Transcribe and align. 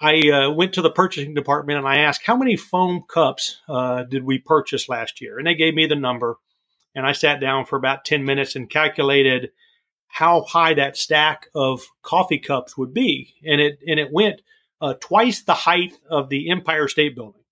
I 0.00 0.30
uh, 0.30 0.50
went 0.50 0.74
to 0.74 0.82
the 0.82 0.90
purchasing 0.90 1.34
department 1.34 1.78
and 1.78 1.88
I 1.88 1.98
asked, 1.98 2.26
how 2.26 2.36
many 2.36 2.56
foam 2.56 3.04
cups 3.08 3.60
uh, 3.68 4.02
did 4.04 4.24
we 4.24 4.38
purchase 4.38 4.88
last 4.88 5.20
year? 5.20 5.38
And 5.38 5.46
they 5.46 5.54
gave 5.54 5.74
me 5.74 5.86
the 5.86 5.96
number. 5.96 6.36
And 6.94 7.06
I 7.06 7.12
sat 7.12 7.40
down 7.40 7.66
for 7.66 7.76
about 7.76 8.04
10 8.04 8.24
minutes 8.24 8.56
and 8.56 8.68
calculated 8.68 9.50
how 10.08 10.42
high 10.42 10.74
that 10.74 10.96
stack 10.96 11.46
of 11.54 11.82
coffee 12.02 12.38
cups 12.38 12.76
would 12.76 12.92
be. 12.92 13.34
And 13.44 13.60
it, 13.60 13.78
and 13.86 13.98
it 13.98 14.12
went 14.12 14.42
uh, 14.80 14.94
twice 15.00 15.42
the 15.42 15.54
height 15.54 15.94
of 16.10 16.28
the 16.28 16.50
Empire 16.50 16.88
State 16.88 17.14
Building. 17.14 17.42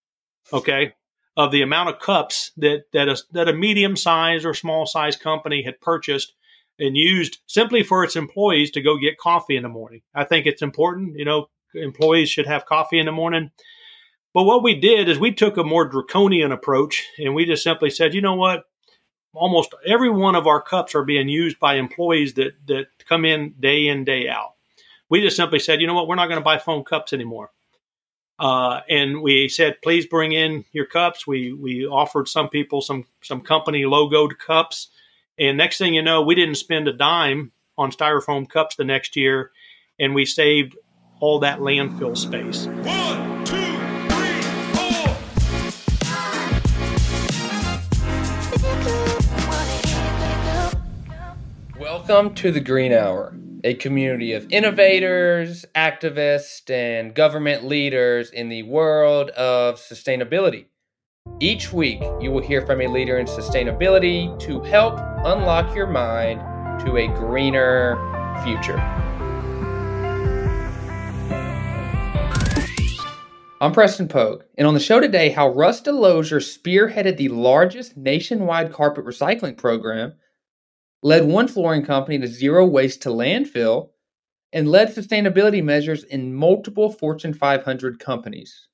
Okay. 0.52 0.94
Of 1.36 1.50
the 1.50 1.62
amount 1.62 1.88
of 1.88 1.98
cups 1.98 2.52
that, 2.58 2.84
that 2.92 3.08
a, 3.08 3.16
that 3.32 3.48
a 3.48 3.54
medium 3.54 3.96
size 3.96 4.44
or 4.44 4.54
small 4.54 4.86
size 4.86 5.16
company 5.16 5.62
had 5.62 5.80
purchased 5.80 6.32
and 6.78 6.96
used 6.96 7.38
simply 7.46 7.82
for 7.82 8.04
its 8.04 8.16
employees 8.16 8.70
to 8.72 8.82
go 8.82 8.98
get 8.98 9.18
coffee 9.18 9.56
in 9.56 9.62
the 9.62 9.68
morning. 9.68 10.02
I 10.14 10.24
think 10.24 10.46
it's 10.46 10.62
important. 10.62 11.18
You 11.18 11.24
know, 11.24 11.46
employees 11.74 12.28
should 12.28 12.46
have 12.46 12.66
coffee 12.66 12.98
in 12.98 13.06
the 13.06 13.12
morning. 13.12 13.50
But 14.32 14.44
what 14.44 14.62
we 14.62 14.74
did 14.74 15.08
is 15.08 15.18
we 15.18 15.32
took 15.32 15.56
a 15.56 15.64
more 15.64 15.86
draconian 15.86 16.50
approach 16.52 17.06
and 17.18 17.34
we 17.34 17.44
just 17.44 17.62
simply 17.62 17.90
said, 17.90 18.14
you 18.14 18.20
know 18.20 18.34
what? 18.34 18.64
Almost 19.32 19.74
every 19.86 20.10
one 20.10 20.34
of 20.34 20.46
our 20.46 20.60
cups 20.60 20.94
are 20.94 21.04
being 21.04 21.28
used 21.28 21.58
by 21.58 21.74
employees 21.74 22.34
that, 22.34 22.52
that 22.66 22.86
come 23.08 23.24
in 23.24 23.54
day 23.58 23.86
in, 23.86 24.04
day 24.04 24.28
out. 24.28 24.54
We 25.08 25.20
just 25.20 25.36
simply 25.36 25.58
said, 25.58 25.80
you 25.80 25.86
know 25.86 25.94
what? 25.94 26.08
We're 26.08 26.14
not 26.16 26.28
going 26.28 26.40
to 26.40 26.44
buy 26.44 26.58
foam 26.58 26.82
cups 26.82 27.12
anymore. 27.12 27.50
Uh, 28.38 28.80
and 28.88 29.22
we 29.22 29.48
said, 29.48 29.80
please 29.82 30.06
bring 30.06 30.32
in 30.32 30.64
your 30.72 30.86
cups. 30.86 31.26
We 31.26 31.52
we 31.52 31.86
offered 31.86 32.26
some 32.26 32.48
people 32.48 32.80
some 32.80 33.04
some 33.22 33.40
company 33.40 33.84
logoed 33.84 34.38
cups, 34.38 34.88
and 35.38 35.56
next 35.56 35.78
thing 35.78 35.94
you 35.94 36.02
know, 36.02 36.22
we 36.22 36.34
didn't 36.34 36.56
spend 36.56 36.88
a 36.88 36.92
dime 36.92 37.52
on 37.78 37.92
styrofoam 37.92 38.48
cups 38.48 38.74
the 38.74 38.84
next 38.84 39.14
year, 39.14 39.52
and 40.00 40.14
we 40.14 40.26
saved 40.26 40.76
all 41.20 41.38
that 41.40 41.60
landfill 41.60 42.16
space. 42.16 42.66
One, 42.66 43.44
two, 43.44 43.54
three, 44.08 44.42
four. 44.74 45.16
Welcome 51.78 52.34
to 52.34 52.50
the 52.50 52.60
Green 52.60 52.92
Hour, 52.92 53.36
a 53.62 53.74
community 53.74 54.32
of 54.32 54.52
innovators, 54.52 55.64
activists, 55.74 56.68
and 56.70 57.14
government 57.14 57.64
leaders 57.64 58.30
in 58.30 58.48
the 58.48 58.64
world 58.64 59.30
of 59.30 59.76
sustainability. 59.76 60.66
Each 61.40 61.72
week, 61.72 62.02
you 62.20 62.30
will 62.30 62.42
hear 62.42 62.66
from 62.66 62.80
a 62.80 62.86
leader 62.86 63.18
in 63.18 63.26
sustainability 63.26 64.38
to 64.40 64.60
help 64.62 64.98
unlock 65.24 65.74
your 65.74 65.86
mind 65.86 66.40
to 66.84 66.96
a 66.96 67.06
greener 67.08 67.96
future. 68.44 69.03
I'm 73.64 73.72
Preston 73.72 74.08
Pogue, 74.08 74.42
and 74.58 74.66
on 74.68 74.74
the 74.74 74.78
show 74.78 75.00
today, 75.00 75.30
how 75.30 75.48
Russ 75.48 75.80
DeLozier 75.80 76.36
spearheaded 76.38 77.16
the 77.16 77.30
largest 77.30 77.96
nationwide 77.96 78.70
carpet 78.70 79.06
recycling 79.06 79.56
program, 79.56 80.12
led 81.02 81.24
one 81.24 81.48
flooring 81.48 81.82
company 81.82 82.18
to 82.18 82.26
zero 82.26 82.66
waste 82.66 83.00
to 83.04 83.08
landfill, 83.08 83.88
and 84.52 84.70
led 84.70 84.94
sustainability 84.94 85.64
measures 85.64 86.04
in 86.04 86.34
multiple 86.34 86.92
Fortune 86.92 87.32
500 87.32 87.98
companies. 87.98 88.68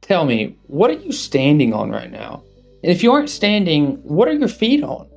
Tell 0.00 0.24
me, 0.24 0.56
what 0.62 0.88
are 0.88 0.94
you 0.94 1.12
standing 1.12 1.74
on 1.74 1.90
right 1.90 2.10
now? 2.10 2.42
And 2.82 2.90
if 2.90 3.02
you 3.02 3.12
aren't 3.12 3.28
standing, 3.28 3.96
what 3.96 4.28
are 4.28 4.32
your 4.32 4.48
feet 4.48 4.82
on? 4.82 5.10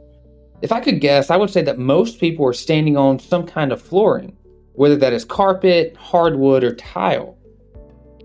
If 0.62 0.72
I 0.74 0.82
could 0.82 1.00
guess, 1.00 1.30
I 1.30 1.38
would 1.38 1.50
say 1.50 1.62
that 1.62 1.80
most 1.80 2.20
people 2.20 2.46
are 2.46 2.54
standing 2.54 2.98
on 2.98 3.18
some 3.20 3.46
kind 3.46 3.72
of 3.72 3.82
flooring, 3.82 4.36
whether 4.74 4.98
that 4.98 5.14
is 5.14 5.24
carpet, 5.24 5.96
hardwood, 5.96 6.64
or 6.64 6.76
tile. 6.76 7.38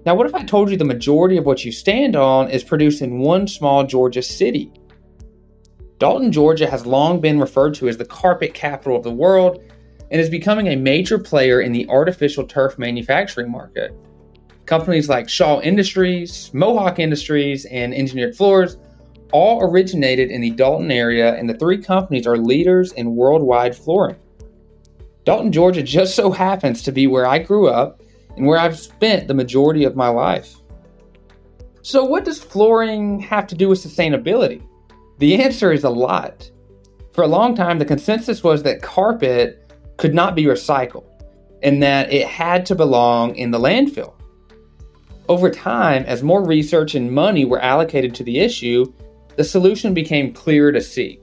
Now, 0.04 0.14
what 0.14 0.26
if 0.26 0.34
I 0.34 0.42
told 0.42 0.70
you 0.70 0.76
the 0.76 0.84
majority 0.84 1.36
of 1.36 1.47
what 1.47 1.64
you 1.64 1.72
stand 1.72 2.16
on 2.16 2.50
is 2.50 2.64
produced 2.64 3.03
in 3.03 3.19
one 3.19 3.47
small 3.47 3.84
Georgia 3.84 4.20
city? 4.20 4.72
Dalton, 5.98 6.32
Georgia 6.32 6.69
has 6.69 6.84
long 6.84 7.20
been 7.20 7.38
referred 7.38 7.75
to 7.75 7.88
as 7.88 7.97
the 7.97 8.04
carpet 8.04 8.53
capital 8.53 8.97
of 8.97 9.04
the 9.04 9.12
world 9.12 9.62
and 10.10 10.20
is 10.20 10.28
becoming 10.28 10.69
a 10.69 10.76
major 10.76 11.19
player 11.19 11.60
in 11.60 11.72
the 11.72 11.88
artificial 11.88 12.44
turf 12.44 12.78
manufacturing 12.78 13.50
market. 13.50 13.92
Companies 14.66 15.09
like 15.09 15.28
Shaw 15.28 15.60
Industries, 15.60 16.53
Mohawk 16.53 16.98
Industries, 16.98 17.64
and 17.66 17.94
Engineered 17.94 18.36
Floors 18.36 18.76
all 19.34 19.65
originated 19.65 20.31
in 20.31 20.41
the 20.41 20.50
Dalton 20.50 20.93
area, 20.93 21.34
and 21.34 21.50
the 21.50 21.59
three 21.59 21.83
companies 21.83 22.25
are 22.25 22.37
leaders 22.37 22.93
in 22.93 23.17
worldwide 23.17 23.77
flooring. 23.77 24.17
Dalton, 25.25 25.50
Georgia 25.50 25.83
just 25.83 26.15
so 26.15 26.31
happens 26.31 26.84
to 26.84 26.93
be 26.93 27.09
where 27.09 27.27
I 27.27 27.41
grew 27.41 27.67
up 27.67 28.00
and 28.37 28.47
where 28.47 28.61
I've 28.61 28.78
spent 28.78 29.27
the 29.27 29.34
majority 29.34 29.83
of 29.83 29.97
my 29.97 30.06
life. 30.06 30.55
So, 31.83 32.05
what 32.05 32.25
does 32.25 32.39
flooring 32.39 33.19
have 33.21 33.49
to 33.49 33.56
do 33.56 33.69
with 33.69 33.83
sustainability? 33.83 34.62
The 35.19 35.43
answer 35.43 35.72
is 35.72 35.83
a 35.83 35.91
lot. 35.91 36.49
For 37.12 37.25
a 37.25 37.28
long 37.28 37.56
time, 37.56 37.81
the 37.81 37.84
consensus 37.84 38.45
was 38.45 38.62
that 38.62 38.83
carpet 38.83 39.72
could 39.97 40.15
not 40.15 40.37
be 40.37 40.45
recycled 40.45 41.06
and 41.61 41.83
that 41.83 42.12
it 42.12 42.28
had 42.28 42.65
to 42.66 42.77
belong 42.77 43.34
in 43.34 43.51
the 43.51 43.59
landfill. 43.59 44.15
Over 45.28 45.51
time, 45.51 46.05
as 46.05 46.22
more 46.22 46.45
research 46.45 46.95
and 46.95 47.11
money 47.11 47.45
were 47.45 47.61
allocated 47.61 48.15
to 48.15 48.22
the 48.22 48.39
issue, 48.39 48.93
the 49.37 49.45
solution 49.45 49.95
became 49.95 50.33
clearer 50.33 50.72
to 50.72 50.81
see. 50.81 51.21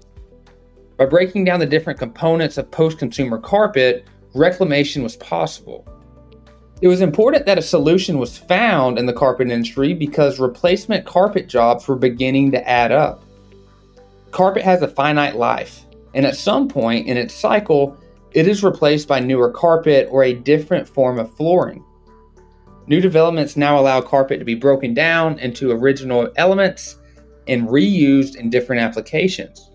By 0.98 1.06
breaking 1.06 1.46
down 1.46 1.60
the 1.60 1.66
different 1.66 2.00
components 2.00 2.58
of 2.58 2.70
post 2.70 3.00
consumer 3.00 3.38
carpet, 3.38 4.06
reclamation 4.34 5.04
was 5.04 5.16
possible. 5.16 5.88
It 6.82 6.88
was 6.88 7.02
important 7.02 7.46
that 7.46 7.58
a 7.58 7.62
solution 7.62 8.18
was 8.18 8.38
found 8.38 8.98
in 8.98 9.06
the 9.06 9.14
carpet 9.14 9.50
industry 9.50 9.94
because 9.94 10.40
replacement 10.40 11.06
carpet 11.06 11.48
jobs 11.48 11.88
were 11.88 11.96
beginning 11.96 12.52
to 12.52 12.70
add 12.70 12.92
up. 12.92 13.24
Carpet 14.32 14.64
has 14.64 14.82
a 14.82 14.88
finite 14.88 15.36
life, 15.36 15.86
and 16.14 16.26
at 16.26 16.36
some 16.36 16.68
point 16.68 17.08
in 17.08 17.18
its 17.18 17.34
cycle, 17.34 17.98
it 18.32 18.48
is 18.48 18.64
replaced 18.64 19.08
by 19.08 19.20
newer 19.20 19.52
carpet 19.52 20.08
or 20.10 20.24
a 20.24 20.34
different 20.34 20.88
form 20.88 21.20
of 21.20 21.36
flooring. 21.36 21.84
New 22.88 23.00
developments 23.00 23.56
now 23.56 23.80
allow 23.80 24.02
carpet 24.02 24.40
to 24.40 24.46
be 24.46 24.56
broken 24.56 24.94
down 24.94 25.38
into 25.40 25.72
original 25.72 26.30
elements 26.36 26.98
and 27.48 27.68
reused 27.68 28.36
in 28.36 28.50
different 28.50 28.82
applications. 28.82 29.72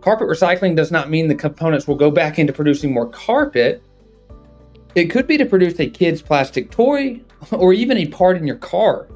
Carpet 0.00 0.28
recycling 0.28 0.76
does 0.76 0.90
not 0.90 1.08
mean 1.08 1.28
the 1.28 1.34
components 1.34 1.88
will 1.88 1.94
go 1.94 2.10
back 2.10 2.38
into 2.38 2.52
producing 2.52 2.92
more 2.92 3.08
carpet. 3.08 3.82
It 4.94 5.06
could 5.06 5.26
be 5.26 5.38
to 5.38 5.46
produce 5.46 5.80
a 5.80 5.88
kid's 5.88 6.20
plastic 6.20 6.70
toy 6.70 7.20
or 7.50 7.72
even 7.72 7.96
a 7.96 8.06
part 8.06 8.36
in 8.36 8.46
your 8.46 8.56
car. 8.56 9.08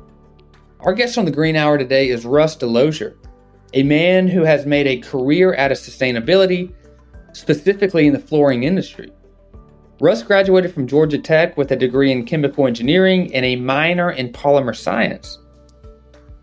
Our 0.81 0.95
guest 0.95 1.19
on 1.19 1.25
the 1.25 1.31
Green 1.31 1.57
Hour 1.57 1.77
today 1.77 2.09
is 2.09 2.25
Russ 2.25 2.57
DeLozier, 2.57 3.17
a 3.75 3.83
man 3.83 4.29
who 4.29 4.45
has 4.45 4.65
made 4.65 4.87
a 4.87 4.99
career 4.99 5.55
out 5.57 5.73
of 5.73 5.79
sustainability, 5.79 6.73
specifically 7.33 8.07
in 8.07 8.13
the 8.13 8.19
flooring 8.19 8.63
industry. 8.63 9.11
Russ 10.01 10.23
graduated 10.23 10.73
from 10.73 10.87
Georgia 10.87 11.19
Tech 11.19 11.57
with 11.57 11.73
a 11.73 11.77
degree 11.77 12.13
in 12.13 12.25
chemical 12.25 12.67
engineering 12.67 13.35
and 13.35 13.45
a 13.45 13.57
minor 13.57 14.13
in 14.13 14.33
polymer 14.33 14.75
science. 14.75 15.39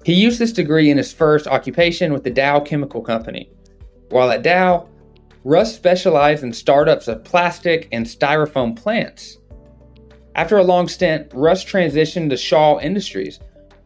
He 0.05 0.13
used 0.13 0.37
this 0.37 0.53
degree 0.53 0.91
in 0.91 0.97
his 0.97 1.11
first 1.11 1.47
occupation 1.47 2.13
with 2.13 2.23
the 2.23 2.29
Dow 2.29 2.59
Chemical 2.59 3.01
Company. 3.01 3.49
While 4.09 4.29
at 4.29 4.43
Dow, 4.43 4.87
Russ 5.43 5.73
specialized 5.73 6.43
in 6.43 6.53
startups 6.53 7.07
of 7.07 7.23
plastic 7.23 7.87
and 7.91 8.05
styrofoam 8.05 8.75
plants. 8.75 9.39
After 10.35 10.57
a 10.57 10.63
long 10.63 10.87
stint, 10.87 11.31
Russ 11.33 11.65
transitioned 11.65 12.29
to 12.29 12.37
Shaw 12.37 12.79
Industries, 12.79 13.39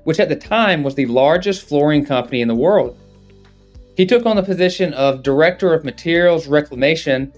which 0.04 0.20
at 0.20 0.28
the 0.28 0.36
time 0.36 0.84
was 0.84 0.94
the 0.94 1.06
largest 1.06 1.66
flooring 1.70 2.04
company 2.04 2.42
in 2.42 2.50
the 2.50 2.56
world. 2.56 2.98
He 3.96 4.06
took 4.06 4.26
on 4.26 4.36
the 4.36 4.44
position 4.44 4.94
of 4.96 5.24
Director 5.24 5.74
of 5.74 5.86
Materials 5.86 6.48
Reclamation, 6.48 7.32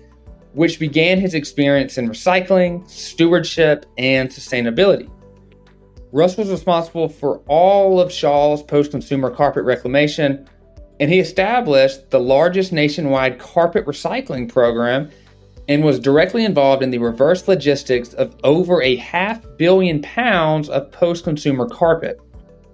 which 0.54 0.80
began 0.80 1.19
his 1.19 1.36
experience 1.36 2.00
in 2.00 2.10
recycling, 2.10 2.89
stewardship, 2.89 3.86
and 4.00 4.27
sustainability. 4.27 5.07
Russ 6.12 6.36
was 6.36 6.50
responsible 6.50 7.08
for 7.08 7.42
all 7.48 8.00
of 8.00 8.12
Shaw's 8.12 8.62
post 8.62 8.92
consumer 8.92 9.30
carpet 9.30 9.63
reclamation, 9.63 10.48
and 11.00 11.10
he 11.10 11.19
established 11.19 12.10
the 12.10 12.19
largest 12.19 12.74
nationwide 12.74 13.40
carpet 13.40 13.86
recycling 13.86 14.50
program 14.50 15.10
and 15.69 15.84
was 15.84 16.00
directly 16.00 16.44
involved 16.44 16.84
in 16.84 16.90
the 16.90 16.98
reverse 16.98 17.48
logistics 17.48 18.13
of 18.13 18.36
over 18.44 18.81
a 18.81 18.98
half 18.98 19.46
billion 19.58 20.02
pounds 20.02 20.68
of 20.69 20.92
post 20.92 21.24
consumer 21.24 21.68
carpet. 21.68 22.19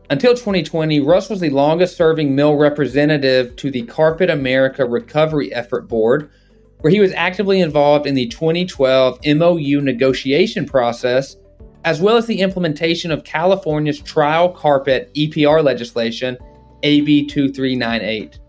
Until 0.10 0.31
2020, 0.31 1.01
Russ 1.01 1.30
was 1.30 1.39
the 1.39 1.50
longest 1.50 1.95
serving 1.95 2.34
mill 2.34 2.56
representative 2.56 3.56
to 3.57 3.69
the 3.69 3.84
Carpet 3.84 4.30
America 4.30 4.86
Recovery 4.86 5.54
Effort 5.54 5.88
Board, 5.88 6.31
where 6.80 6.92
he 6.92 7.01
was 7.01 7.12
actively 7.12 7.60
involved 7.60 8.07
in 8.07 8.16
the 8.16 8.28
2012 8.28 9.19
MOU 9.25 9.81
negotiation 9.81 10.66
process 10.66 11.36
as 11.83 12.01
well 12.01 12.18
as 12.18 12.25
the 12.25 12.41
implementation 12.41 13.12
of 13.12 13.24
California's 13.24 14.00
trial 14.00 14.50
carpet 14.50 15.12
EPR 15.15 15.63
legislation, 15.63 16.38
AB 16.83 17.27
2398. 17.27 18.39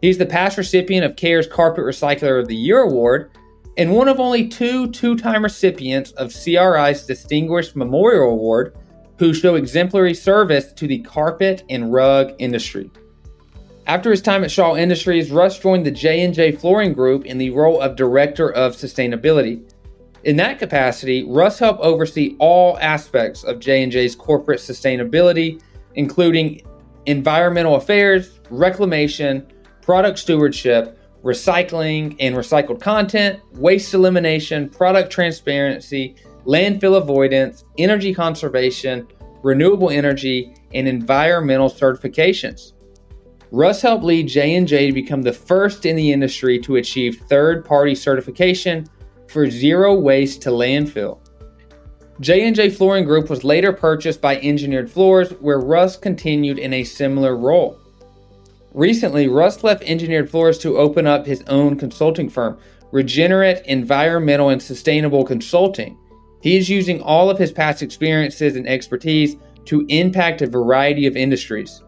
He's 0.00 0.18
the 0.18 0.26
past 0.26 0.58
recipient 0.58 1.04
of 1.04 1.16
CARE's 1.16 1.46
Carpet 1.46 1.84
Recycler 1.84 2.40
of 2.40 2.48
the 2.48 2.56
Year 2.56 2.80
award 2.80 3.30
and 3.76 3.92
one 3.92 4.08
of 4.08 4.20
only 4.20 4.48
two 4.48 4.90
two 4.90 5.16
time 5.16 5.42
recipients 5.44 6.10
of 6.12 6.32
CRI's 6.32 7.06
Distinguished 7.06 7.76
Memorial 7.76 8.30
Award 8.30 8.76
who 9.18 9.32
show 9.32 9.54
exemplary 9.54 10.14
service 10.14 10.72
to 10.72 10.86
the 10.86 10.98
carpet 10.98 11.62
and 11.70 11.92
rug 11.92 12.32
industry. 12.38 12.90
After 13.86 14.10
his 14.10 14.22
time 14.22 14.44
at 14.44 14.50
Shaw 14.50 14.76
Industries, 14.76 15.30
Russ 15.30 15.58
joined 15.58 15.86
the 15.86 15.90
J&J 15.90 16.52
Flooring 16.52 16.92
Group 16.92 17.26
in 17.26 17.38
the 17.38 17.50
role 17.50 17.80
of 17.80 17.96
Director 17.96 18.52
of 18.52 18.74
Sustainability. 18.74 19.62
In 20.24 20.36
that 20.36 20.60
capacity, 20.60 21.24
Russ 21.24 21.58
helped 21.58 21.80
oversee 21.80 22.36
all 22.38 22.78
aspects 22.78 23.42
of 23.42 23.58
J&J's 23.58 24.14
corporate 24.14 24.60
sustainability, 24.60 25.60
including 25.94 26.62
environmental 27.06 27.74
affairs, 27.74 28.38
reclamation, 28.48 29.44
product 29.80 30.20
stewardship, 30.20 30.96
recycling 31.24 32.14
and 32.20 32.36
recycled 32.36 32.80
content, 32.80 33.40
waste 33.54 33.94
elimination, 33.94 34.68
product 34.68 35.10
transparency, 35.10 36.14
landfill 36.46 36.96
avoidance, 36.96 37.64
energy 37.78 38.14
conservation, 38.14 39.08
renewable 39.42 39.90
energy, 39.90 40.54
and 40.72 40.86
environmental 40.86 41.68
certifications. 41.68 42.74
Russ 43.50 43.82
helped 43.82 44.04
lead 44.04 44.28
J&J 44.28 44.86
to 44.86 44.92
become 44.92 45.22
the 45.22 45.32
first 45.32 45.84
in 45.84 45.96
the 45.96 46.12
industry 46.12 46.60
to 46.60 46.76
achieve 46.76 47.22
third-party 47.28 47.96
certification 47.96 48.86
for 49.32 49.48
zero 49.48 49.94
waste 49.94 50.42
to 50.42 50.50
landfill. 50.50 51.18
J&J 52.20 52.70
Flooring 52.70 53.04
Group 53.04 53.30
was 53.30 53.42
later 53.42 53.72
purchased 53.72 54.20
by 54.20 54.38
Engineered 54.40 54.90
Floors 54.90 55.30
where 55.40 55.58
Russ 55.58 55.96
continued 55.96 56.58
in 56.58 56.74
a 56.74 56.84
similar 56.84 57.36
role. 57.36 57.80
Recently, 58.74 59.28
Russ 59.28 59.64
left 59.64 59.82
Engineered 59.84 60.30
Floors 60.30 60.58
to 60.58 60.76
open 60.76 61.06
up 61.06 61.26
his 61.26 61.42
own 61.48 61.78
consulting 61.78 62.28
firm, 62.28 62.58
Regenerate 62.92 63.64
Environmental 63.66 64.50
and 64.50 64.62
Sustainable 64.62 65.24
Consulting. 65.24 65.98
He 66.42 66.58
is 66.58 66.68
using 66.68 67.00
all 67.00 67.30
of 67.30 67.38
his 67.38 67.52
past 67.52 67.82
experiences 67.82 68.56
and 68.56 68.68
expertise 68.68 69.36
to 69.64 69.86
impact 69.88 70.42
a 70.42 70.46
variety 70.46 71.06
of 71.06 71.16
industries. 71.16 71.82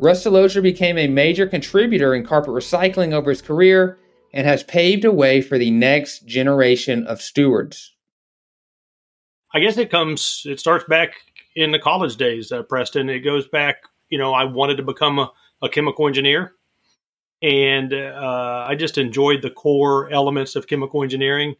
Russ 0.00 0.24
DeLozier 0.24 0.62
became 0.62 0.98
a 0.98 1.06
major 1.06 1.46
contributor 1.46 2.14
in 2.14 2.26
carpet 2.26 2.50
recycling 2.50 3.12
over 3.12 3.30
his 3.30 3.42
career 3.42 3.99
and 4.32 4.46
has 4.46 4.62
paved 4.62 5.04
a 5.04 5.12
way 5.12 5.40
for 5.40 5.58
the 5.58 5.70
next 5.70 6.26
generation 6.26 7.06
of 7.06 7.20
stewards. 7.20 7.94
I 9.52 9.60
guess 9.60 9.76
it 9.78 9.90
comes, 9.90 10.42
it 10.46 10.60
starts 10.60 10.84
back 10.84 11.14
in 11.56 11.72
the 11.72 11.78
college 11.78 12.16
days, 12.16 12.52
uh, 12.52 12.62
Preston. 12.62 13.10
It 13.10 13.20
goes 13.20 13.48
back, 13.48 13.82
you 14.08 14.18
know, 14.18 14.32
I 14.32 14.44
wanted 14.44 14.76
to 14.76 14.84
become 14.84 15.18
a, 15.18 15.32
a 15.62 15.68
chemical 15.68 16.06
engineer. 16.06 16.52
And 17.42 17.92
uh, 17.92 18.66
I 18.68 18.74
just 18.74 18.98
enjoyed 18.98 19.42
the 19.42 19.50
core 19.50 20.10
elements 20.10 20.56
of 20.56 20.66
chemical 20.66 21.02
engineering 21.02 21.54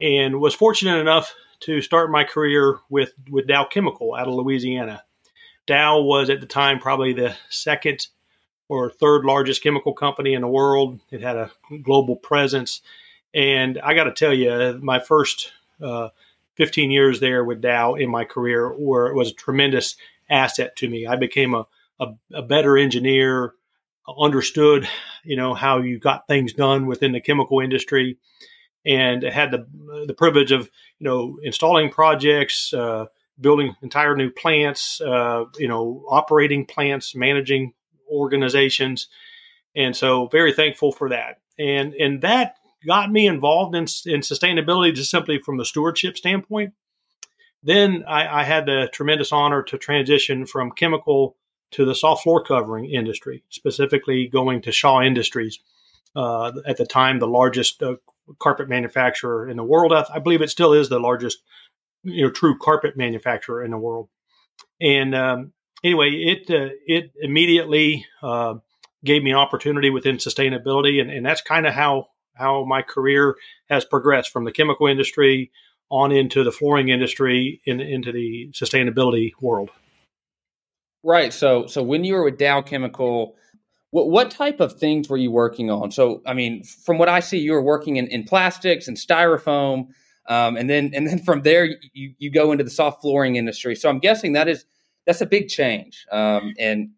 and 0.00 0.40
was 0.40 0.54
fortunate 0.54 0.98
enough 0.98 1.34
to 1.60 1.80
start 1.80 2.10
my 2.10 2.24
career 2.24 2.78
with, 2.90 3.12
with 3.30 3.46
Dow 3.46 3.66
Chemical 3.66 4.14
out 4.14 4.26
of 4.26 4.34
Louisiana. 4.34 5.04
Dow 5.66 6.00
was 6.00 6.30
at 6.30 6.40
the 6.40 6.46
time 6.46 6.78
probably 6.78 7.12
the 7.12 7.34
second 7.50 8.06
or 8.68 8.90
third 8.90 9.24
largest 9.24 9.62
chemical 9.62 9.92
company 9.92 10.34
in 10.34 10.42
the 10.42 10.48
world. 10.48 11.00
It 11.10 11.22
had 11.22 11.36
a 11.36 11.50
global 11.82 12.16
presence. 12.16 12.82
And 13.34 13.78
I 13.78 13.94
got 13.94 14.04
to 14.04 14.12
tell 14.12 14.32
you, 14.32 14.78
my 14.82 14.98
first 14.98 15.52
uh, 15.82 16.08
15 16.54 16.90
years 16.90 17.20
there 17.20 17.44
with 17.44 17.60
Dow 17.60 17.94
in 17.94 18.10
my 18.10 18.24
career 18.24 18.74
were, 18.76 19.12
was 19.14 19.30
a 19.30 19.34
tremendous 19.34 19.96
asset 20.28 20.76
to 20.76 20.88
me. 20.88 21.06
I 21.06 21.16
became 21.16 21.54
a, 21.54 21.66
a, 22.00 22.14
a 22.32 22.42
better 22.42 22.76
engineer, 22.76 23.54
understood, 24.18 24.88
you 25.24 25.36
know, 25.36 25.54
how 25.54 25.80
you 25.80 25.98
got 25.98 26.26
things 26.26 26.52
done 26.52 26.86
within 26.86 27.12
the 27.12 27.20
chemical 27.20 27.60
industry, 27.60 28.18
and 28.84 29.22
had 29.22 29.50
the 29.50 29.66
the 30.06 30.14
privilege 30.14 30.52
of, 30.52 30.70
you 30.98 31.04
know, 31.04 31.38
installing 31.42 31.90
projects, 31.90 32.72
uh, 32.72 33.06
building 33.40 33.74
entire 33.82 34.16
new 34.16 34.30
plants, 34.30 35.00
uh, 35.00 35.44
you 35.58 35.68
know, 35.68 36.04
operating 36.08 36.64
plants, 36.66 37.14
managing 37.14 37.72
organizations, 38.10 39.08
and 39.74 39.96
so 39.96 40.26
very 40.28 40.52
thankful 40.52 40.92
for 40.92 41.10
that. 41.10 41.40
And 41.58 41.94
and 41.94 42.22
that 42.22 42.56
got 42.86 43.10
me 43.10 43.26
involved 43.26 43.74
in 43.74 43.84
in 44.06 44.20
sustainability 44.20 44.94
just 44.94 45.10
simply 45.10 45.38
from 45.38 45.56
the 45.56 45.64
stewardship 45.64 46.16
standpoint. 46.16 46.74
Then 47.62 48.04
I, 48.06 48.40
I 48.40 48.44
had 48.44 48.66
the 48.66 48.88
tremendous 48.92 49.32
honor 49.32 49.62
to 49.64 49.78
transition 49.78 50.46
from 50.46 50.70
chemical 50.70 51.36
to 51.72 51.84
the 51.84 51.94
soft 51.94 52.22
floor 52.22 52.44
covering 52.44 52.86
industry, 52.86 53.42
specifically 53.48 54.28
going 54.28 54.62
to 54.62 54.72
Shaw 54.72 55.02
Industries. 55.02 55.58
Uh, 56.14 56.52
at 56.66 56.78
the 56.78 56.86
time, 56.86 57.18
the 57.18 57.26
largest 57.26 57.82
uh, 57.82 57.96
carpet 58.38 58.68
manufacturer 58.68 59.48
in 59.48 59.56
the 59.56 59.64
world. 59.64 59.92
I, 59.92 60.06
I, 60.14 60.18
believe 60.18 60.40
it 60.40 60.48
still 60.48 60.72
is 60.72 60.88
the 60.88 60.98
largest 60.98 61.42
you 62.02 62.24
know 62.24 62.30
true 62.30 62.56
carpet 62.58 62.96
manufacturer 62.96 63.62
in 63.62 63.70
the 63.70 63.78
world. 63.78 64.08
And 64.80 65.14
um, 65.14 65.52
anyway, 65.84 66.10
it 66.10 66.50
uh, 66.50 66.74
it 66.86 67.12
immediately 67.20 68.06
uh, 68.22 68.54
gave 69.04 69.22
me 69.22 69.32
opportunity 69.32 69.90
within 69.90 70.16
sustainability, 70.16 71.00
and, 71.00 71.10
and 71.10 71.24
that's 71.24 71.40
kind 71.40 71.66
of 71.66 71.74
how 71.74 72.08
how 72.34 72.64
my 72.64 72.82
career 72.82 73.36
has 73.68 73.84
progressed 73.84 74.30
from 74.30 74.44
the 74.44 74.52
chemical 74.52 74.86
industry 74.86 75.50
on 75.90 76.12
into 76.12 76.44
the 76.44 76.52
flooring 76.52 76.88
industry 76.88 77.60
in, 77.64 77.80
into 77.80 78.12
the 78.12 78.50
sustainability 78.52 79.30
world. 79.40 79.70
Right. 81.02 81.32
So 81.32 81.66
so 81.66 81.82
when 81.82 82.04
you 82.04 82.14
were 82.14 82.24
with 82.24 82.38
Dow 82.38 82.62
Chemical, 82.62 83.36
what 83.90 84.10
what 84.10 84.30
type 84.30 84.60
of 84.60 84.78
things 84.78 85.08
were 85.08 85.16
you 85.16 85.30
working 85.30 85.70
on? 85.70 85.90
So 85.92 86.22
I 86.26 86.34
mean, 86.34 86.64
from 86.64 86.98
what 86.98 87.08
I 87.08 87.20
see, 87.20 87.38
you 87.38 87.52
were 87.52 87.62
working 87.62 87.96
in, 87.96 88.08
in 88.08 88.24
plastics 88.24 88.88
and 88.88 88.96
styrofoam. 88.96 89.88
Um, 90.28 90.56
and 90.56 90.68
then 90.68 90.90
and 90.92 91.06
then 91.06 91.20
from 91.20 91.42
there 91.42 91.68
you, 91.92 92.14
you 92.18 92.32
go 92.32 92.50
into 92.50 92.64
the 92.64 92.70
soft 92.70 93.00
flooring 93.02 93.36
industry. 93.36 93.76
So 93.76 93.88
I'm 93.88 94.00
guessing 94.00 94.32
that 94.32 94.48
is 94.48 94.64
that's 95.06 95.20
a 95.20 95.26
big 95.26 95.48
change. 95.48 96.06
Um, 96.10 96.54
and 96.58 96.90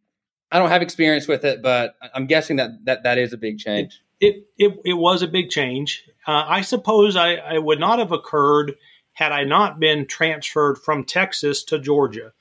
I 0.50 0.58
don't 0.58 0.70
have 0.70 0.82
experience 0.82 1.28
with 1.28 1.44
it, 1.44 1.62
but 1.62 1.94
I'm 2.14 2.26
guessing 2.26 2.56
that 2.56 2.70
that, 2.84 3.02
that 3.02 3.18
is 3.18 3.32
a 3.32 3.36
big 3.36 3.58
change. 3.58 4.00
It 4.20 4.46
it, 4.56 4.74
it 4.84 4.94
was 4.94 5.22
a 5.22 5.28
big 5.28 5.50
change. 5.50 6.04
Uh, 6.26 6.44
I 6.46 6.62
suppose 6.62 7.16
I, 7.16 7.34
I 7.34 7.58
would 7.58 7.78
not 7.78 7.98
have 7.98 8.12
occurred 8.12 8.74
had 9.12 9.32
I 9.32 9.44
not 9.44 9.78
been 9.78 10.06
transferred 10.06 10.78
from 10.78 11.04
Texas 11.04 11.64
to 11.64 11.78
Georgia. 11.78 12.32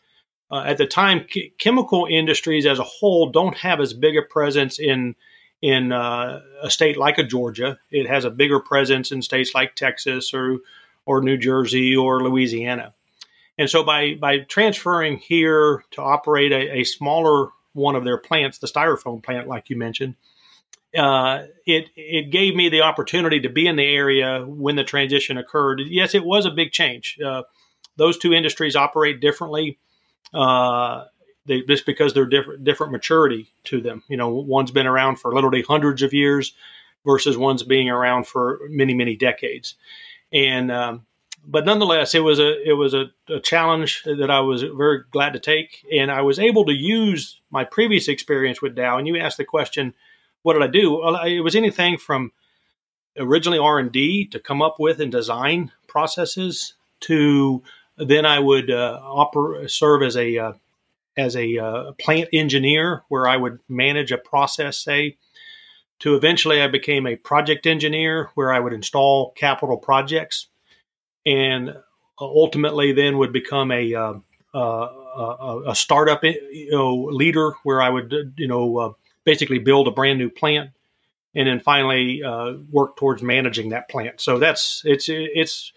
Uh, 0.49 0.63
at 0.65 0.77
the 0.77 0.87
time, 0.87 1.25
ch- 1.27 1.51
chemical 1.57 2.07
industries 2.09 2.65
as 2.65 2.79
a 2.79 2.83
whole 2.83 3.31
don't 3.31 3.57
have 3.57 3.81
as 3.81 3.93
big 3.93 4.17
a 4.17 4.21
presence 4.21 4.79
in 4.79 5.15
in 5.61 5.91
uh, 5.91 6.39
a 6.61 6.69
state 6.69 6.97
like 6.97 7.17
a 7.17 7.23
Georgia. 7.23 7.77
It 7.91 8.07
has 8.07 8.25
a 8.25 8.29
bigger 8.29 8.59
presence 8.59 9.11
in 9.11 9.21
states 9.21 9.53
like 9.53 9.75
Texas 9.75 10.33
or 10.33 10.59
or 11.05 11.21
New 11.21 11.37
Jersey 11.37 11.95
or 11.95 12.23
Louisiana. 12.23 12.93
And 13.57 13.69
so 13.69 13.83
by 13.83 14.15
by 14.15 14.39
transferring 14.39 15.17
here 15.17 15.83
to 15.91 16.01
operate 16.01 16.51
a, 16.51 16.79
a 16.79 16.83
smaller 16.83 17.49
one 17.73 17.95
of 17.95 18.03
their 18.03 18.17
plants, 18.17 18.57
the 18.59 18.67
styrofoam 18.67 19.23
plant, 19.23 19.47
like 19.47 19.69
you 19.69 19.77
mentioned, 19.77 20.15
uh, 20.95 21.43
it 21.65 21.89
it 21.95 22.31
gave 22.31 22.55
me 22.55 22.69
the 22.69 22.81
opportunity 22.81 23.41
to 23.41 23.49
be 23.49 23.67
in 23.67 23.75
the 23.75 23.83
area 23.85 24.45
when 24.45 24.75
the 24.75 24.83
transition 24.83 25.37
occurred. 25.37 25.81
Yes, 25.85 26.13
it 26.15 26.23
was 26.23 26.45
a 26.45 26.51
big 26.51 26.71
change. 26.71 27.17
Uh, 27.23 27.43
those 27.95 28.17
two 28.17 28.33
industries 28.33 28.75
operate 28.75 29.19
differently. 29.19 29.79
Uh, 30.33 31.05
they, 31.47 31.61
just 31.61 31.85
because 31.85 32.13
they're 32.13 32.25
different 32.25 32.63
different 32.63 32.91
maturity 32.91 33.49
to 33.65 33.81
them. 33.81 34.03
You 34.07 34.17
know, 34.17 34.29
one's 34.29 34.71
been 34.71 34.87
around 34.87 35.17
for 35.17 35.33
literally 35.33 35.63
hundreds 35.63 36.03
of 36.03 36.13
years 36.13 36.53
versus 37.05 37.37
one's 37.37 37.63
being 37.63 37.89
around 37.89 38.27
for 38.27 38.59
many 38.69 38.93
many 38.93 39.15
decades. 39.15 39.75
And 40.31 40.71
um, 40.71 41.05
but 41.49 41.65
nonetheless, 41.65 42.13
it 42.13 42.19
was 42.19 42.39
a 42.39 42.61
it 42.69 42.73
was 42.73 42.93
a, 42.93 43.05
a, 43.29 43.39
challenge 43.39 44.03
that 44.03 44.29
I 44.29 44.41
was 44.41 44.63
very 44.63 45.03
glad 45.11 45.33
to 45.33 45.39
take, 45.39 45.85
and 45.91 46.11
I 46.11 46.21
was 46.21 46.39
able 46.39 46.65
to 46.65 46.73
use 46.73 47.41
my 47.49 47.63
previous 47.63 48.09
experience 48.09 48.61
with 48.61 48.75
Dow. 48.75 48.97
And 48.97 49.07
you 49.07 49.17
asked 49.17 49.37
the 49.37 49.45
question, 49.45 49.93
what 50.41 50.53
did 50.53 50.63
I 50.63 50.67
do? 50.67 50.99
Well, 50.99 51.15
it 51.23 51.39
was 51.39 51.55
anything 51.55 51.97
from 51.97 52.31
originally 53.17 53.59
R 53.59 53.79
and 53.79 53.91
D 53.91 54.27
to 54.27 54.39
come 54.39 54.61
up 54.61 54.75
with 54.77 54.99
and 54.99 55.11
design 55.11 55.71
processes 55.87 56.73
to 57.01 57.63
then 57.97 58.25
I 58.25 58.39
would 58.39 58.69
uh, 58.69 58.99
oper- 59.03 59.69
serve 59.69 60.03
as 60.03 60.17
a 60.17 60.37
uh, 60.37 60.53
as 61.17 61.35
a 61.35 61.57
uh, 61.57 61.91
plant 61.93 62.29
engineer 62.33 63.03
where 63.07 63.27
I 63.27 63.37
would 63.37 63.59
manage 63.69 64.11
a 64.11 64.17
process, 64.17 64.77
say, 64.77 65.17
to 65.99 66.15
eventually 66.15 66.61
I 66.61 66.67
became 66.67 67.07
a 67.07 67.15
project 67.15 67.65
engineer 67.65 68.29
where 68.35 68.53
I 68.53 68.59
would 68.59 68.73
install 68.73 69.31
capital 69.31 69.77
projects, 69.77 70.47
and 71.27 71.75
ultimately 72.19 72.93
then 72.93 73.17
would 73.17 73.33
become 73.33 73.71
a 73.71 73.93
uh, 73.93 74.13
uh, 74.53 75.61
a 75.67 75.75
startup 75.75 76.23
you 76.23 76.69
know, 76.71 76.95
leader 77.11 77.51
where 77.63 77.81
I 77.81 77.89
would 77.89 78.33
you 78.37 78.47
know 78.47 78.77
uh, 78.77 78.93
basically 79.23 79.59
build 79.59 79.87
a 79.87 79.91
brand 79.91 80.17
new 80.17 80.29
plant, 80.29 80.71
and 81.35 81.47
then 81.47 81.59
finally 81.59 82.23
uh, 82.23 82.53
work 82.71 82.95
towards 82.95 83.21
managing 83.21 83.69
that 83.69 83.89
plant. 83.89 84.21
So 84.21 84.39
that's 84.39 84.81
it's 84.85 85.07
it's 85.09 85.73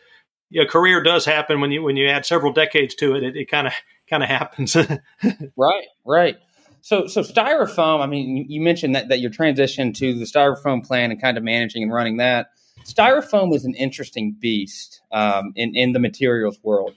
a 0.57 0.67
career 0.67 1.03
does 1.03 1.25
happen 1.25 1.61
when 1.61 1.73
you 1.73 1.83
when 1.83 1.97
you 1.97 2.09
add 2.09 2.25
several 2.25 2.53
decades 2.53 2.95
to 2.97 3.17
it. 3.17 3.37
It 3.37 3.51
kind 3.51 3.67
of 3.67 3.73
kind 4.09 4.23
of 4.23 4.29
happens. 4.29 4.77
right, 5.57 5.87
right. 6.05 6.37
So, 6.83 7.07
so 7.09 7.23
styrofoam. 7.23 8.01
I 8.01 8.07
mean, 8.07 8.47
you 8.49 8.61
mentioned 8.61 8.95
that 8.95 9.09
that 9.09 9.21
your 9.21 9.31
transition 9.31 9.93
to 9.95 10.15
the 10.15 10.25
styrofoam 10.25 10.87
plan 10.87 11.11
and 11.11 11.21
kind 11.21 11.37
of 11.37 11.45
managing 11.45 11.83
and 11.83 11.93
running 11.93 12.19
that. 12.19 12.51
Styrofoam 12.85 13.55
is 13.55 13.65
an 13.65 13.75
interesting 13.75 14.37
beast 14.39 15.03
um, 15.13 15.53
in 15.57 15.75
in 15.75 15.93
the 15.93 15.99
materials 15.99 16.59
world. 16.63 16.95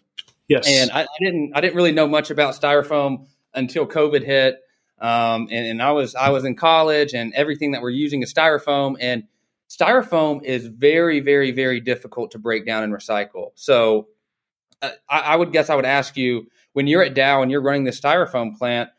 Yes, 0.47 0.67
and 0.67 0.91
I, 0.91 1.03
I, 1.03 1.07
didn't 1.19 1.51
I 1.55 1.61
didn't 1.61 1.75
really 1.75 1.91
know 1.91 2.07
much 2.07 2.29
about 2.29 2.53
styrofoam 2.53 3.27
until 3.53 3.87
COVID 3.87 4.23
hit, 4.23 4.61
um, 4.99 5.47
and, 5.51 5.65
and 5.67 5.81
I 5.81 5.91
was 5.91 6.15
I 6.15 6.29
was 6.29 6.45
in 6.45 6.55
college, 6.55 7.13
and 7.13 7.33
everything 7.33 7.71
that 7.71 7.81
we're 7.81 7.91
using 7.91 8.21
is 8.21 8.33
styrofoam, 8.33 8.95
and 8.99 9.23
styrofoam 9.69 10.43
is 10.43 10.67
very 10.67 11.19
very 11.19 11.51
very 11.51 11.79
difficult 11.79 12.31
to 12.31 12.39
break 12.39 12.65
down 12.65 12.83
and 12.83 12.93
recycle. 12.93 13.51
So, 13.55 14.07
uh, 14.81 14.91
I, 15.09 15.19
I 15.19 15.35
would 15.35 15.51
guess 15.51 15.69
I 15.69 15.75
would 15.75 15.85
ask 15.85 16.17
you 16.17 16.47
when 16.73 16.87
you're 16.87 17.03
at 17.03 17.13
Dow 17.13 17.41
and 17.41 17.51
you're 17.51 17.61
running 17.61 17.83
the 17.83 17.91
styrofoam 17.91 18.57
plant 18.57 18.89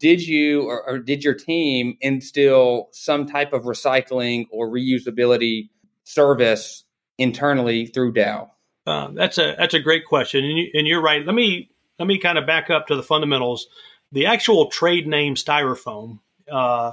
did 0.00 0.26
you 0.26 0.62
or, 0.62 0.82
or, 0.88 0.98
did 0.98 1.22
your 1.22 1.34
team 1.34 1.96
instill 2.00 2.88
some 2.90 3.26
type 3.26 3.52
of 3.52 3.64
recycling 3.64 4.46
or 4.50 4.68
reusability 4.68 5.68
service 6.04 6.84
internally 7.18 7.86
through 7.86 8.12
Dow? 8.12 8.52
Uh, 8.86 9.08
that's 9.12 9.38
a 9.38 9.54
that's 9.58 9.74
a 9.74 9.80
great 9.80 10.04
question, 10.06 10.44
and, 10.44 10.58
you, 10.58 10.68
you're 10.72 11.02
right. 11.02 11.24
Let 11.24 11.34
me 11.34 11.70
let 11.98 12.06
me 12.06 12.18
kind 12.18 12.38
of 12.38 12.46
back 12.46 12.70
up 12.70 12.86
to 12.86 12.96
the 12.96 13.02
fundamentals. 13.02 13.68
The 14.12 14.26
actual 14.26 14.70
trade 14.70 15.06
name 15.06 15.34
Styrofoam 15.34 16.18
uh, 16.50 16.92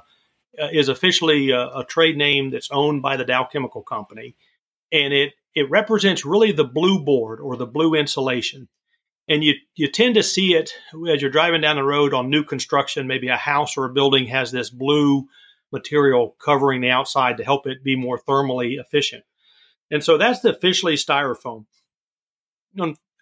is 0.71 0.89
officially 0.89 1.51
a, 1.51 1.67
a, 1.67 1.85
trade 1.85 2.17
name 2.17 2.51
that's 2.51 2.69
owned 2.71 3.01
by 3.01 3.17
the 3.17 3.25
Dow 3.25 3.45
Chemical 3.45 3.81
Company, 3.81 4.35
and 4.91 5.13
it 5.13 5.33
it 5.55 5.69
represents 5.69 6.25
really 6.25 6.51
the 6.51 6.65
blue 6.65 7.03
board 7.03 7.39
or 7.39 7.55
the 7.55 7.65
blue 7.65 7.95
insulation. 7.95 8.67
And 9.29 9.43
you 9.43 9.53
you 9.75 9.89
tend 9.89 10.15
to 10.15 10.23
see 10.23 10.55
it 10.55 10.73
as 11.09 11.21
you're 11.21 11.31
driving 11.31 11.61
down 11.61 11.77
the 11.77 11.83
road 11.83 12.13
on 12.13 12.29
new 12.29 12.43
construction. 12.43 13.07
Maybe 13.07 13.29
a 13.29 13.37
house 13.37 13.77
or 13.77 13.85
a 13.85 13.93
building 13.93 14.27
has 14.27 14.51
this 14.51 14.69
blue 14.69 15.27
material 15.71 16.35
covering 16.43 16.81
the 16.81 16.89
outside 16.89 17.37
to 17.37 17.43
help 17.43 17.67
it 17.67 17.83
be 17.83 17.95
more 17.95 18.19
thermally 18.19 18.79
efficient. 18.79 19.23
And 19.91 20.03
so 20.03 20.17
that's 20.17 20.41
the 20.41 20.55
officially 20.55 20.95
styrofoam. 20.95 21.65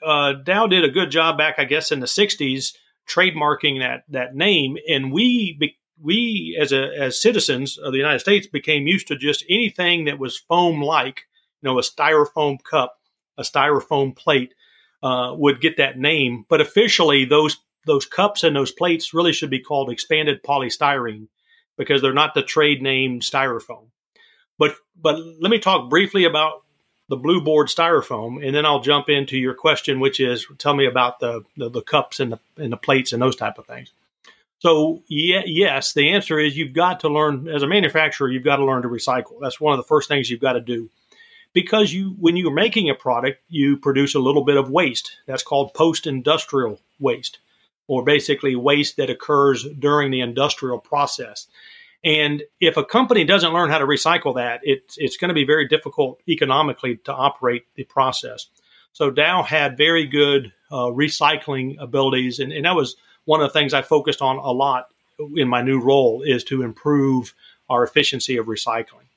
Uh, 0.04 0.34
Dow 0.34 0.68
did 0.68 0.84
a 0.84 0.90
good 0.90 1.12
job 1.12 1.38
back, 1.38 1.56
I 1.58 1.66
guess, 1.66 1.92
in 1.92 2.00
the 2.00 2.06
'60s, 2.06 2.74
trademarking 3.08 3.80
that 3.80 4.04
that 4.10 4.36
name, 4.36 4.78
and 4.88 5.12
we 5.12 5.58
we 6.02 6.58
as 6.60 6.72
a 6.72 6.90
as 6.98 7.22
citizens 7.22 7.78
of 7.78 7.92
the 7.92 7.98
United 7.98 8.20
States 8.20 8.48
became 8.48 8.88
used 8.88 9.08
to 9.08 9.16
just 9.16 9.46
anything 9.50 10.06
that 10.06 10.20
was 10.20 10.38
foam 10.38 10.82
like, 10.82 11.22
you 11.62 11.70
know, 11.70 11.80
a 11.80 11.82
styrofoam 11.82 12.58
cup, 12.64 12.98
a 13.38 13.44
styrofoam 13.44 14.16
plate, 14.16 14.54
uh, 15.04 15.34
would 15.36 15.62
get 15.62 15.78
that 15.78 15.98
name. 15.98 16.46
But 16.50 16.62
officially, 16.62 17.26
those 17.26 17.58
those 17.86 18.06
cups 18.06 18.44
and 18.44 18.56
those 18.56 18.72
plates 18.72 19.14
really 19.14 19.34
should 19.34 19.52
be 19.52 19.60
called 19.60 19.92
expanded 19.92 20.44
polystyrene 20.44 21.28
because 21.78 22.02
they're 22.02 22.14
not 22.14 22.34
the 22.34 22.44
trade 22.44 22.82
name 22.82 23.20
styrofoam. 23.20 23.86
But 24.58 24.76
but 25.00 25.20
let 25.42 25.52
me 25.52 25.60
talk 25.60 25.90
briefly 25.90 26.26
about 26.26 26.64
the 27.08 27.18
blue 27.18 27.42
board 27.42 27.68
styrofoam, 27.68 28.46
and 28.46 28.56
then 28.56 28.66
I'll 28.66 28.82
jump 28.82 29.10
into 29.10 29.38
your 29.38 29.54
question, 29.54 30.00
which 30.00 30.20
is 30.20 30.48
tell 30.58 30.74
me 30.74 30.86
about 30.86 31.20
the 31.20 31.44
the, 31.58 31.70
the 31.70 31.82
cups 31.82 32.20
and 32.20 32.32
the 32.32 32.40
and 32.58 32.72
the 32.72 32.78
plates 32.78 33.14
and 33.14 33.22
those 33.22 33.36
type 33.36 33.58
of 33.58 33.66
things. 33.66 33.92
So 34.60 35.04
yeah, 35.08 35.44
yes, 35.46 35.94
the 35.94 36.14
answer 36.14 36.40
is 36.40 36.58
you've 36.58 36.74
got 36.74 37.02
to 37.02 37.10
learn 37.10 37.48
as 37.48 37.62
a 37.62 37.68
manufacturer. 37.68 38.30
You've 38.30 38.44
got 38.44 38.56
to 38.58 38.66
learn 38.66 38.82
to 38.84 38.88
recycle. 38.88 39.40
That's 39.42 39.60
one 39.60 39.74
of 39.74 39.78
the 39.78 39.88
first 39.88 40.08
things 40.08 40.30
you've 40.30 40.40
got 40.40 40.54
to 40.54 40.62
do, 40.62 40.90
because 41.54 41.94
you 41.94 42.16
when 42.20 42.38
you're 42.38 42.52
making 42.52 42.90
a 42.90 42.96
product, 42.96 43.42
you 43.50 43.78
produce 43.78 44.16
a 44.16 44.20
little 44.20 44.44
bit 44.44 44.58
of 44.58 44.70
waste. 44.70 45.18
That's 45.28 45.44
called 45.44 45.74
post 45.74 46.08
industrial 46.08 46.80
waste 47.00 47.40
or 47.88 48.04
basically 48.04 48.56
waste 48.56 48.98
that 48.98 49.10
occurs 49.10 49.66
during 49.80 50.12
the 50.12 50.22
industrial 50.22 50.80
process. 50.80 51.48
And 52.04 52.44
if 52.60 52.78
a 52.78 52.86
company 52.86 53.24
doesn't 53.24 53.54
learn 53.54 53.70
how 53.70 53.80
to 53.80 53.86
recycle 53.86 54.36
that, 54.36 54.62
it's 54.64 54.96
it's 54.98 55.18
going 55.18 55.30
to 55.30 55.36
be 55.36 55.46
very 55.46 55.68
difficult 55.68 56.22
economically 56.28 56.98
to 57.06 57.14
operate 57.14 57.66
the 57.76 57.84
process. 57.84 58.48
So 58.94 59.10
Dow 59.10 59.44
had 59.44 59.76
very 59.76 60.06
good 60.06 60.54
uh, 60.72 60.86
recycling 60.86 61.78
abilities, 61.80 62.40
and, 62.40 62.54
and 62.54 62.66
that 62.66 62.76
was 62.76 62.96
one 63.26 63.42
of 63.42 63.52
the 63.52 63.60
things 63.60 63.74
I 63.74 63.82
focused 63.82 64.22
on 64.22 64.38
a 64.38 64.52
lot 64.52 64.90
in 65.36 65.48
my 65.48 65.62
new 65.62 65.80
role 65.80 66.22
is 66.22 66.44
to 66.46 66.62
improve 66.62 67.34
our 67.70 67.84
efficiency 67.84 68.38
of 68.38 68.46
recycling. 68.46 69.10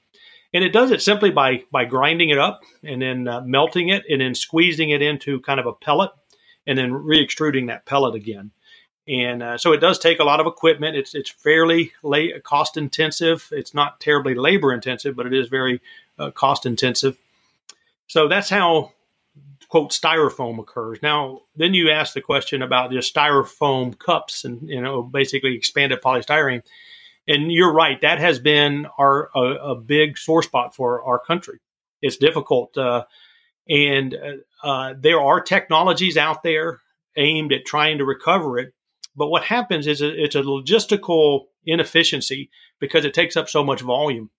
And 0.54 0.64
it 0.64 0.72
does 0.72 0.90
it 0.90 1.02
simply 1.02 1.30
by 1.30 1.64
by 1.70 1.84
grinding 1.84 2.30
it 2.30 2.38
up 2.38 2.62
and 2.82 3.02
then 3.02 3.28
uh, 3.28 3.42
melting 3.42 3.90
it 3.90 4.04
and 4.08 4.22
then 4.22 4.34
squeezing 4.34 4.90
it 4.90 5.02
into 5.02 5.40
kind 5.40 5.60
of 5.60 5.66
a 5.66 5.74
pellet 5.74 6.10
and 6.66 6.78
then 6.78 6.92
re-extruding 6.92 7.66
that 7.66 7.84
pellet 7.84 8.14
again 8.14 8.50
and 9.08 9.42
uh, 9.42 9.58
so 9.58 9.72
it 9.72 9.80
does 9.80 9.98
take 9.98 10.18
a 10.18 10.24
lot 10.24 10.38
of 10.38 10.46
equipment. 10.46 10.94
It's 10.94 11.14
it's 11.14 11.30
fairly 11.30 11.92
cost 12.42 12.76
intensive. 12.76 13.48
It's 13.52 13.72
not 13.72 14.00
terribly 14.00 14.34
labor 14.34 14.72
intensive, 14.72 15.16
but 15.16 15.26
it 15.26 15.32
is 15.32 15.48
very 15.48 15.80
uh, 16.18 16.30
cost 16.30 16.66
intensive. 16.66 17.16
So 18.06 18.28
that's 18.28 18.50
how 18.50 18.92
quote 19.68 19.92
styrofoam 19.92 20.58
occurs. 20.58 20.98
Now, 21.02 21.42
then 21.56 21.72
you 21.72 21.90
ask 21.90 22.12
the 22.12 22.20
question 22.20 22.62
about 22.62 22.90
just 22.90 23.14
styrofoam 23.14 23.98
cups 23.98 24.44
and 24.44 24.68
you 24.68 24.82
know 24.82 25.02
basically 25.02 25.54
expanded 25.54 26.02
polystyrene. 26.02 26.62
And 27.26 27.52
you're 27.52 27.72
right, 27.72 28.00
that 28.02 28.18
has 28.18 28.38
been 28.38 28.86
our 28.98 29.30
a, 29.34 29.70
a 29.70 29.74
big 29.74 30.18
sore 30.18 30.42
spot 30.42 30.74
for 30.74 31.02
our 31.02 31.18
country. 31.18 31.60
It's 32.02 32.18
difficult, 32.18 32.76
uh, 32.76 33.04
and 33.68 34.14
uh, 34.14 34.66
uh, 34.66 34.94
there 34.98 35.20
are 35.20 35.40
technologies 35.40 36.18
out 36.18 36.42
there 36.42 36.80
aimed 37.16 37.52
at 37.52 37.64
trying 37.64 37.98
to 37.98 38.04
recover 38.04 38.58
it 38.58 38.74
but 39.16 39.28
what 39.28 39.44
happens 39.44 39.86
is 39.86 40.00
it's 40.00 40.34
a 40.34 40.42
logistical 40.42 41.46
inefficiency 41.66 42.50
because 42.80 43.04
it 43.04 43.14
takes 43.14 43.36
up 43.36 43.48
so 43.48 43.64
much 43.64 43.80
volume. 43.80 44.30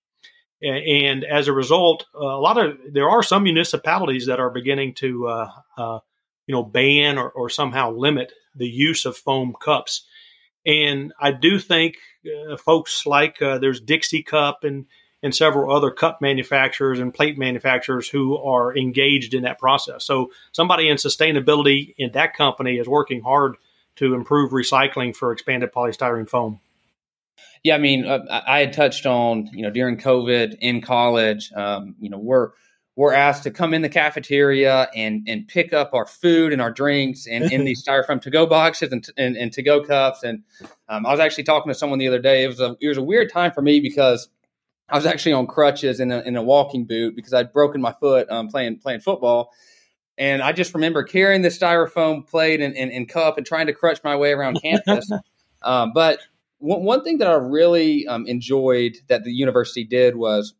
And 0.62 1.24
as 1.24 1.48
a 1.48 1.54
result, 1.54 2.06
a 2.14 2.20
lot 2.20 2.58
of 2.58 2.78
there 2.92 3.10
are 3.10 3.24
some 3.24 3.44
municipalities 3.44 4.26
that 4.26 4.40
are 4.40 4.50
beginning 4.50 4.94
to, 4.96 5.28
uh, 5.28 5.52
uh, 5.78 6.00
you 6.48 6.54
know, 6.54 6.64
ban 6.64 7.18
or, 7.18 7.30
or, 7.30 7.50
somehow 7.50 7.92
limit 7.92 8.34
the 8.56 8.68
use 8.68 9.06
of 9.06 9.16
foam 9.16 9.54
cups. 9.62 10.06
And 10.66 11.14
I 11.20 11.32
do 11.32 11.60
think 11.60 11.96
uh, 12.26 12.58
folks 12.58 13.06
like 13.06 13.42
uh, 13.42 13.60
there's 13.60 13.80
Dixie 13.80 14.24
Cup 14.24 14.66
and 14.66 14.86
and 15.22 15.36
several 15.36 15.76
other 15.76 15.92
cup 15.92 16.22
manufacturers 16.22 17.00
and 17.00 17.14
plate 17.14 17.38
manufacturers 17.38 18.08
who 18.08 18.38
are 18.38 18.76
engaged 18.76 19.34
in 19.34 19.44
that 19.44 19.60
process. 19.60 20.06
So 20.06 20.32
somebody 20.52 20.90
in 20.90 20.96
sustainability 20.96 21.94
in 21.98 22.12
that 22.14 22.36
company 22.36 22.78
is 22.78 22.88
working 22.88 23.22
hard 23.22 23.58
to 24.00 24.14
improve 24.14 24.52
recycling 24.52 25.16
for 25.16 25.32
expanded 25.32 25.72
polystyrene 25.72 26.28
foam? 26.28 26.60
Yeah, 27.64 27.76
I 27.76 27.78
mean, 27.78 28.06
uh, 28.06 28.42
I 28.48 28.60
had 28.60 28.74
touched 28.74 29.06
on 29.06 29.50
you 29.54 29.64
know 29.64 29.70
during 29.70 29.98
COVID 29.98 30.58
in 30.60 30.82
college, 30.82 31.52
um, 31.54 31.96
you 32.00 32.10
know 32.10 32.18
we're 32.18 32.52
we're 32.96 33.14
asked 33.14 33.44
to 33.44 33.52
come 33.52 33.74
in 33.74 33.82
the 33.82 33.90
cafeteria 33.90 34.90
and 34.96 35.24
and 35.28 35.48
pick 35.48 35.74
up 35.74 35.94
our 35.94 36.06
food 36.06 36.52
and 36.52 36.62
our 36.62 36.72
drinks 36.72 37.28
and 37.28 37.52
in 37.52 37.66
these 37.66 37.84
styrofoam 37.88 38.22
to 38.22 38.30
go 38.30 38.46
boxes 38.46 38.92
and, 38.92 39.08
and, 39.18 39.38
and 39.38 39.54
to 39.54 39.64
go 39.64 39.84
cups. 39.84 40.24
And 40.24 40.44
um, 40.90 41.06
I 41.06 41.12
was 41.12 41.20
actually 41.20 41.46
talking 41.46 41.72
to 41.72 41.78
someone 41.78 42.00
the 42.00 42.08
other 42.08 42.20
day. 42.20 42.44
It 42.44 42.48
was 42.48 42.60
a 42.60 42.76
it 42.82 42.88
was 42.88 42.98
a 42.98 43.04
weird 43.04 43.32
time 43.32 43.52
for 43.52 43.62
me 43.62 43.80
because 43.80 44.30
I 44.90 44.96
was 44.96 45.06
actually 45.06 45.34
on 45.34 45.48
crutches 45.48 46.00
in 46.00 46.12
a, 46.12 46.22
in 46.22 46.36
a 46.36 46.42
walking 46.42 46.86
boot 46.86 47.16
because 47.16 47.34
I'd 47.34 47.54
broken 47.54 47.80
my 47.80 47.94
foot 47.94 48.30
um, 48.30 48.48
playing 48.48 48.80
playing 48.80 49.02
football. 49.02 49.52
And 50.20 50.42
I 50.42 50.52
just 50.52 50.74
remember 50.74 51.02
carrying 51.02 51.42
the 51.42 51.50
styrofoam 51.50 52.28
plate 52.28 52.60
and, 52.60 52.76
and, 52.76 52.92
and 52.92 53.08
cup 53.08 53.38
and 53.38 53.48
trying 53.48 53.68
to 53.68 53.74
crutch 53.74 54.02
my 54.04 54.18
way 54.18 54.34
around 54.34 54.62
campus. 54.62 55.10
um, 55.64 55.92
but 55.96 56.20
w- 56.62 56.84
one 56.84 57.06
thing 57.06 57.20
that 57.20 57.30
I 57.30 57.36
really 57.36 58.06
um, 58.06 58.28
enjoyed 58.28 58.98
that 59.08 59.24
the 59.24 59.32
university 59.32 59.86
did 59.86 60.18
was 60.18 60.54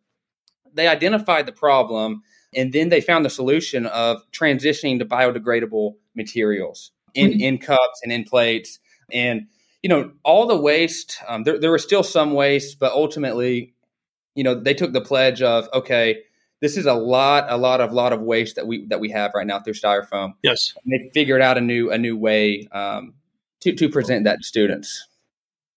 they 0.74 0.88
identified 0.88 1.46
the 1.46 1.52
problem 1.52 2.24
and 2.56 2.72
then 2.72 2.88
they 2.88 3.02
found 3.02 3.26
the 3.26 3.30
solution 3.30 3.86
of 3.86 4.24
transitioning 4.32 4.98
to 5.00 5.06
biodegradable 5.06 5.96
materials 6.16 6.92
in, 7.14 7.32
mm-hmm. 7.32 7.42
in 7.42 7.58
cups 7.58 8.00
and 8.02 8.14
in 8.14 8.24
plates. 8.24 8.80
And, 9.12 9.48
you 9.84 9.90
know, 9.90 10.12
all 10.24 10.48
the 10.48 10.58
waste, 10.58 11.18
um, 11.28 11.44
there, 11.44 11.60
there 11.60 11.72
was 11.72 11.84
still 11.84 12.04
some 12.04 12.34
waste, 12.34 12.80
but 12.80 12.94
ultimately, 12.94 13.74
you 14.36 14.44
know, 14.44 14.56
they 14.56 14.74
took 14.74 14.94
the 14.94 15.02
pledge 15.02 15.42
of, 15.42 15.68
okay, 15.74 16.22
this 16.62 16.78
is 16.78 16.86
a 16.86 16.94
lot, 16.94 17.46
a 17.50 17.58
lot 17.58 17.82
of 17.82 17.94
lot 17.94 18.14
of 18.14 18.22
waste 18.22 18.56
that 18.56 18.68
we 18.68 18.86
that 18.88 19.00
we 19.00 19.10
have 19.12 19.32
right 19.34 19.48
now 19.48 19.60
through 19.60 19.74
styrofoam. 19.74 20.34
Yes, 20.44 20.74
and 20.84 20.94
they 20.94 21.10
figured 21.14 21.42
out 21.42 21.58
a 21.58 21.62
new 21.62 21.92
a 21.92 21.98
new 21.98 22.18
way 22.18 22.68
um, 22.72 23.14
to 23.62 23.74
to 23.74 23.90
present 23.90 24.26
that 24.26 24.40
to 24.40 24.44
students. 24.44 25.08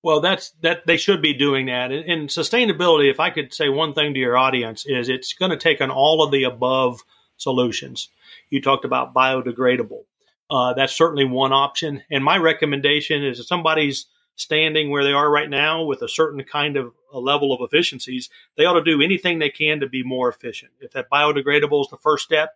Well, 0.03 0.21
that's 0.21 0.51
that 0.63 0.87
they 0.87 0.97
should 0.97 1.23
be 1.23 1.35
doing 1.35 1.67
that. 1.67 1.93
And, 1.93 2.29
sustainability, 2.29 3.09
if 3.09 3.21
I 3.21 3.31
could 3.31 3.55
say 3.55 3.69
one 3.69 3.95
thing 3.95 4.15
to 4.15 4.21
your 4.21 4.37
audience, 4.37 4.85
is 4.85 5.09
it's 5.09 5.33
going 5.35 5.53
to 5.53 5.57
take 5.57 5.81
on 5.81 5.93
all 5.93 6.25
of 6.25 6.33
the 6.33 6.45
above 6.45 7.03
solutions. 7.37 8.09
You 8.51 8.61
talked 8.61 8.85
about 8.85 9.15
biodegradable. 9.15 10.05
Uh, 10.51 10.75
that's 10.75 10.93
certainly 10.93 11.25
one 11.25 11.53
option. 11.53 12.03
And 12.11 12.25
my 12.25 12.37
recommendation 12.37 13.25
is 13.25 13.39
if 13.39 13.47
somebody's 13.47 14.07
standing 14.37 14.91
where 14.91 15.05
they 15.05 15.13
are 15.13 15.31
right 15.31 15.51
now 15.51 15.85
with 15.85 16.03
a 16.03 16.09
certain 16.09 16.43
kind 16.45 16.77
of 16.77 16.93
a 17.13 17.19
level 17.19 17.53
of 17.53 17.61
efficiencies, 17.61 18.31
they 18.57 18.65
ought 18.65 18.75
to 18.75 18.85
do 18.85 19.03
anything 19.03 19.39
they 19.39 19.51
can 19.51 19.81
to 19.81 19.89
be 19.89 20.03
more 20.03 20.29
efficient. 20.29 20.73
If 20.81 20.93
that 20.93 21.11
biodegradable 21.11 21.83
is 21.83 21.91
the 21.91 21.99
first 21.99 22.25
step, 22.25 22.51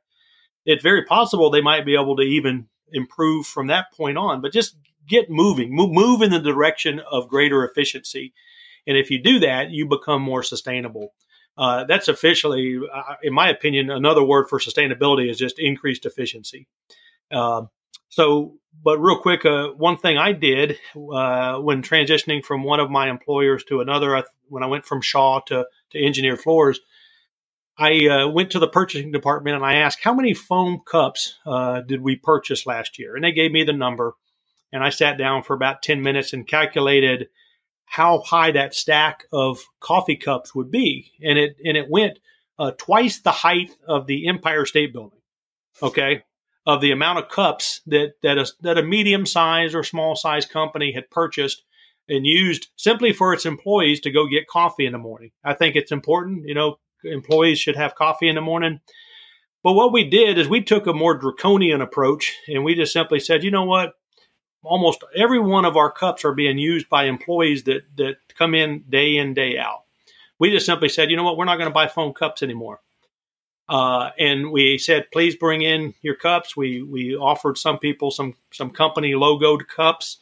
it's 0.65 0.83
very 0.83 1.05
possible 1.05 1.51
they 1.51 1.61
might 1.61 1.87
be 1.87 1.95
able 1.95 2.17
to 2.17 2.23
even 2.23 2.69
improve 2.93 3.47
from 3.47 3.69
that 3.69 3.93
point 3.93 4.19
on. 4.19 4.41
But 4.41 4.53
just 4.53 4.77
get 5.07 5.31
moving, 5.31 5.75
move, 5.75 5.93
move 5.93 6.23
in 6.23 6.31
the 6.31 6.41
direction 6.41 7.01
of 7.01 7.29
greater 7.29 7.65
efficiency. 7.65 8.33
And 8.87 8.97
if 8.97 9.11
you 9.11 9.23
do 9.23 9.41
that, 9.41 9.71
you 9.71 9.87
become 9.87 10.23
more 10.23 10.43
sustainable. 10.43 11.13
Uh, 11.59 11.85
that's 11.85 12.09
officially, 12.09 12.79
uh, 12.93 13.15
in 13.23 13.33
my 13.33 13.49
opinion, 13.49 13.91
another 13.91 14.23
word 14.23 14.49
for 14.49 14.59
sustainability 14.59 15.31
is 15.31 15.39
just 15.39 15.59
increased 15.59 16.05
efficiency. 16.05 16.67
Uh, 17.31 17.63
so, 18.09 18.59
but 18.83 18.99
real 18.99 19.19
quick, 19.19 19.45
uh, 19.45 19.69
one 19.71 19.97
thing 19.97 20.17
I 20.17 20.33
did 20.33 20.79
uh, 20.95 21.59
when 21.59 21.83
transitioning 21.83 22.45
from 22.45 22.63
one 22.63 22.81
of 22.81 22.91
my 22.91 23.09
employers 23.11 23.65
to 23.65 23.81
another, 23.81 24.23
when 24.49 24.63
I 24.63 24.67
went 24.67 24.87
from 24.87 25.01
Shaw 25.01 25.41
to, 25.47 25.67
to 25.91 26.05
Engineered 26.05 26.41
Floors, 26.41 26.81
I 27.79 28.07
uh, 28.07 28.29
went 28.29 28.53
to 28.53 28.59
the 28.59 28.69
purchasing 28.69 29.13
department 29.13 29.57
and 29.57 29.65
I 29.65 29.77
asked, 29.77 30.03
how 30.03 30.15
many 30.15 30.35
foam 30.35 30.81
cups 30.87 31.37
did 31.87 32.01
we 32.01 32.17
purchase 32.17 32.67
last 32.67 32.99
year? 32.99 33.15
And 33.15 33.25
they 33.25 33.33
gave 33.33 33.53
me 33.53 33.65
the 33.65 33.73
number. 33.73 34.15
And 34.73 34.83
I 34.83 34.91
sat 34.91 35.19
down 35.19 35.43
for 35.43 35.55
about 35.55 35.83
10 35.83 36.03
minutes 36.03 36.33
and 36.33 36.47
calculated 36.47 37.29
how 37.87 38.21
high 38.21 38.51
that 38.51 38.75
stack 38.75 39.25
of 39.33 39.61
coffee 39.81 40.17
cups 40.17 40.55
would 40.55 40.71
be, 40.71 41.13
and 41.23 41.39
it 41.39 41.57
and 41.65 41.77
it 41.77 41.89
went 41.89 42.19
uh, 42.59 42.73
twice 42.73 43.21
the 43.21 43.31
height 43.31 43.71
of 43.87 44.07
the 44.07 44.29
Empire 44.29 44.67
State 44.67 44.93
Building. 44.93 45.21
Okay, 45.83 46.25
of 46.67 46.81
the 46.81 46.91
amount 46.91 47.19
of 47.19 47.29
cups 47.29 47.81
that 47.87 48.15
that 48.23 48.39
a, 48.39 48.47
that 48.61 48.79
a 48.79 48.83
medium 48.83 49.25
size 49.25 49.75
or 49.75 49.83
small 49.83 50.17
size 50.17 50.47
company 50.47 50.93
had 50.93 51.11
purchased 51.11 51.63
and 52.09 52.27
used 52.27 52.69
simply 52.77 53.13
for 53.13 53.33
its 53.33 53.47
employees 53.47 54.01
to 54.01 54.11
go 54.11 54.27
get 54.27 54.47
coffee 54.47 54.87
in 54.87 54.93
the 54.93 54.99
morning. 54.99 55.31
I 55.45 55.55
think 55.55 55.77
it's 55.77 55.93
important. 55.93 56.47
You 56.47 56.55
know, 56.55 56.79
employees 57.05 57.59
should 57.59 57.77
have 57.77 57.95
coffee 57.95 58.29
in 58.29 58.35
the 58.35 58.41
morning. 58.41 58.81
But 59.63 59.73
what 59.73 59.93
we 59.93 60.05
did 60.05 60.39
is 60.39 60.49
we 60.49 60.63
took 60.63 60.87
a 60.87 60.93
more 60.93 61.15
draconian 61.15 61.81
approach 61.81 62.33
and 62.47 62.63
we 62.63 62.77
just 62.77 62.93
simply 62.93 63.19
said, 63.19 63.43
you 63.43 63.51
know 63.51 63.65
what? 63.65 63.95
almost 64.67 65.05
every 65.15 65.39
one 65.39 65.65
of 65.65 65.77
our 65.77 65.91
cups 65.91 66.25
are 66.25 66.35
being 66.35 66.59
used 66.59 66.89
by 66.89 67.05
employees 67.05 67.65
that 67.65 67.83
that 67.97 68.17
come 68.37 68.55
in 68.55 68.85
day 68.89 69.17
in 69.17 69.35
day 69.35 69.59
out. 69.59 69.85
We 70.39 70.51
just 70.51 70.67
simply 70.67 70.89
said, 70.89 71.11
you 71.11 71.17
know 71.17 71.25
what, 71.25 71.39
we're 71.39 71.47
not 71.47 71.57
going 71.57 71.71
to 71.71 71.75
buy 71.75 71.89
foam 71.89 72.13
cups 72.13 72.43
anymore. 72.43 72.81
Uh, 73.69 74.11
and 74.19 74.53
we 74.53 74.79
said, 74.79 75.11
please 75.13 75.35
bring 75.35 75.63
in 75.63 75.95
your 76.03 76.15
cups. 76.15 76.57
We 76.57 76.83
we 76.83 77.17
offered 77.17 77.59
some 77.59 77.79
people 77.79 78.11
some 78.11 78.35
some 78.53 78.71
company 78.71 79.13
logoed 79.13 79.67
cups, 79.67 80.19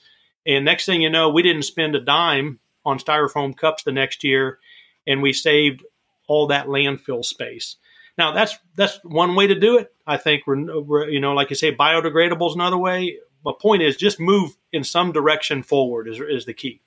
and 0.46 0.64
next 0.64 0.86
thing 0.86 1.02
you 1.02 1.10
know, 1.10 1.30
we 1.30 1.42
didn't 1.42 1.64
spend 1.64 1.94
a 1.94 2.00
dime 2.00 2.58
on 2.86 2.98
styrofoam 2.98 3.56
cups 3.56 3.82
the 3.82 3.92
next 3.92 4.24
year, 4.24 4.58
and 5.06 5.20
we 5.20 5.32
saved 5.32 5.84
all 6.26 6.46
that 6.46 6.66
landfill 6.66 7.24
space. 7.24 7.76
Now 8.16 8.32
that's 8.32 8.56
that's 8.76 8.98
one 9.04 9.34
way 9.34 9.46
to 9.48 9.54
do 9.54 9.76
it. 9.76 9.92
I 10.06 10.16
think 10.16 10.44
you 10.46 11.20
know, 11.20 11.34
like 11.34 11.50
you 11.50 11.56
say, 11.56 11.74
biodegradable 11.74 12.48
is 12.48 12.54
another 12.54 12.78
way 12.78 13.18
my 13.44 13.52
point 13.60 13.82
is 13.82 13.96
just 13.96 14.18
move 14.18 14.56
in 14.72 14.84
some 14.84 15.12
direction 15.12 15.62
forward 15.62 16.08
is, 16.08 16.18
is 16.20 16.46
the 16.46 16.54
key. 16.54 16.80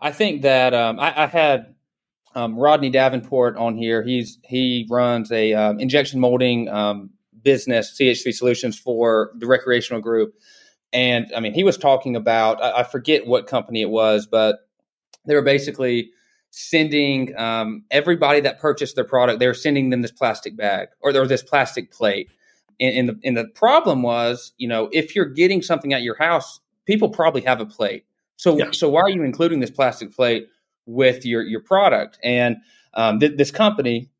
I 0.00 0.10
think 0.12 0.42
that 0.42 0.74
um, 0.74 0.98
I, 0.98 1.24
I, 1.24 1.26
had 1.26 1.74
um, 2.34 2.56
Rodney 2.56 2.90
Davenport 2.90 3.56
on 3.56 3.76
here. 3.76 4.02
He's 4.02 4.38
he 4.44 4.86
runs 4.90 5.30
a 5.30 5.54
um, 5.54 5.80
injection 5.80 6.20
molding 6.20 6.68
um, 6.68 7.10
business, 7.42 7.96
CH3 7.98 8.32
Solutions 8.34 8.78
for 8.78 9.32
the 9.36 9.46
recreational 9.46 10.00
group. 10.00 10.34
And 10.92 11.26
I 11.36 11.40
mean, 11.40 11.54
he 11.54 11.64
was 11.64 11.76
talking 11.76 12.16
about 12.16 12.62
I, 12.62 12.80
I 12.80 12.82
forget 12.84 13.26
what 13.26 13.46
company 13.46 13.82
it 13.82 13.90
was, 13.90 14.26
but 14.26 14.68
they 15.26 15.34
were 15.34 15.42
basically 15.42 16.10
sending 16.50 17.36
um, 17.36 17.84
everybody 17.90 18.40
that 18.40 18.60
purchased 18.60 18.94
their 18.94 19.04
product. 19.04 19.40
They 19.40 19.46
were 19.46 19.54
sending 19.54 19.90
them 19.90 20.02
this 20.02 20.12
plastic 20.12 20.56
bag 20.56 20.88
or 21.00 21.12
there 21.12 21.22
was 21.22 21.30
this 21.30 21.42
plastic 21.42 21.90
plate 21.90 22.30
and, 22.80 22.96
and, 22.96 23.08
the 23.08 23.20
and 23.24 23.36
the 23.36 23.44
problem 23.54 24.02
was, 24.02 24.52
you 24.58 24.68
know, 24.68 24.88
if 24.92 25.14
you're 25.14 25.26
getting 25.26 25.62
something 25.62 25.92
at 25.92 26.02
your 26.02 26.16
house, 26.16 26.60
people 26.86 27.08
probably 27.08 27.42
have 27.42 27.60
a 27.60 27.66
plate. 27.66 28.04
So 28.36 28.58
yeah. 28.58 28.70
so 28.72 28.88
why 28.90 29.02
are 29.02 29.10
you 29.10 29.22
including 29.22 29.60
this 29.60 29.70
plastic 29.70 30.12
plate 30.14 30.48
with 30.86 31.24
your 31.24 31.42
your 31.42 31.60
product? 31.60 32.18
And 32.22 32.56
um, 32.94 33.20
th- 33.20 33.36
this 33.36 33.50
company, 33.50 34.10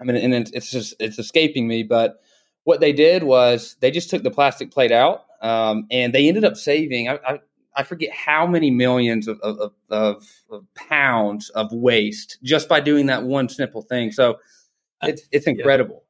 I 0.00 0.04
mean, 0.04 0.16
and 0.16 0.50
it's 0.54 0.70
just 0.70 0.94
it's 0.98 1.18
escaping 1.18 1.66
me, 1.66 1.82
but 1.82 2.20
what 2.64 2.80
they 2.80 2.92
did 2.92 3.22
was 3.22 3.76
they 3.80 3.90
just 3.90 4.10
took 4.10 4.22
the 4.22 4.30
plastic 4.30 4.70
plate 4.70 4.92
out, 4.92 5.24
um, 5.40 5.86
and 5.90 6.12
they 6.12 6.28
ended 6.28 6.44
up 6.44 6.56
saving. 6.56 7.08
I, 7.08 7.18
I, 7.26 7.40
I 7.74 7.82
forget 7.84 8.12
how 8.12 8.46
many 8.46 8.70
millions 8.70 9.28
of, 9.28 9.38
of, 9.40 9.72
of, 9.88 10.26
of, 10.50 10.64
pounds 10.74 11.48
of 11.50 11.72
waste 11.72 12.38
just 12.42 12.68
by 12.68 12.80
doing 12.80 13.06
that 13.06 13.22
one 13.22 13.48
simple 13.48 13.82
thing. 13.82 14.10
So 14.10 14.32
uh, 15.00 15.08
it's 15.08 15.22
it's 15.30 15.46
incredible. 15.46 16.04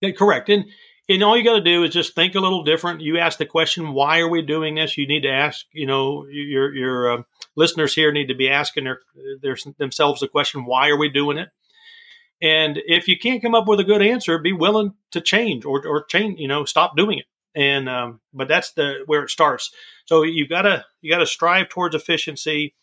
Yeah. 0.00 0.10
yeah 0.10 0.14
correct. 0.14 0.48
And 0.50 0.66
and 1.08 1.22
all 1.22 1.36
you 1.36 1.44
got 1.44 1.54
to 1.54 1.60
do 1.60 1.84
is 1.84 1.90
just 1.90 2.14
think 2.14 2.34
a 2.34 2.40
little 2.40 2.64
different. 2.64 3.00
You 3.00 3.18
ask 3.18 3.38
the 3.38 3.46
question, 3.46 3.92
why 3.92 4.20
are 4.20 4.28
we 4.28 4.42
doing 4.42 4.74
this? 4.74 4.98
You 4.98 5.06
need 5.06 5.22
to 5.22 5.30
ask, 5.30 5.64
you 5.72 5.86
know, 5.86 6.26
your 6.28 6.74
your 6.74 7.12
uh, 7.12 7.22
listeners 7.54 7.94
here 7.94 8.12
need 8.12 8.28
to 8.28 8.34
be 8.34 8.50
asking 8.50 8.84
their, 8.84 9.00
their 9.40 9.56
themselves 9.78 10.20
the 10.20 10.28
question, 10.28 10.66
why 10.66 10.88
are 10.88 10.98
we 10.98 11.08
doing 11.08 11.38
it? 11.38 11.48
And 12.42 12.78
if 12.86 13.08
you 13.08 13.18
can't 13.18 13.40
come 13.40 13.54
up 13.54 13.66
with 13.66 13.80
a 13.80 13.84
good 13.84 14.02
answer, 14.02 14.38
be 14.38 14.52
willing 14.52 14.94
to 15.12 15.20
change 15.20 15.64
or 15.64 15.86
or 15.86 16.04
change, 16.04 16.40
you 16.40 16.48
know, 16.48 16.64
stop 16.64 16.96
doing 16.96 17.18
it. 17.18 17.26
And 17.54 17.88
um, 17.88 18.20
but 18.34 18.48
that's 18.48 18.72
the 18.72 19.02
where 19.06 19.22
it 19.22 19.30
starts. 19.30 19.70
So 20.06 20.22
you 20.22 20.46
gotta 20.46 20.84
you 21.00 21.10
gotta 21.10 21.26
strive 21.26 21.68
towards 21.68 21.94
efficiency. 21.94 22.74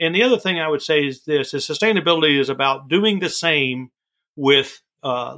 And 0.00 0.14
the 0.14 0.22
other 0.22 0.38
thing 0.38 0.60
I 0.60 0.68
would 0.68 0.82
say 0.82 1.06
is 1.06 1.24
this: 1.24 1.54
is 1.54 1.66
sustainability 1.66 2.38
is 2.38 2.48
about 2.48 2.88
doing 2.88 3.20
the 3.20 3.30
same 3.30 3.90
with 4.36 4.82
uh, 5.02 5.36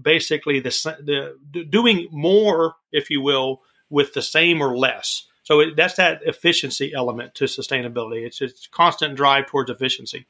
basically 0.00 0.60
the, 0.60 1.34
the 1.52 1.64
doing 1.64 2.08
more, 2.10 2.74
if 2.92 3.10
you 3.10 3.20
will, 3.20 3.62
with 3.90 4.14
the 4.14 4.22
same 4.22 4.60
or 4.60 4.76
less. 4.76 5.24
So 5.42 5.60
it, 5.60 5.76
that's 5.76 5.94
that 5.94 6.20
efficiency 6.24 6.92
element 6.94 7.34
to 7.36 7.44
sustainability. 7.44 8.26
It's 8.26 8.42
it's 8.42 8.66
constant 8.66 9.16
drive 9.16 9.46
towards 9.46 9.70
efficiency. 9.70 10.26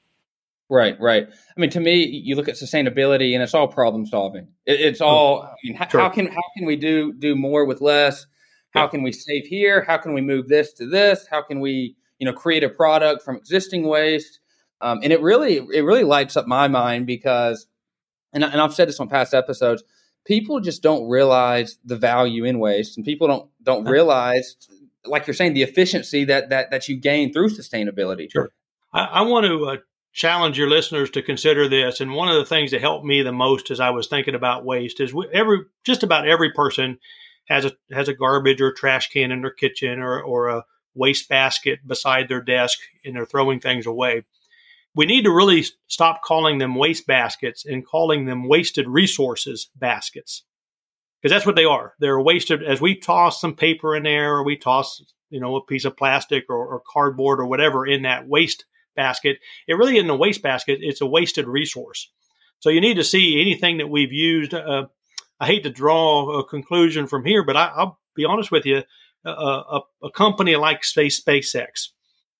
Right, 0.70 1.00
right. 1.00 1.26
I 1.28 1.60
mean, 1.60 1.70
to 1.70 1.80
me, 1.80 2.04
you 2.04 2.36
look 2.36 2.48
at 2.48 2.56
sustainability, 2.56 3.32
and 3.32 3.42
it's 3.42 3.54
all 3.54 3.66
problem 3.66 4.06
solving. 4.06 4.48
It, 4.66 4.80
it's 4.80 5.00
all. 5.00 5.42
I 5.42 5.54
mean, 5.64 5.74
how, 5.74 5.88
sure. 5.88 6.00
how, 6.00 6.08
can 6.10 6.26
how 6.26 6.42
can 6.56 6.66
we 6.66 6.76
do 6.76 7.12
do 7.14 7.34
more 7.34 7.64
with 7.64 7.80
less? 7.80 8.26
How 8.74 8.82
yeah. 8.82 8.88
can 8.88 9.02
we 9.02 9.12
save 9.12 9.46
here? 9.46 9.82
How 9.82 9.96
can 9.96 10.12
we 10.12 10.20
move 10.20 10.46
this 10.46 10.74
to 10.74 10.86
this? 10.86 11.26
How 11.28 11.42
can 11.42 11.60
we 11.60 11.96
you 12.18 12.26
know 12.26 12.32
create 12.32 12.62
a 12.62 12.68
product 12.68 13.22
from 13.22 13.36
existing 13.36 13.88
waste? 13.88 14.40
Um, 14.80 15.00
and 15.02 15.12
it 15.12 15.20
really 15.20 15.56
it 15.56 15.82
really 15.82 16.04
lights 16.04 16.36
up 16.36 16.46
my 16.46 16.68
mind 16.68 17.06
because 17.06 17.66
and, 18.32 18.44
and 18.44 18.60
I've 18.60 18.74
said 18.74 18.88
this 18.88 19.00
on 19.00 19.08
past 19.08 19.34
episodes, 19.34 19.82
people 20.24 20.60
just 20.60 20.82
don't 20.82 21.08
realize 21.08 21.78
the 21.84 21.96
value 21.96 22.44
in 22.44 22.58
waste, 22.58 22.96
and 22.96 23.04
people 23.04 23.26
don't 23.26 23.50
don't 23.62 23.82
uh-huh. 23.82 23.92
realize, 23.92 24.56
like 25.04 25.26
you're 25.26 25.34
saying, 25.34 25.54
the 25.54 25.62
efficiency 25.62 26.24
that 26.24 26.50
that 26.50 26.70
that 26.70 26.88
you 26.88 26.96
gain 26.96 27.32
through 27.32 27.48
sustainability. 27.48 28.30
Sure. 28.30 28.50
I, 28.92 29.04
I 29.04 29.20
want 29.22 29.46
to 29.46 29.66
uh, 29.66 29.76
challenge 30.12 30.58
your 30.58 30.68
listeners 30.68 31.10
to 31.10 31.22
consider 31.22 31.68
this. 31.68 32.00
And 32.00 32.12
one 32.12 32.28
of 32.28 32.36
the 32.36 32.44
things 32.44 32.70
that 32.70 32.80
helped 32.80 33.04
me 33.04 33.22
the 33.22 33.32
most 33.32 33.70
as 33.70 33.80
I 33.80 33.90
was 33.90 34.06
thinking 34.06 34.34
about 34.34 34.64
waste 34.64 35.00
is 35.00 35.14
every 35.32 35.60
just 35.84 36.02
about 36.02 36.28
every 36.28 36.52
person 36.52 36.98
has 37.48 37.64
a 37.64 37.72
has 37.90 38.08
a 38.08 38.14
garbage 38.14 38.60
or 38.60 38.72
trash 38.72 39.08
can 39.10 39.32
in 39.32 39.42
their 39.42 39.50
kitchen 39.50 40.00
or 40.00 40.20
or 40.20 40.48
a 40.48 40.64
waste 40.94 41.28
basket 41.28 41.78
beside 41.86 42.28
their 42.28 42.42
desk, 42.42 42.78
and 43.04 43.14
they're 43.14 43.24
throwing 43.24 43.60
things 43.60 43.86
away 43.86 44.24
we 44.98 45.06
need 45.06 45.22
to 45.22 45.30
really 45.30 45.64
stop 45.86 46.22
calling 46.24 46.58
them 46.58 46.74
waste 46.74 47.06
baskets 47.06 47.64
and 47.64 47.86
calling 47.86 48.26
them 48.26 48.48
wasted 48.48 48.88
resources 48.88 49.70
baskets 49.76 50.42
because 51.22 51.32
that's 51.32 51.46
what 51.46 51.54
they 51.54 51.64
are. 51.64 51.94
They're 52.00 52.20
wasted 52.20 52.64
as 52.64 52.80
we 52.80 52.96
toss 52.96 53.40
some 53.40 53.54
paper 53.54 53.94
in 53.94 54.02
there 54.02 54.34
or 54.34 54.42
we 54.42 54.56
toss, 54.56 55.00
you 55.30 55.38
know, 55.38 55.54
a 55.54 55.64
piece 55.64 55.84
of 55.84 55.96
plastic 55.96 56.46
or, 56.48 56.66
or 56.66 56.82
cardboard 56.92 57.38
or 57.38 57.46
whatever 57.46 57.86
in 57.86 58.02
that 58.02 58.26
waste 58.26 58.64
basket. 58.96 59.38
It 59.68 59.74
really 59.74 59.98
isn't 59.98 60.10
a 60.10 60.16
waste 60.16 60.42
basket. 60.42 60.80
It's 60.82 61.00
a 61.00 61.06
wasted 61.06 61.46
resource. 61.46 62.10
So 62.58 62.68
you 62.68 62.80
need 62.80 62.94
to 62.94 63.04
see 63.04 63.40
anything 63.40 63.78
that 63.78 63.86
we've 63.86 64.12
used. 64.12 64.52
Uh, 64.52 64.86
I 65.38 65.46
hate 65.46 65.62
to 65.62 65.70
draw 65.70 66.40
a 66.40 66.44
conclusion 66.44 67.06
from 67.06 67.24
here, 67.24 67.44
but 67.44 67.56
I, 67.56 67.84
will 67.84 68.00
be 68.16 68.24
honest 68.24 68.50
with 68.50 68.66
you. 68.66 68.82
A, 69.24 69.80
a, 70.02 70.10
company 70.10 70.56
like 70.56 70.82
Space 70.82 71.22
SpaceX, 71.22 71.90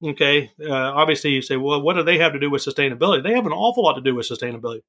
Okay. 0.05 0.53
Uh, 0.65 0.73
obviously, 0.73 1.31
you 1.31 1.43
say, 1.43 1.57
well, 1.57 1.83
what 1.83 1.95
do 1.95 2.03
they 2.03 2.19
have 2.19 2.33
to 2.33 2.39
do 2.39 2.51
with 2.51 2.65
sustainability? 2.65 3.23
They 3.23 3.35
have 3.35 3.47
an 3.47 3.53
awful 3.53 3.85
lot 3.85 3.95
to 3.95 4.01
do 4.01 4.15
with 4.15 4.29
sustainability. 4.29 4.83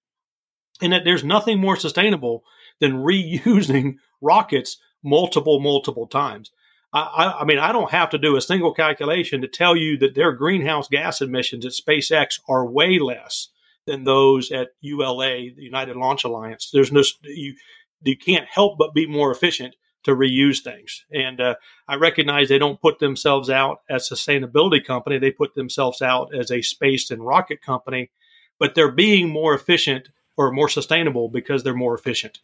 And 0.82 0.93
that 0.93 1.04
there's 1.04 1.24
nothing 1.24 1.60
more 1.60 1.76
sustainable 1.76 2.43
than 2.80 3.04
reusing 3.04 3.95
rockets 4.22 4.78
multiple, 5.04 5.60
multiple 5.60 6.08
times. 6.08 6.52
I, 6.93 7.02
I, 7.02 7.41
I, 7.41 7.45
mean, 7.45 7.60
I 7.60 7.72
don't 7.72 7.91
have 7.91 8.10
to 8.12 8.17
do 8.17 8.36
a 8.36 8.41
single 8.41 8.74
calculation 8.74 9.41
to 9.41 9.48
tell 9.48 9.76
you 9.76 9.98
that 9.98 10.15
their 10.15 10.32
greenhouse 10.32 10.88
gas 10.88 11.22
emissions 11.22 11.65
at 11.65 11.74
SpaceX 11.74 12.39
are 12.48 12.65
way 12.65 13.00
less 13.00 13.50
than 13.86 14.04
those 14.04 14.52
at 14.52 14.69
ULA, 14.82 15.52
the 15.56 15.63
United 15.63 15.95
Launch 15.95 16.24
Alliance. 16.24 16.69
There's 16.72 16.91
no, 16.91 17.04
you, 17.24 17.56
you 18.04 18.17
can't 18.17 18.48
help 18.48 18.78
but 18.78 18.93
be 18.93 19.08
more 19.08 19.32
efficient 19.32 19.76
to 20.03 20.15
reuse 20.15 20.62
things. 20.63 21.05
And 21.12 21.41
uh, 21.41 21.55
I 21.88 21.95
recognize 21.95 22.49
they 22.49 22.57
don't 22.57 22.81
put 22.81 22.99
themselves 22.99 23.49
out 23.49 23.81
as 23.89 24.12
a 24.12 24.15
sustainability 24.15 24.83
company; 24.83 25.17
they 25.17 25.31
put 25.31 25.55
themselves 25.55 26.01
out 26.01 26.33
as 26.33 26.51
a 26.51 26.62
space 26.62 27.12
and 27.12 27.25
rocket 27.25 27.62
company. 27.62 28.12
But 28.59 28.75
they're 28.75 28.91
being 28.91 29.29
more 29.29 29.53
efficient 29.53 30.09
or 30.38 30.51
more 30.51 30.69
sustainable 30.69 31.29
because 31.29 31.63
they're 31.63 31.73
more 31.73 31.95
efficient. 31.95 32.39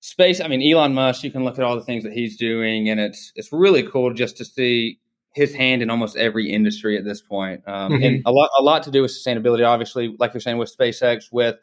Space. 0.00 0.40
I 0.40 0.48
mean, 0.48 0.62
Elon 0.62 0.94
Musk. 0.94 1.22
You 1.22 1.30
can 1.30 1.44
look 1.44 1.58
at 1.58 1.64
all 1.64 1.76
the 1.76 1.84
things 1.84 2.04
that 2.04 2.12
he's 2.12 2.36
doing, 2.36 2.88
and 2.88 2.98
it's 2.98 3.32
it's 3.36 3.52
really 3.52 3.84
cool 3.84 4.12
just 4.12 4.36
to 4.38 4.44
see 4.44 4.98
his 5.34 5.54
hand 5.54 5.80
in 5.80 5.90
almost 5.90 6.16
every 6.16 6.50
industry 6.50 6.98
at 6.98 7.04
this 7.04 7.22
point, 7.22 7.62
um, 7.66 7.92
mm-hmm. 7.92 8.02
and 8.02 8.22
a 8.26 8.32
lot 8.32 8.50
a 8.58 8.62
lot 8.62 8.82
to 8.82 8.90
do 8.90 9.02
with 9.02 9.10
sustainability. 9.10 9.66
Obviously, 9.66 10.14
like 10.18 10.34
you're 10.34 10.40
saying 10.40 10.58
with 10.58 10.76
SpaceX, 10.76 11.32
with 11.32 11.56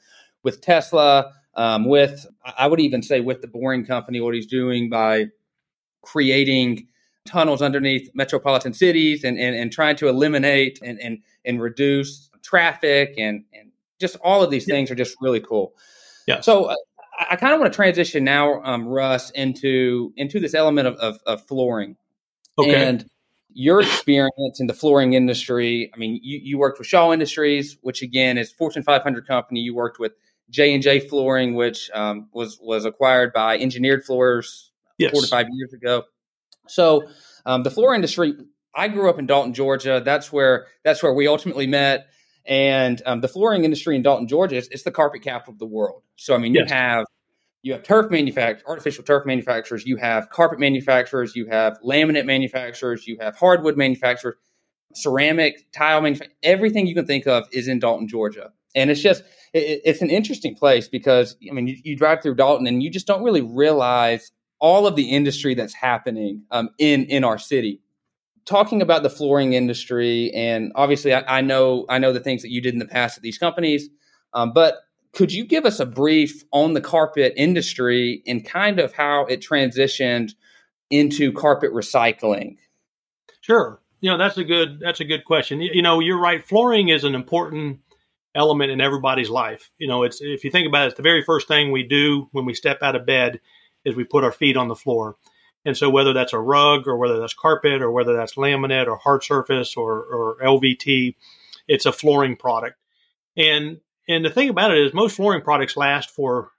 with 0.44 0.62
Tesla, 0.62 1.34
um, 1.56 1.86
with 1.86 2.26
I 2.58 2.68
would 2.68 2.80
even 2.80 3.02
say 3.02 3.22
with 3.22 3.42
the 3.42 3.48
Boring 3.48 3.86
Company, 3.86 4.22
what 4.22 4.34
he's 4.34 4.48
doing 4.48 4.90
by 4.90 5.28
creating 6.02 6.88
tunnels 7.26 7.62
underneath 7.62 8.10
metropolitan 8.14 8.74
cities 8.74 9.24
and, 9.24 9.38
and, 9.38 9.56
and 9.56 9.72
trying 9.72 9.96
to 9.98 10.08
eliminate 10.08 10.80
and, 10.82 11.00
and, 11.00 11.20
and 11.46 11.62
reduce 11.62 12.30
traffic 12.42 13.14
and, 13.18 13.44
and 13.54 13.72
just 14.00 14.16
all 14.24 14.42
of 14.42 14.50
these 14.50 14.68
yeah. 14.68 14.76
things 14.76 14.90
are 14.90 14.96
just 14.96 15.16
really 15.22 15.40
cool. 15.40 15.74
Yeah. 16.26 16.42
So 16.42 16.66
uh, 16.66 16.76
I, 17.30 17.36
kind 17.36 17.54
of 17.54 17.60
want 17.60 17.72
to 17.72 17.76
transition 17.76 18.24
now, 18.24 18.62
um, 18.64 18.88
Russ, 18.88 19.30
into 19.32 20.14
into 20.16 20.40
this 20.40 20.54
element 20.54 20.88
of, 20.88 20.96
of, 20.96 21.20
of 21.26 21.46
flooring. 21.46 21.98
Okay. 22.58 22.74
And 22.74 23.06
your 23.54 23.82
experience 23.82 24.60
in 24.60 24.68
the 24.68 24.74
flooring 24.74 25.14
industry. 25.14 25.92
I 25.94 25.98
mean, 25.98 26.20
you, 26.24 26.40
you 26.42 26.58
worked 26.58 26.78
with 26.80 26.88
Shaw 26.88 27.12
Industries, 27.12 27.78
which 27.82 28.02
again 28.02 28.38
is 28.38 28.52
Fortune 28.52 28.84
500 28.84 29.28
company. 29.28 29.60
You 29.60 29.74
worked 29.76 30.00
with 30.00 30.14
J 30.50 30.74
and 30.74 30.84
J 30.84 31.00
Flooring, 31.00 31.56
which 31.56 31.90
um, 31.94 32.30
was 32.34 32.60
was 32.62 32.86
acquired 32.86 33.34
by 33.34 33.58
Engineered 33.58 34.04
Floors 34.04 34.72
yes. 34.98 35.12
four 35.12 35.22
to 35.22 35.28
five 35.28 35.48
years 35.52 35.74
ago. 35.74 36.04
So 36.68 37.08
um, 37.46 37.64
the 37.64 37.72
floor 37.72 37.94
industry. 37.94 38.34
I 38.76 38.88
grew 38.88 39.10
up 39.10 39.18
in 39.18 39.26
Dalton, 39.26 39.54
Georgia. 39.54 40.02
That's 40.04 40.32
where 40.32 40.68
that's 40.84 41.02
where 41.02 41.14
we 41.14 41.28
ultimately 41.28 41.66
met. 41.66 42.08
And 42.46 43.02
um, 43.06 43.22
the 43.22 43.28
flooring 43.28 43.64
industry 43.64 43.96
in 43.96 44.04
Dalton, 44.04 44.28
Georgia, 44.28 44.58
is 44.58 44.68
it's 44.70 44.84
the 44.84 44.92
carpet 44.92 45.24
capital 45.24 45.54
of 45.54 45.60
the 45.60 45.66
world. 45.66 46.04
So 46.18 46.36
I 46.36 46.38
mean, 46.38 46.54
yes. 46.54 46.70
you 46.70 46.76
have 46.76 47.06
you 47.62 47.74
have 47.74 47.84
turf 47.84 48.10
manufacturers, 48.10 48.64
artificial 48.68 49.04
turf 49.04 49.26
manufacturers, 49.26 49.86
you 49.86 49.98
have 49.98 50.30
carpet 50.30 50.60
manufacturers, 50.60 51.36
you 51.36 51.48
have 51.48 51.78
laminate 51.82 52.26
manufacturers, 52.26 53.06
you 53.08 53.18
have 53.20 53.36
hardwood 53.36 53.76
manufacturers, 53.76 54.36
ceramic, 54.94 55.72
tile 55.72 56.02
manufacturers. 56.02 56.38
Everything 56.44 56.88
you 56.88 56.96
can 56.96 57.06
think 57.06 57.28
of 57.28 57.48
is 57.52 57.68
in 57.68 57.80
Dalton, 57.80 58.08
Georgia. 58.08 58.52
And 58.76 58.90
it's 58.90 59.02
just 59.02 59.24
it, 59.54 59.82
it's 59.86 60.02
an 60.02 60.10
interesting 60.10 60.56
place 60.56 60.88
because 60.88 61.36
I 61.50 61.54
mean, 61.54 61.68
you, 61.68 61.78
you 61.84 61.96
drive 61.96 62.22
through 62.22 62.36
Dalton 62.36 62.68
and 62.68 62.84
you 62.84 62.90
just 62.90 63.08
don't 63.08 63.24
really 63.24 63.42
realize 63.42 64.32
all 64.60 64.86
of 64.86 64.96
the 64.96 65.10
industry 65.10 65.56
that's 65.56 65.74
happening 65.74 66.44
um, 66.52 66.70
in 66.78 67.06
in 67.06 67.24
our 67.24 67.38
city. 67.38 67.82
Talking 68.46 68.82
about 68.82 69.04
the 69.04 69.10
flooring 69.10 69.54
industry, 69.54 70.32
and 70.34 70.72
obviously, 70.76 71.14
I, 71.14 71.38
I, 71.38 71.42
know 71.42 71.86
I 71.88 72.00
know 72.00 72.12
the 72.12 72.20
things 72.20 72.42
that 72.42 72.50
you 72.50 72.62
did 72.62 72.74
in 72.74 72.80
the 72.80 72.86
past 72.86 73.18
at 73.18 73.24
these 73.24 73.38
companies, 73.38 73.90
um, 74.34 74.54
but 74.54 74.80
could 75.14 75.32
you 75.32 75.46
give 75.46 75.66
us 75.66 75.80
a 75.80 75.86
brief 75.86 76.44
on 76.52 76.74
the 76.74 76.82
carpet 76.82 77.34
industry 77.36 78.24
and 78.26 78.44
kind 78.46 78.80
of 78.80 78.94
how 78.94 79.26
it 79.26 79.42
transitioned 79.42 80.34
into 80.90 81.32
carpet 81.32 81.72
recycling? 81.74 82.58
Sure. 83.42 83.82
You 84.02 84.12
know 84.12 84.18
that's 84.18 84.38
a 84.38 84.44
good 84.44 84.80
that's 84.80 85.00
a 85.00 85.06
good 85.06 85.26
question. 85.26 85.62
You, 85.62 85.72
you 85.74 85.82
know, 85.82 86.00
you're 86.00 86.20
right. 86.20 86.44
Flooring 86.44 86.90
is 86.90 87.04
an 87.04 87.16
important 87.16 87.80
element 88.36 88.72
in 88.72 88.82
everybody's 88.82 89.30
life. 89.30 89.72
You 89.78 89.88
know, 89.88 90.04
it's 90.04 90.22
if 90.22 90.44
you 90.44 90.52
think 90.52 90.68
about 90.68 90.84
it, 90.84 90.88
it's 90.88 90.98
the 90.98 91.04
very 91.04 91.24
first 91.24 91.48
thing 91.48 91.72
we 91.72 91.84
do 91.84 92.30
when 92.32 92.46
we 92.46 92.54
step 92.54 92.80
out 92.82 92.96
of 92.96 93.06
bed 93.06 93.40
is 93.86 93.96
we 93.96 94.04
put 94.04 94.24
our 94.24 94.32
feet 94.32 94.58
on 94.58 94.68
the 94.68 94.76
floor. 94.76 95.16
And 95.66 95.76
so 95.76 95.90
whether 95.90 96.14
that's 96.14 96.34
a 96.34 96.40
rug 96.40 96.88
or 96.88 96.98
whether 96.98 97.20
that's 97.20 97.34
carpet 97.34 97.82
or 97.82 97.92
whether 97.92 98.16
that's 98.16 98.36
laminate 98.36 98.88
or 98.88 98.98
hard 98.98 99.24
surface 99.24 99.76
or, 99.76 100.04
or 100.04 100.38
LVT, 100.42 101.16
it's 101.68 101.86
a 101.86 101.92
flooring 101.92 102.36
product. 102.36 102.78
And 103.36 103.80
and 104.08 104.26
the 104.26 104.30
thing 104.30 104.50
about 104.50 104.72
it 104.72 104.84
is 104.84 104.94
most 104.94 105.16
flooring 105.16 105.42
products 105.42 105.78
last 105.78 106.10
for 106.10 106.52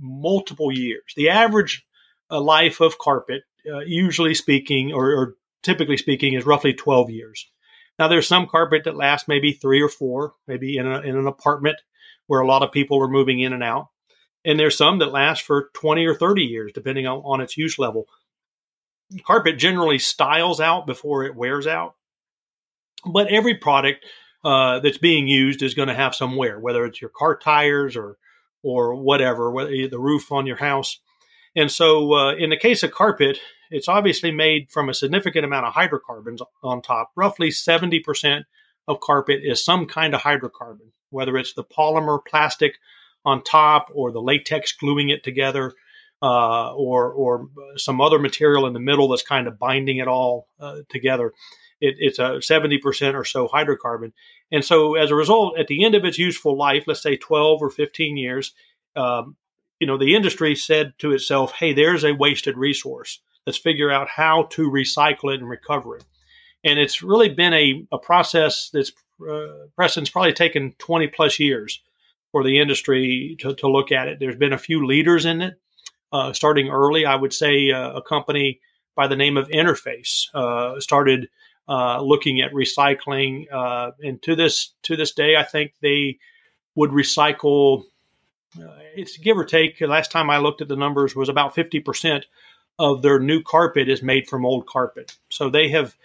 multiple 0.00 0.72
years. 0.72 1.12
The 1.16 1.28
average 1.28 1.86
uh, 2.30 2.40
life 2.40 2.80
of 2.80 2.98
carpet, 2.98 3.42
uh, 3.70 3.80
usually 3.80 4.34
speaking 4.34 4.92
or, 4.92 5.12
or 5.12 5.34
typically 5.62 5.98
speaking, 5.98 6.32
is 6.34 6.46
roughly 6.46 6.72
12 6.72 7.10
years. 7.10 7.50
Now, 7.98 8.08
there's 8.08 8.26
some 8.26 8.46
carpet 8.46 8.82
that 8.84 8.96
lasts 8.96 9.28
maybe 9.28 9.52
three 9.52 9.80
or 9.80 9.88
four, 9.88 10.34
maybe 10.48 10.76
in, 10.76 10.86
a, 10.86 11.00
in 11.00 11.16
an 11.16 11.26
apartment 11.26 11.76
where 12.26 12.40
a 12.40 12.46
lot 12.46 12.62
of 12.62 12.72
people 12.72 13.00
are 13.00 13.08
moving 13.08 13.40
in 13.40 13.52
and 13.52 13.62
out. 13.62 13.88
And 14.44 14.58
there's 14.58 14.76
some 14.76 14.98
that 14.98 15.12
last 15.12 15.42
for 15.42 15.70
20 15.74 16.04
or 16.06 16.14
30 16.14 16.42
years, 16.42 16.72
depending 16.72 17.06
on, 17.06 17.18
on 17.18 17.40
its 17.40 17.56
use 17.56 17.78
level. 17.78 18.06
Carpet 19.24 19.58
generally 19.58 19.98
styles 19.98 20.60
out 20.60 20.86
before 20.86 21.24
it 21.24 21.36
wears 21.36 21.66
out. 21.66 21.94
But 23.06 23.28
every 23.28 23.54
product 23.54 24.04
uh, 24.44 24.80
that's 24.80 24.98
being 24.98 25.28
used 25.28 25.62
is 25.62 25.74
going 25.74 25.88
to 25.88 25.94
have 25.94 26.14
some 26.14 26.36
wear, 26.36 26.58
whether 26.58 26.84
it's 26.84 27.00
your 27.00 27.10
car 27.10 27.36
tires 27.36 27.96
or 27.96 28.16
or 28.62 28.94
whatever, 28.94 29.50
whether 29.50 29.88
the 29.88 29.98
roof 29.98 30.32
on 30.32 30.46
your 30.46 30.56
house. 30.56 30.98
And 31.54 31.70
so, 31.70 32.14
uh, 32.14 32.34
in 32.34 32.50
the 32.50 32.56
case 32.56 32.82
of 32.82 32.90
carpet, 32.90 33.38
it's 33.70 33.88
obviously 33.88 34.30
made 34.30 34.70
from 34.70 34.88
a 34.88 34.94
significant 34.94 35.44
amount 35.44 35.66
of 35.66 35.74
hydrocarbons 35.74 36.42
on 36.62 36.82
top. 36.82 37.10
Roughly 37.16 37.48
70% 37.48 38.44
of 38.86 39.00
carpet 39.00 39.40
is 39.42 39.64
some 39.64 39.86
kind 39.86 40.14
of 40.14 40.20
hydrocarbon, 40.20 40.90
whether 41.10 41.36
it's 41.36 41.54
the 41.54 41.64
polymer 41.64 42.18
plastic 42.24 42.74
on 43.24 43.42
top 43.42 43.88
or 43.94 44.12
the 44.12 44.20
latex 44.20 44.72
gluing 44.72 45.08
it 45.08 45.24
together 45.24 45.72
uh, 46.22 46.72
or 46.74 47.12
or 47.12 47.48
some 47.76 48.00
other 48.00 48.18
material 48.18 48.66
in 48.66 48.72
the 48.72 48.80
middle 48.80 49.08
that's 49.08 49.22
kind 49.22 49.46
of 49.46 49.58
binding 49.58 49.98
it 49.98 50.08
all 50.08 50.48
uh, 50.60 50.78
together. 50.88 51.32
It, 51.80 51.96
it's 51.98 52.18
a 52.18 52.38
70% 52.40 53.14
or 53.14 53.24
so 53.24 53.48
hydrocarbon. 53.48 54.12
And 54.50 54.64
so 54.64 54.94
as 54.94 55.10
a 55.10 55.14
result, 55.14 55.58
at 55.58 55.66
the 55.66 55.84
end 55.84 55.94
of 55.94 56.04
its 56.04 56.18
useful 56.18 56.56
life, 56.56 56.84
let's 56.86 57.02
say 57.02 57.16
12 57.16 57.60
or 57.60 57.68
15 57.68 58.16
years, 58.16 58.54
um, 58.96 59.36
you 59.80 59.86
know, 59.86 59.98
the 59.98 60.14
industry 60.14 60.54
said 60.54 60.94
to 60.98 61.12
itself, 61.12 61.52
hey, 61.52 61.72
there's 61.72 62.04
a 62.04 62.14
wasted 62.14 62.56
resource. 62.56 63.20
Let's 63.46 63.58
figure 63.58 63.90
out 63.90 64.08
how 64.08 64.44
to 64.50 64.70
recycle 64.70 65.34
it 65.34 65.40
and 65.40 65.48
recover 65.48 65.96
it. 65.96 66.04
And 66.64 66.78
it's 66.78 67.02
really 67.02 67.28
been 67.28 67.52
a, 67.52 67.86
a 67.92 67.98
process 67.98 68.70
that's, 68.72 68.92
uh, 69.20 69.66
Preston's 69.76 70.10
probably 70.10 70.32
taken 70.32 70.74
20 70.78 71.08
plus 71.08 71.38
years 71.38 71.82
for 72.32 72.42
the 72.42 72.58
industry 72.58 73.36
to, 73.40 73.54
to 73.54 73.68
look 73.68 73.92
at 73.92 74.08
it. 74.08 74.18
There's 74.18 74.36
been 74.36 74.52
a 74.52 74.58
few 74.58 74.86
leaders 74.86 75.26
in 75.26 75.42
it, 75.42 75.60
uh, 76.12 76.32
starting 76.32 76.68
early. 76.68 77.04
I 77.04 77.16
would 77.16 77.32
say 77.32 77.70
uh, 77.70 77.92
a 77.92 78.02
company 78.02 78.60
by 78.94 79.08
the 79.08 79.16
name 79.16 79.36
of 79.36 79.48
Interface 79.48 80.34
uh, 80.34 80.80
started 80.80 81.28
uh, 81.68 82.00
looking 82.02 82.40
at 82.40 82.52
recycling, 82.52 83.46
uh, 83.52 83.92
and 84.02 84.20
to 84.22 84.36
this 84.36 84.74
to 84.82 84.96
this 84.96 85.12
day, 85.12 85.36
I 85.36 85.42
think 85.42 85.72
they 85.80 86.18
would 86.74 86.90
recycle. 86.90 87.84
Uh, 88.58 88.68
it's 88.94 89.16
give 89.16 89.38
or 89.38 89.44
take. 89.44 89.80
Last 89.80 90.10
time 90.10 90.30
I 90.30 90.38
looked 90.38 90.60
at 90.60 90.68
the 90.68 90.76
numbers 90.76 91.16
was 91.16 91.28
about 91.28 91.54
fifty 91.54 91.80
percent 91.80 92.26
of 92.78 93.02
their 93.02 93.18
new 93.18 93.42
carpet 93.42 93.88
is 93.88 94.02
made 94.02 94.28
from 94.28 94.44
old 94.44 94.66
carpet. 94.66 95.16
So 95.30 95.50
they 95.50 95.68
have 95.68 95.96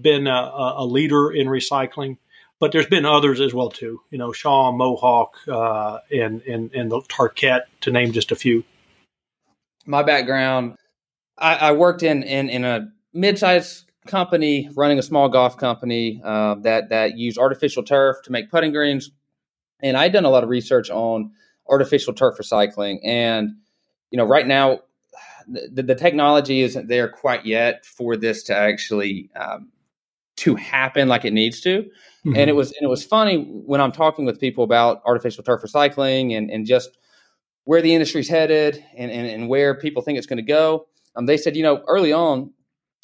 been 0.00 0.26
a, 0.26 0.74
a 0.76 0.86
leader 0.86 1.30
in 1.30 1.46
recycling 1.48 2.16
but 2.62 2.70
there's 2.70 2.86
been 2.86 3.04
others 3.04 3.40
as 3.40 3.52
well 3.52 3.70
too. 3.70 4.00
You 4.12 4.18
know, 4.18 4.30
Shaw, 4.30 4.70
Mohawk, 4.70 5.34
uh, 5.48 5.98
and 6.12 6.42
and 6.42 6.72
and 6.72 6.92
the 6.92 7.00
Tarkett, 7.08 7.62
to 7.80 7.90
name 7.90 8.12
just 8.12 8.30
a 8.30 8.36
few. 8.36 8.62
My 9.84 10.04
background, 10.04 10.76
I, 11.36 11.56
I 11.56 11.72
worked 11.72 12.04
in 12.04 12.22
in 12.22 12.48
in 12.48 12.64
a 12.64 12.92
mid-sized 13.12 13.90
company 14.06 14.70
running 14.76 15.00
a 15.00 15.02
small 15.02 15.28
golf 15.28 15.56
company 15.56 16.22
uh, 16.24 16.54
that 16.60 16.90
that 16.90 17.18
used 17.18 17.36
artificial 17.36 17.82
turf 17.82 18.18
to 18.26 18.30
make 18.30 18.48
putting 18.48 18.70
greens, 18.70 19.10
and 19.80 19.96
I'd 19.96 20.12
done 20.12 20.24
a 20.24 20.30
lot 20.30 20.44
of 20.44 20.48
research 20.48 20.88
on 20.88 21.32
artificial 21.68 22.14
turf 22.14 22.36
recycling. 22.38 23.00
And 23.04 23.56
you 24.12 24.18
know, 24.18 24.24
right 24.24 24.46
now, 24.46 24.82
the, 25.48 25.82
the 25.82 25.94
technology 25.94 26.60
isn't 26.60 26.88
there 26.88 27.08
quite 27.08 27.46
yet 27.46 27.84
for 27.84 28.16
this 28.16 28.42
to 28.44 28.56
actually 28.56 29.30
um, 29.36 29.70
to 30.36 30.54
happen 30.56 31.08
like 31.08 31.24
it 31.24 31.32
needs 31.32 31.60
to. 31.60 31.82
Mm-hmm. 32.24 32.36
And 32.36 32.50
it 32.50 32.54
was 32.54 32.72
and 32.72 32.82
it 32.82 32.88
was 32.88 33.04
funny 33.04 33.42
when 33.42 33.80
I'm 33.80 33.92
talking 33.92 34.24
with 34.24 34.40
people 34.40 34.64
about 34.64 35.02
artificial 35.04 35.44
turf 35.44 35.62
recycling 35.62 36.36
and, 36.36 36.50
and 36.50 36.66
just 36.66 36.96
where 37.64 37.80
the 37.80 37.94
industry's 37.94 38.28
headed 38.28 38.82
and, 38.96 39.10
and, 39.10 39.26
and 39.26 39.48
where 39.48 39.78
people 39.78 40.02
think 40.02 40.18
it's 40.18 40.26
going 40.26 40.38
to 40.38 40.42
go. 40.42 40.86
Um, 41.14 41.26
they 41.26 41.36
said, 41.36 41.56
you 41.56 41.62
know, 41.62 41.82
early 41.86 42.12
on, 42.12 42.52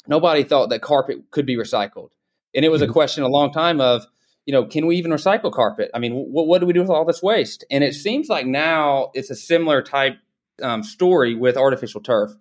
nobody 0.07 0.43
thought 0.43 0.69
that 0.69 0.81
carpet 0.81 1.17
could 1.31 1.45
be 1.45 1.55
recycled. 1.55 2.09
And 2.53 2.65
it 2.65 2.69
was 2.69 2.81
mm-hmm. 2.81 2.89
a 2.89 2.93
question 2.93 3.23
a 3.23 3.29
long 3.29 3.53
time 3.53 3.79
of, 3.79 4.05
you 4.45 4.51
know, 4.51 4.65
can 4.65 4.85
we 4.85 4.97
even 4.97 5.11
recycle 5.11 5.51
carpet? 5.51 5.91
I 5.93 5.99
mean, 5.99 6.13
what, 6.13 6.47
what 6.47 6.59
do 6.59 6.65
we 6.65 6.73
do 6.73 6.81
with 6.81 6.89
all 6.89 7.05
this 7.05 7.21
waste? 7.21 7.63
And 7.69 7.83
it 7.83 7.93
seems 7.93 8.27
like 8.27 8.45
now 8.45 9.11
it's 9.13 9.29
a 9.29 9.35
similar 9.35 9.81
type 9.81 10.17
um, 10.61 10.83
story 10.83 11.35
with 11.35 11.57
artificial 11.57 12.01
turf 12.01 12.31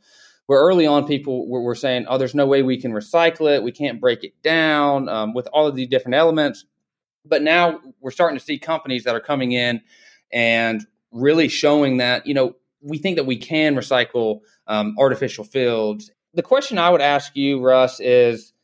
where 0.46 0.60
early 0.60 0.86
on 0.86 1.06
people 1.06 1.46
were, 1.48 1.60
were, 1.60 1.74
saying, 1.74 2.06
oh, 2.08 2.16
there's 2.16 2.34
no 2.34 2.46
way 2.46 2.62
we 2.62 2.80
can 2.80 2.92
recycle 2.92 3.54
it. 3.54 3.62
We 3.62 3.70
can't 3.70 4.00
break 4.00 4.24
it 4.24 4.32
down 4.42 5.08
um, 5.08 5.34
with 5.34 5.46
all 5.52 5.66
of 5.66 5.76
these 5.76 5.88
different 5.88 6.14
elements. 6.14 6.64
But 7.24 7.42
now 7.42 7.80
we're 8.00 8.10
starting 8.10 8.38
to 8.38 8.44
see 8.44 8.58
companies 8.58 9.04
that 9.04 9.14
are 9.14 9.20
coming 9.20 9.52
in 9.52 9.82
and 10.32 10.86
really 11.12 11.48
showing 11.48 11.98
that, 11.98 12.26
you 12.26 12.32
know, 12.32 12.56
we 12.80 12.96
think 12.96 13.16
that 13.16 13.26
we 13.26 13.36
can 13.36 13.74
recycle 13.74 14.40
um, 14.66 14.94
artificial 14.98 15.44
fields. 15.44 16.10
The 16.32 16.42
question 16.42 16.78
I 16.78 16.88
would 16.88 17.02
ask 17.02 17.36
you, 17.36 17.60
Russ, 17.60 18.00
is 18.00 18.54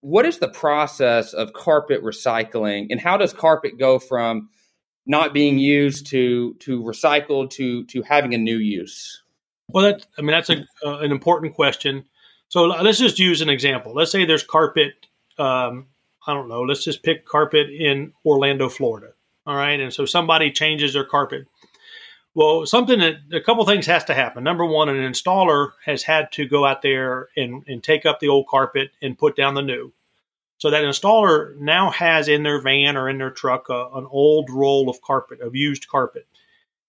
what 0.00 0.26
is 0.26 0.38
the 0.38 0.48
process 0.48 1.32
of 1.34 1.52
carpet 1.52 2.02
recycling 2.02 2.88
and 2.90 3.00
how 3.00 3.16
does 3.16 3.32
carpet 3.32 3.78
go 3.78 3.98
from 3.98 4.48
not 5.06 5.32
being 5.32 5.58
used 5.58 6.08
to 6.08 6.54
to 6.54 6.82
recycled 6.82 7.50
to 7.50 7.84
to 7.84 8.02
having 8.02 8.34
a 8.34 8.38
new 8.38 8.58
use? 8.58 9.22
Well, 9.68 9.84
that 9.84 10.06
I 10.18 10.22
mean 10.22 10.32
that's 10.32 10.50
a 10.50 10.64
uh, 10.84 10.98
an 10.98 11.12
important 11.12 11.54
question. 11.54 12.04
So 12.48 12.64
let's 12.64 12.98
just 12.98 13.18
use 13.18 13.40
an 13.40 13.48
example. 13.48 13.92
Let's 13.94 14.12
say 14.12 14.24
there's 14.24 14.44
carpet. 14.44 14.94
Um, 15.38 15.88
I 16.26 16.34
don't 16.34 16.48
know. 16.48 16.62
Let's 16.62 16.84
just 16.84 17.02
pick 17.02 17.26
carpet 17.26 17.70
in 17.70 18.12
Orlando, 18.24 18.68
Florida. 18.68 19.08
All 19.46 19.56
right, 19.56 19.78
and 19.78 19.92
so 19.92 20.06
somebody 20.06 20.50
changes 20.50 20.92
their 20.92 21.04
carpet. 21.04 21.46
Well, 22.34 22.66
something 22.66 22.98
that 22.98 23.14
a 23.32 23.40
couple 23.40 23.64
things 23.64 23.86
has 23.86 24.04
to 24.04 24.14
happen. 24.14 24.44
Number 24.44 24.66
one, 24.66 24.88
an 24.88 24.96
installer 24.96 25.70
has 25.84 26.02
had 26.02 26.32
to 26.32 26.46
go 26.46 26.66
out 26.66 26.82
there 26.82 27.28
and, 27.34 27.64
and 27.66 27.82
take 27.82 28.04
up 28.04 28.20
the 28.20 28.28
old 28.28 28.46
carpet 28.46 28.90
and 29.00 29.16
put 29.16 29.36
down 29.36 29.54
the 29.54 29.62
new. 29.62 29.92
So 30.66 30.70
that 30.70 30.82
installer 30.82 31.56
now 31.58 31.92
has 31.92 32.26
in 32.26 32.42
their 32.42 32.60
van 32.60 32.96
or 32.96 33.08
in 33.08 33.18
their 33.18 33.30
truck 33.30 33.66
an 33.68 34.04
old 34.10 34.50
roll 34.50 34.90
of 34.90 35.00
carpet, 35.00 35.40
of 35.40 35.54
used 35.54 35.86
carpet. 35.86 36.26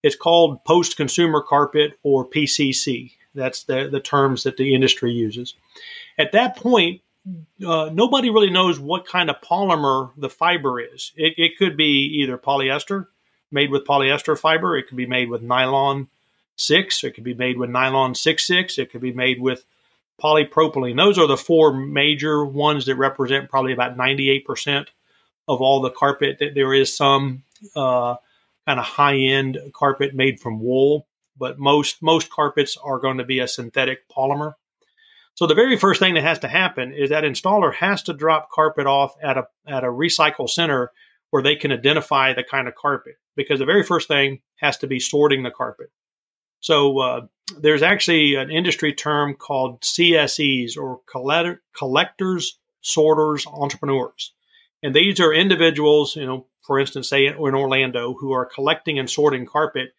It's 0.02 0.16
called 0.16 0.64
post 0.64 0.98
consumer 0.98 1.44
carpet 1.48 2.00
or 2.02 2.28
PCC. 2.28 3.12
That's 3.36 3.66
the, 3.66 3.88
the 3.88 4.00
terms 4.00 4.42
that 4.42 4.58
the 4.58 4.74
industry 4.74 5.12
uses. 5.12 5.54
At 6.18 6.32
that 6.32 6.56
point, 6.56 7.02
uh, 7.64 7.92
nobody 7.94 8.32
really 8.32 8.50
knows 8.50 8.80
what 8.80 9.06
kind 9.06 9.30
of 9.30 9.42
polymer 9.42 10.10
the 10.18 10.32
fiber 10.32 10.80
is. 10.80 11.12
It, 11.16 11.36
it 11.38 11.60
could 11.60 11.78
be 11.78 12.24
either 12.24 12.40
polyester, 12.40 13.06
made 13.52 13.70
with 13.70 13.86
polyester 13.86 14.36
fiber, 14.36 14.76
it 14.76 14.88
could 14.88 14.98
be 14.98 15.06
made 15.06 15.30
with 15.30 15.44
nylon 15.44 16.08
6, 16.56 17.04
it 17.04 17.12
could 17.12 17.24
be 17.24 17.36
made 17.36 17.60
with 17.60 17.70
nylon 17.70 18.16
6 18.16 18.48
6, 18.48 18.80
it 18.80 18.92
could 18.92 19.02
be 19.02 19.14
made 19.14 19.40
with 19.40 19.66
polypropylene. 20.22 20.98
Those 20.98 21.18
are 21.18 21.28
the 21.28 21.38
four 21.38 21.74
major 21.74 22.46
ones 22.46 22.86
that 22.86 22.96
represent 22.96 23.50
probably 23.50 23.74
about 23.74 23.98
98% 23.98 24.88
of 25.48 25.62
all 25.62 25.82
the 25.82 25.92
carpet. 25.92 26.38
That 26.40 26.56
there 26.56 26.74
is 26.74 26.96
some 26.96 27.44
uh, 27.76 28.16
kind 28.66 28.80
of 28.80 28.86
high 28.86 29.18
end 29.18 29.60
carpet 29.74 30.16
made 30.16 30.40
from 30.40 30.62
wool, 30.62 31.08
but 31.38 31.60
most 31.60 32.02
most 32.02 32.30
carpets 32.30 32.78
are 32.84 33.00
going 33.00 33.18
to 33.18 33.26
be 33.26 33.40
a 33.40 33.48
synthetic 33.48 34.10
polymer. 34.10 34.54
So 35.36 35.46
the 35.46 35.54
very 35.54 35.78
first 35.78 36.00
thing 36.00 36.16
that 36.16 36.24
has 36.24 36.40
to 36.40 36.48
happen 36.48 36.94
is 36.94 37.12
that 37.12 37.24
installer 37.24 37.74
has 37.76 38.02
to 38.04 38.14
drop 38.14 38.50
carpet 38.50 38.88
off 38.88 39.16
at 39.22 39.38
a 39.38 39.48
at 39.68 39.84
a 39.84 39.88
recycle 39.88 40.50
center 40.50 40.92
where 41.30 41.44
they 41.44 41.56
can 41.56 41.72
identify 41.72 42.34
the 42.34 42.44
kind 42.44 42.68
of 42.68 42.76
carpet 42.76 43.16
because 43.36 43.60
the 43.60 43.66
very 43.66 43.84
first 43.84 44.08
thing 44.08 44.40
has 44.56 44.78
to 44.78 44.88
be 44.88 45.00
sorting 45.00 45.44
the 45.44 45.52
carpet. 45.52 45.92
So 46.60 47.00
uh, 47.00 47.28
there's 47.60 47.84
actually 47.84 48.36
an 48.36 48.52
industry 48.52 48.94
term 48.94 49.36
called 49.36 49.82
CSEs 49.82 50.78
or 50.78 51.02
collectors, 51.74 52.58
sorters, 52.82 53.46
entrepreneurs. 53.48 54.34
And 54.84 54.96
these 54.96 55.20
are 55.20 55.34
individuals, 55.34 56.16
you 56.16 56.26
know, 56.26 56.46
for 56.66 56.80
instance, 56.80 57.10
say 57.10 57.26
in 57.26 57.36
Orlando, 57.36 58.14
who 58.14 58.34
are 58.34 58.46
collecting 58.46 59.00
and 59.00 59.10
sorting 59.10 59.46
carpet, 59.46 59.94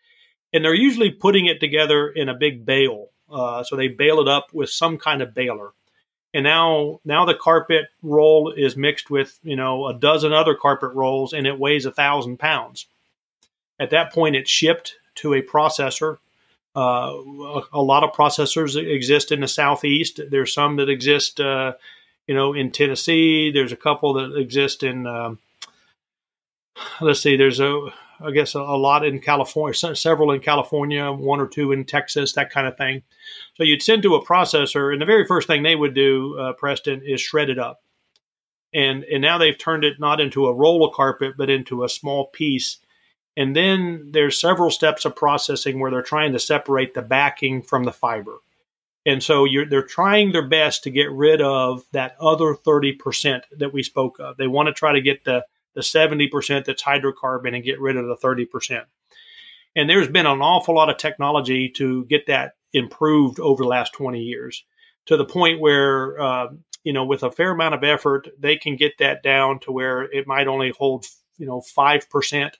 and 0.53 0.65
they're 0.65 0.75
usually 0.75 1.11
putting 1.11 1.47
it 1.47 1.61
together 1.61 2.09
in 2.09 2.29
a 2.29 2.35
big 2.35 2.65
bale. 2.65 3.09
Uh, 3.31 3.63
so 3.63 3.77
they 3.77 3.89
bale 3.89 4.21
it 4.21 4.29
up 4.29 4.53
with 4.53 4.71
some 4.71 4.99
kind 4.99 5.21
of 5.23 5.35
baler. 5.35 5.73
And 6.35 6.45
now, 6.45 7.01
now 7.05 7.25
the 7.25 7.35
carpet 7.35 7.87
roll 8.03 8.53
is 8.55 8.77
mixed 8.77 9.11
with, 9.11 9.39
you 9.43 9.57
know, 9.57 9.87
a 9.87 9.95
dozen 9.95 10.33
other 10.33 10.55
carpet 10.55 10.93
rolls, 10.95 11.33
and 11.33 11.47
it 11.47 11.59
weighs 11.59 11.87
a 11.87 11.91
thousand 11.91 12.39
pounds. 12.39 12.87
At 13.81 13.91
that 13.91 14.13
point, 14.13 14.37
it's 14.37 14.51
shipped 14.51 14.97
to 15.17 15.35
a 15.35 15.43
processor 15.43 16.19
uh, 16.79 17.61
a, 17.73 17.83
lot 17.83 18.05
of 18.05 18.13
processors 18.13 18.77
exist 18.77 19.33
in 19.33 19.41
the 19.41 19.49
southeast. 19.49 20.21
There's 20.31 20.55
some 20.55 20.77
that 20.77 20.89
exist, 20.89 21.41
uh, 21.41 21.73
you 22.29 22.37
know, 22.37 22.55
in 22.55 22.71
Tennessee. 22.71 23.51
There's 23.51 23.73
a 23.73 23.77
couple 23.77 24.15
that 24.15 24.39
exist 24.39 24.85
in. 24.85 25.05
Um, 25.05 25.41
let's 27.01 27.21
see. 27.21 27.37
There's 27.37 27.59
a, 27.59 27.89
I 28.21 28.31
guess, 28.31 28.55
a, 28.55 28.61
a, 28.61 28.79
lot 28.79 29.05
in 29.05 29.21
California. 29.21 29.75
Several 29.97 30.31
in 30.31 30.41
California, 30.41 31.11
one 31.11 31.41
or 31.41 31.49
two 31.49 31.73
in 31.73 31.85
Texas, 31.85 32.35
that 32.35 32.51
kind 32.51 32.69
of 32.69 32.77
thing. 32.77 33.03
So 33.57 33.65
you'd 33.65 33.83
send 33.83 34.05
to 34.05 34.15
a 34.15 34.25
processor, 34.25 34.93
and 34.93 35.03
the 35.03 35.07
very 35.07 35.27
first 35.27 35.49
thing 35.49 35.65
they 35.65 35.75
would 35.75 35.95
do, 35.95 36.39
uh, 36.39 36.53
Preston, 36.53 37.03
is 37.05 37.21
shred 37.21 37.51
it 37.51 37.59
up. 37.59 37.83
And 38.73 39.03
and 39.03 39.21
now 39.21 39.39
they've 39.39 39.59
turned 39.59 39.83
it 39.83 39.99
not 39.99 40.21
into 40.21 40.47
a 40.47 40.55
roll 40.55 40.87
of 40.87 40.95
carpet, 40.95 41.35
but 41.37 41.51
into 41.51 41.83
a 41.83 41.89
small 41.89 42.29
piece 42.29 42.79
and 43.39 43.55
then 43.55 44.11
there's 44.11 44.41
several 44.41 44.69
steps 44.69 45.05
of 45.05 45.15
processing 45.15 45.79
where 45.79 45.93
they're 45.93 46.03
trying 46.03 46.33
to 46.33 46.41
separate 46.41 46.93
the 46.93 47.03
backing 47.03 47.63
from 47.63 47.85
the 47.85 47.93
fiber. 47.93 48.39
And 49.07 49.23
so 49.23 49.47
they're 49.71 49.87
trying 49.87 50.33
their 50.33 50.49
best 50.49 50.83
to 50.83 50.91
get 50.91 51.13
rid 51.13 51.41
of 51.41 51.85
that 51.93 52.17
other 52.21 52.57
30% 52.57 53.43
that 53.59 53.73
we 53.73 53.85
spoke 53.85 54.19
of. 54.19 54.37
They 54.37 54.49
want 54.49 54.67
to 54.67 54.73
try 54.73 54.93
to 54.93 55.01
get 55.01 55.23
the, 55.23 55.47
the 55.75 55.83
70% 55.83 56.65
that's 56.65 56.83
hydrocarbon 56.83 57.55
and 57.55 57.63
get 57.63 57.81
rid 57.81 57.97
of 57.97 58.09
the 58.09 58.17
30%. 58.17 58.85
And 59.77 59.89
there's 59.89 60.09
been 60.09 60.27
an 60.27 60.43
awful 60.43 60.75
lot 60.75 60.91
of 60.91 60.97
technology 60.97 61.69
to 61.77 62.07
get 62.07 62.27
that 62.27 62.55
improved 62.73 63.39
over 63.39 63.63
the 63.63 63.69
last 63.69 63.93
20 63.93 64.21
years 64.21 64.65
to 65.07 65.17
the 65.17 65.25
point 65.25 65.61
where, 65.61 66.21
uh, 66.21 66.49
you 66.83 66.93
know, 66.93 67.05
with 67.05 67.23
a 67.23 67.31
fair 67.31 67.53
amount 67.53 67.77
of 67.77 67.85
effort, 67.85 68.31
they 68.37 68.57
can 68.57 68.75
get 68.75 68.99
that 68.99 69.23
down 69.23 69.61
to 69.61 69.71
where 69.71 70.03
it 70.03 70.27
might 70.27 70.49
only 70.49 70.71
hold, 70.77 71.07
you 71.39 71.47
know, 71.47 71.61
5% 71.61 72.51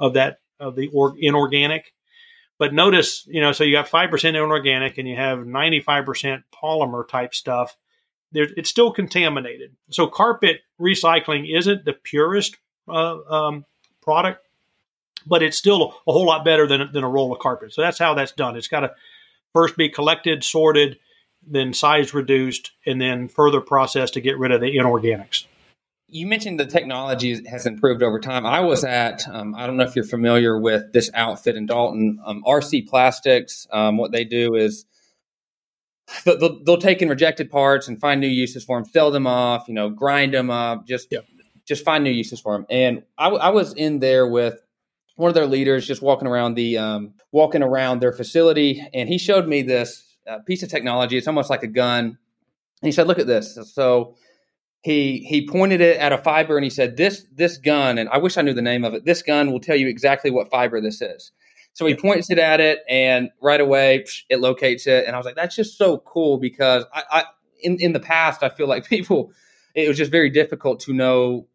of 0.00 0.14
that 0.14 0.40
of 0.58 0.74
the 0.74 0.88
or, 0.88 1.14
inorganic. 1.18 1.92
But 2.58 2.74
notice, 2.74 3.24
you 3.26 3.40
know, 3.40 3.52
so 3.52 3.64
you 3.64 3.72
got 3.72 3.88
five 3.88 4.10
percent 4.10 4.36
inorganic 4.36 4.98
and 4.98 5.08
you 5.08 5.16
have 5.16 5.46
ninety 5.46 5.80
five 5.80 6.04
percent 6.04 6.42
polymer 6.52 7.06
type 7.06 7.34
stuff. 7.34 7.76
There, 8.32 8.46
it's 8.56 8.70
still 8.70 8.92
contaminated. 8.92 9.76
So 9.90 10.06
carpet 10.06 10.60
recycling 10.80 11.56
isn't 11.56 11.84
the 11.84 11.92
purest 11.92 12.56
uh, 12.88 13.18
um, 13.28 13.64
product, 14.02 14.46
but 15.26 15.42
it's 15.42 15.56
still 15.56 15.94
a 16.06 16.12
whole 16.12 16.26
lot 16.26 16.44
better 16.44 16.66
than 16.66 16.90
than 16.92 17.04
a 17.04 17.08
roll 17.08 17.32
of 17.32 17.38
carpet. 17.38 17.72
So 17.72 17.82
that's 17.82 17.98
how 17.98 18.14
that's 18.14 18.32
done. 18.32 18.56
It's 18.56 18.68
got 18.68 18.80
to 18.80 18.94
first 19.52 19.76
be 19.76 19.88
collected, 19.88 20.44
sorted, 20.44 20.98
then 21.46 21.72
size 21.72 22.14
reduced, 22.14 22.72
and 22.86 23.00
then 23.00 23.28
further 23.28 23.60
processed 23.60 24.14
to 24.14 24.20
get 24.20 24.38
rid 24.38 24.52
of 24.52 24.60
the 24.60 24.76
inorganics 24.76 25.46
you 26.10 26.26
mentioned 26.26 26.58
the 26.58 26.66
technology 26.66 27.46
has 27.48 27.66
improved 27.66 28.02
over 28.02 28.18
time. 28.20 28.46
I 28.46 28.60
was 28.60 28.84
at, 28.84 29.26
um, 29.28 29.54
I 29.54 29.66
don't 29.66 29.76
know 29.76 29.84
if 29.84 29.94
you're 29.94 30.04
familiar 30.04 30.58
with 30.58 30.92
this 30.92 31.10
outfit 31.14 31.56
in 31.56 31.66
Dalton, 31.66 32.20
um, 32.24 32.42
RC 32.46 32.88
Plastics. 32.88 33.66
Um, 33.72 33.96
what 33.96 34.12
they 34.12 34.24
do 34.24 34.54
is 34.54 34.84
they'll, 36.24 36.62
they'll, 36.64 36.78
take 36.78 37.02
in 37.02 37.08
rejected 37.08 37.50
parts 37.50 37.88
and 37.88 38.00
find 38.00 38.20
new 38.20 38.28
uses 38.28 38.64
for 38.64 38.76
them, 38.76 38.84
sell 38.84 39.10
them 39.10 39.26
off, 39.26 39.68
you 39.68 39.74
know, 39.74 39.90
grind 39.90 40.34
them 40.34 40.50
up, 40.50 40.86
just 40.86 41.14
just 41.66 41.84
find 41.84 42.02
new 42.02 42.10
uses 42.10 42.40
for 42.40 42.54
them. 42.54 42.66
And 42.68 43.04
I, 43.16 43.28
I, 43.28 43.48
was 43.50 43.74
in 43.74 44.00
there 44.00 44.26
with 44.26 44.60
one 45.14 45.28
of 45.28 45.34
their 45.34 45.46
leaders, 45.46 45.86
just 45.86 46.02
walking 46.02 46.26
around 46.26 46.54
the 46.54 46.78
um, 46.78 47.14
walking 47.30 47.62
around 47.62 48.00
their 48.00 48.12
facility, 48.12 48.84
and 48.92 49.08
he 49.08 49.18
showed 49.18 49.46
me 49.46 49.62
this 49.62 50.16
uh, 50.28 50.38
piece 50.40 50.62
of 50.62 50.68
technology. 50.68 51.16
It's 51.16 51.28
almost 51.28 51.50
like 51.50 51.62
a 51.62 51.68
gun. 51.68 52.04
And 52.06 52.88
he 52.88 52.92
said, 52.92 53.06
"Look 53.06 53.18
at 53.18 53.26
this." 53.26 53.58
So 53.72 54.16
he 54.82 55.18
he 55.18 55.46
pointed 55.46 55.80
it 55.80 55.98
at 55.98 56.12
a 56.12 56.18
fiber 56.18 56.56
and 56.56 56.64
he 56.64 56.70
said 56.70 56.96
this 56.96 57.26
this 57.34 57.58
gun 57.58 57.98
and 57.98 58.08
i 58.08 58.18
wish 58.18 58.38
i 58.38 58.42
knew 58.42 58.54
the 58.54 58.62
name 58.62 58.84
of 58.84 58.94
it 58.94 59.04
this 59.04 59.22
gun 59.22 59.52
will 59.52 59.60
tell 59.60 59.76
you 59.76 59.88
exactly 59.88 60.30
what 60.30 60.50
fiber 60.50 60.80
this 60.80 61.02
is. 61.02 61.32
So 61.72 61.86
he 61.86 61.94
points 61.94 62.30
it 62.30 62.38
at 62.38 62.60
it 62.60 62.80
and 62.88 63.30
right 63.40 63.60
away 63.60 64.04
it 64.28 64.40
locates 64.40 64.86
it. 64.86 65.06
And 65.06 65.14
i 65.14 65.18
was 65.18 65.26
like 65.26 65.36
that's 65.36 65.56
just 65.56 65.76
so 65.76 65.98
cool 65.98 66.38
because 66.38 66.84
i, 66.92 67.02
I 67.10 67.24
in, 67.62 67.76
in 67.80 67.92
the 67.92 68.00
past 68.00 68.42
i 68.42 68.48
feel 68.48 68.68
like 68.68 68.86
people 68.88 69.32
it 69.74 69.88
was 69.88 69.96
just 69.96 70.10
very 70.10 70.30
difficult 70.30 70.80
to 70.80 70.92
know 70.92 71.46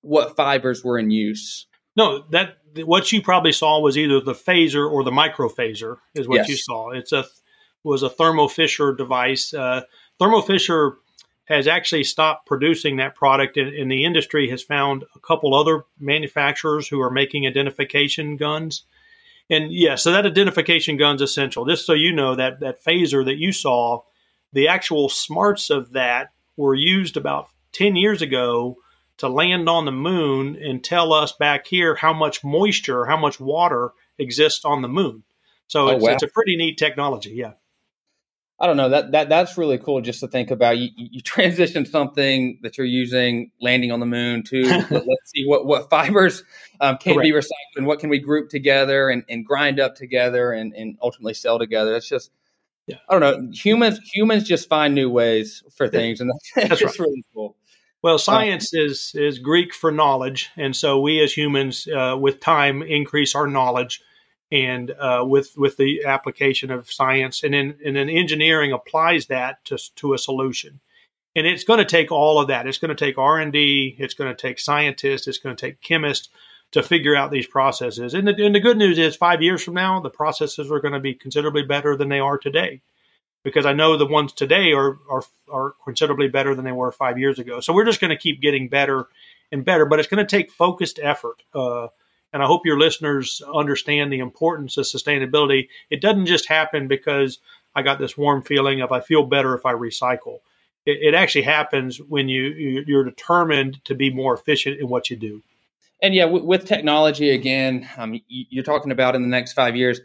what 0.00 0.36
fibers 0.36 0.84
were 0.84 0.98
in 0.98 1.10
use. 1.10 1.66
No 1.96 2.24
that 2.30 2.58
what 2.84 3.10
you 3.10 3.20
probably 3.20 3.52
saw 3.52 3.80
was 3.80 3.98
either 3.98 4.20
the 4.20 4.34
PHAZIR 4.34 4.88
or 4.88 5.02
the 5.02 5.10
microPHAZIR 5.10 5.96
is 6.14 6.28
what 6.28 6.36
yes. 6.36 6.48
you 6.48 6.56
saw. 6.56 6.90
It's 6.90 7.12
a 7.12 7.24
was 7.82 8.02
a 8.02 8.10
Thermo 8.10 8.48
Fisher 8.48 8.92
device. 8.92 9.54
Uh, 9.54 9.82
Thermo 10.18 10.42
Fisher 10.42 10.98
has 11.48 11.66
actually 11.66 12.04
stopped 12.04 12.46
producing 12.46 12.96
that 12.96 13.14
product, 13.14 13.56
and, 13.56 13.74
and, 13.74 13.90
the 13.90 14.04
industry 14.04 14.50
has 14.50 14.62
found 14.62 15.04
a 15.16 15.18
couple 15.20 15.54
other 15.54 15.84
manufacturers 15.98 16.86
who 16.86 17.00
are 17.00 17.10
making 17.10 17.46
identification 17.46 18.36
guns. 18.36 18.84
And 19.48 19.72
yeah, 19.72 19.94
so 19.94 20.12
that 20.12 20.26
identification 20.26 20.98
gun's 20.98 21.22
essential. 21.22 21.64
Just 21.64 21.86
so 21.86 21.94
you 21.94 22.12
know, 22.12 22.34
that 22.34 22.60
that 22.60 22.84
PHAZIR 22.84 23.24
that 23.24 23.38
you 23.38 23.52
saw, 23.52 24.02
the 24.52 24.68
actual 24.68 25.08
smarts 25.08 25.70
of 25.70 25.92
that 25.92 26.32
were 26.58 26.74
used 26.74 27.16
about 27.16 27.48
ten 27.72 27.96
years 27.96 28.20
ago 28.20 28.76
to 29.16 29.28
land 29.28 29.68
on 29.70 29.86
the 29.86 29.92
moon 29.92 30.56
and 30.56 30.84
tell 30.84 31.14
us 31.14 31.32
back 31.32 31.66
here 31.66 31.94
how 31.94 32.12
much 32.12 32.44
moisture, 32.44 33.06
how 33.06 33.16
much 33.16 33.40
water 33.40 33.92
exists 34.18 34.64
on 34.66 34.82
the 34.82 34.88
moon. 34.88 35.22
So 35.66 35.86
oh, 35.86 35.88
it's, 35.88 36.04
wow. 36.04 36.10
it's 36.10 36.22
a 36.22 36.28
pretty 36.28 36.56
neat 36.56 36.76
technology. 36.76 37.30
Yeah. 37.30 37.52
I 38.60 38.66
don't 38.66 38.76
know 38.76 38.88
that 38.88 39.12
that 39.12 39.28
that's 39.28 39.56
really 39.56 39.78
cool 39.78 40.00
just 40.00 40.20
to 40.20 40.28
think 40.28 40.50
about. 40.50 40.78
You, 40.78 40.90
you 40.96 41.20
transition 41.22 41.86
something 41.86 42.58
that 42.62 42.76
you're 42.76 42.86
using 42.86 43.52
landing 43.60 43.92
on 43.92 44.00
the 44.00 44.06
moon 44.06 44.42
to 44.44 44.62
let, 44.90 44.92
us 44.92 45.18
see 45.26 45.46
what 45.46 45.66
what 45.66 45.90
fibers 45.90 46.42
um, 46.80 46.96
can 46.98 47.14
Correct. 47.14 47.24
be 47.24 47.32
recycled 47.32 47.76
and 47.76 47.86
what 47.86 48.00
can 48.00 48.10
we 48.10 48.18
group 48.18 48.50
together 48.50 49.10
and, 49.10 49.24
and 49.28 49.46
grind 49.46 49.78
up 49.78 49.94
together 49.94 50.52
and, 50.52 50.74
and 50.74 50.98
ultimately 51.00 51.34
sell 51.34 51.58
together. 51.58 51.94
It's 51.94 52.08
just 52.08 52.30
yeah. 52.86 52.96
I 53.08 53.18
don't 53.18 53.20
know. 53.20 53.52
Humans 53.52 54.00
humans 54.12 54.44
just 54.44 54.68
find 54.68 54.94
new 54.94 55.10
ways 55.10 55.62
for 55.76 55.88
things, 55.88 56.20
and 56.20 56.30
that's, 56.56 56.68
that's 56.68 56.82
right. 56.82 56.98
really 56.98 57.24
cool. 57.34 57.54
Well, 58.02 58.16
uh, 58.16 58.18
science 58.18 58.74
uh, 58.74 58.82
is 58.82 59.12
is 59.14 59.38
Greek 59.38 59.72
for 59.72 59.92
knowledge, 59.92 60.50
and 60.56 60.74
so 60.74 60.98
we 61.00 61.20
as 61.20 61.32
humans, 61.32 61.86
uh, 61.86 62.16
with 62.18 62.40
time, 62.40 62.82
increase 62.82 63.34
our 63.34 63.46
knowledge 63.46 64.00
and 64.50 64.90
uh, 64.90 65.24
with 65.26 65.56
with 65.56 65.76
the 65.76 66.04
application 66.04 66.70
of 66.70 66.90
science, 66.90 67.42
and 67.42 67.54
then 67.54 67.76
and 67.84 67.96
then 67.96 68.08
engineering 68.08 68.72
applies 68.72 69.26
that 69.26 69.64
to 69.66 69.78
to 69.96 70.14
a 70.14 70.18
solution. 70.18 70.80
And 71.36 71.46
it's 71.46 71.64
going 71.64 71.78
to 71.78 71.84
take 71.84 72.10
all 72.10 72.40
of 72.40 72.48
that. 72.48 72.66
It's 72.66 72.78
going 72.78 72.94
to 72.94 73.04
take 73.04 73.18
R 73.18 73.38
and 73.38 73.52
D. 73.52 73.94
It's 73.98 74.14
going 74.14 74.34
to 74.34 74.40
take 74.40 74.58
scientists. 74.58 75.28
It's 75.28 75.38
going 75.38 75.54
to 75.54 75.66
take 75.66 75.80
chemists 75.80 76.30
to 76.72 76.82
figure 76.82 77.16
out 77.16 77.30
these 77.30 77.46
processes. 77.46 78.14
And 78.14 78.26
the, 78.26 78.44
and 78.44 78.54
the 78.54 78.60
good 78.60 78.76
news 78.76 78.98
is, 78.98 79.16
five 79.16 79.40
years 79.40 79.62
from 79.62 79.74
now, 79.74 80.00
the 80.00 80.10
processes 80.10 80.70
are 80.70 80.80
going 80.80 80.94
to 80.94 81.00
be 81.00 81.14
considerably 81.14 81.62
better 81.62 81.96
than 81.96 82.08
they 82.08 82.18
are 82.18 82.38
today 82.38 82.80
because 83.42 83.64
I 83.64 83.72
know 83.72 83.96
the 83.96 84.06
ones 84.06 84.32
today 84.32 84.72
are, 84.72 84.98
are, 85.08 85.22
are 85.50 85.74
considerably 85.84 86.28
better 86.28 86.54
than 86.54 86.64
they 86.64 86.72
were 86.72 86.92
five 86.92 87.18
years 87.18 87.38
ago. 87.38 87.60
So 87.60 87.72
we're 87.72 87.86
just 87.86 88.00
going 88.00 88.10
to 88.10 88.16
keep 88.16 88.42
getting 88.42 88.68
better 88.68 89.06
and 89.50 89.64
better, 89.64 89.86
but 89.86 89.98
it's 89.98 90.08
going 90.08 90.24
to 90.24 90.36
take 90.36 90.50
focused 90.50 90.98
effort. 91.02 91.42
Uh, 91.54 91.88
and 92.32 92.42
I 92.42 92.46
hope 92.46 92.66
your 92.66 92.78
listeners 92.78 93.42
understand 93.54 94.12
the 94.12 94.18
importance 94.18 94.76
of 94.76 94.84
sustainability. 94.84 95.68
It 95.90 96.00
doesn't 96.00 96.26
just 96.26 96.48
happen 96.48 96.88
because 96.88 97.38
I 97.74 97.82
got 97.82 97.98
this 97.98 98.16
warm 98.16 98.42
feeling 98.42 98.80
of 98.80 98.92
I 98.92 99.00
feel 99.00 99.24
better 99.24 99.54
if 99.54 99.64
I 99.64 99.72
recycle. 99.72 100.40
It, 100.84 100.98
it 101.02 101.14
actually 101.14 101.42
happens 101.42 101.98
when 101.98 102.28
you 102.28 102.84
you're 102.86 103.04
determined 103.04 103.84
to 103.84 103.94
be 103.94 104.10
more 104.10 104.34
efficient 104.34 104.80
in 104.80 104.88
what 104.88 105.10
you 105.10 105.16
do. 105.16 105.42
And 106.00 106.14
yeah, 106.14 106.24
w- 106.26 106.44
with 106.44 106.64
technology 106.64 107.30
again, 107.30 107.88
um, 107.96 108.20
you're 108.28 108.64
talking 108.64 108.92
about 108.92 109.16
in 109.16 109.22
the 109.22 109.28
next 109.28 109.54
five 109.54 109.74
years 109.74 110.00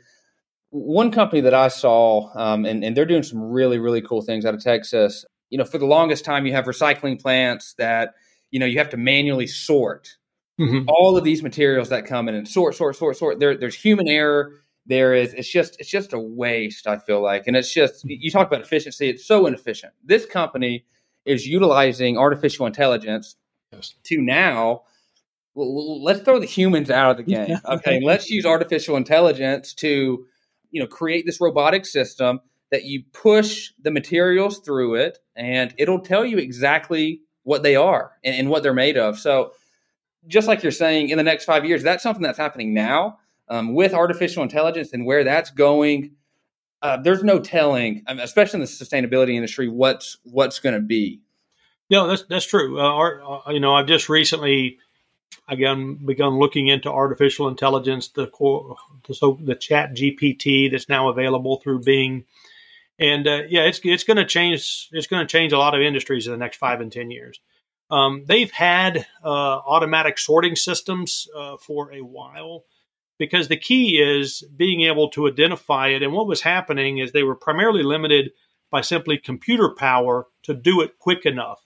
one 0.74 1.12
company 1.12 1.40
that 1.42 1.54
I 1.54 1.68
saw, 1.68 2.32
um, 2.34 2.66
and, 2.66 2.84
and 2.84 2.98
they're 2.98 3.06
doing 3.06 3.22
some 3.22 3.44
really, 3.44 3.78
really 3.78 4.02
cool 4.02 4.24
things 4.24 4.44
out 4.44 4.56
of 4.56 4.64
Texas. 4.64 5.24
You 5.52 5.60
know, 5.60 5.66
for 5.66 5.78
the 5.78 5.86
longest 5.86 6.26
time, 6.26 6.48
you 6.48 6.54
have 6.54 6.66
recycling 6.66 7.22
plants 7.22 7.76
that, 7.78 8.16
you 8.50 8.60
know, 8.60 8.66
you 8.66 8.80
have 8.80 8.90
to 8.90 8.98
manually 8.98 9.46
sort 9.46 10.18
mm-hmm. 10.60 10.88
all 10.88 11.18
of 11.18 11.24
these 11.24 11.44
materials 11.44 11.90
that 11.90 12.06
come 12.06 12.30
in 12.30 12.36
and 12.36 12.48
sort, 12.48 12.76
sort, 12.76 12.96
sort, 12.96 13.18
sort. 13.18 13.40
There, 13.40 13.58
there's 13.58 13.76
human 13.76 14.08
error. 14.08 14.54
There 14.86 15.14
is, 15.14 15.34
it's 15.34 15.50
just, 15.50 15.80
it's 15.80 15.90
just 15.90 16.14
a 16.14 16.20
waste. 16.20 16.88
I 16.88 16.98
feel 16.98 17.22
like, 17.22 17.48
and 17.48 17.56
it's 17.56 17.72
just, 17.72 18.04
you 18.06 18.32
talk 18.32 18.48
about 18.48 18.62
efficiency. 18.62 19.10
It's 19.10 19.26
so 19.26 19.46
inefficient. 19.46 19.94
This 20.04 20.26
company 20.26 20.86
is 21.26 21.48
utilizing 21.48 22.18
artificial 22.18 22.66
intelligence 22.66 23.36
yes. 23.72 23.96
to 24.04 24.22
now 24.22 24.84
let's 25.56 26.22
throw 26.22 26.40
the 26.40 26.46
humans 26.46 26.90
out 26.90 27.12
of 27.12 27.18
the 27.18 27.24
game. 27.24 27.58
Okay, 27.66 28.02
let's 28.04 28.30
use 28.30 28.46
artificial 28.46 28.98
intelligence 28.98 29.74
to 29.76 30.26
you 30.72 30.82
know 30.82 30.88
create 30.88 31.26
this 31.26 31.40
robotic 31.40 31.86
system 31.86 32.40
that 32.72 32.86
you 32.86 33.04
push 33.14 33.72
the 33.82 33.92
materials 33.92 34.60
through 34.60 34.96
it 34.96 35.20
and 35.36 35.74
it'll 35.78 36.00
tell 36.00 36.26
you 36.26 36.38
exactly 36.38 37.22
what 37.44 37.62
they 37.62 37.76
are 37.76 38.14
and, 38.24 38.36
and, 38.36 38.50
what 38.50 38.64
they're 38.64 38.74
made 38.74 38.98
of 38.98 39.20
so 39.20 39.52
just 40.28 40.48
like 40.48 40.64
you're 40.64 40.72
saying 40.72 41.10
in 41.10 41.18
the 41.18 41.24
next 41.24 41.46
five 41.46 41.66
years 41.66 41.84
that's 41.84 42.04
something 42.04 42.24
that's 42.24 42.38
happening 42.38 42.74
now 42.74 43.20
um, 43.50 43.74
with 43.74 43.94
artificial 43.94 44.44
intelligence 44.44 44.94
and 44.94 45.06
where 45.06 45.24
that's 45.24 45.52
going 45.52 46.12
uh, 46.82 46.98
there's 46.98 47.24
no 47.24 47.40
telling 47.40 48.04
especially 48.08 48.58
in 48.58 48.62
the 48.62 48.68
sustainability 48.68 49.36
industry 49.36 49.68
what's 49.68 50.18
what's 50.24 50.60
going 50.60 50.76
to 50.76 50.82
be 50.82 51.22
no 51.90 52.08
that's 52.08 52.24
that's 52.24 52.46
true 52.46 52.80
uh, 52.80 52.84
our, 52.84 53.22
uh, 53.22 53.52
you 53.52 53.60
know 53.60 53.74
i've 53.76 53.88
just 53.88 54.10
recently 54.10 54.78
again 55.48 55.96
begun 56.06 56.40
looking 56.40 56.68
into 56.68 56.92
artificial 56.92 57.48
intelligence, 57.48 58.10
the 58.10 58.28
core, 58.28 58.76
the, 59.08 59.14
so 59.14 59.38
the 59.42 59.56
Chat 59.56 59.96
GPT 59.96 60.72
that's 60.72 60.90
now 60.90 61.10
available 61.10 61.58
through 61.58 61.80
Bing, 61.80 62.26
and 63.00 63.28
uh, 63.28 63.44
yeah, 63.50 63.62
it's 63.62 63.80
it's 63.84 64.04
going 64.04 64.18
to 64.18 64.26
change. 64.26 64.90
It's 64.92 65.08
going 65.08 65.26
to 65.26 65.32
change 65.32 65.54
a 65.54 65.58
lot 65.58 65.76
of 65.76 65.82
industries 65.82 66.28
in 66.28 66.32
the 66.32 66.38
next 66.38 66.58
five 66.58 66.82
and 66.82 66.92
ten 66.92 67.12
years. 67.12 67.40
Um, 67.94 68.24
they've 68.28 68.50
had 68.50 69.06
uh, 69.24 69.28
automatic 69.28 70.18
sorting 70.18 70.56
systems 70.56 71.28
uh, 71.38 71.58
for 71.58 71.94
a 71.94 72.02
while 72.02 72.66
because 73.20 73.50
the 73.50 73.58
key 73.58 74.02
is 74.02 74.44
being 74.58 74.82
able 74.82 75.10
to 75.12 75.28
identify 75.28 75.90
it. 75.90 76.02
And 76.02 76.12
what 76.12 76.26
was 76.26 76.42
happening 76.42 76.98
is 76.98 77.12
they 77.12 77.22
were 77.22 77.36
primarily 77.36 77.84
limited 77.84 78.32
by 78.72 78.82
simply 78.82 79.20
computer 79.20 79.76
power 79.78 80.26
to 80.42 80.56
do 80.56 80.82
it 80.82 80.98
quick 80.98 81.28
enough. 81.28 81.62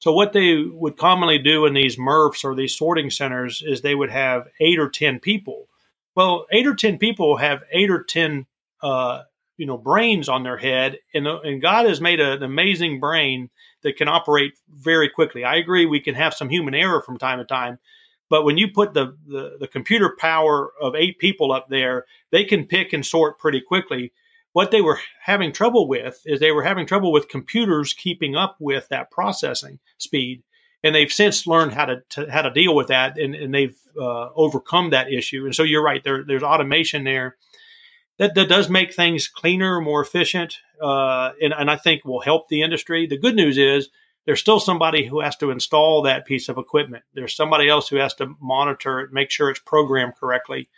So 0.00 0.12
what 0.12 0.34
they 0.34 0.56
would 0.56 0.98
commonly 0.98 1.38
do 1.38 1.64
in 1.64 1.72
these 1.72 1.96
MRFs 1.96 2.44
or 2.44 2.54
these 2.54 2.76
sorting 2.76 3.08
centers 3.08 3.62
is 3.64 3.80
they 3.80 3.94
would 3.94 4.10
have 4.10 4.48
eight 4.60 4.78
or 4.78 4.90
ten 4.90 5.18
people. 5.18 5.66
Well, 6.14 6.44
eight 6.52 6.66
or 6.66 6.74
ten 6.74 6.98
people 6.98 7.38
have 7.38 7.62
eight 7.72 7.90
or 7.90 8.02
ten, 8.02 8.44
uh, 8.82 9.22
you 9.56 9.64
know, 9.64 9.78
brains 9.78 10.28
on 10.28 10.42
their 10.42 10.58
head, 10.58 10.98
and 11.14 11.26
and 11.26 11.62
God 11.62 11.86
has 11.86 12.02
made 12.02 12.20
an 12.20 12.42
amazing 12.42 13.00
brain 13.00 13.48
that 13.82 13.96
can 13.96 14.08
operate 14.08 14.54
very 14.68 15.08
quickly. 15.08 15.44
I 15.44 15.56
agree 15.56 15.86
we 15.86 16.00
can 16.00 16.14
have 16.14 16.34
some 16.34 16.48
human 16.48 16.74
error 16.74 17.02
from 17.02 17.18
time 17.18 17.38
to 17.38 17.44
time, 17.44 17.78
but 18.28 18.44
when 18.44 18.58
you 18.58 18.68
put 18.68 18.94
the, 18.94 19.16
the, 19.26 19.56
the 19.60 19.68
computer 19.68 20.14
power 20.18 20.72
of 20.80 20.94
eight 20.94 21.18
people 21.18 21.52
up 21.52 21.68
there, 21.68 22.06
they 22.30 22.44
can 22.44 22.66
pick 22.66 22.92
and 22.92 23.04
sort 23.04 23.38
pretty 23.38 23.60
quickly. 23.60 24.12
What 24.52 24.70
they 24.70 24.80
were 24.80 24.98
having 25.22 25.52
trouble 25.52 25.86
with 25.88 26.20
is 26.26 26.40
they 26.40 26.52
were 26.52 26.64
having 26.64 26.86
trouble 26.86 27.12
with 27.12 27.28
computers 27.28 27.92
keeping 27.92 28.36
up 28.36 28.56
with 28.58 28.88
that 28.88 29.10
processing 29.10 29.78
speed 29.98 30.42
and 30.82 30.94
they've 30.94 31.12
since 31.12 31.46
learned 31.46 31.72
how 31.72 31.86
to, 31.86 32.02
to 32.10 32.30
how 32.30 32.42
to 32.42 32.50
deal 32.50 32.74
with 32.74 32.88
that 32.88 33.18
and, 33.18 33.34
and 33.34 33.52
they've 33.54 33.76
uh, 34.00 34.30
overcome 34.34 34.90
that 34.90 35.12
issue. 35.12 35.44
And 35.44 35.54
so 35.54 35.62
you're 35.62 35.82
right 35.82 36.02
there, 36.02 36.24
there's 36.24 36.42
automation 36.42 37.04
there 37.04 37.36
that, 38.20 38.34
that 38.34 38.48
does 38.48 38.68
make 38.68 38.94
things 38.94 39.26
cleaner 39.26 39.80
more 39.80 40.02
efficient 40.02 40.58
uh, 40.80 41.32
and, 41.42 41.52
and 41.52 41.70
i 41.70 41.76
think 41.76 42.04
will 42.04 42.20
help 42.20 42.48
the 42.48 42.62
industry 42.62 43.06
the 43.06 43.18
good 43.18 43.34
news 43.34 43.58
is 43.58 43.88
there's 44.26 44.40
still 44.40 44.60
somebody 44.60 45.06
who 45.06 45.20
has 45.20 45.36
to 45.36 45.50
install 45.50 46.02
that 46.02 46.26
piece 46.26 46.48
of 46.48 46.58
equipment 46.58 47.02
there's 47.14 47.34
somebody 47.34 47.68
else 47.68 47.88
who 47.88 47.96
has 47.96 48.14
to 48.14 48.34
monitor 48.40 49.00
it 49.00 49.12
make 49.12 49.30
sure 49.30 49.50
it's 49.50 49.60
programmed 49.60 50.14
correctly 50.14 50.68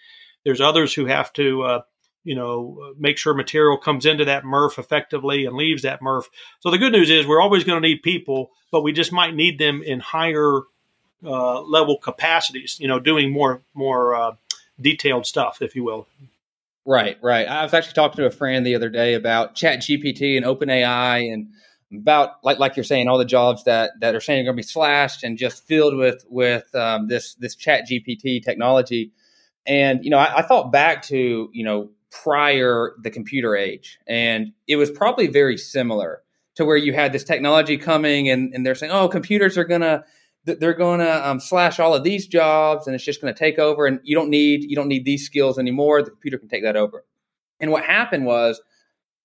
there's 0.45 0.61
others 0.61 0.95
who 0.95 1.07
have 1.07 1.33
to 1.33 1.63
uh, 1.63 1.83
you 2.25 2.35
know, 2.35 2.95
make 2.99 3.19
sure 3.19 3.35
material 3.35 3.77
comes 3.77 4.07
into 4.07 4.25
that 4.25 4.45
MRF 4.45 4.79
effectively 4.79 5.45
and 5.45 5.57
leaves 5.57 5.83
that 5.83 6.01
MRF. 6.01 6.25
So 6.61 6.71
the 6.71 6.79
good 6.79 6.93
news 6.93 7.11
is 7.11 7.27
we're 7.27 7.41
always 7.41 7.65
going 7.65 7.83
to 7.83 7.89
need 7.89 8.03
people, 8.03 8.51
but 8.71 8.83
we 8.83 8.93
just 8.93 9.13
might 9.13 9.35
need 9.35 9.59
them 9.59 9.83
in 9.83 10.01
higher 10.01 10.61
uh, 11.25 11.63
level 11.63 11.99
capacities. 11.99 12.79
You 12.81 12.89
know, 12.89 13.01
doing 13.01 13.33
more 13.33 13.63
more 13.75 14.15
uh, 14.15 14.37
detailed 14.81 15.27
stuff, 15.27 15.63
if 15.63 15.75
you 15.75 15.85
will. 15.85 16.07
Right, 16.85 17.17
right. 17.23 17.47
I 17.47 17.63
was 17.63 17.75
actually 17.75 17.95
talking 17.95 18.17
to 18.17 18.27
a 18.27 18.31
friend 18.31 18.67
the 18.67 18.75
other 18.75 18.89
day 18.91 19.15
about 19.15 19.55
Chat 19.55 19.81
GPT 19.81 20.37
and 20.37 20.45
OpenAI 20.45 21.33
and 21.33 21.49
about 21.97 22.43
like 22.43 22.59
like 22.59 22.77
you're 22.77 22.85
saying 22.85 23.07
all 23.07 23.19
the 23.19 23.25
jobs 23.25 23.65
that 23.65 23.93
that 24.01 24.15
are 24.15 24.21
saying 24.21 24.41
are 24.41 24.45
going 24.45 24.57
to 24.57 24.63
be 24.63 24.63
slashed 24.63 25.23
and 25.23 25.39
just 25.39 25.67
filled 25.67 25.97
with 25.97 26.25
with 26.29 26.75
um, 26.75 27.07
this 27.07 27.35
this 27.37 27.55
Chat 27.55 27.89
GPT 27.89 28.43
technology. 28.43 29.13
And 29.65 30.05
you 30.05 30.11
know, 30.11 30.19
I, 30.19 30.39
I 30.39 30.43
thought 30.43 30.73
back 30.73 31.03
to 31.05 31.51
you 31.53 31.65
know 31.65 31.91
prior 32.13 32.95
the 33.03 33.11
computer 33.11 33.57
age. 33.57 33.99
And 34.07 34.53
it 34.69 34.77
was 34.77 34.91
probably 34.91 35.27
very 35.27 35.57
similar 35.57 36.23
to 36.55 36.65
where 36.65 36.77
you 36.77 36.93
had 36.93 37.13
this 37.13 37.25
technology 37.25 37.79
coming 37.79 38.29
and, 38.29 38.55
and 38.55 38.65
they're 38.65 38.75
saying, 38.75 38.93
oh, 38.93 39.09
computers 39.09 39.57
are 39.57 39.65
going 39.65 39.81
to, 39.81 40.05
they're 40.45 40.75
going 40.75 41.01
to 41.01 41.29
um, 41.29 41.41
slash 41.41 41.79
all 41.79 41.95
of 41.95 42.03
these 42.03 42.27
jobs 42.27 42.87
and 42.87 42.95
it's 42.95 43.05
just 43.05 43.21
going 43.21 43.33
to 43.33 43.39
take 43.39 43.59
over 43.59 43.87
and 43.87 44.01
you 44.03 44.15
don't 44.15 44.31
need 44.31 44.65
you 44.65 44.77
don't 44.77 44.89
need 44.89 45.05
these 45.05 45.25
skills 45.25 45.59
anymore 45.59 46.03
the 46.03 46.11
computer 46.11 46.39
can 46.39 46.49
take 46.49 46.63
that 46.63 46.77
over 46.77 47.05
and 47.61 47.71
what 47.71 47.85
happened 47.85 48.25
was 48.25 48.61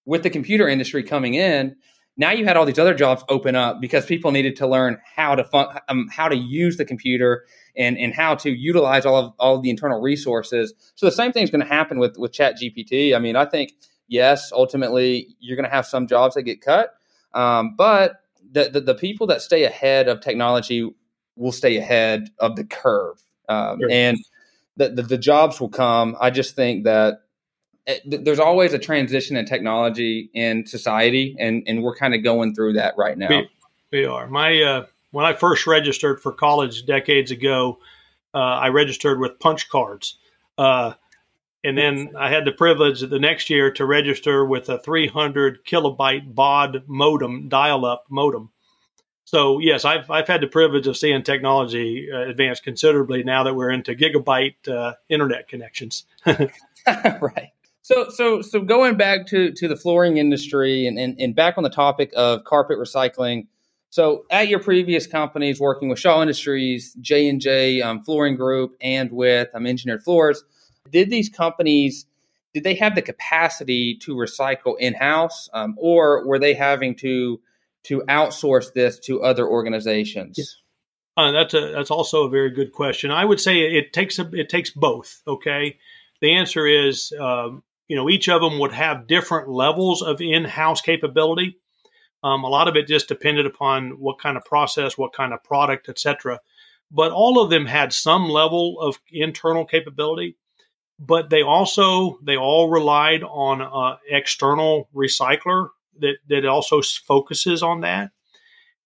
with 0.05 0.23
the 0.23 0.29
computer 0.29 0.67
industry 0.67 1.03
coming 1.03 1.33
in 1.33 1.75
now 2.19 2.31
you 2.31 2.45
had 2.45 2.57
all 2.57 2.65
these 2.65 2.79
other 2.79 2.95
jobs 2.95 3.23
open 3.29 3.55
up 3.55 3.79
because 3.79 4.05
people 4.05 4.31
needed 4.31 4.55
to 4.57 4.67
learn 4.67 4.97
how 5.15 5.35
to 5.35 5.43
fun, 5.43 5.67
um, 5.87 6.07
how 6.11 6.27
to 6.27 6.35
use 6.35 6.77
the 6.77 6.85
computer 6.85 7.45
and 7.75 7.97
and 7.97 8.13
how 8.13 8.35
to 8.35 8.49
utilize 8.49 9.05
all 9.05 9.17
of 9.17 9.33
all 9.37 9.55
of 9.55 9.61
the 9.61 9.69
internal 9.69 10.01
resources. 10.01 10.73
So 10.95 11.05
the 11.05 11.11
same 11.11 11.31
thing 11.31 11.43
is 11.43 11.51
going 11.51 11.61
to 11.61 11.67
happen 11.67 11.99
with 11.99 12.17
with 12.17 12.33
Chat 12.33 12.55
GPT. 12.57 13.15
I 13.15 13.19
mean, 13.19 13.35
I 13.35 13.45
think 13.45 13.73
yes, 14.07 14.51
ultimately 14.51 15.35
you're 15.39 15.55
going 15.55 15.69
to 15.69 15.75
have 15.75 15.85
some 15.85 16.07
jobs 16.07 16.33
that 16.33 16.41
get 16.43 16.59
cut, 16.59 16.95
um, 17.35 17.75
but 17.77 18.21
the, 18.49 18.69
the, 18.69 18.81
the 18.81 18.95
people 18.95 19.27
that 19.27 19.41
stay 19.41 19.65
ahead 19.65 20.07
of 20.07 20.21
technology 20.21 20.89
will 21.37 21.51
stay 21.51 21.77
ahead 21.77 22.29
of 22.39 22.55
the 22.55 22.63
curve, 22.63 23.21
um, 23.49 23.79
sure. 23.79 23.89
and 23.91 24.17
the, 24.75 24.89
the 24.89 25.01
the 25.03 25.17
jobs 25.17 25.59
will 25.59 25.69
come. 25.69 26.15
I 26.19 26.29
just 26.29 26.55
think 26.55 26.83
that 26.85 27.21
there's 28.05 28.39
always 28.39 28.73
a 28.73 28.79
transition 28.79 29.37
in 29.37 29.45
technology 29.45 30.29
in 30.33 30.65
society, 30.65 31.35
and 31.39 31.63
and 31.67 31.83
we're 31.83 31.95
kind 31.95 32.13
of 32.13 32.23
going 32.23 32.53
through 32.53 32.73
that 32.73 32.95
right 32.97 33.17
now. 33.17 33.29
We, 33.29 33.49
we 33.91 34.05
are. 34.05 34.27
My 34.27 34.61
uh, 34.61 34.85
when 35.11 35.25
I 35.25 35.33
first 35.33 35.65
registered 35.67 36.21
for 36.21 36.33
college 36.33 36.85
decades 36.85 37.31
ago, 37.31 37.79
uh, 38.33 38.37
I 38.37 38.69
registered 38.69 39.19
with 39.19 39.39
punch 39.39 39.69
cards, 39.69 40.17
uh, 40.57 40.93
and 41.63 41.77
then 41.77 42.13
I 42.17 42.29
had 42.29 42.45
the 42.45 42.51
privilege 42.51 43.01
the 43.01 43.19
next 43.19 43.49
year 43.49 43.71
to 43.71 43.85
register 43.85 44.45
with 44.45 44.69
a 44.69 44.79
300 44.79 45.65
kilobyte 45.65 46.35
baud 46.35 46.83
modem, 46.87 47.47
dial-up 47.47 48.05
modem. 48.09 48.51
So 49.27 49.59
yes, 49.59 49.83
I've 49.83 50.09
I've 50.09 50.25
had 50.25 50.39
the 50.39 50.47
privilege 50.47 50.87
of 50.87 50.95
seeing 50.95 51.21
technology 51.21 52.07
uh, 52.09 52.29
advance 52.29 52.61
considerably 52.61 53.23
now 53.23 53.43
that 53.43 53.55
we're 53.55 53.69
into 53.69 53.93
gigabyte 53.93 54.69
uh, 54.69 54.93
internet 55.09 55.49
connections. 55.49 56.05
right. 56.25 57.51
So, 57.81 58.09
so, 58.09 58.41
so 58.41 58.61
going 58.61 58.95
back 58.95 59.27
to, 59.27 59.51
to 59.51 59.67
the 59.67 59.75
flooring 59.75 60.15
industry 60.17 60.87
and, 60.87 60.97
and, 60.97 61.19
and 61.19 61.35
back 61.35 61.57
on 61.57 61.63
the 61.63 61.69
topic 61.69 62.13
of 62.15 62.45
carpet 62.45 62.77
recycling. 62.77 63.47
So, 63.89 64.25
at 64.29 64.47
your 64.47 64.59
previous 64.59 65.07
companies, 65.07 65.59
working 65.59 65.89
with 65.89 65.99
Shaw 65.99 66.21
Industries, 66.21 66.93
J 67.01 67.27
and 67.27 67.41
J 67.41 67.81
um, 67.81 68.03
Flooring 68.03 68.37
Group, 68.37 68.77
and 68.79 69.11
with 69.11 69.49
um, 69.53 69.67
Engineered 69.67 70.03
Floors, 70.03 70.45
did 70.89 71.09
these 71.09 71.27
companies 71.27 72.05
did 72.53 72.63
they 72.63 72.75
have 72.75 72.95
the 72.95 73.01
capacity 73.01 73.95
to 73.97 74.15
recycle 74.15 74.75
in 74.79 74.93
house, 74.93 75.49
um, 75.53 75.75
or 75.77 76.25
were 76.25 76.39
they 76.39 76.53
having 76.53 76.95
to 76.95 77.41
to 77.87 78.01
outsource 78.07 78.73
this 78.73 78.99
to 78.99 79.23
other 79.23 79.47
organizations? 79.47 80.35
Yes. 80.37 80.55
Uh, 81.15 81.31
that's 81.31 81.53
a 81.53 81.71
that's 81.71 81.91
also 81.91 82.25
a 82.25 82.29
very 82.29 82.51
good 82.51 82.71
question. 82.71 83.09
I 83.09 83.25
would 83.25 83.39
say 83.39 83.61
it 83.61 83.91
takes 83.91 84.19
a, 84.19 84.29
it 84.33 84.49
takes 84.49 84.69
both. 84.69 85.21
Okay, 85.27 85.77
the 86.21 86.35
answer 86.35 86.67
is 86.67 87.11
um, 87.19 87.63
you 87.87 87.95
know 87.95 88.09
each 88.09 88.29
of 88.29 88.41
them 88.41 88.59
would 88.59 88.73
have 88.73 89.07
different 89.07 89.49
levels 89.49 90.01
of 90.03 90.21
in-house 90.21 90.81
capability. 90.81 91.57
Um, 92.23 92.43
a 92.43 92.49
lot 92.49 92.67
of 92.67 92.75
it 92.75 92.87
just 92.87 93.07
depended 93.07 93.45
upon 93.45 93.99
what 93.99 94.19
kind 94.19 94.37
of 94.37 94.45
process, 94.45 94.97
what 94.97 95.13
kind 95.13 95.33
of 95.33 95.43
product, 95.43 95.89
etc. 95.89 96.39
But 96.91 97.11
all 97.11 97.41
of 97.41 97.49
them 97.49 97.65
had 97.65 97.93
some 97.93 98.29
level 98.29 98.79
of 98.79 98.99
internal 99.11 99.65
capability 99.65 100.37
but 100.99 101.29
they 101.29 101.41
also 101.41 102.19
they 102.23 102.37
all 102.37 102.69
relied 102.69 103.23
on 103.23 103.61
an 103.61 103.97
external 104.09 104.89
recycler 104.95 105.69
that 105.99 106.17
that 106.29 106.45
also 106.45 106.81
focuses 106.81 107.63
on 107.63 107.81
that. 107.81 108.11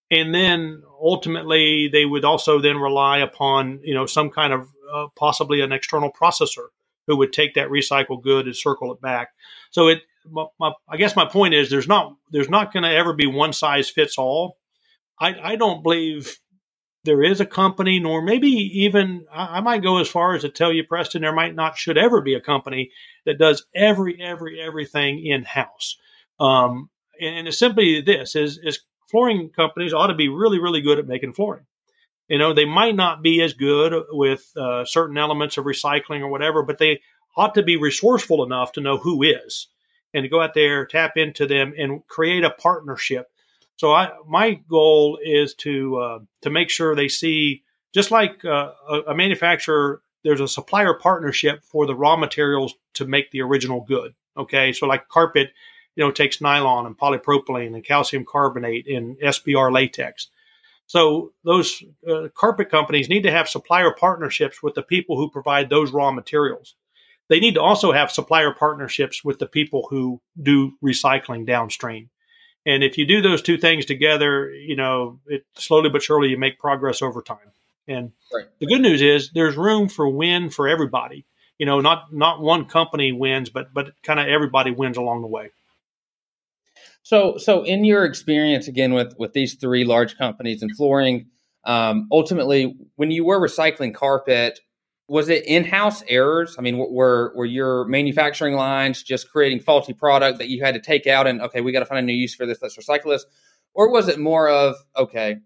And 0.09 0.35
then 0.35 0.83
ultimately 1.01 1.89
they 1.91 2.05
would 2.05 2.25
also 2.25 2.59
then 2.59 2.77
rely 2.77 3.19
upon 3.19 3.79
you 3.83 3.93
know 3.93 4.05
some 4.05 4.29
kind 4.29 4.53
of 4.53 4.67
uh, 4.93 5.07
possibly 5.15 5.61
an 5.61 5.71
external 5.71 6.11
processor 6.11 6.67
who 7.07 7.17
would 7.17 7.33
take 7.33 7.55
that 7.55 7.69
recycled 7.69 8.23
good 8.23 8.45
and 8.45 8.55
circle 8.55 8.91
it 8.93 9.01
back. 9.01 9.29
So 9.71 9.87
it 9.87 10.01
my, 10.29 10.45
my, 10.59 10.71
i 10.87 10.97
guess 10.97 11.15
my 11.15 11.25
point 11.25 11.55
is 11.55 11.69
there's 11.69 11.87
not 11.87 12.15
there's 12.31 12.49
not 12.49 12.71
going 12.71 12.83
to 12.83 12.95
ever 12.95 13.13
be 13.13 13.27
one 13.27 13.53
size 13.53 13.89
fits 13.89 14.17
all. 14.17 14.57
I, 15.19 15.51
I 15.51 15.55
don't 15.55 15.83
believe 15.83 16.37
there 17.03 17.23
is 17.23 17.41
a 17.41 17.45
company, 17.45 17.99
nor 17.99 18.21
maybe 18.21 18.49
even 18.49 19.25
I, 19.33 19.61
might 19.61 19.81
go 19.81 19.97
as 19.97 20.07
far 20.07 20.35
as 20.35 20.41
to 20.41 20.49
tell 20.49 20.71
you, 20.71 20.83
Preston, 20.83 21.23
there 21.23 21.33
might 21.33 21.55
not 21.55 21.77
should 21.77 21.97
ever 21.97 22.21
be 22.21 22.35
a 22.35 22.41
company 22.41 22.91
that 23.25 23.39
does 23.39 23.65
every 23.75 24.21
every 24.21 24.61
everything 24.61 25.25
in 25.25 25.43
house. 25.43 25.97
Um, 26.39 26.89
and, 27.21 27.39
and 27.39 27.47
it's 27.47 27.59
simply 27.59 28.01
this: 28.01 28.35
is 28.35 28.59
is 28.63 28.79
flooring 29.09 29.49
companies 29.49 29.93
ought 29.93 30.07
to 30.07 30.15
be 30.15 30.29
really 30.29 30.59
really 30.59 30.81
good 30.81 30.99
at 30.99 31.07
making 31.07 31.33
flooring. 31.33 31.65
You 32.27 32.37
know, 32.37 32.53
they 32.53 32.65
might 32.65 32.95
not 32.95 33.21
be 33.21 33.41
as 33.41 33.53
good 33.53 33.93
with 34.11 34.51
uh, 34.55 34.85
certain 34.85 35.17
elements 35.17 35.57
of 35.57 35.65
recycling 35.65 36.21
or 36.21 36.29
whatever, 36.29 36.63
but 36.63 36.77
they 36.77 37.01
ought 37.35 37.55
to 37.55 37.63
be 37.63 37.75
resourceful 37.75 38.43
enough 38.43 38.71
to 38.73 38.81
know 38.81 38.97
who 38.97 39.23
is 39.23 39.67
and 40.13 40.23
to 40.23 40.29
go 40.29 40.41
out 40.41 40.53
there, 40.53 40.85
tap 40.85 41.17
into 41.17 41.45
them, 41.45 41.73
and 41.77 42.05
create 42.07 42.43
a 42.43 42.49
partnership 42.49 43.27
so 43.81 43.93
I, 43.93 44.11
my 44.27 44.59
goal 44.69 45.17
is 45.23 45.55
to 45.55 45.97
uh, 45.97 46.19
to 46.43 46.51
make 46.51 46.69
sure 46.69 46.95
they 46.95 47.07
see 47.07 47.63
just 47.95 48.11
like 48.11 48.45
uh, 48.45 48.73
a, 48.87 48.99
a, 49.07 49.15
manufacturer. 49.15 50.03
There's 50.23 50.39
a 50.39 50.47
supplier 50.47 50.93
partnership 50.93 51.63
for 51.63 51.87
the 51.87 51.95
raw 51.95 52.15
materials 52.15 52.75
to 52.93 53.07
make 53.07 53.31
the 53.31 53.41
original 53.41 53.81
good. 53.81 54.13
Okay, 54.37 54.71
so 54.71 54.85
like 54.85 55.07
carpet, 55.07 55.49
you 55.95 56.03
know, 56.03 56.11
takes 56.11 56.41
nylon 56.41 56.85
and 56.85 56.97
polypropylene 56.97 57.73
and 57.73 57.83
calcium 57.83 58.25
carbonate 58.25 58.87
and 58.87 59.17
SBR 59.19 59.71
latex. 59.71 60.27
So 60.87 61.31
those 61.45 61.83
uh, 62.09 62.27
carpet 62.35 62.69
companies 62.69 63.09
need 63.09 63.23
to 63.23 63.31
have 63.31 63.47
supplier 63.47 63.91
partnerships 63.91 64.61
with 64.61 64.75
the 64.75 64.83
people 64.83 65.17
who 65.17 65.29
provide 65.29 65.69
those 65.69 65.91
raw 65.91 66.11
materials. 66.11 66.75
They 67.29 67.39
need 67.39 67.53
to 67.53 67.61
also 67.61 67.93
have 67.93 68.11
supplier 68.11 68.53
partnerships 68.53 69.23
with 69.23 69.39
the 69.39 69.47
people 69.47 69.87
who 69.89 70.21
do 70.41 70.73
recycling 70.83 71.45
downstream. 71.45 72.09
And 72.65 72.83
if 72.83 72.97
you 72.97 73.05
do 73.05 73.21
those 73.21 73.41
two 73.41 73.57
things 73.57 73.85
together, 73.85 74.51
you 74.51 74.75
know, 74.75 75.19
it 75.27 75.45
slowly 75.55 75.89
but 75.89 76.03
surely 76.03 76.27
you 76.27 76.37
make 76.37 76.59
progress 76.59 77.01
over 77.01 77.21
time. 77.21 77.37
And 77.87 78.11
right. 78.33 78.47
the 78.59 78.67
good 78.67 78.81
news 78.81 79.01
is 79.01 79.31
there's 79.33 79.55
room 79.55 79.87
for 79.87 80.07
win 80.09 80.49
for 80.49 80.67
everybody. 80.67 81.25
You 81.57 81.65
know, 81.65 81.79
not 81.79 82.13
not 82.13 82.41
one 82.41 82.65
company 82.65 83.11
wins, 83.11 83.49
but 83.49 83.73
but 83.73 83.91
kind 84.03 84.19
of 84.19 84.27
everybody 84.27 84.71
wins 84.71 84.97
along 84.97 85.21
the 85.21 85.27
way. 85.27 85.51
So 87.03 87.37
so 87.37 87.63
in 87.63 87.83
your 87.83 88.05
experience 88.05 88.67
again 88.67 88.93
with 88.93 89.15
with 89.17 89.33
these 89.33 89.55
three 89.55 89.85
large 89.85 90.17
companies 90.17 90.61
in 90.61 90.69
flooring, 90.73 91.27
um, 91.65 92.07
ultimately 92.11 92.75
when 92.95 93.11
you 93.11 93.25
were 93.25 93.39
recycling 93.39 93.93
carpet, 93.93 94.59
was 95.07 95.27
it 95.27 95.45
in-house 95.45 96.03
errors? 96.07 96.55
I 96.57 96.61
mean, 96.61 96.77
were 96.77 97.33
were 97.35 97.45
your 97.45 97.85
manufacturing 97.85 98.53
lines 98.53 99.03
just 99.03 99.31
creating 99.31 99.61
faulty 99.61 99.93
product 99.93 100.37
that 100.37 100.47
you 100.49 100.63
had 100.63 100.75
to 100.75 100.79
take 100.79 101.07
out 101.07 101.27
and 101.27 101.41
okay, 101.41 101.61
we 101.61 101.71
got 101.71 101.79
to 101.79 101.85
find 101.85 101.99
a 101.99 102.03
new 102.03 102.13
use 102.13 102.35
for 102.35 102.45
this. 102.45 102.59
Let's 102.61 102.77
recycle 102.77 103.11
this, 103.11 103.25
or 103.73 103.91
was 103.91 104.07
it 104.07 104.19
more 104.19 104.47
of 104.47 104.75
okay, 104.95 105.37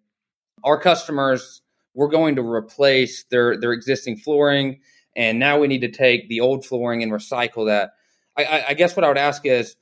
our 0.64 0.80
customers 0.80 1.62
we're 1.94 2.10
going 2.10 2.36
to 2.36 2.42
replace 2.42 3.24
their 3.32 3.58
their 3.58 3.72
existing 3.72 4.18
flooring, 4.18 4.82
and 5.16 5.40
now 5.40 5.58
we 5.58 5.68
need 5.68 5.82
to 5.82 5.92
take 5.92 6.28
the 6.28 6.42
old 6.42 6.66
flooring 6.66 7.02
and 7.02 7.14
recycle 7.14 7.68
that. 7.68 7.92
I, 8.38 8.44
I, 8.44 8.66
I 8.70 8.74
guess 8.74 8.98
what 8.98 9.06
I 9.06 9.08
would 9.08 9.18
ask 9.18 9.46
is. 9.46 9.78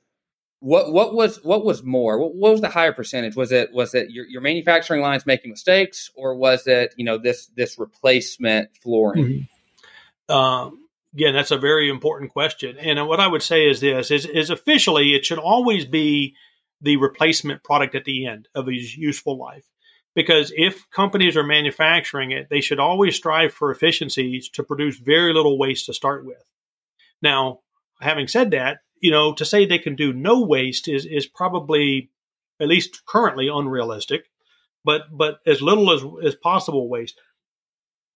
What 0.63 0.93
what 0.93 1.13
was 1.13 1.43
what 1.43 1.65
was 1.65 1.83
more? 1.83 2.17
What, 2.17 2.35
what 2.35 2.51
was 2.53 2.61
the 2.61 2.69
higher 2.69 2.93
percentage? 2.93 3.35
Was 3.35 3.51
it 3.51 3.73
was 3.73 3.93
it 3.93 4.09
your, 4.11 4.25
your 4.25 4.41
manufacturing 4.41 5.01
lines 5.01 5.25
making 5.25 5.51
mistakes, 5.51 6.09
or 6.15 6.35
was 6.35 6.65
it 6.67 6.93
you 6.95 7.03
know 7.03 7.17
this 7.17 7.47
this 7.47 7.77
replacement 7.77 8.69
flooring? 8.81 9.25
Mm-hmm 9.25 9.43
um, 10.29 10.87
that's 11.13 11.51
a 11.51 11.57
very 11.57 11.89
important 11.89 12.31
question. 12.31 12.77
And 12.77 13.07
what 13.07 13.19
I 13.19 13.27
would 13.27 13.43
say 13.43 13.67
is 13.67 13.79
this: 13.79 14.11
is, 14.11 14.25
is 14.25 14.49
officially 14.49 15.13
it 15.13 15.25
should 15.25 15.39
always 15.39 15.85
be 15.85 16.35
the 16.81 16.97
replacement 16.97 17.63
product 17.63 17.95
at 17.95 18.05
the 18.05 18.25
end 18.25 18.47
of 18.55 18.67
a 18.67 18.73
useful 18.73 19.37
life. 19.37 19.65
Because 20.15 20.53
if 20.55 20.89
companies 20.91 21.35
are 21.35 21.43
manufacturing 21.43 22.31
it, 22.31 22.47
they 22.49 22.61
should 22.61 22.79
always 22.79 23.15
strive 23.15 23.53
for 23.53 23.71
efficiencies 23.71 24.47
to 24.49 24.63
produce 24.63 24.97
very 24.97 25.33
little 25.33 25.57
waste 25.57 25.87
to 25.87 25.93
start 25.93 26.23
with. 26.23 26.43
Now, 27.21 27.61
having 27.99 28.27
said 28.27 28.51
that, 28.51 28.79
you 29.03 29.11
know, 29.11 29.33
to 29.33 29.43
say 29.43 29.65
they 29.65 29.79
can 29.79 29.95
do 29.95 30.13
no 30.13 30.39
waste 30.39 30.87
is 30.87 31.05
is 31.05 31.27
probably 31.27 32.09
at 32.61 32.69
least 32.69 33.05
currently 33.05 33.49
unrealistic, 33.49 34.31
but 34.85 35.01
but 35.11 35.41
as 35.45 35.61
little 35.61 35.91
as, 35.91 36.01
as 36.25 36.35
possible 36.35 36.87
waste. 36.87 37.19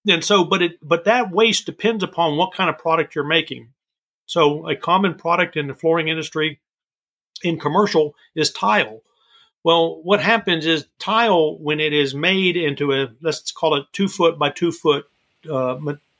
And 0.07 0.23
so 0.23 0.45
but 0.45 0.61
it 0.61 0.79
but 0.81 1.03
that 1.03 1.29
waste 1.29 1.65
depends 1.65 2.05
upon 2.05 2.37
what 2.37 2.53
kind 2.53 2.69
of 2.69 2.77
product 2.77 3.15
you're 3.15 3.25
making. 3.25 3.73
So 4.27 4.65
a 4.69 4.77
common 4.77 5.15
product 5.15 5.57
in 5.57 5.67
the 5.67 5.75
flooring 5.75 6.07
industry 6.07 6.61
in 7.43 7.59
commercial 7.59 8.15
is 8.33 8.49
tile. 8.51 9.01
Well 9.65 10.01
what 10.03 10.21
happens 10.21 10.65
is 10.65 10.87
tile 10.99 11.57
when 11.57 11.81
it 11.81 11.91
is 11.91 12.15
made 12.15 12.55
into 12.55 12.93
a 12.93 13.09
let's 13.19 13.51
call 13.51 13.75
it 13.75 13.87
two 13.91 14.07
foot 14.07 14.39
by 14.39 14.51
two 14.51 14.71
foot 14.71 15.05
uh, 15.51 15.77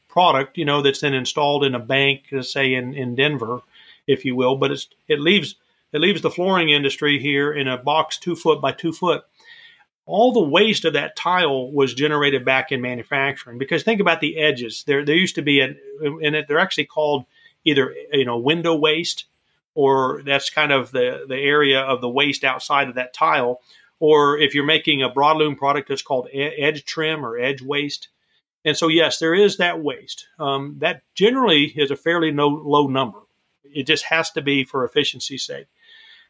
product 0.09 0.57
you 0.57 0.65
know 0.65 0.81
that's 0.81 0.99
then 0.99 1.13
installed 1.13 1.63
in 1.63 1.75
a 1.75 1.79
bank 1.79 2.23
say 2.41 2.73
in, 2.73 2.93
in 2.95 3.13
denver 3.13 3.61
if 4.07 4.25
you 4.25 4.35
will 4.35 4.55
but 4.55 4.71
it's 4.71 4.87
it 5.07 5.19
leaves 5.19 5.55
it 5.93 6.01
leaves 6.01 6.21
the 6.21 6.31
flooring 6.31 6.69
industry 6.69 7.19
here 7.19 7.51
in 7.51 7.67
a 7.67 7.77
box 7.77 8.17
two 8.17 8.35
foot 8.35 8.61
by 8.61 8.71
two 8.71 8.91
foot 8.91 9.23
all 10.07 10.31
the 10.31 10.39
waste 10.41 10.85
of 10.85 10.93
that 10.93 11.17
tile 11.17 11.69
was 11.69 11.93
generated 11.93 12.45
back 12.45 12.71
in 12.71 12.81
manufacturing. 12.81 13.57
Because 13.57 13.83
think 13.83 13.99
about 13.99 14.21
the 14.21 14.37
edges. 14.37 14.83
There, 14.87 15.03
there 15.03 15.15
used 15.15 15.35
to 15.35 15.41
be, 15.41 15.59
an, 15.59 15.77
and 16.01 16.45
they're 16.47 16.59
actually 16.59 16.85
called 16.85 17.25
either 17.65 17.93
you 18.11 18.25
know 18.25 18.37
window 18.37 18.73
waste, 18.73 19.25
or 19.75 20.23
that's 20.25 20.49
kind 20.49 20.71
of 20.71 20.91
the 20.91 21.25
the 21.27 21.35
area 21.35 21.81
of 21.81 22.01
the 22.01 22.09
waste 22.09 22.43
outside 22.43 22.87
of 22.87 22.95
that 22.95 23.13
tile. 23.13 23.59
Or 23.99 24.37
if 24.37 24.55
you're 24.55 24.63
making 24.63 25.03
a 25.03 25.09
broadloom 25.09 25.57
product, 25.57 25.89
it's 25.89 26.01
called 26.01 26.29
edge 26.33 26.85
trim 26.85 27.25
or 27.25 27.37
edge 27.37 27.61
waste. 27.61 28.07
And 28.63 28.77
so, 28.77 28.87
yes, 28.89 29.19
there 29.19 29.33
is 29.33 29.57
that 29.57 29.81
waste. 29.81 30.27
Um, 30.39 30.75
that 30.79 31.01
generally 31.15 31.65
is 31.65 31.89
a 31.89 31.95
fairly 31.95 32.31
no, 32.31 32.47
low 32.47 32.87
number. 32.87 33.19
It 33.73 33.87
just 33.87 34.05
has 34.05 34.31
to 34.31 34.41
be 34.41 34.63
for 34.63 34.85
efficiency's 34.85 35.45
sake. 35.45 35.67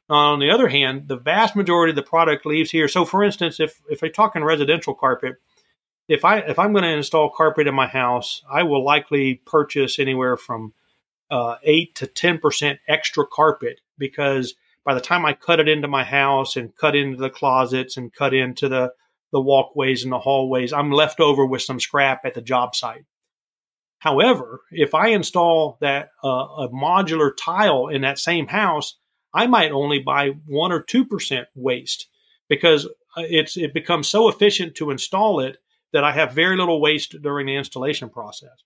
On 0.09 0.39
the 0.39 0.51
other 0.51 0.69
hand, 0.69 1.07
the 1.07 1.17
vast 1.17 1.55
majority 1.55 1.91
of 1.91 1.97
the 1.97 2.01
product 2.01 2.45
leaves 2.45 2.71
here. 2.71 2.87
So, 2.87 3.03
for 3.03 3.23
instance, 3.23 3.59
if 3.59 3.81
if 3.89 4.03
I 4.03 4.07
talk 4.07 4.35
in 4.35 4.43
residential 4.43 4.95
carpet, 4.95 5.35
if 6.07 6.23
I 6.23 6.39
if 6.39 6.57
I'm 6.57 6.71
going 6.71 6.83
to 6.83 6.89
install 6.89 7.29
carpet 7.29 7.67
in 7.67 7.75
my 7.75 7.87
house, 7.87 8.41
I 8.49 8.63
will 8.63 8.83
likely 8.83 9.41
purchase 9.45 9.99
anywhere 9.99 10.37
from 10.37 10.73
uh, 11.29 11.57
eight 11.63 11.95
to 11.95 12.07
ten 12.07 12.37
percent 12.37 12.79
extra 12.87 13.25
carpet 13.25 13.81
because 13.97 14.55
by 14.85 14.93
the 14.93 15.01
time 15.01 15.25
I 15.25 15.33
cut 15.33 15.59
it 15.59 15.67
into 15.67 15.89
my 15.89 16.05
house 16.05 16.55
and 16.55 16.75
cut 16.77 16.95
into 16.95 17.17
the 17.17 17.29
closets 17.29 17.97
and 17.97 18.13
cut 18.13 18.33
into 18.33 18.69
the 18.69 18.93
the 19.33 19.41
walkways 19.41 20.03
and 20.03 20.13
the 20.13 20.19
hallways, 20.19 20.71
I'm 20.71 20.89
left 20.89 21.19
over 21.19 21.45
with 21.45 21.61
some 21.61 21.81
scrap 21.81 22.23
at 22.23 22.33
the 22.33 22.41
job 22.41 22.75
site. 22.75 23.03
However, 23.99 24.61
if 24.71 24.93
I 24.93 25.09
install 25.09 25.77
that 25.81 26.11
uh, 26.23 26.27
a 26.27 26.69
modular 26.69 27.31
tile 27.37 27.87
in 27.87 28.01
that 28.01 28.19
same 28.19 28.47
house, 28.47 28.95
I 29.33 29.47
might 29.47 29.71
only 29.71 29.99
buy 29.99 30.31
one 30.45 30.71
or 30.71 30.81
two 30.81 31.05
percent 31.05 31.47
waste 31.55 32.07
because 32.47 32.85
uh, 32.85 33.23
it's 33.27 33.57
it 33.57 33.73
becomes 33.73 34.07
so 34.07 34.29
efficient 34.29 34.75
to 34.75 34.91
install 34.91 35.39
it 35.39 35.57
that 35.93 36.03
I 36.03 36.11
have 36.11 36.33
very 36.33 36.57
little 36.57 36.81
waste 36.81 37.21
during 37.21 37.47
the 37.47 37.55
installation 37.55 38.09
process. 38.09 38.63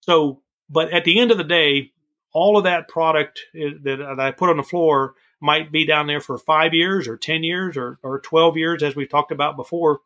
So, 0.00 0.42
but 0.68 0.92
at 0.92 1.04
the 1.04 1.18
end 1.18 1.30
of 1.30 1.38
the 1.38 1.44
day, 1.44 1.92
all 2.32 2.56
of 2.56 2.64
that 2.64 2.88
product 2.88 3.40
that 3.54 4.16
I 4.18 4.30
put 4.30 4.50
on 4.50 4.56
the 4.56 4.62
floor 4.62 5.14
might 5.40 5.72
be 5.72 5.86
down 5.86 6.06
there 6.06 6.20
for 6.20 6.38
five 6.38 6.74
years 6.74 7.08
or 7.08 7.16
10 7.16 7.42
years 7.42 7.76
or, 7.76 7.98
or 8.02 8.20
12 8.20 8.56
years, 8.56 8.82
as 8.82 8.94
we've 8.94 9.08
talked 9.08 9.32
about 9.32 9.56
before. 9.56 10.00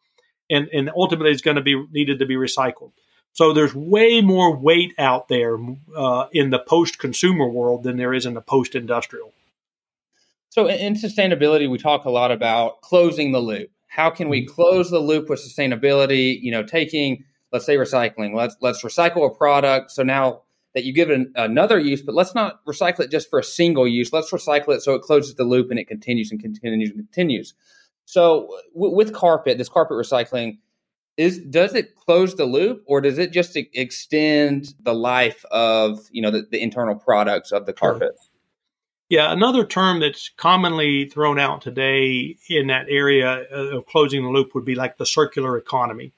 And, 0.48 0.68
and 0.72 0.90
ultimately 0.94 1.32
it's 1.32 1.42
going 1.42 1.56
to 1.56 1.62
be 1.62 1.82
needed 1.90 2.18
to 2.20 2.26
be 2.26 2.36
recycled. 2.36 2.92
So 3.34 3.52
there's 3.52 3.74
way 3.74 4.20
more 4.20 4.56
weight 4.56 4.94
out 4.96 5.28
there 5.28 5.58
uh, 5.94 6.26
in 6.32 6.50
the 6.50 6.60
post-consumer 6.60 7.48
world 7.48 7.82
than 7.82 7.96
there 7.96 8.14
is 8.14 8.26
in 8.26 8.34
the 8.34 8.40
post-industrial. 8.40 9.32
So 10.50 10.68
in 10.68 10.94
sustainability, 10.94 11.68
we 11.68 11.78
talk 11.78 12.04
a 12.04 12.10
lot 12.10 12.30
about 12.30 12.80
closing 12.80 13.32
the 13.32 13.40
loop. 13.40 13.70
How 13.88 14.08
can 14.10 14.28
we 14.28 14.42
mm-hmm. 14.42 14.54
close 14.54 14.88
the 14.88 15.00
loop 15.00 15.28
with 15.28 15.40
sustainability? 15.40 16.40
You 16.40 16.52
know, 16.52 16.62
taking 16.62 17.24
let's 17.52 17.66
say 17.66 17.76
recycling. 17.76 18.34
Let's 18.34 18.56
let's 18.60 18.82
recycle 18.82 19.26
a 19.28 19.34
product. 19.34 19.90
So 19.90 20.04
now 20.04 20.42
that 20.74 20.84
you 20.84 20.92
give 20.92 21.10
it 21.10 21.14
an, 21.14 21.32
another 21.34 21.78
use, 21.78 22.02
but 22.02 22.14
let's 22.14 22.34
not 22.34 22.64
recycle 22.66 23.00
it 23.00 23.10
just 23.10 23.30
for 23.30 23.40
a 23.40 23.44
single 23.44 23.86
use. 23.86 24.12
Let's 24.12 24.30
recycle 24.30 24.74
it 24.74 24.82
so 24.82 24.94
it 24.94 25.02
closes 25.02 25.34
the 25.34 25.44
loop 25.44 25.70
and 25.70 25.78
it 25.78 25.88
continues 25.88 26.30
and 26.30 26.40
continues 26.40 26.90
and 26.90 26.98
continues. 26.98 27.54
So 28.04 28.58
w- 28.74 28.94
with 28.94 29.12
carpet, 29.12 29.58
this 29.58 29.68
carpet 29.68 29.96
recycling 29.96 30.58
is 31.16 31.38
does 31.38 31.74
it 31.74 31.94
close 31.94 32.34
the 32.34 32.44
loop 32.44 32.82
or 32.86 33.00
does 33.00 33.18
it 33.18 33.32
just 33.32 33.56
extend 33.56 34.74
the 34.80 34.94
life 34.94 35.44
of 35.50 36.00
you 36.10 36.22
know 36.22 36.30
the, 36.30 36.46
the 36.50 36.60
internal 36.60 36.94
products 36.94 37.52
of 37.52 37.66
the 37.66 37.72
carpet? 37.72 38.18
Yeah, 39.08 39.30
another 39.30 39.64
term 39.64 40.00
that's 40.00 40.30
commonly 40.30 41.08
thrown 41.08 41.38
out 41.38 41.60
today 41.60 42.36
in 42.48 42.68
that 42.68 42.86
area 42.88 43.44
of 43.50 43.86
closing 43.86 44.22
the 44.22 44.30
loop 44.30 44.54
would 44.54 44.64
be 44.64 44.74
like 44.74 44.96
the 44.96 45.06
circular 45.06 45.56
economy. 45.56 46.12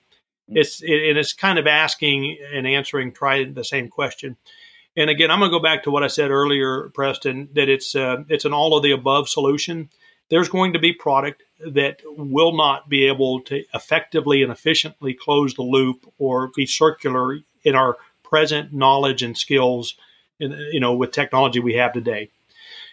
Mm-hmm. 0.49 0.59
It's 0.59 0.83
it, 0.83 1.11
and 1.11 1.19
it's 1.19 1.33
kind 1.33 1.59
of 1.59 1.67
asking 1.67 2.39
and 2.55 2.67
answering 2.67 3.13
try 3.13 3.45
the 3.45 3.65
same 3.65 3.89
question. 3.89 4.37
And 4.97 5.11
again, 5.11 5.31
I'm 5.31 5.41
going 5.41 5.51
to 5.51 5.57
go 5.57 5.63
back 5.63 5.83
to 5.83 5.91
what 5.91 6.05
I 6.05 6.07
said 6.07 6.31
earlier, 6.31 6.89
Preston, 6.95 7.51
that 7.53 7.69
it's 7.69 7.95
uh, 7.95 8.25
it's 8.29 8.45
an 8.45 8.55
all 8.55 8.77
of 8.77 8.83
the 8.83 8.93
above 8.93 9.29
solution. 9.29 9.91
There's 10.29 10.49
going 10.49 10.72
to 10.72 10.79
be 10.79 10.93
product 10.93 11.43
that 11.61 12.01
will 12.05 12.57
not 12.57 12.89
be 12.89 13.07
able 13.07 13.41
to 13.43 13.64
effectively 13.72 14.43
and 14.43 14.53
efficiently 14.53 15.14
close 15.14 15.55
the 15.55 15.62
loop 15.62 16.12
or 16.18 16.51
be 16.55 16.66
circular 16.66 17.39
in 17.64 17.74
our 17.74 17.97
present 18.22 18.72
knowledge 18.72 19.22
and 19.22 19.39
skills, 19.39 19.97
in, 20.39 20.53
you 20.72 20.81
know, 20.81 20.95
with 20.95 21.12
technology 21.12 21.61
we 21.61 21.74
have 21.74 21.93
today. 21.93 22.31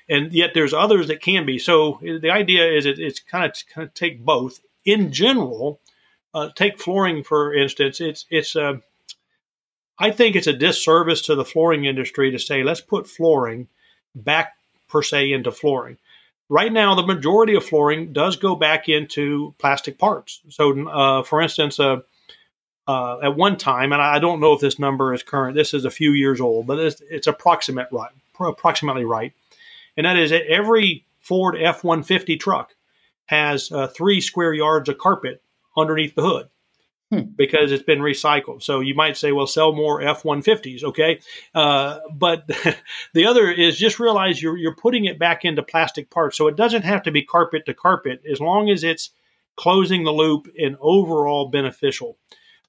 And 0.10 0.32
yet 0.32 0.54
there's 0.54 0.74
others 0.74 1.08
that 1.08 1.22
can 1.22 1.46
be. 1.46 1.58
So 1.58 2.00
the 2.02 2.30
idea 2.30 2.72
is 2.72 2.86
it, 2.86 3.00
it's 3.00 3.20
kind 3.20 3.46
of, 3.46 3.54
kind 3.74 3.88
of 3.88 3.94
take 3.94 4.24
both. 4.24 4.60
In 4.86 5.12
general, 5.12 5.80
uh, 6.34 6.50
take 6.56 6.80
flooring 6.80 7.24
for 7.24 7.54
instance. 7.54 8.02
It's 8.02 8.26
it's 8.30 8.56
uh, 8.56 8.80
I 10.00 10.12
think 10.12 10.36
it's 10.36 10.48
a 10.48 10.54
disservice 10.54 11.22
to 11.24 11.36
the 11.36 11.46
flooring 11.46 11.86
industry 11.86 12.32
to 12.32 12.40
say 12.40 12.64
let's 12.64 12.82
put 12.82 13.08
flooring 13.08 13.68
back 14.16 14.54
per 14.90 15.02
se 15.02 15.32
into 15.32 15.52
flooring 15.52 15.98
right 16.50 16.72
now, 16.72 16.96
the 16.96 17.06
majority 17.06 17.56
of 17.56 17.66
flooring 17.66 18.14
does 18.14 18.36
go 18.36 18.56
back 18.56 18.90
into 18.90 19.54
plastic 19.58 19.98
parts. 19.98 20.42
So, 20.50 20.88
uh, 20.88 21.24
for 21.24 21.42
instance, 21.42 21.80
uh, 21.80 21.98
uh, 22.88 23.20
at 23.24 23.36
one 23.36 23.58
time, 23.58 23.94
and 23.94 24.02
I 24.02 24.20
don't 24.20 24.40
know 24.40 24.54
if 24.54 24.60
this 24.60 24.78
number 24.78 25.14
is 25.14 25.24
current. 25.24 25.56
This 25.56 25.74
is 25.74 25.86
a 25.86 25.92
few 25.92 26.12
years 26.12 26.42
old, 26.42 26.68
but 26.68 26.80
it's, 26.80 27.02
it's 27.10 27.28
approximate 27.28 27.88
right, 27.92 28.12
approximately 28.40 29.06
right, 29.06 29.34
and 29.96 30.06
that 30.06 30.18
is 30.18 30.32
that 30.32 30.48
every 30.48 31.06
Ford 31.20 31.56
F 31.58 31.84
one 31.84 32.04
fifty 32.04 32.36
truck 32.36 32.76
has 33.28 33.72
uh, 33.72 33.88
three 33.88 34.20
square 34.20 34.54
yards 34.54 34.90
of 34.90 34.98
carpet 34.98 35.42
underneath 35.78 36.14
the 36.16 36.22
hood 36.22 36.50
hmm. 37.14 37.32
because 37.36 37.72
it's 37.72 37.84
been 37.84 38.00
recycled. 38.00 38.64
So 38.64 38.80
you 38.80 38.96
might 38.96 39.18
say, 39.18 39.32
well, 39.32 39.48
sell 39.48 39.74
more 39.74 40.02
F 40.02 40.24
150s, 40.24 40.84
okay? 40.84 41.20
Uh, 41.54 42.00
but 42.12 42.50
the 43.14 43.26
other 43.26 43.50
is 43.50 43.78
just 43.78 44.00
realize 44.00 44.42
you're, 44.42 44.58
you're 44.58 44.76
putting 44.76 45.06
it 45.06 45.20
back 45.20 45.46
into 45.46 45.64
plastic 45.64 46.10
parts. 46.10 46.38
So 46.38 46.48
it 46.48 46.56
doesn't 46.56 46.84
have 46.84 47.04
to 47.04 47.12
be 47.12 47.24
carpet 47.24 47.66
to 47.66 47.74
carpet 47.74 48.22
as 48.30 48.40
long 48.40 48.70
as 48.70 48.84
it's 48.84 49.12
closing 49.56 50.04
the 50.04 50.12
loop 50.12 50.48
and 50.58 50.78
overall 50.80 51.50
beneficial. 51.50 52.18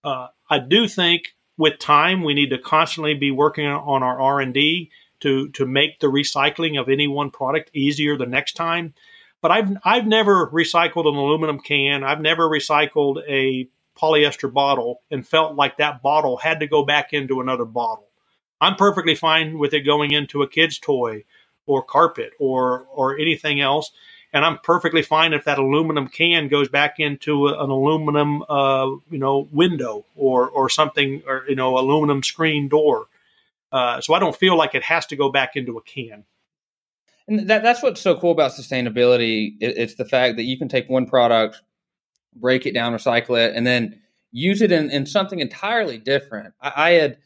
Uh, 0.02 0.28
I 0.50 0.58
do 0.58 0.86
think 0.86 1.34
with 1.56 1.78
time 1.78 2.22
we 2.22 2.34
need 2.34 2.50
to 2.50 2.58
constantly 2.58 3.14
be 3.14 3.30
working 3.30 3.66
on 3.66 4.02
our 4.02 4.20
R&D 4.20 4.90
to, 5.20 5.48
to 5.50 5.64
make 5.64 6.00
the 6.00 6.08
recycling 6.08 6.78
of 6.78 6.88
any 6.88 7.08
one 7.08 7.30
product 7.30 7.70
easier 7.72 8.16
the 8.16 8.26
next 8.26 8.54
time. 8.54 8.94
But 9.40 9.50
I've 9.50 9.76
I've 9.84 10.06
never 10.06 10.48
recycled 10.48 11.06
an 11.06 11.16
aluminum 11.16 11.60
can. 11.60 12.02
I've 12.02 12.22
never 12.22 12.48
recycled 12.48 13.22
a 13.28 13.68
polyester 13.94 14.52
bottle 14.52 15.00
and 15.10 15.26
felt 15.26 15.54
like 15.54 15.76
that 15.76 16.02
bottle 16.02 16.36
had 16.36 16.60
to 16.60 16.66
go 16.66 16.84
back 16.84 17.12
into 17.12 17.40
another 17.40 17.64
bottle. 17.64 18.08
I'm 18.60 18.76
perfectly 18.76 19.14
fine 19.14 19.58
with 19.58 19.74
it 19.74 19.80
going 19.80 20.12
into 20.12 20.42
a 20.42 20.48
kid's 20.48 20.78
toy 20.78 21.24
or 21.66 21.82
carpet 21.82 22.32
or 22.38 22.86
or 22.92 23.18
anything 23.18 23.60
else. 23.60 23.92
And 24.32 24.44
I'm 24.44 24.58
perfectly 24.58 25.02
fine 25.02 25.32
if 25.32 25.44
that 25.44 25.58
aluminum 25.58 26.08
can 26.08 26.48
goes 26.48 26.68
back 26.68 26.98
into 26.98 27.46
an 27.46 27.70
aluminum, 27.70 28.42
uh, 28.48 28.86
you 29.10 29.18
know, 29.18 29.48
window 29.52 30.04
or 30.16 30.48
or 30.48 30.68
something, 30.68 31.22
or 31.26 31.44
you 31.48 31.54
know, 31.54 31.78
aluminum 31.78 32.22
screen 32.22 32.68
door. 32.68 33.06
Uh, 33.70 34.00
so 34.00 34.14
I 34.14 34.18
don't 34.18 34.36
feel 34.36 34.56
like 34.56 34.74
it 34.74 34.82
has 34.84 35.06
to 35.06 35.16
go 35.16 35.30
back 35.30 35.56
into 35.56 35.78
a 35.78 35.82
can. 35.82 36.24
And 37.26 37.48
that, 37.48 37.62
that's 37.62 37.82
what's 37.82 38.00
so 38.00 38.16
cool 38.16 38.32
about 38.32 38.52
sustainability. 38.52 39.56
It, 39.60 39.76
it's 39.76 39.94
the 39.94 40.04
fact 40.04 40.36
that 40.36 40.44
you 40.44 40.58
can 40.58 40.68
take 40.68 40.88
one 40.88 41.06
product, 41.06 41.62
break 42.34 42.66
it 42.66 42.74
down, 42.74 42.92
recycle 42.92 43.38
it, 43.38 43.54
and 43.54 43.66
then 43.66 44.00
use 44.32 44.60
it 44.60 44.72
in, 44.72 44.90
in 44.90 45.06
something 45.06 45.38
entirely 45.38 45.98
different. 45.98 46.54
I, 46.60 46.72
I 46.76 46.90
had 46.92 47.18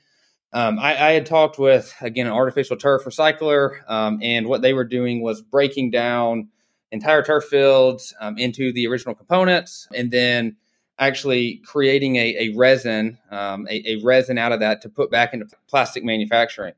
um, 0.52 0.78
I, 0.78 1.08
I, 1.08 1.12
had 1.12 1.26
talked 1.26 1.58
with 1.58 1.94
again 2.00 2.26
an 2.26 2.32
artificial 2.32 2.76
turf 2.76 3.04
recycler, 3.04 3.80
um, 3.88 4.18
and 4.22 4.46
what 4.46 4.62
they 4.62 4.72
were 4.72 4.84
doing 4.84 5.20
was 5.20 5.42
breaking 5.42 5.90
down 5.90 6.48
entire 6.90 7.22
turf 7.22 7.44
fields 7.44 8.14
um, 8.18 8.38
into 8.38 8.72
the 8.72 8.86
original 8.86 9.14
components, 9.14 9.88
and 9.94 10.10
then 10.10 10.56
actually 10.98 11.60
creating 11.66 12.16
a, 12.16 12.34
a 12.38 12.56
resin, 12.56 13.18
um, 13.30 13.66
a, 13.68 13.92
a, 13.92 13.96
resin 14.02 14.38
out 14.38 14.52
of 14.52 14.60
that 14.60 14.80
to 14.82 14.88
put 14.88 15.10
back 15.10 15.32
into 15.32 15.46
plastic 15.68 16.02
manufacturing. 16.02 16.72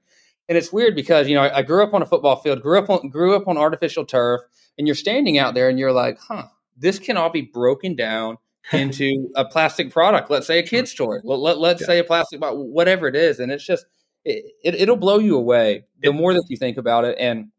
And 0.48 0.58
it's 0.58 0.72
weird 0.72 0.96
because 0.96 1.28
you 1.28 1.36
know 1.36 1.42
I, 1.42 1.58
I 1.58 1.62
grew 1.62 1.84
up 1.84 1.94
on 1.94 2.02
a 2.02 2.06
football 2.06 2.36
field, 2.36 2.60
grew 2.62 2.78
up 2.78 2.90
on 2.90 3.08
grew 3.08 3.36
up 3.36 3.46
on 3.46 3.56
artificial 3.56 4.04
turf, 4.04 4.40
and 4.78 4.88
you're 4.88 4.96
standing 4.96 5.38
out 5.38 5.54
there 5.54 5.68
and 5.68 5.78
you're 5.78 5.92
like, 5.92 6.18
huh, 6.18 6.46
this 6.80 6.98
can 6.98 7.16
all 7.16 7.30
be 7.30 7.42
broken 7.42 7.94
down 7.94 8.38
into 8.72 9.30
a 9.36 9.44
plastic 9.44 9.90
product. 9.90 10.30
Let's 10.30 10.46
say 10.46 10.58
a 10.58 10.62
kid's 10.62 10.94
toy. 10.94 11.16
Let, 11.24 11.38
let, 11.38 11.58
let's 11.58 11.80
yeah. 11.82 11.86
say 11.86 11.98
a 11.98 12.04
plastic 12.04 12.40
bottle, 12.40 12.68
whatever 12.68 13.06
it 13.08 13.16
is. 13.16 13.40
And 13.40 13.50
it's 13.52 13.64
just, 13.64 13.86
it, 14.24 14.44
it, 14.62 14.88
will 14.88 14.96
blow 14.96 15.18
you 15.18 15.36
away 15.36 15.84
the 16.02 16.12
more 16.12 16.34
that 16.34 16.44
you 16.48 16.56
think 16.56 16.76
about 16.76 17.04
it. 17.04 17.16
And 17.18 17.50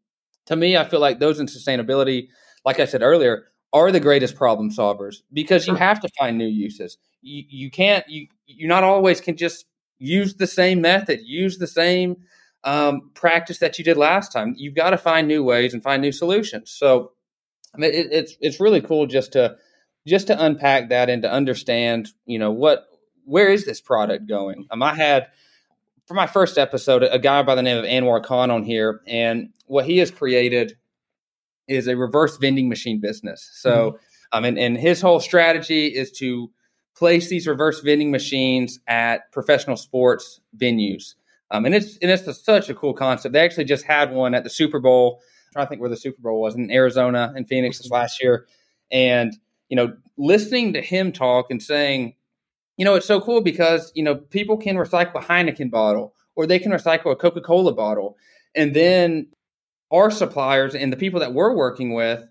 to 0.46 0.56
me, 0.56 0.76
I 0.76 0.84
feel 0.84 1.00
like 1.00 1.18
those 1.18 1.40
in 1.40 1.46
sustainability, 1.46 2.28
like 2.64 2.78
I 2.78 2.84
said 2.84 3.02
earlier, 3.02 3.46
are 3.72 3.90
the 3.90 4.00
greatest 4.00 4.36
problem 4.36 4.70
solvers 4.70 5.22
because 5.32 5.66
you 5.66 5.74
have 5.74 5.98
to 6.00 6.08
find 6.18 6.38
new 6.38 6.46
uses. 6.46 6.98
You, 7.22 7.44
you 7.48 7.70
can't, 7.70 8.08
you, 8.08 8.28
you 8.46 8.68
not 8.68 8.84
always 8.84 9.20
can 9.20 9.36
just 9.36 9.64
use 9.98 10.34
the 10.34 10.46
same 10.46 10.80
method, 10.80 11.20
use 11.24 11.58
the 11.58 11.66
same 11.66 12.16
um, 12.64 13.10
practice 13.14 13.58
that 13.58 13.78
you 13.78 13.84
did 13.84 13.96
last 13.96 14.32
time. 14.32 14.54
You've 14.56 14.74
got 14.74 14.90
to 14.90 14.98
find 14.98 15.26
new 15.26 15.42
ways 15.42 15.74
and 15.74 15.82
find 15.82 16.02
new 16.02 16.12
solutions. 16.12 16.70
So, 16.70 17.12
I 17.74 17.78
mean, 17.78 17.92
it, 17.92 18.08
it's 18.12 18.36
it's 18.40 18.60
really 18.60 18.80
cool 18.80 19.06
just 19.06 19.32
to 19.32 19.56
just 20.06 20.26
to 20.28 20.44
unpack 20.44 20.90
that 20.90 21.08
and 21.08 21.22
to 21.22 21.30
understand, 21.30 22.08
you 22.26 22.38
know, 22.38 22.50
what 22.50 22.86
where 23.24 23.48
is 23.48 23.64
this 23.64 23.80
product 23.80 24.26
going? 24.28 24.66
Um, 24.70 24.82
I 24.82 24.94
had 24.94 25.28
for 26.06 26.14
my 26.14 26.26
first 26.26 26.58
episode 26.58 27.02
a 27.02 27.18
guy 27.18 27.42
by 27.42 27.54
the 27.54 27.62
name 27.62 27.78
of 27.78 27.84
Anwar 27.84 28.22
Khan 28.22 28.50
on 28.50 28.64
here, 28.64 29.00
and 29.06 29.50
what 29.66 29.86
he 29.86 29.98
has 29.98 30.10
created 30.10 30.76
is 31.68 31.86
a 31.86 31.96
reverse 31.96 32.36
vending 32.38 32.68
machine 32.68 33.00
business. 33.00 33.48
So, 33.54 33.92
mm-hmm. 33.92 33.96
um, 34.38 34.44
and, 34.44 34.58
and 34.58 34.76
his 34.76 35.00
whole 35.00 35.20
strategy 35.20 35.86
is 35.86 36.10
to 36.12 36.50
place 36.96 37.28
these 37.28 37.46
reverse 37.46 37.80
vending 37.80 38.10
machines 38.10 38.80
at 38.86 39.32
professional 39.32 39.76
sports 39.76 40.40
venues. 40.56 41.14
Um, 41.50 41.64
and 41.64 41.74
it's 41.74 41.98
and 41.98 42.10
it's 42.10 42.26
a, 42.26 42.34
such 42.34 42.68
a 42.68 42.74
cool 42.74 42.94
concept. 42.94 43.32
They 43.32 43.40
actually 43.40 43.64
just 43.64 43.84
had 43.84 44.12
one 44.12 44.34
at 44.34 44.44
the 44.44 44.50
Super 44.50 44.80
Bowl 44.80 45.20
trying 45.52 45.66
to 45.66 45.68
think 45.68 45.80
where 45.80 45.90
the 45.90 45.96
Super 45.96 46.20
Bowl 46.22 46.40
was 46.40 46.54
in 46.54 46.70
Arizona 46.70 47.32
and 47.36 47.48
Phoenix 47.48 47.78
this 47.78 47.90
last 47.90 48.22
year. 48.22 48.46
And, 48.90 49.34
you 49.68 49.76
know, 49.76 49.96
listening 50.16 50.72
to 50.72 50.82
him 50.82 51.12
talk 51.12 51.50
and 51.50 51.62
saying, 51.62 52.14
you 52.76 52.84
know, 52.84 52.94
it's 52.94 53.06
so 53.06 53.20
cool 53.20 53.40
because, 53.40 53.92
you 53.94 54.02
know, 54.02 54.16
people 54.16 54.56
can 54.56 54.76
recycle 54.76 55.16
a 55.16 55.24
Heineken 55.24 55.70
bottle 55.70 56.14
or 56.34 56.46
they 56.46 56.58
can 56.58 56.72
recycle 56.72 57.12
a 57.12 57.16
Coca 57.16 57.40
Cola 57.40 57.72
bottle. 57.72 58.16
And 58.54 58.74
then 58.74 59.28
our 59.90 60.10
suppliers 60.10 60.74
and 60.74 60.92
the 60.92 60.96
people 60.96 61.20
that 61.20 61.34
we're 61.34 61.54
working 61.54 61.92
with 61.92 62.26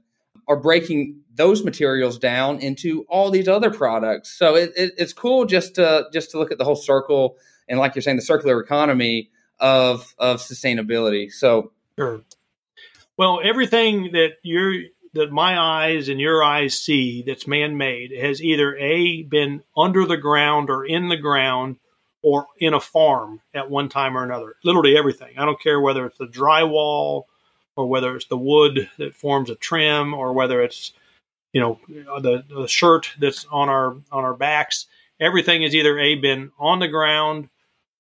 are 0.47 0.57
breaking 0.57 1.22
those 1.34 1.63
materials 1.63 2.17
down 2.17 2.59
into 2.59 3.05
all 3.07 3.32
these 3.32 3.47
other 3.47 3.72
products. 3.72 4.38
So 4.38 4.55
it, 4.55 4.74
it, 4.76 4.93
it's 4.97 5.13
cool 5.13 5.45
just 5.45 5.76
to 5.76 6.07
just 6.11 6.32
to 6.32 6.39
look 6.39 6.51
at 6.51 6.57
the 6.57 6.65
whole 6.65 6.76
circle 6.76 7.38
and, 7.69 7.80
like 7.80 7.95
you're 7.95 8.01
saying, 8.01 8.17
the 8.17 8.24
circular 8.24 8.59
economy 8.59 9.30
of 9.59 10.13
of 10.17 10.41
sustainability. 10.41 11.32
So 11.32 11.72
sure. 11.97 12.22
Well, 13.18 13.39
everything 13.43 14.12
that 14.14 14.34
you 14.43 14.89
that 15.14 15.32
my 15.32 15.59
eyes 15.59 16.07
and 16.07 16.20
your 16.22 16.41
eyes 16.41 16.78
see 16.78 17.24
that's 17.28 17.45
man-made 17.45 18.12
has 18.18 18.41
either 18.41 18.78
a 18.78 19.24
been 19.24 19.62
under 19.76 20.05
the 20.05 20.18
ground 20.18 20.70
or 20.70 20.86
in 20.86 21.09
the 21.09 21.18
ground 21.18 21.76
or 22.22 22.47
in 22.59 22.74
a 22.74 22.80
farm 22.80 23.41
at 23.53 23.70
one 23.70 23.89
time 23.89 24.18
or 24.18 24.24
another. 24.24 24.55
Literally 24.64 24.97
everything. 24.97 25.38
I 25.38 25.45
don't 25.45 25.59
care 25.59 25.82
whether 25.82 26.05
it's 26.05 26.18
the 26.18 26.28
drywall 26.28 27.24
or 27.76 27.88
whether 27.88 28.16
it's 28.16 28.28
the 28.28 28.38
wood 28.38 28.89
that 28.97 29.16
forms 29.16 29.49
a 29.49 29.55
trim 29.55 30.14
or 30.14 30.34
whether 30.34 30.62
it's 30.62 30.93
you 31.53 31.62
know 31.62 31.80
the, 31.88 32.43
the 32.49 32.68
shirt 32.68 33.09
that's 33.20 33.45
on 33.51 33.70
our 33.70 33.97
on 34.12 34.24
our 34.24 34.34
backs 34.34 34.88
everything 35.20 35.62
has 35.62 35.76
either 35.76 35.99
a 35.99 36.16
been 36.16 36.51
on 36.59 36.80
the 36.80 36.88
ground 36.88 37.49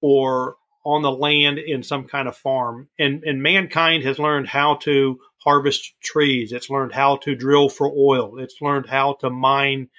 or 0.01 0.55
on 0.83 1.01
the 1.01 1.11
land 1.11 1.59
in 1.59 1.83
some 1.83 2.07
kind 2.07 2.27
of 2.27 2.37
farm. 2.37 2.89
And 2.97 3.23
and 3.23 3.43
mankind 3.43 4.03
has 4.03 4.19
learned 4.19 4.47
how 4.47 4.75
to 4.83 5.19
harvest 5.37 5.93
trees. 6.01 6.51
It's 6.51 6.69
learned 6.69 6.93
how 6.93 7.17
to 7.17 7.35
drill 7.35 7.69
for 7.69 7.87
oil. 7.87 8.39
It's 8.39 8.61
learned 8.61 8.87
how 8.87 9.13
to 9.21 9.29
mine 9.29 9.89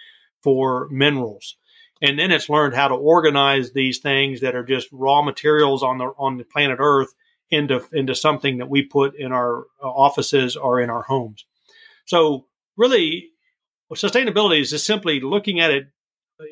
for 0.42 0.88
minerals. 0.90 1.56
And 2.00 2.18
then 2.18 2.32
it's 2.32 2.48
learned 2.48 2.74
how 2.74 2.88
to 2.88 2.94
organize 2.94 3.72
these 3.72 4.00
things 4.00 4.40
that 4.40 4.56
are 4.56 4.64
just 4.64 4.88
raw 4.92 5.22
materials 5.22 5.82
on 5.82 5.98
the 5.98 6.12
on 6.18 6.36
the 6.36 6.44
planet 6.44 6.78
Earth 6.80 7.12
into 7.50 7.84
into 7.92 8.14
something 8.14 8.58
that 8.58 8.68
we 8.68 8.82
put 8.82 9.14
in 9.14 9.30
our 9.30 9.60
uh, 9.82 9.86
offices 9.86 10.56
or 10.56 10.80
in 10.80 10.90
our 10.90 11.02
homes. 11.02 11.44
So 12.06 12.46
really 12.76 13.28
sustainability 13.92 14.60
is 14.60 14.70
just 14.70 14.86
simply 14.86 15.20
looking 15.20 15.60
at 15.60 15.70
it 15.70 15.86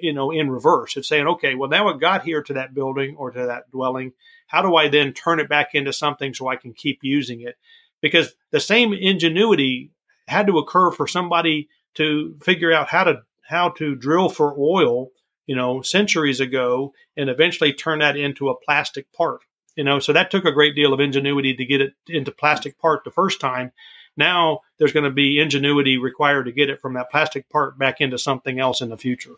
you 0.00 0.12
know 0.12 0.30
in 0.30 0.50
reverse 0.50 0.96
it's 0.96 1.08
saying 1.08 1.26
okay 1.26 1.54
well 1.54 1.68
now 1.68 1.88
it 1.88 2.00
got 2.00 2.22
here 2.22 2.42
to 2.42 2.54
that 2.54 2.74
building 2.74 3.16
or 3.16 3.30
to 3.30 3.46
that 3.46 3.70
dwelling. 3.70 4.12
How 4.46 4.62
do 4.62 4.76
i 4.76 4.88
then 4.88 5.12
turn 5.12 5.40
it 5.40 5.48
back 5.48 5.70
into 5.74 5.92
something 5.92 6.34
so 6.34 6.48
i 6.48 6.56
can 6.56 6.72
keep 6.72 7.00
using 7.02 7.40
it? 7.40 7.56
Because 8.00 8.34
the 8.50 8.60
same 8.60 8.92
ingenuity 8.92 9.92
had 10.26 10.46
to 10.46 10.58
occur 10.58 10.90
for 10.90 11.06
somebody 11.06 11.68
to 11.94 12.36
figure 12.42 12.72
out 12.72 12.88
how 12.88 13.04
to 13.04 13.22
how 13.42 13.70
to 13.70 13.94
drill 13.94 14.28
for 14.28 14.54
oil 14.58 15.08
you 15.46 15.56
know 15.56 15.82
centuries 15.82 16.40
ago 16.40 16.92
and 17.16 17.28
eventually 17.28 17.72
turn 17.72 17.98
that 17.98 18.16
into 18.16 18.48
a 18.48 18.60
plastic 18.60 19.12
part 19.12 19.42
you 19.76 19.84
know? 19.84 19.98
So 19.98 20.12
that 20.12 20.30
took 20.30 20.44
a 20.44 20.52
great 20.52 20.74
deal 20.74 20.92
of 20.92 21.00
ingenuity 21.00 21.54
to 21.54 21.64
get 21.64 21.80
it 21.80 21.94
into 22.08 22.32
plastic 22.32 22.78
part 22.78 23.04
the 23.04 23.10
first 23.10 23.40
time. 23.40 23.72
Now 24.16 24.60
there's 24.78 24.92
going 24.92 25.04
to 25.04 25.10
be 25.10 25.40
ingenuity 25.40 25.98
required 25.98 26.44
to 26.44 26.52
get 26.52 26.68
it 26.70 26.80
from 26.80 26.94
that 26.94 27.10
plastic 27.10 27.48
part 27.48 27.78
back 27.78 28.00
into 28.00 28.18
something 28.18 28.58
else 28.60 28.80
in 28.80 28.90
the 28.90 28.98
future. 28.98 29.36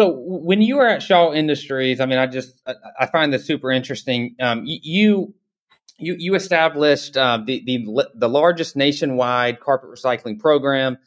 So 0.00 0.10
when 0.16 0.62
you 0.62 0.76
were 0.76 0.86
at 0.86 1.02
Shaw 1.02 1.32
Industries, 1.32 2.00
I 2.00 2.06
mean, 2.06 2.18
I 2.18 2.26
just 2.26 2.62
I 3.00 3.06
find 3.06 3.32
this 3.32 3.44
super 3.44 3.70
interesting. 3.70 4.36
Um, 4.40 4.62
you 4.64 5.34
you 5.98 6.14
you 6.16 6.34
established 6.36 7.16
uh, 7.16 7.40
the 7.44 7.64
the 7.66 8.06
the 8.14 8.28
largest 8.28 8.76
nationwide 8.76 9.58
carpet 9.58 9.90
recycling 9.90 10.38
program, 10.38 10.98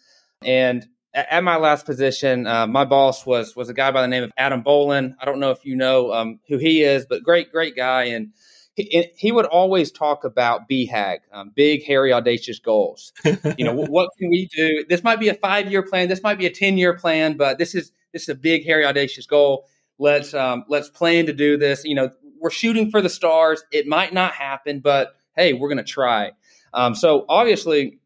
and 0.44 0.86
at 1.14 1.44
my 1.44 1.56
last 1.56 1.86
position, 1.86 2.48
uh, 2.48 2.68
my 2.68 2.84
boss 2.84 3.26
was 3.26 3.56
was 3.56 3.70
a 3.70 3.74
guy 3.74 3.92
by 3.92 4.02
the 4.02 4.10
name 4.10 4.24
of 4.24 4.32
Adam 4.36 4.62
Bolin. 4.62 5.16
I 5.22 5.26
don't 5.26 5.40
know 5.40 5.52
if 5.52 5.64
you 5.64 5.78
know 5.78 6.12
um, 6.12 6.42
who 6.50 6.58
he 6.58 6.84
is, 6.84 7.06
but 7.06 7.24
great 7.24 7.50
great 7.50 7.78
guy 7.78 8.06
and 8.06 8.34
he, 8.76 9.12
he 9.16 9.32
would 9.32 9.46
always 9.46 9.92
talk 9.92 10.24
about 10.24 10.70
BHAG, 10.70 11.20
um, 11.34 11.52
big, 11.56 11.84
hairy, 11.84 12.14
audacious 12.14 12.60
goals. 12.60 13.12
you 13.26 13.66
know, 13.66 13.74
what, 13.74 14.10
can 14.18 14.30
we 14.30 14.48
do? 14.56 14.86
This 14.88 15.04
might 15.04 15.20
be 15.20 15.30
a 15.30 15.34
five 15.34 15.70
year 15.70 15.84
plan. 15.84 16.08
This 16.08 16.24
might 16.24 16.38
be 16.38 16.46
a 16.46 16.52
10 16.52 16.78
year 16.78 16.96
plan, 16.96 17.36
but 17.38 17.58
this 17.58 17.76
is, 17.76 17.92
this 18.14 18.24
is 18.24 18.30
a 18.30 18.36
big, 18.36 18.66
hairy, 18.66 18.86
audacious 18.86 19.26
goal. 19.26 19.66
Let's, 20.00 20.34
um, 20.34 20.66
let's 20.70 20.90
plan 20.90 21.26
to 21.26 21.34
do 21.34 21.58
this. 21.58 21.84
You 21.84 21.96
know, 21.96 22.12
we're 22.40 22.50
shooting 22.50 22.90
for 22.90 23.02
the 23.02 23.10
stars. 23.10 23.64
It 23.72 23.88
might 23.88 24.14
not 24.14 24.34
happen, 24.34 24.80
but 24.80 25.16
hey, 25.36 25.54
we're 25.54 25.70
going 25.70 25.78
to 25.78 25.84
try. 25.84 26.32
Um, 26.74 26.96
so 26.96 27.26
obviously, 27.28 28.00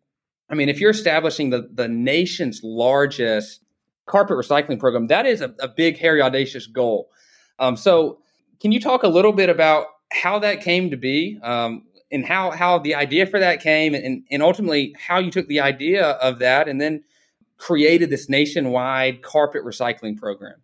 I 0.49 0.55
mean, 0.55 0.69
if 0.69 0.79
you're 0.79 0.91
establishing 0.91 1.51
the, 1.51 1.69
the 1.71 1.87
nation's 1.87 2.61
largest 2.63 3.61
carpet 4.07 4.35
recycling 4.35 4.79
program, 4.79 5.07
that 5.07 5.25
is 5.25 5.41
a, 5.41 5.53
a 5.59 5.67
big, 5.67 5.97
hairy, 5.97 6.21
audacious 6.21 6.67
goal. 6.67 7.09
Um, 7.59 7.77
so, 7.77 8.19
can 8.61 8.71
you 8.71 8.79
talk 8.79 9.03
a 9.03 9.07
little 9.07 9.33
bit 9.33 9.49
about 9.49 9.87
how 10.15 10.39
that 10.39 10.61
came 10.61 10.91
to 10.91 10.97
be 10.97 11.39
um, 11.43 11.83
and 12.11 12.25
how 12.25 12.51
how 12.51 12.79
the 12.79 12.95
idea 12.95 13.25
for 13.25 13.39
that 13.39 13.61
came 13.61 13.93
and, 13.93 14.23
and 14.31 14.41
ultimately 14.41 14.95
how 14.97 15.19
you 15.19 15.31
took 15.31 15.47
the 15.47 15.59
idea 15.59 16.11
of 16.11 16.39
that 16.39 16.67
and 16.67 16.79
then 16.79 17.03
created 17.57 18.09
this 18.09 18.29
nationwide 18.29 19.21
carpet 19.21 19.63
recycling 19.63 20.17
program. 20.17 20.55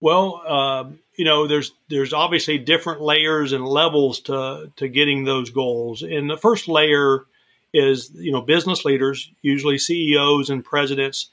Well 0.00 0.42
uh, 0.46 0.90
you 1.16 1.24
know 1.24 1.46
there's 1.46 1.72
there's 1.88 2.12
obviously 2.12 2.58
different 2.58 3.00
layers 3.00 3.52
and 3.52 3.66
levels 3.66 4.20
to 4.20 4.70
to 4.76 4.88
getting 4.88 5.24
those 5.24 5.50
goals. 5.50 6.02
And 6.02 6.28
the 6.28 6.36
first 6.36 6.68
layer 6.68 7.24
is 7.72 8.10
you 8.14 8.32
know 8.32 8.40
business 8.40 8.84
leaders 8.84 9.30
usually 9.42 9.78
ceos 9.78 10.50
and 10.50 10.64
presidents 10.64 11.30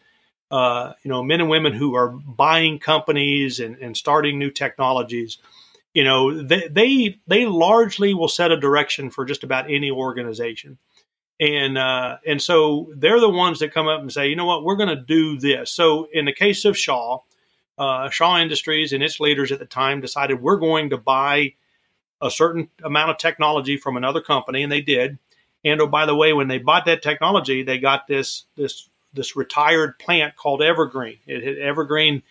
uh, 0.52 0.94
you 1.04 1.10
know 1.10 1.24
men 1.24 1.42
and 1.42 1.50
women 1.50 1.74
who 1.74 1.96
are 1.96 2.10
buying 2.10 2.80
companies 2.80 3.60
and, 3.60 3.78
and 3.78 3.98
starting 3.98 4.38
new 4.38 4.52
technologies 4.52 5.38
you 5.96 6.04
know 6.04 6.44
they, 6.44 6.68
they 6.68 7.20
they 7.26 7.46
largely 7.46 8.14
will 8.14 8.28
set 8.28 8.52
a 8.52 8.60
direction 8.60 9.10
for 9.10 9.26
just 9.26 9.44
about 9.44 9.72
any 9.72 9.90
organization. 9.90 10.78
And 11.40 11.78
uh, 11.78 12.18
and 12.28 12.42
so 12.42 12.92
they're 12.96 13.20
the 13.20 13.30
ones 13.30 13.60
that 13.60 13.74
come 13.74 13.88
up 13.88 14.02
and 14.02 14.12
say 14.12 14.28
you 14.28 14.36
know 14.36 14.46
what? 14.46 14.64
We're 14.64 14.76
going 14.76 14.96
to 14.96 15.02
do 15.02 15.40
this. 15.40 15.72
So 15.72 16.08
in 16.14 16.26
the 16.26 16.34
case 16.34 16.66
of 16.66 16.78
shaw 16.78 17.20
uh, 17.78 18.10
shaw 18.10 18.38
industries 18.38 18.94
and 18.94 19.02
its 19.02 19.20
leaders 19.20 19.52
at 19.52 19.60
the 19.60 19.66
time 19.66 20.02
decided 20.02 20.42
we're 20.42 20.58
going 20.58 20.92
to 20.92 20.98
buy 20.98 21.54
a 22.22 22.30
certain 22.30 22.70
amount 22.84 23.12
of 23.12 23.18
technology 23.18 23.78
from 23.78 23.98
another 23.98 24.22
company 24.22 24.64
and 24.64 24.72
they 24.72 24.82
did. 24.82 25.18
And 25.64 25.82
oh 25.82 25.88
by 25.88 26.06
the 26.06 26.16
way 26.16 26.34
when 26.34 26.50
they 26.50 26.58
bought 26.58 26.86
that 26.86 27.02
technology 27.04 27.64
they 27.64 27.80
got 27.80 28.06
this 28.08 28.46
this 28.58 28.90
this 29.14 29.38
retired 29.38 29.98
plant 29.98 30.36
called 30.36 30.62
evergreen. 30.62 31.20
It, 31.26 31.58
evergreen 31.58 32.22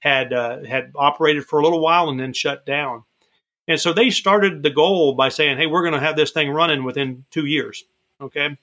had 0.00 0.34
uh, 0.34 0.62
had 0.64 0.92
operated 0.94 1.46
for 1.46 1.58
a 1.58 1.62
little 1.62 1.80
while 1.80 2.10
and 2.10 2.20
then 2.20 2.34
shut 2.34 2.66
down 2.66 3.04
and 3.66 3.80
so 3.80 3.92
they 3.92 4.10
started 4.10 4.62
the 4.62 4.70
goal 4.70 5.14
by 5.14 5.28
saying, 5.30 5.56
hey, 5.56 5.66
we're 5.66 5.82
going 5.82 5.94
to 5.94 6.00
have 6.00 6.16
this 6.16 6.32
thing 6.32 6.50
running 6.50 6.84
within 6.84 7.24
two 7.30 7.46
years. 7.46 7.84
Okay. 8.20 8.56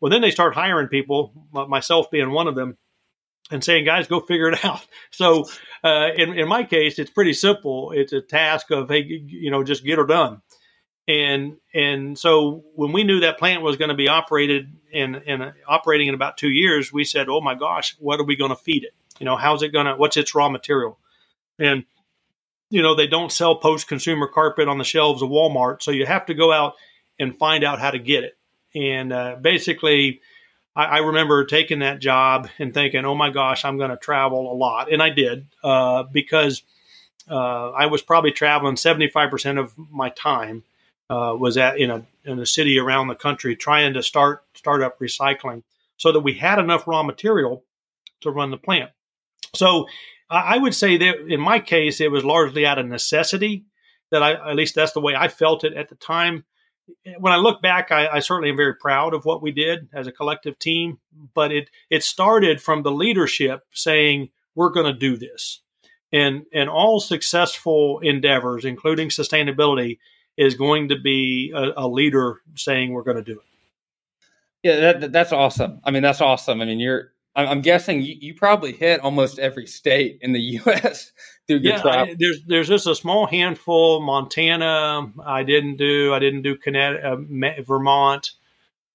Well, 0.00 0.10
then 0.10 0.22
they 0.22 0.30
start 0.30 0.54
hiring 0.54 0.88
people, 0.88 1.32
myself 1.52 2.10
being 2.10 2.30
one 2.30 2.46
of 2.46 2.54
them, 2.54 2.78
and 3.50 3.64
saying, 3.64 3.84
guys, 3.84 4.06
go 4.06 4.20
figure 4.20 4.48
it 4.48 4.64
out. 4.64 4.86
So 5.10 5.46
uh, 5.84 6.08
in, 6.16 6.38
in 6.38 6.48
my 6.48 6.64
case, 6.64 6.98
it's 6.98 7.10
pretty 7.10 7.32
simple. 7.32 7.92
It's 7.92 8.12
a 8.12 8.20
task 8.20 8.70
of, 8.70 8.88
hey, 8.88 9.04
you 9.04 9.50
know, 9.50 9.64
just 9.64 9.84
get 9.84 9.98
her 9.98 10.06
done. 10.06 10.42
And 11.06 11.56
and 11.72 12.18
so 12.18 12.64
when 12.74 12.92
we 12.92 13.02
knew 13.02 13.20
that 13.20 13.38
plant 13.38 13.62
was 13.62 13.78
going 13.78 13.88
to 13.88 13.94
be 13.94 14.08
operated 14.08 14.70
in, 14.92 15.14
in 15.14 15.52
operating 15.66 16.08
in 16.08 16.14
about 16.14 16.36
two 16.36 16.50
years, 16.50 16.92
we 16.92 17.04
said, 17.04 17.30
oh 17.30 17.40
my 17.40 17.54
gosh, 17.54 17.96
what 17.98 18.20
are 18.20 18.24
we 18.24 18.36
going 18.36 18.50
to 18.50 18.56
feed 18.56 18.84
it? 18.84 18.92
You 19.18 19.24
know, 19.24 19.36
how's 19.36 19.62
it 19.62 19.72
going 19.72 19.86
to, 19.86 19.96
what's 19.96 20.18
its 20.18 20.34
raw 20.34 20.50
material? 20.50 20.98
And 21.58 21.84
you 22.70 22.82
know, 22.82 22.94
they 22.94 23.06
don't 23.06 23.32
sell 23.32 23.56
post 23.56 23.88
consumer 23.88 24.26
carpet 24.26 24.68
on 24.68 24.78
the 24.78 24.84
shelves 24.84 25.22
of 25.22 25.30
Walmart. 25.30 25.82
So 25.82 25.90
you 25.90 26.06
have 26.06 26.26
to 26.26 26.34
go 26.34 26.52
out 26.52 26.74
and 27.18 27.38
find 27.38 27.64
out 27.64 27.80
how 27.80 27.90
to 27.90 27.98
get 27.98 28.24
it. 28.24 28.36
And 28.74 29.12
uh, 29.12 29.36
basically, 29.40 30.20
I, 30.76 30.84
I, 30.84 30.98
remember 30.98 31.44
taking 31.44 31.78
that 31.78 32.00
job 32.00 32.48
and 32.58 32.74
thinking, 32.74 33.04
oh 33.04 33.14
my 33.14 33.30
gosh, 33.30 33.64
I'm 33.64 33.78
going 33.78 33.90
to 33.90 33.96
travel 33.96 34.52
a 34.52 34.54
lot. 34.54 34.92
And 34.92 35.02
I 35.02 35.10
did 35.10 35.46
uh, 35.64 36.04
because 36.04 36.62
uh, 37.30 37.70
I 37.70 37.86
was 37.86 38.02
probably 38.02 38.32
traveling 38.32 38.76
75% 38.76 39.58
of 39.58 39.74
my 39.90 40.10
time. 40.10 40.64
Uh, 41.10 41.34
was 41.34 41.56
at 41.56 41.78
in 41.78 41.90
a 41.90 42.04
in 42.26 42.38
a 42.38 42.44
city 42.44 42.78
around 42.78 43.08
the 43.08 43.14
country 43.14 43.56
trying 43.56 43.94
to 43.94 44.02
start 44.02 44.44
start 44.52 44.82
up 44.82 44.98
recycling 44.98 45.62
so 45.96 46.12
that 46.12 46.20
we 46.20 46.34
had 46.34 46.58
enough 46.58 46.86
raw 46.86 47.02
material 47.02 47.64
to 48.20 48.30
run 48.30 48.50
the 48.50 48.58
plant. 48.58 48.90
So 49.54 49.86
I 50.30 50.58
would 50.58 50.74
say 50.74 50.96
that 50.98 51.26
in 51.28 51.40
my 51.40 51.58
case, 51.58 52.00
it 52.00 52.10
was 52.10 52.24
largely 52.24 52.66
out 52.66 52.78
of 52.78 52.86
necessity. 52.86 53.64
That 54.10 54.22
I, 54.22 54.50
at 54.50 54.56
least 54.56 54.74
that's 54.74 54.92
the 54.92 55.00
way 55.00 55.14
I 55.14 55.28
felt 55.28 55.64
it 55.64 55.74
at 55.74 55.88
the 55.88 55.94
time. 55.94 56.44
When 57.18 57.32
I 57.32 57.36
look 57.36 57.60
back, 57.60 57.92
I, 57.92 58.08
I 58.08 58.18
certainly 58.20 58.48
am 58.48 58.56
very 58.56 58.74
proud 58.74 59.12
of 59.12 59.26
what 59.26 59.42
we 59.42 59.52
did 59.52 59.88
as 59.92 60.06
a 60.06 60.12
collective 60.12 60.58
team. 60.58 60.98
But 61.34 61.52
it 61.52 61.70
it 61.90 62.02
started 62.02 62.60
from 62.62 62.82
the 62.82 62.92
leadership 62.92 63.64
saying 63.72 64.30
we're 64.54 64.70
going 64.70 64.92
to 64.92 64.98
do 64.98 65.16
this, 65.16 65.60
and 66.12 66.44
and 66.52 66.70
all 66.70 67.00
successful 67.00 68.00
endeavors, 68.00 68.64
including 68.64 69.10
sustainability, 69.10 69.98
is 70.36 70.54
going 70.54 70.88
to 70.88 70.98
be 70.98 71.52
a, 71.54 71.84
a 71.84 71.88
leader 71.88 72.40
saying 72.54 72.92
we're 72.92 73.02
going 73.02 73.16
to 73.18 73.22
do 73.22 73.40
it. 73.40 73.46
Yeah, 74.62 74.92
that, 74.92 75.12
that's 75.12 75.32
awesome. 75.32 75.80
I 75.84 75.90
mean, 75.90 76.02
that's 76.02 76.20
awesome. 76.20 76.60
I 76.60 76.64
mean, 76.64 76.80
you're 76.80 77.12
I'm 77.46 77.60
guessing 77.60 78.02
you, 78.02 78.16
you, 78.18 78.34
probably 78.34 78.72
hit 78.72 79.00
almost 79.00 79.38
every 79.38 79.66
state 79.66 80.18
in 80.22 80.32
the 80.32 80.40
U.S. 80.66 81.12
through 81.46 81.58
your 81.58 81.74
yeah, 81.74 81.82
travel. 81.82 82.12
I, 82.12 82.16
there's 82.18 82.42
there's 82.46 82.68
just 82.68 82.86
a 82.86 82.94
small 82.94 83.26
handful. 83.26 84.00
Montana, 84.00 85.12
I 85.24 85.44
didn't 85.44 85.76
do. 85.76 86.12
I 86.12 86.18
didn't 86.18 86.42
do 86.42 86.56
Connecticut, 86.56 87.04
uh, 87.04 87.62
Vermont. 87.62 88.32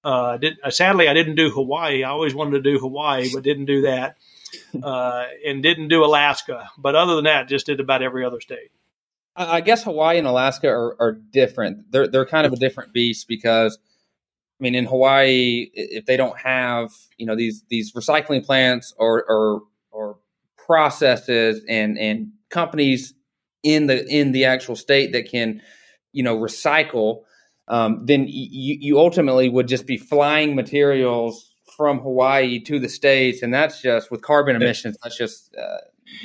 Uh, 0.04 0.36
did, 0.38 0.58
uh, 0.62 0.70
sadly, 0.70 1.08
I 1.08 1.14
didn't 1.14 1.36
do 1.36 1.50
Hawaii. 1.50 2.04
I 2.04 2.10
always 2.10 2.36
wanted 2.36 2.62
to 2.64 2.72
do 2.72 2.80
Hawaii, 2.80 3.30
but 3.34 3.44
didn't 3.44 3.66
do 3.66 3.82
that. 3.84 4.18
Uh, 4.84 5.26
and 5.44 5.64
didn't 5.64 5.88
do 5.88 6.06
Alaska. 6.06 6.70
But 6.78 6.96
other 6.96 7.16
than 7.16 7.24
that, 7.24 7.48
just 7.48 7.66
did 7.66 7.80
about 7.80 8.04
every 8.04 8.24
other 8.24 8.40
state. 8.40 8.70
I 9.36 9.62
guess 9.62 9.84
Hawaii 9.84 10.20
and 10.20 10.28
Alaska 10.28 10.68
are, 10.68 10.96
are 11.00 11.12
different. 11.14 11.92
They're 11.92 12.08
they're 12.08 12.26
kind 12.26 12.46
of 12.46 12.54
a 12.54 12.58
different 12.58 12.94
beast 12.94 13.28
because– 13.28 13.80
I 13.88 13.93
mean, 14.64 14.76
in 14.76 14.86
Hawaii, 14.86 15.70
if 15.74 16.06
they 16.06 16.18
don't 16.18 16.38
have 16.40 16.92
you 17.18 17.26
know 17.26 17.36
these 17.36 17.64
these 17.70 17.94
recycling 17.94 18.46
plants 18.46 18.94
or 18.98 19.24
or, 19.28 19.62
or 19.92 20.18
processes 20.58 21.62
and 21.68 21.98
and 21.98 22.32
companies 22.50 23.14
in 23.64 23.88
the 23.88 24.06
in 24.08 24.32
the 24.32 24.46
actual 24.46 24.76
state 24.76 25.12
that 25.14 25.30
can 25.30 25.62
you 26.12 26.24
know 26.24 26.38
recycle, 26.38 27.22
um, 27.68 28.06
then 28.06 28.26
you, 28.28 28.78
you 28.80 29.00
ultimately 29.00 29.50
would 29.50 29.68
just 29.68 29.86
be 29.86 29.98
flying 29.98 30.56
materials 30.56 31.54
from 31.78 32.00
Hawaii 32.00 32.60
to 32.62 32.80
the 32.80 32.90
states, 32.90 33.42
and 33.42 33.54
that's 33.54 33.82
just 33.82 34.12
with 34.12 34.22
carbon 34.22 34.56
emissions. 34.56 34.98
That's 35.04 35.18
just 35.18 35.56
uh, 35.56 35.78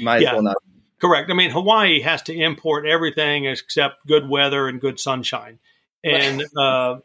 might 0.03 0.23
yeah. 0.23 0.29
as 0.29 0.33
well 0.35 0.43
not. 0.43 0.57
Correct. 1.01 1.31
I 1.31 1.35
mean, 1.35 1.51
Hawaii 1.51 2.01
has 2.01 2.23
to 2.23 2.35
import 2.35 2.87
everything 2.87 3.45
except 3.47 4.07
good 4.07 4.29
weather 4.29 4.67
and 4.69 4.81
good 4.81 4.99
sunshine, 4.99 5.59
and 6.05 6.45
uh, 6.57 6.97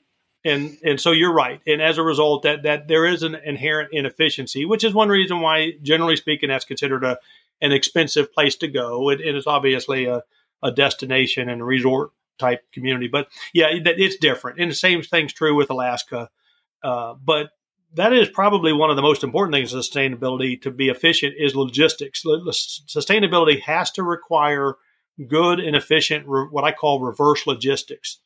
and 0.46 0.78
and 0.84 1.00
so 1.00 1.12
you're 1.12 1.34
right. 1.34 1.62
And 1.66 1.82
as 1.82 1.98
a 1.98 2.04
result, 2.04 2.44
that 2.44 2.64
that 2.64 2.88
there 2.88 3.06
is 3.06 3.24
an 3.24 3.36
inherent 3.36 3.90
inefficiency, 3.92 4.66
which 4.66 4.84
is 4.84 4.94
one 4.94 5.10
reason 5.10 5.42
why, 5.42 5.74
generally 5.82 6.16
speaking, 6.16 6.50
that's 6.50 6.66
considered 6.66 7.04
a 7.04 7.18
an 7.62 7.72
expensive 7.72 8.34
place 8.34 8.56
to 8.58 8.68
go. 8.68 9.10
It, 9.10 9.22
it 9.22 9.36
is 9.36 9.48
obviously 9.48 10.06
a, 10.06 10.24
a 10.62 10.72
destination 10.72 11.50
and 11.50 11.62
a 11.62 11.66
resort 11.66 12.12
type 12.38 12.62
community, 12.74 13.08
but 13.08 13.28
yeah, 13.54 13.68
it's 13.72 14.18
different. 14.18 14.60
And 14.60 14.72
the 14.72 14.76
same 14.76 15.02
thing's 15.02 15.34
true 15.34 15.56
with 15.56 15.70
Alaska. 15.70 16.30
Uh, 16.84 17.14
but 17.14 17.52
that 17.94 18.12
is 18.12 18.28
probably 18.28 18.74
one 18.74 18.90
of 18.90 18.96
the 18.96 19.02
most 19.02 19.24
important 19.24 19.54
things 19.54 19.74
sustainability 19.74 20.62
to 20.64 20.72
be 20.72 20.90
efficient 20.90 21.36
is 21.38 21.56
logistics. 21.56 22.24
Sustainability 22.26 23.62
has 23.62 23.92
to 23.92 24.04
require 24.04 24.76
good 25.28 25.60
and 25.60 25.76
efficient, 25.76 26.28
what 26.28 26.64
I 26.64 26.72
call 26.72 27.00
reverse 27.00 27.46
logistics. 27.46 28.18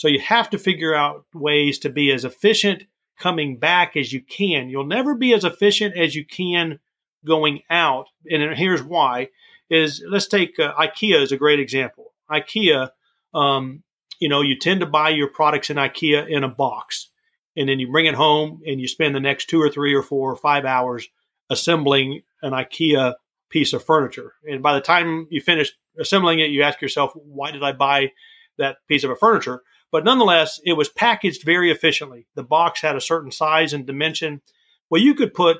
So 0.00 0.08
you 0.08 0.20
have 0.20 0.48
to 0.48 0.58
figure 0.58 0.94
out 0.94 1.26
ways 1.34 1.78
to 1.80 1.90
be 1.90 2.10
as 2.10 2.24
efficient 2.24 2.84
coming 3.18 3.58
back 3.58 3.98
as 3.98 4.14
you 4.14 4.22
can. 4.22 4.70
You'll 4.70 4.86
never 4.86 5.14
be 5.14 5.34
as 5.34 5.44
efficient 5.44 5.94
as 5.94 6.14
you 6.14 6.24
can 6.24 6.78
going 7.22 7.60
out. 7.68 8.06
And 8.30 8.56
here's 8.56 8.82
why 8.82 9.28
is 9.68 10.02
let's 10.08 10.26
take 10.26 10.58
uh, 10.58 10.72
IKEA 10.72 11.20
as 11.20 11.32
a 11.32 11.36
great 11.36 11.60
example. 11.60 12.14
IKEA, 12.30 12.88
um, 13.34 13.82
you 14.18 14.30
know, 14.30 14.40
you 14.40 14.58
tend 14.58 14.80
to 14.80 14.86
buy 14.86 15.10
your 15.10 15.28
products 15.28 15.68
in 15.68 15.76
IKEA 15.76 16.30
in 16.30 16.44
a 16.44 16.48
box 16.48 17.10
and 17.54 17.68
then 17.68 17.78
you 17.78 17.92
bring 17.92 18.06
it 18.06 18.14
home 18.14 18.62
and 18.66 18.80
you 18.80 18.88
spend 18.88 19.14
the 19.14 19.20
next 19.20 19.50
two 19.50 19.60
or 19.60 19.68
three 19.68 19.94
or 19.94 20.02
four 20.02 20.32
or 20.32 20.36
five 20.36 20.64
hours 20.64 21.10
assembling 21.50 22.22
an 22.40 22.52
IKEA 22.52 23.16
piece 23.50 23.74
of 23.74 23.84
furniture. 23.84 24.32
And 24.50 24.62
by 24.62 24.72
the 24.72 24.80
time 24.80 25.26
you 25.28 25.42
finish 25.42 25.74
assembling 25.98 26.38
it, 26.38 26.48
you 26.48 26.62
ask 26.62 26.80
yourself, 26.80 27.12
why 27.14 27.50
did 27.50 27.62
I 27.62 27.72
buy 27.72 28.12
that 28.56 28.78
piece 28.88 29.04
of 29.04 29.18
furniture? 29.18 29.62
But 29.92 30.04
nonetheless, 30.04 30.60
it 30.64 30.74
was 30.74 30.88
packaged 30.88 31.44
very 31.44 31.70
efficiently. 31.70 32.26
The 32.34 32.44
box 32.44 32.80
had 32.80 32.96
a 32.96 33.00
certain 33.00 33.32
size 33.32 33.72
and 33.72 33.86
dimension. 33.86 34.42
Well, 34.88 35.00
you 35.00 35.14
could 35.14 35.34
put 35.34 35.58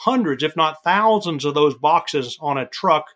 hundreds, 0.00 0.42
if 0.42 0.56
not 0.56 0.84
thousands, 0.84 1.44
of 1.44 1.54
those 1.54 1.74
boxes 1.74 2.36
on 2.40 2.58
a 2.58 2.66
truck 2.66 3.06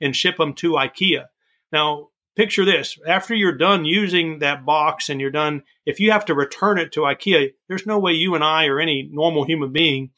and 0.00 0.16
ship 0.16 0.36
them 0.38 0.54
to 0.54 0.72
IKEA. 0.72 1.26
Now, 1.72 2.08
picture 2.36 2.64
this 2.64 2.98
after 3.06 3.34
you're 3.34 3.56
done 3.56 3.84
using 3.84 4.38
that 4.40 4.64
box 4.64 5.08
and 5.08 5.20
you're 5.20 5.30
done 5.30 5.62
if 5.86 5.98
you 5.98 6.12
have 6.12 6.26
to 6.26 6.34
return 6.34 6.78
it 6.78 6.92
to 6.92 7.00
ikea 7.00 7.52
there's 7.66 7.86
no 7.86 7.98
way 7.98 8.12
you 8.12 8.34
and 8.34 8.44
i 8.44 8.66
or 8.66 8.78
any 8.78 9.08
normal 9.10 9.44
human 9.44 9.72
being 9.72 10.10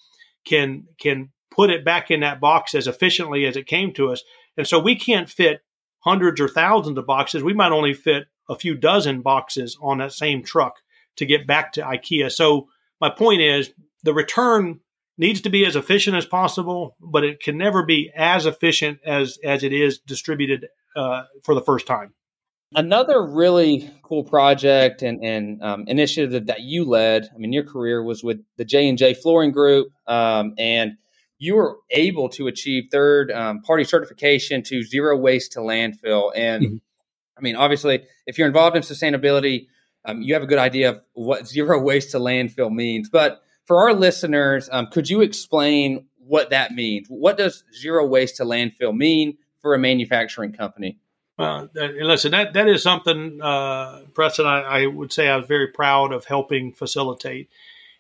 can 0.45 0.85
can 0.99 1.31
put 1.51 1.71
it 1.71 1.85
back 1.85 2.11
in 2.11 2.21
that 2.21 2.41
box 2.41 2.75
as 2.75 2.89
efficiently 2.89 3.47
as 3.47 3.57
it 3.57 3.69
came 3.69 3.93
to 3.93 4.11
us 4.11 4.23
and 4.57 4.67
so 4.67 4.81
we 4.81 4.97
can't 4.97 5.31
fit 5.31 5.61
hundreds 6.01 6.41
or 6.41 6.49
thousands 6.49 6.99
of 6.99 7.07
boxes 7.07 7.43
we 7.43 7.55
might 7.55 7.73
only 7.73 7.95
fit 7.95 8.25
a 8.49 8.57
few 8.57 8.75
dozen 8.75 9.21
boxes 9.23 9.77
on 9.81 9.99
that 9.99 10.13
same 10.13 10.43
truck 10.43 10.77
to 11.17 11.27
get 11.27 11.47
back 11.47 11.73
to 11.73 11.83
ikea 11.83 12.31
so 12.31 12.69
my 13.01 13.11
point 13.11 13.41
is 13.41 13.71
the 14.05 14.15
return 14.15 14.81
needs 15.17 15.41
to 15.41 15.51
be 15.51 15.67
as 15.67 15.77
efficient 15.77 16.17
as 16.17 16.27
possible 16.27 16.97
but 17.01 17.25
it 17.25 17.41
can 17.41 17.59
never 17.59 17.85
be 17.85 18.11
as 18.17 18.47
efficient 18.47 18.99
as 19.05 19.39
as 19.45 19.63
it 19.63 19.73
is 19.73 19.99
distributed 19.99 20.67
uh, 20.99 21.23
for 21.45 21.55
the 21.55 21.61
first 21.61 21.87
time. 21.87 22.13
Another 22.75 23.25
really 23.25 23.91
cool 24.03 24.25
project 24.25 25.01
and, 25.03 25.25
and 25.25 25.63
um, 25.63 25.85
initiative 25.87 26.47
that 26.47 26.61
you 26.61 26.85
led, 26.85 27.29
I 27.35 27.39
mean, 27.39 27.53
your 27.53 27.65
career 27.65 28.03
was 28.03 28.23
with 28.23 28.41
the 28.59 28.65
J 28.65 28.89
and 28.89 28.99
J 28.99 29.15
Flooring 29.15 29.53
Group, 29.53 29.89
um, 30.07 30.55
and 30.59 30.93
you 31.39 31.55
were 31.55 31.79
able 31.91 32.29
to 32.31 32.47
achieve 32.47 32.89
third 32.91 33.31
um, 33.31 33.63
party 33.63 33.85
certification 33.85 34.63
to 34.65 34.83
zero 34.83 35.17
waste 35.17 35.53
to 35.53 35.61
landfill. 35.61 36.33
And 36.35 36.65
mm-hmm. 36.65 36.77
I 37.39 37.41
mean, 37.41 37.57
obviously, 37.57 38.05
if 38.27 38.37
you're 38.37 38.49
involved 38.49 38.77
in 38.77 38.83
sustainability, 38.83 39.69
um, 40.05 40.23
you 40.23 40.35
have 40.35 40.43
a 40.43 40.47
good 40.47 40.59
idea 40.59 40.91
of 40.91 41.01
what 41.13 41.47
zero 41.47 41.81
waste 41.83 42.11
to 42.11 42.19
landfill 42.19 42.73
means. 42.73 43.09
But 43.09 43.43
for 43.65 43.89
our 43.89 43.95
listeners, 43.95 44.69
um, 44.73 44.89
could 44.89 45.09
you 45.09 45.21
explain 45.21 46.07
what 46.17 46.51
that 46.51 46.73
means? 46.73 47.07
What 47.09 47.39
does 47.39 47.65
zero 47.75 48.07
waste 48.07 48.37
to 48.37 48.45
landfill 48.45 48.97
mean? 48.97 49.39
for 49.61 49.75
a 49.75 49.79
manufacturing 49.79 50.53
company? 50.53 50.99
Well, 51.39 51.69
listen, 51.75 52.33
that, 52.33 52.53
that 52.55 52.69
is 52.69 52.83
something, 52.83 53.41
uh, 53.41 54.03
Preston, 54.13 54.47
I, 54.47 54.61
I, 54.61 54.87
would 54.87 55.13
say 55.13 55.29
I 55.29 55.37
was 55.37 55.47
very 55.47 55.69
proud 55.69 56.13
of 56.13 56.25
helping 56.25 56.73
facilitate. 56.73 57.49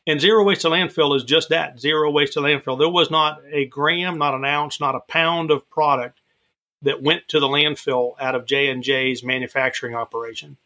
And 0.09 0.21
zero 0.21 0.43
waste 0.43 0.63
to 0.63 0.69
landfill 0.69 1.15
is 1.15 1.23
just 1.23 1.51
that 1.51 1.79
zero 1.79 2.11
waste 2.11 2.33
to 2.33 2.41
landfill. 2.41 2.79
There 2.79 2.89
was 2.89 3.11
not 3.11 3.41
a 3.53 3.67
gram, 3.67 4.19
not 4.19 4.35
an 4.35 4.45
ounce, 4.45 4.81
not 4.81 4.97
a 4.97 5.01
pound 5.01 5.53
of 5.53 5.69
product 5.71 6.21
that 6.83 7.03
went 7.03 7.29
to 7.29 7.41
the 7.41 7.49
landfill 7.49 8.15
out 8.21 8.35
of 8.35 8.47
J&J's 8.47 9.23
manufacturing 9.23 9.95
operation. 9.95 10.57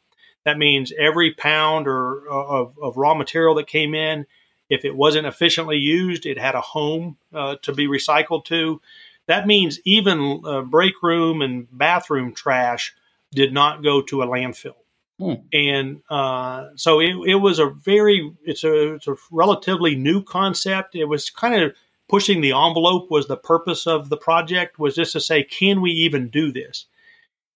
That 0.44 0.58
means 0.58 0.92
every 0.98 1.32
pound 1.32 1.86
or 1.86 2.22
uh, 2.30 2.46
of, 2.46 2.78
of 2.82 2.96
raw 2.96 3.14
material 3.14 3.54
that 3.56 3.66
came 3.66 3.94
in, 3.94 4.26
if 4.68 4.84
it 4.84 4.96
wasn't 4.96 5.26
efficiently 5.26 5.76
used, 5.76 6.26
it 6.26 6.38
had 6.38 6.54
a 6.54 6.60
home 6.60 7.16
uh, 7.32 7.56
to 7.62 7.72
be 7.72 7.86
recycled 7.86 8.44
to. 8.46 8.80
That 9.26 9.46
means 9.46 9.78
even 9.84 10.42
uh, 10.44 10.62
break 10.62 10.94
room 11.02 11.42
and 11.42 11.68
bathroom 11.70 12.32
trash 12.34 12.94
did 13.32 13.52
not 13.52 13.82
go 13.82 14.02
to 14.02 14.22
a 14.22 14.26
landfill. 14.26 14.76
Hmm. 15.18 15.34
And 15.52 16.00
uh, 16.10 16.68
so 16.74 17.00
it, 17.00 17.14
it, 17.26 17.34
was 17.36 17.58
a 17.58 17.66
very, 17.66 18.32
it's 18.44 18.64
a, 18.64 18.94
it's 18.94 19.06
a 19.06 19.16
relatively 19.30 19.94
new 19.94 20.22
concept. 20.22 20.96
It 20.96 21.04
was 21.04 21.30
kind 21.30 21.62
of 21.62 21.74
pushing 22.12 22.42
the 22.42 22.52
envelope 22.52 23.10
was 23.10 23.26
the 23.26 23.38
purpose 23.38 23.86
of 23.86 24.10
the 24.10 24.18
project 24.18 24.78
was 24.78 24.94
just 24.94 25.14
to 25.14 25.20
say, 25.20 25.42
can 25.42 25.80
we 25.80 25.90
even 25.92 26.28
do 26.28 26.52
this? 26.52 26.84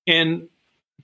And 0.06 0.48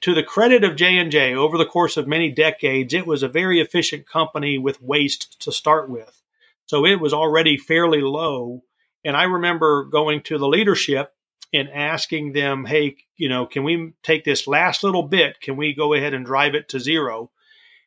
to 0.01 0.15
the 0.15 0.23
credit 0.23 0.65
of 0.65 0.75
J&J, 0.75 1.35
over 1.35 1.59
the 1.59 1.67
course 1.67 1.99
of 1.99 2.09
many 2.09 2.31
decades, 2.31 2.95
it 2.95 3.07
was 3.07 3.23
a 3.23 3.29
very 3.29 3.61
efficient 3.61 4.09
company 4.09 4.57
with 4.57 4.81
waste 4.81 5.39
to 5.43 5.53
start 5.53 5.91
with. 5.91 6.23
So 6.65 6.87
it 6.87 6.99
was 6.99 7.13
already 7.13 7.59
fairly 7.59 8.01
low 8.01 8.63
and 9.05 9.15
I 9.19 9.25
remember 9.25 9.85
going 9.85 10.23
to 10.23 10.39
the 10.39 10.49
leadership 10.49 11.13
and 11.53 11.69
asking 11.69 12.33
them, 12.33 12.65
hey, 12.65 12.97
you 13.19 13.29
know, 13.29 13.45
can 13.45 13.65
we 13.65 13.93
take 14.03 14.25
this 14.25 14.47
last 14.47 14.83
little 14.83 15.03
bit? 15.03 15.43
Can 15.43 15.57
we 15.57 15.75
go 15.75 15.93
ahead 15.93 16.15
and 16.15 16.25
drive 16.25 16.55
it 16.55 16.71
to 16.71 16.81
zero? 16.81 17.31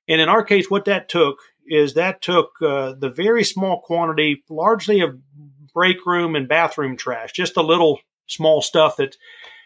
And 0.08 0.22
in 0.22 0.30
our 0.30 0.44
case, 0.44 0.70
what 0.70 0.86
that 0.86 1.10
took 1.10 1.40
is 1.68 1.96
that 1.96 2.22
took 2.22 2.62
uh, 2.62 2.94
the 2.94 3.10
very 3.10 3.44
small 3.44 3.82
quantity, 3.82 4.44
largely 4.50 5.02
of 5.02 5.18
break 5.76 6.06
room 6.06 6.36
and 6.36 6.48
bathroom 6.48 6.98
trash, 6.98 7.34
just 7.34 7.58
a 7.58 7.62
little 7.62 8.00
small 8.28 8.62
stuff 8.64 8.96
that, 8.98 9.16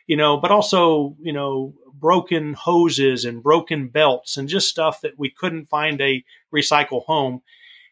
you 0.08 0.18
know, 0.18 0.36
but 0.36 0.52
also, 0.52 1.16
you 1.22 1.32
know, 1.32 1.74
broken 1.94 2.54
hoses 2.54 3.24
and 3.24 3.44
broken 3.44 3.88
belts 3.88 4.36
and 4.36 4.50
just 4.50 4.68
stuff 4.68 5.02
that 5.02 5.18
we 5.18 5.30
couldn't 5.30 5.70
find 5.70 6.02
a 6.02 6.24
recycle 6.54 7.06
home. 7.06 7.42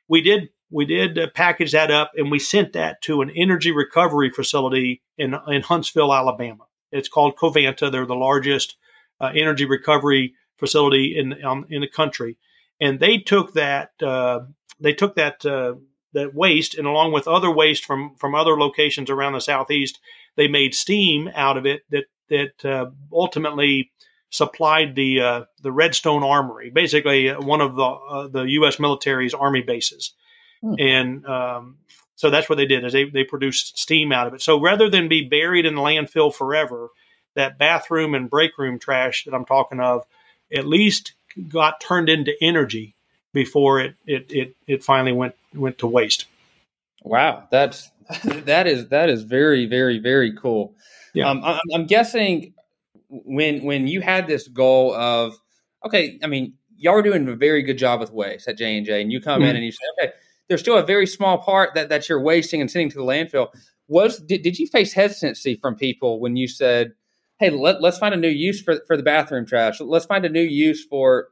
We 0.10 0.22
did 0.22 0.50
we 0.70 0.86
did 0.86 1.18
uh, 1.18 1.28
package 1.34 1.72
that 1.72 1.92
up 1.92 2.12
and 2.18 2.30
we 2.30 2.40
sent 2.40 2.74
that 2.74 3.02
to 3.04 3.22
an 3.22 3.32
energy 3.36 3.72
recovery 3.72 4.30
facility 4.30 5.02
in, 5.18 5.34
in 5.48 5.62
Huntsville, 5.62 6.14
Alabama. 6.14 6.66
It's 6.92 7.08
called 7.08 7.38
Covanta. 7.38 7.90
They're 7.90 8.06
the 8.06 8.16
largest 8.16 8.76
uh, 9.22 9.32
energy 9.34 9.66
recovery 9.66 10.34
facility 10.58 11.18
in 11.18 11.44
um, 11.44 11.66
in 11.70 11.82
the 11.82 11.88
country, 11.88 12.38
and 12.80 13.00
they 13.00 13.18
took 13.18 13.54
that 13.54 13.92
uh, 14.02 14.42
they 14.80 14.94
took 14.94 15.16
that 15.16 15.46
uh, 15.46 15.76
that 16.18 16.34
waste 16.34 16.74
and 16.76 16.88
along 16.88 17.12
with 17.12 17.28
other 17.28 17.52
waste 17.52 17.86
from 17.86 18.16
from 18.16 18.34
other 18.34 18.58
locations 18.58 19.10
around 19.10 19.34
the 19.34 19.40
southeast, 19.40 20.00
they 20.36 20.48
made 20.48 20.74
steam 20.74 21.30
out 21.36 21.58
of 21.58 21.66
it 21.66 21.84
that 21.92 22.06
that 22.30 22.66
uh, 22.66 22.90
ultimately 23.14 23.92
supplied 24.32 24.96
the 24.96 25.22
uh, 25.22 25.46
the 25.62 25.72
Redstone 25.72 26.24
Armory, 26.24 26.72
basically 26.72 27.30
one 27.30 27.62
of 27.62 27.76
the 27.76 28.30
the 28.32 28.44
U.S. 28.44 28.80
military's 28.80 29.34
army 29.34 29.62
bases. 29.62 30.14
Hmm. 30.62 30.74
And 30.80 31.26
um, 31.28 31.78
so 32.16 32.32
that's 32.32 32.50
what 32.50 32.56
they 32.56 32.66
did 32.66 32.84
is 32.84 32.94
they, 32.94 33.04
they 33.06 33.24
produced 33.24 33.78
steam 33.78 34.12
out 34.12 34.26
of 34.26 34.34
it. 34.34 34.42
So 34.42 34.60
rather 34.60 34.90
than 34.90 35.08
be 35.08 35.30
buried 35.30 35.68
in 35.68 35.76
the 35.76 35.82
landfill 35.82 36.34
forever, 36.34 36.90
that 37.36 37.60
bathroom 37.60 38.16
and 38.16 38.28
break 38.28 38.58
room 38.58 38.80
trash 38.80 39.26
that 39.26 39.36
I'm 39.36 39.46
talking 39.46 39.80
of 39.80 40.04
at 40.52 40.66
least 40.66 41.14
got 41.48 41.80
turned 41.80 42.10
into 42.10 42.34
energy 42.42 42.96
before 43.34 43.80
it 43.80 43.96
it 44.08 44.32
it, 44.32 44.56
it 44.66 44.84
finally 44.84 45.14
went 45.14 45.36
went 45.58 45.78
to 45.80 45.88
waste. 45.88 46.26
Wow, 47.04 47.48
that's 47.52 47.92
that 48.24 48.68
is 48.68 48.90
that 48.90 49.10
is 49.10 49.24
very 49.24 49.66
very 49.66 50.00
very 50.00 50.36
cool. 50.36 50.76
Yeah, 51.14 51.30
um, 51.30 51.42
I'm, 51.44 51.60
I'm 51.74 51.86
guessing 51.86 52.54
when 53.10 53.64
when 53.64 53.88
you 53.88 54.02
had 54.02 54.28
this 54.28 54.48
goal 54.48 54.94
of 54.94 55.36
okay, 55.86 56.20
I 56.24 56.28
mean 56.28 56.54
y'all 56.78 56.94
were 56.94 57.02
doing 57.02 57.28
a 57.28 57.36
very 57.36 57.64
good 57.64 57.78
job 57.78 58.00
with 58.00 58.12
waste 58.12 58.48
at 58.48 58.58
J 58.58 58.78
and 58.78 58.86
J, 58.86 59.02
and 59.02 59.12
you 59.12 59.22
come 59.22 59.42
mm-hmm. 59.42 59.50
in 59.50 59.56
and 59.56 59.66
you 59.66 59.72
say 59.72 59.86
okay 60.00 60.14
there's 60.48 60.62
still 60.62 60.78
a 60.78 60.86
very 60.86 61.08
small 61.08 61.38
part 61.38 61.74
that, 61.76 61.90
that 61.90 62.08
you're 62.08 62.22
wasting 62.22 62.62
and 62.62 62.72
sending 62.72 62.90
to 62.92 62.98
the 62.98 63.04
landfill. 63.04 63.50
Was 63.88 64.20
did, 64.20 64.42
did 64.42 64.58
you 64.60 64.68
face 64.68 64.94
hesitancy 64.94 65.56
from 65.56 65.76
people 65.76 66.20
when 66.20 66.36
you 66.36 66.48
said, 66.48 66.94
"Hey, 67.40 67.50
let, 67.50 67.82
let's 67.82 67.98
find 67.98 68.14
a 68.14 68.18
new 68.18 68.30
use 68.30 68.62
for 68.62 68.82
for 68.86 68.98
the 68.98 69.04
bathroom 69.04 69.46
trash. 69.46 69.80
Let's 69.80 70.06
find 70.06 70.26
a 70.26 70.30
new 70.30 70.42
use 70.42 70.86
for 70.86 71.30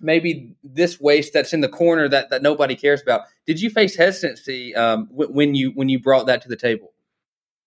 maybe 0.00 0.54
this 0.62 1.00
waste 1.00 1.32
that's 1.32 1.52
in 1.52 1.60
the 1.60 1.68
corner 1.68 2.08
that, 2.08 2.30
that 2.30 2.42
nobody 2.42 2.76
cares 2.76 3.02
about." 3.02 3.22
Did 3.46 3.60
you 3.60 3.70
face 3.70 3.96
hesitancy 3.96 4.74
um, 4.74 5.08
when 5.10 5.54
you 5.54 5.70
when 5.72 5.88
you 5.88 6.00
brought 6.00 6.26
that 6.26 6.42
to 6.42 6.48
the 6.48 6.56
table? 6.56 6.92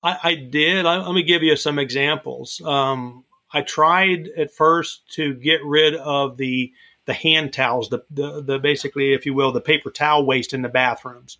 I, 0.03 0.17
I 0.23 0.35
did. 0.35 0.85
I, 0.85 0.97
let 0.97 1.13
me 1.13 1.23
give 1.23 1.43
you 1.43 1.55
some 1.55 1.79
examples. 1.79 2.61
Um, 2.63 3.25
I 3.51 3.61
tried 3.61 4.29
at 4.37 4.53
first 4.53 5.01
to 5.13 5.33
get 5.33 5.63
rid 5.63 5.95
of 5.95 6.37
the 6.37 6.71
the 7.05 7.13
hand 7.13 7.53
towels, 7.53 7.89
the, 7.89 8.03
the, 8.11 8.41
the 8.41 8.59
basically, 8.59 9.13
if 9.13 9.25
you 9.25 9.33
will, 9.33 9.53
the 9.53 9.61
paper 9.61 9.89
towel 9.89 10.25
waste 10.25 10.53
in 10.53 10.61
the 10.61 10.69
bathrooms. 10.69 11.37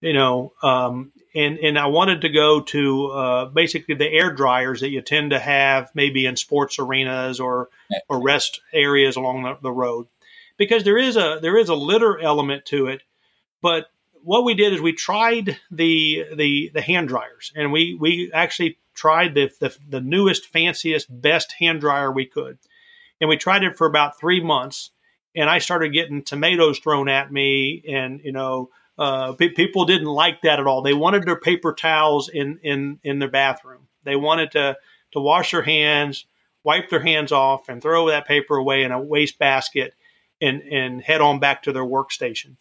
You 0.00 0.14
know, 0.14 0.54
um, 0.62 1.12
and 1.36 1.58
and 1.58 1.78
I 1.78 1.86
wanted 1.86 2.22
to 2.22 2.28
go 2.30 2.62
to 2.62 3.06
uh, 3.08 3.44
basically 3.46 3.94
the 3.94 4.10
air 4.10 4.32
dryers 4.32 4.80
that 4.80 4.90
you 4.90 5.02
tend 5.02 5.30
to 5.30 5.38
have 5.38 5.90
maybe 5.94 6.24
in 6.24 6.36
sports 6.36 6.78
arenas 6.78 7.38
or 7.38 7.68
or 8.08 8.22
rest 8.22 8.60
areas 8.72 9.16
along 9.16 9.42
the, 9.42 9.58
the 9.60 9.72
road, 9.72 10.06
because 10.56 10.82
there 10.82 10.98
is 10.98 11.16
a 11.16 11.38
there 11.42 11.58
is 11.58 11.68
a 11.68 11.74
litter 11.74 12.18
element 12.18 12.64
to 12.66 12.86
it. 12.86 13.02
But 13.60 13.86
what 14.22 14.44
we 14.44 14.54
did 14.54 14.72
is 14.72 14.80
we 14.80 14.92
tried 14.92 15.58
the 15.70 16.24
the 16.34 16.70
the 16.72 16.82
hand 16.82 17.08
dryers, 17.08 17.52
and 17.54 17.70
we 17.70 17.94
we 17.94 18.30
actually 18.32 18.78
tried 18.94 19.34
the, 19.34 19.50
the 19.60 19.76
the 19.88 20.00
newest, 20.00 20.46
fanciest, 20.46 21.06
best 21.10 21.52
hand 21.52 21.80
dryer 21.80 22.10
we 22.10 22.24
could, 22.24 22.58
and 23.20 23.28
we 23.28 23.36
tried 23.36 23.62
it 23.62 23.76
for 23.76 23.86
about 23.86 24.18
three 24.18 24.42
months. 24.42 24.90
And 25.34 25.50
I 25.50 25.58
started 25.58 25.92
getting 25.92 26.22
tomatoes 26.22 26.78
thrown 26.78 27.10
at 27.10 27.30
me, 27.30 27.84
and 27.86 28.22
you 28.24 28.32
know 28.32 28.70
uh, 28.98 29.32
people 29.34 29.84
didn't 29.84 30.08
like 30.08 30.42
that 30.42 30.60
at 30.60 30.66
all. 30.66 30.82
They 30.82 30.94
wanted 30.94 31.24
their 31.24 31.40
paper 31.40 31.72
towels 31.72 32.28
in, 32.28 32.58
in, 32.62 32.98
in 33.02 33.18
their 33.18 33.30
bathroom. 33.30 33.88
They 34.04 34.16
wanted 34.16 34.52
to, 34.52 34.76
to 35.12 35.20
wash 35.20 35.50
their 35.50 35.62
hands, 35.62 36.26
wipe 36.64 36.88
their 36.88 37.02
hands 37.02 37.32
off, 37.32 37.68
and 37.68 37.82
throw 37.82 38.08
that 38.08 38.26
paper 38.26 38.56
away 38.56 38.82
in 38.82 38.92
a 38.92 39.00
waste 39.00 39.38
basket 39.38 39.94
and, 40.40 40.62
and 40.62 41.02
head 41.02 41.20
on 41.20 41.40
back 41.40 41.62
to 41.64 41.72
their 41.72 41.84
workstation. 41.84 42.56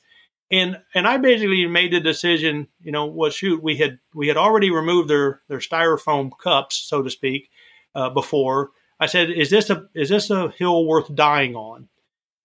And 0.51 0.79
and 0.93 1.07
I 1.07 1.17
basically 1.17 1.65
made 1.65 1.91
the 1.91 1.99
decision, 1.99 2.67
you 2.79 2.91
know, 2.91 3.07
well, 3.07 3.31
shoot, 3.31 3.63
we 3.63 3.77
had 3.77 3.97
we 4.13 4.27
had 4.27 4.37
already 4.37 4.69
removed 4.69 5.09
their 5.09 5.41
their 5.47 5.57
styrofoam 5.57 6.31
cups, 6.37 6.75
so 6.75 7.01
to 7.01 7.09
speak, 7.09 7.49
uh, 7.95 8.11
before. 8.11 8.69
I 8.99 9.07
said, 9.07 9.31
is 9.31 9.49
this 9.49 9.71
a 9.71 9.87
is 9.95 10.09
this 10.09 10.29
a 10.29 10.49
hill 10.49 10.85
worth 10.85 11.13
dying 11.15 11.55
on? 11.55 11.89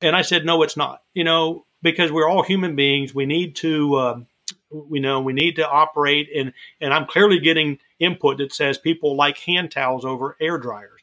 And 0.01 0.16
I 0.16 0.22
said, 0.22 0.47
no, 0.47 0.62
it's 0.62 0.78
not. 0.78 1.03
You 1.12 1.24
know, 1.24 1.66
because 1.83 2.12
we're 2.12 2.28
all 2.28 2.43
human 2.43 2.76
beings. 2.76 3.14
We 3.14 3.26
need 3.26 3.57
to, 3.57 3.99
um, 3.99 4.26
know, 4.70 5.20
we 5.20 5.33
need 5.33 5.57
to 5.57 5.68
operate. 5.68 6.28
And 6.35 6.53
and 6.81 6.93
I'm 6.93 7.07
clearly 7.07 7.39
getting 7.41 7.78
input 7.99 8.39
that 8.39 8.53
says 8.53 8.78
people 8.78 9.16
like 9.16 9.39
hand 9.39 9.70
towels 9.70 10.05
over 10.05 10.37
air 10.41 10.59
dryers. 10.59 11.01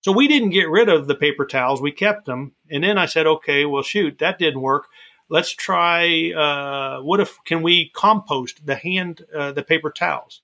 So 0.00 0.12
we 0.12 0.28
didn't 0.28 0.50
get 0.50 0.70
rid 0.70 0.88
of 0.88 1.06
the 1.06 1.14
paper 1.14 1.44
towels. 1.44 1.82
We 1.82 1.92
kept 1.92 2.26
them. 2.26 2.52
And 2.70 2.84
then 2.84 2.98
I 2.98 3.06
said, 3.06 3.26
okay, 3.26 3.64
well, 3.64 3.82
shoot, 3.82 4.18
that 4.20 4.38
didn't 4.38 4.60
work. 4.60 4.86
Let's 5.28 5.50
try. 5.50 6.32
Uh, 6.32 7.02
what 7.02 7.20
if 7.20 7.36
can 7.44 7.62
we 7.62 7.90
compost 7.94 8.64
the 8.64 8.76
hand 8.76 9.24
uh, 9.34 9.52
the 9.52 9.62
paper 9.62 9.90
towels? 9.90 10.42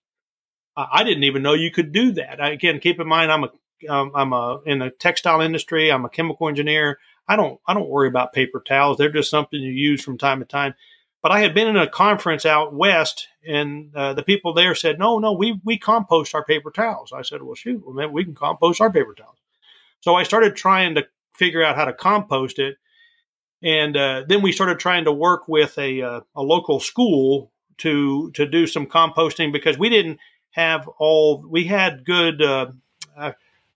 I 0.77 1.05
didn't 1.05 1.25
even 1.25 1.43
know 1.43 1.55
you 1.55 1.71
could 1.71 1.93
do 1.93 2.13
that. 2.13 2.45
Again, 2.45 2.81
keep 2.81 2.99
in 2.99 3.07
mind, 3.07 3.31
I'm 3.31 3.45
a 3.45 3.51
I'm 3.89 4.33
a 4.33 4.61
in 4.67 4.81
the 4.81 4.91
textile 4.91 5.41
industry. 5.41 5.91
I'm 5.91 6.05
a 6.05 6.09
chemical 6.09 6.49
engineer. 6.49 6.99
I 7.27 7.37
don't 7.37 7.61
I 7.67 7.75
don't 7.75 7.89
worry 7.89 8.09
about 8.09 8.33
paper 8.33 8.61
towels. 8.61 8.99
They're 8.99 9.11
just 9.11 9.31
something 9.31 9.61
you 9.61 9.73
use 9.73 10.03
from 10.03 10.19
time 10.19 10.41
to 10.41 10.45
time. 10.45 10.75
But 11.23 11.33
I 11.33 11.41
had 11.41 11.55
been 11.55 11.69
in 11.69 11.77
a 11.77 11.89
conference 11.89 12.45
out 12.45 12.75
west, 12.75 13.29
and 13.47 13.95
uh, 13.97 14.13
the 14.13 14.23
people 14.23 14.53
there 14.53 14.75
said, 14.75 14.99
"No, 14.99 15.19
no, 15.19 15.33
we 15.33 15.59
we 15.65 15.79
compost 15.79 16.35
our 16.35 16.45
paper 16.45 16.71
towels." 16.71 17.13
I 17.13 17.23
said, 17.23 17.43
"Well, 17.43 17.55
shoot, 17.55 17.83
well, 17.85 17.95
maybe 17.95 18.13
we 18.13 18.25
can 18.25 18.35
compost 18.35 18.81
our 18.81 18.93
paper 18.93 19.15
towels." 19.15 19.39
So 20.01 20.15
I 20.15 20.23
started 20.23 20.55
trying 20.55 20.97
to 20.97 21.07
figure 21.35 21.65
out 21.65 21.77
how 21.77 21.87
to 21.87 21.95
compost 21.95 22.59
it, 22.59 22.77
and 23.63 23.97
uh, 23.97 24.25
then 24.29 24.43
we 24.43 24.53
started 24.53 24.79
trying 24.79 25.07
to 25.07 25.13
work 25.13 25.49
with 25.49 25.79
a 25.79 26.03
uh, 26.03 26.21
a 26.37 26.43
local 26.43 26.79
school 26.79 27.51
to 27.79 28.31
to 28.33 28.47
do 28.47 28.67
some 28.67 28.87
composting 28.87 29.51
because 29.51 29.79
we 29.79 29.89
didn't 29.89 30.19
have 30.51 30.87
all 30.99 31.43
we 31.49 31.65
had 31.65 32.05
good. 32.05 32.43
Uh, 32.43 32.67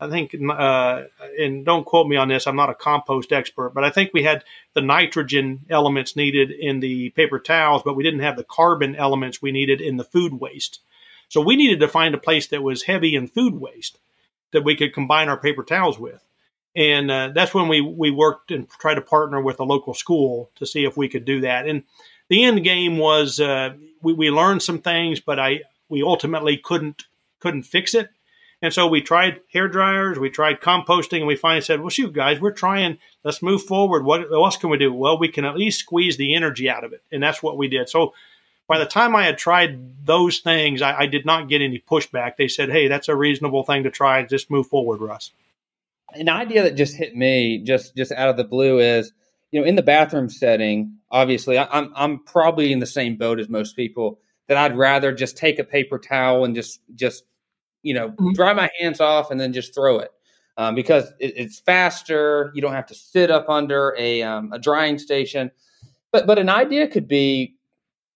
I 0.01 0.09
think, 0.09 0.35
uh, 0.35 1.03
and 1.39 1.65
don't 1.65 1.85
quote 1.85 2.07
me 2.07 2.17
on 2.17 2.29
this, 2.29 2.47
I'm 2.47 2.55
not 2.55 2.71
a 2.71 2.75
compost 2.75 3.33
expert, 3.33 3.71
but 3.71 3.83
I 3.83 3.91
think 3.91 4.13
we 4.15 4.23
had 4.23 4.45
the 4.75 4.81
nitrogen 4.81 5.61
elements 5.69 6.15
needed 6.15 6.53
in 6.53 6.79
the 6.79 7.11
paper 7.11 7.41
towels, 7.41 7.83
but 7.85 7.97
we 7.97 8.05
didn't 8.05 8.21
have 8.21 8.37
the 8.37 8.45
carbon 8.45 8.95
elements 8.95 9.43
we 9.43 9.51
needed 9.51 9.81
in 9.81 9.97
the 9.97 10.05
food 10.05 10.35
waste. 10.35 10.81
So 11.29 11.41
we 11.41 11.57
needed 11.57 11.81
to 11.81 11.89
find 11.89 12.15
a 12.15 12.19
place 12.19 12.47
that 12.49 12.63
was 12.63 12.85
heavy 12.85 13.17
in 13.17 13.27
food 13.27 13.55
waste 13.55 13.99
that 14.53 14.65
we 14.65 14.77
could 14.77 14.95
combine 14.95 15.29
our 15.29 15.37
paper 15.37 15.65
towels 15.65 15.99
with. 15.99 16.25
And 16.77 17.11
uh, 17.11 17.33
that's 17.35 17.53
when 17.53 17.67
we, 17.67 17.81
we 17.81 18.13
worked 18.13 18.53
and 18.53 18.69
tried 18.69 18.95
to 18.95 19.01
partner 19.01 19.41
with 19.41 19.59
a 19.59 19.65
local 19.65 19.95
school 19.95 20.51
to 20.57 20.67
see 20.67 20.85
if 20.85 20.97
we 20.97 21.09
could 21.09 21.25
do 21.25 21.41
that. 21.41 21.67
And 21.67 21.83
the 22.29 22.45
end 22.45 22.63
game 22.63 22.99
was 22.99 23.41
uh, 23.41 23.75
we, 24.01 24.13
we 24.13 24.31
learned 24.31 24.63
some 24.63 24.79
things, 24.79 25.19
but 25.19 25.41
I 25.41 25.63
we 25.89 26.03
ultimately 26.03 26.57
couldn't 26.57 27.05
couldn't 27.41 27.65
fix 27.65 27.95
it 27.95 28.11
and 28.61 28.73
so 28.73 28.89
we 28.89 29.01
tried 29.01 29.41
hair 29.53 29.69
dryers, 29.69 30.19
we 30.19 30.31
tried 30.31 30.61
composting, 30.61 31.19
and 31.19 31.27
we 31.27 31.37
finally 31.37 31.61
said, 31.61 31.81
well, 31.81 31.91
shoot, 31.91 32.13
guys, 32.13 32.41
we're 32.41 32.51
trying, 32.51 32.99
let's 33.23 33.43
move 33.43 33.63
forward. 33.63 34.05
What 34.05 34.33
else 34.33 34.57
can 34.57 34.71
we 34.71 34.79
do? 34.79 34.93
Well, 34.93 35.19
we 35.19 35.29
can 35.29 35.45
at 35.45 35.57
least 35.57 35.81
squeeze 35.81 36.17
the 36.17 36.35
energy 36.35 36.69
out 36.69 36.85
of 36.85 36.93
it. 36.93 37.03
And 37.13 37.23
that's 37.23 37.43
what 37.43 37.57
we 37.57 37.69
did. 37.69 37.89
So 37.89 38.15
by 38.67 38.79
the 38.79 38.87
time 38.87 39.15
I 39.15 39.25
had 39.25 39.39
tried 39.39 40.05
those 40.05 40.39
things, 40.39 40.83
I, 40.83 41.01
I 41.01 41.07
did 41.07 41.25
not 41.25 41.49
get 41.49 41.63
any 41.63 41.79
pushback. 41.79 42.37
They 42.37 42.49
said, 42.49 42.69
hey, 42.69 42.89
that's 42.89 43.09
a 43.09 43.17
reasonable 43.17 43.63
thing 43.63 43.85
to 43.85 43.91
try. 43.91 44.25
Just 44.25 44.51
move 44.51 44.67
forward, 44.67 45.01
Russ. 45.01 45.31
An 46.15 46.29
idea 46.29 46.63
that 46.63 46.75
just 46.75 46.97
hit 46.97 47.15
me 47.15 47.59
just 47.59 47.95
just 47.95 48.13
out 48.13 48.31
of 48.31 48.39
the 48.39 48.45
blue 48.45 48.79
is, 48.79 49.13
you 49.51 49.61
know, 49.61 49.67
in 49.67 49.77
the 49.77 49.83
bathroom 49.83 50.31
setting, 50.31 50.99
obviously, 51.11 51.59
I, 51.59 51.67
I'm 51.71 51.93
I'm 51.95 52.19
probably 52.21 52.73
in 52.73 52.79
the 52.79 52.87
same 52.87 53.17
boat 53.17 53.39
as 53.39 53.51
most 53.51 53.77
people 53.77 54.19
that 54.47 54.57
I'd 54.57 54.77
rather 54.77 55.13
just 55.13 55.37
take 55.37 55.59
a 55.59 55.65
paper 55.65 55.99
towel 55.99 56.47
and 56.47 56.55
just 56.55 56.81
just 56.95 57.25
you 57.83 57.95
know, 57.95 58.11
mm-hmm. 58.11 58.33
dry 58.33 58.53
my 58.53 58.71
hands 58.81 59.01
off 59.01 59.31
and 59.31 59.41
then 59.41 59.53
just 59.53 59.75
throw 59.75 59.99
it. 59.99 60.11
Um, 60.57 60.75
because 60.75 61.13
it, 61.21 61.35
it's 61.37 61.61
faster. 61.61 62.51
You 62.55 62.63
don't 62.63 62.73
have 62.73 62.87
to 62.87 62.95
sit 62.95 63.31
up 63.31 63.49
under 63.49 63.95
a, 63.97 64.23
um, 64.23 64.53
a 64.53 64.59
drying 64.59 64.99
station. 64.99 65.53
But 66.11 66.27
but 66.27 66.39
an 66.39 66.49
idea 66.49 66.89
could 66.89 67.07
be, 67.07 67.55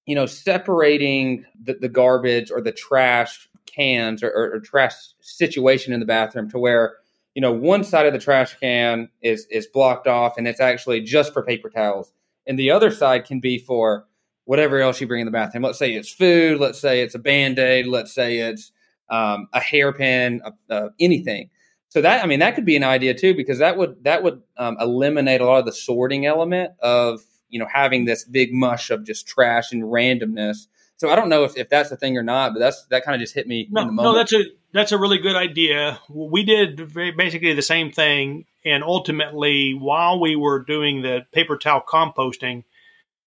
you 0.06 0.14
know, 0.14 0.26
separating 0.26 1.44
the, 1.62 1.74
the 1.74 1.88
garbage 1.88 2.50
or 2.50 2.60
the 2.60 2.72
trash 2.72 3.48
cans 3.66 4.22
or, 4.22 4.30
or, 4.30 4.54
or, 4.54 4.60
trash 4.60 4.94
situation 5.20 5.92
in 5.92 6.00
the 6.00 6.06
bathroom 6.06 6.50
to 6.50 6.58
where 6.58 6.96
you 7.34 7.40
know 7.40 7.52
one 7.52 7.84
side 7.84 8.06
of 8.06 8.12
the 8.12 8.18
trash 8.18 8.54
can 8.58 9.08
is 9.22 9.46
is 9.50 9.66
blocked 9.66 10.06
off 10.06 10.36
and 10.36 10.46
it's 10.46 10.60
actually 10.60 11.00
just 11.00 11.32
for 11.32 11.42
paper 11.42 11.70
towels, 11.70 12.12
and 12.46 12.58
the 12.58 12.70
other 12.70 12.90
side 12.90 13.24
can 13.24 13.40
be 13.40 13.58
for 13.58 14.06
whatever 14.44 14.80
else 14.80 15.00
you 15.00 15.06
bring 15.06 15.20
in 15.20 15.26
the 15.26 15.30
bathroom. 15.30 15.62
Let's 15.62 15.78
say 15.78 15.92
it's 15.92 16.10
food. 16.10 16.60
Let's 16.60 16.80
say 16.80 17.02
it's 17.02 17.14
a 17.14 17.18
band 17.18 17.58
aid. 17.58 17.86
Let's 17.86 18.12
say 18.12 18.38
it's 18.38 18.72
um, 19.12 19.46
a 19.52 19.60
hairpin, 19.60 20.40
uh, 20.70 20.88
anything. 20.98 21.50
So 21.90 22.00
that 22.00 22.24
I 22.24 22.26
mean 22.26 22.40
that 22.40 22.54
could 22.54 22.64
be 22.64 22.76
an 22.76 22.84
idea 22.84 23.12
too 23.12 23.34
because 23.34 23.58
that 23.58 23.76
would 23.76 24.02
that 24.04 24.22
would 24.22 24.42
um, 24.56 24.78
eliminate 24.80 25.42
a 25.42 25.44
lot 25.44 25.58
of 25.58 25.66
the 25.66 25.72
sorting 25.72 26.24
element 26.24 26.72
of 26.80 27.20
you 27.50 27.58
know 27.58 27.66
having 27.70 28.06
this 28.06 28.24
big 28.24 28.52
mush 28.52 28.90
of 28.90 29.04
just 29.04 29.28
trash 29.28 29.72
and 29.72 29.84
randomness. 29.84 30.66
So 30.96 31.10
I 31.10 31.16
don't 31.16 31.28
know 31.28 31.44
if, 31.44 31.56
if 31.56 31.68
that's 31.68 31.90
the 31.90 31.96
thing 31.96 32.16
or 32.16 32.22
not, 32.22 32.54
but 32.54 32.60
that's 32.60 32.86
that 32.86 33.04
kind 33.04 33.14
of 33.14 33.20
just 33.20 33.34
hit 33.34 33.46
me. 33.46 33.68
No, 33.70 33.84
no, 33.90 34.14
that's 34.14 34.32
a 34.32 34.44
that's 34.72 34.92
a 34.92 34.98
really 34.98 35.18
good 35.18 35.36
idea. 35.36 36.00
We 36.08 36.44
did 36.44 36.94
basically 36.94 37.52
the 37.52 37.60
same 37.60 37.92
thing, 37.92 38.46
and 38.64 38.82
ultimately, 38.82 39.76
while 39.78 40.18
we 40.18 40.34
were 40.34 40.60
doing 40.60 41.02
the 41.02 41.26
paper 41.32 41.58
towel 41.58 41.82
composting, 41.86 42.64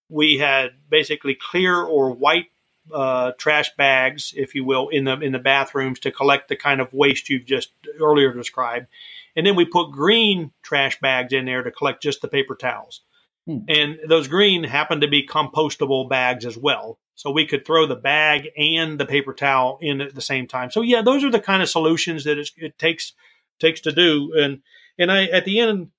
we 0.10 0.40
had 0.40 0.72
basically 0.90 1.38
clear 1.52 1.80
or 1.80 2.12
white 2.12 2.46
uh, 2.94 3.32
trash 3.38 3.76
bags, 3.78 4.34
if 4.36 4.56
you 4.56 4.64
will, 4.64 4.90
in 4.90 5.06
the 5.06 5.20
in 5.20 5.32
the 5.32 5.40
bathrooms 5.40 6.00
to 6.00 6.12
collect 6.12 6.50
the 6.50 6.56
kind 6.56 6.82
of 6.82 6.94
waste 6.94 7.30
you've 7.30 7.46
just 7.46 7.72
earlier 8.00 8.34
described, 8.34 8.88
and 9.36 9.46
then 9.46 9.56
we 9.56 9.66
put 9.66 9.92
green 9.92 10.52
trash 10.62 11.00
bags 11.00 11.34
in 11.34 11.46
there 11.46 11.64
to 11.64 11.72
collect 11.72 12.04
just 12.04 12.22
the 12.22 12.28
paper 12.28 12.56
towels. 12.56 13.02
Hmm. 13.46 13.60
And 13.68 14.00
those 14.08 14.28
green 14.28 14.64
happen 14.64 15.02
to 15.02 15.08
be 15.08 15.28
compostable 15.28 16.10
bags 16.10 16.46
as 16.46 16.58
well, 16.58 17.00
so 17.16 17.32
we 17.32 17.46
could 17.46 17.66
throw 17.66 17.86
the 17.86 17.96
bag 17.96 18.50
and 18.58 19.00
the 19.00 19.06
paper 19.06 19.34
towel 19.34 19.78
in 19.82 20.02
at 20.02 20.16
the 20.16 20.22
same 20.22 20.48
time. 20.48 20.72
So 20.72 20.82
yeah, 20.82 21.02
those 21.02 21.24
are 21.24 21.32
the 21.32 21.40
kind 21.40 21.62
of 21.62 21.70
solutions 21.70 22.24
that 22.26 22.38
it 22.38 22.78
takes 22.78 23.14
takes 23.60 23.82
to 23.82 23.92
do. 23.92 24.34
And 24.38 24.62
and 24.98 25.12
I 25.12 25.26
at 25.26 25.46
the 25.46 25.60
end 25.60 25.92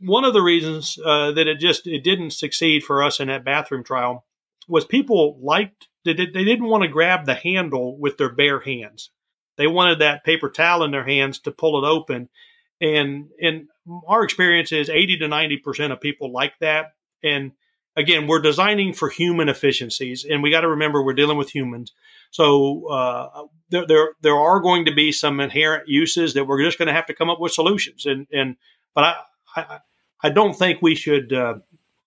one 0.00 0.24
of 0.24 0.32
the 0.32 0.42
reasons 0.42 0.98
uh, 1.04 1.32
that 1.32 1.46
it 1.46 1.58
just 1.58 1.86
it 1.86 2.02
didn't 2.02 2.32
succeed 2.32 2.82
for 2.82 3.02
us 3.02 3.20
in 3.20 3.28
that 3.28 3.44
bathroom 3.44 3.84
trial 3.84 4.24
was 4.68 4.84
people 4.84 5.38
liked 5.42 5.88
they, 6.04 6.14
they 6.14 6.44
didn't 6.44 6.68
want 6.68 6.82
to 6.82 6.88
grab 6.88 7.26
the 7.26 7.34
handle 7.34 7.98
with 7.98 8.16
their 8.16 8.32
bare 8.32 8.60
hands. 8.60 9.10
They 9.56 9.66
wanted 9.66 9.98
that 9.98 10.24
paper 10.24 10.48
towel 10.48 10.84
in 10.84 10.90
their 10.90 11.04
hands 11.04 11.40
to 11.40 11.50
pull 11.50 11.84
it 11.84 11.88
open. 11.88 12.28
And 12.80 13.28
in 13.38 13.68
our 14.06 14.22
experience 14.22 14.72
is 14.72 14.88
80 14.88 15.18
to 15.18 15.26
90% 15.26 15.92
of 15.92 16.00
people 16.00 16.32
like 16.32 16.52
that. 16.60 16.92
And 17.22 17.52
again, 17.96 18.28
we're 18.28 18.40
designing 18.40 18.92
for 18.92 19.08
human 19.08 19.48
efficiencies, 19.48 20.24
and 20.24 20.42
we 20.42 20.52
got 20.52 20.60
to 20.60 20.68
remember 20.68 21.02
we're 21.02 21.14
dealing 21.14 21.36
with 21.36 21.50
humans. 21.50 21.92
So 22.30 22.88
uh, 22.88 23.46
there, 23.70 23.86
there, 23.86 24.10
there 24.22 24.36
are 24.36 24.60
going 24.60 24.84
to 24.84 24.94
be 24.94 25.10
some 25.10 25.40
inherent 25.40 25.88
uses 25.88 26.34
that 26.34 26.46
we're 26.46 26.62
just 26.62 26.78
going 26.78 26.86
to 26.86 26.94
have 26.94 27.06
to 27.06 27.14
come 27.14 27.28
up 27.28 27.40
with 27.40 27.52
solutions. 27.52 28.06
And 28.06 28.28
and 28.32 28.56
but 28.94 29.04
I 29.04 29.16
I, 29.56 29.78
I 30.22 30.28
don't 30.30 30.54
think 30.54 30.80
we 30.80 30.94
should 30.94 31.32
uh, 31.32 31.54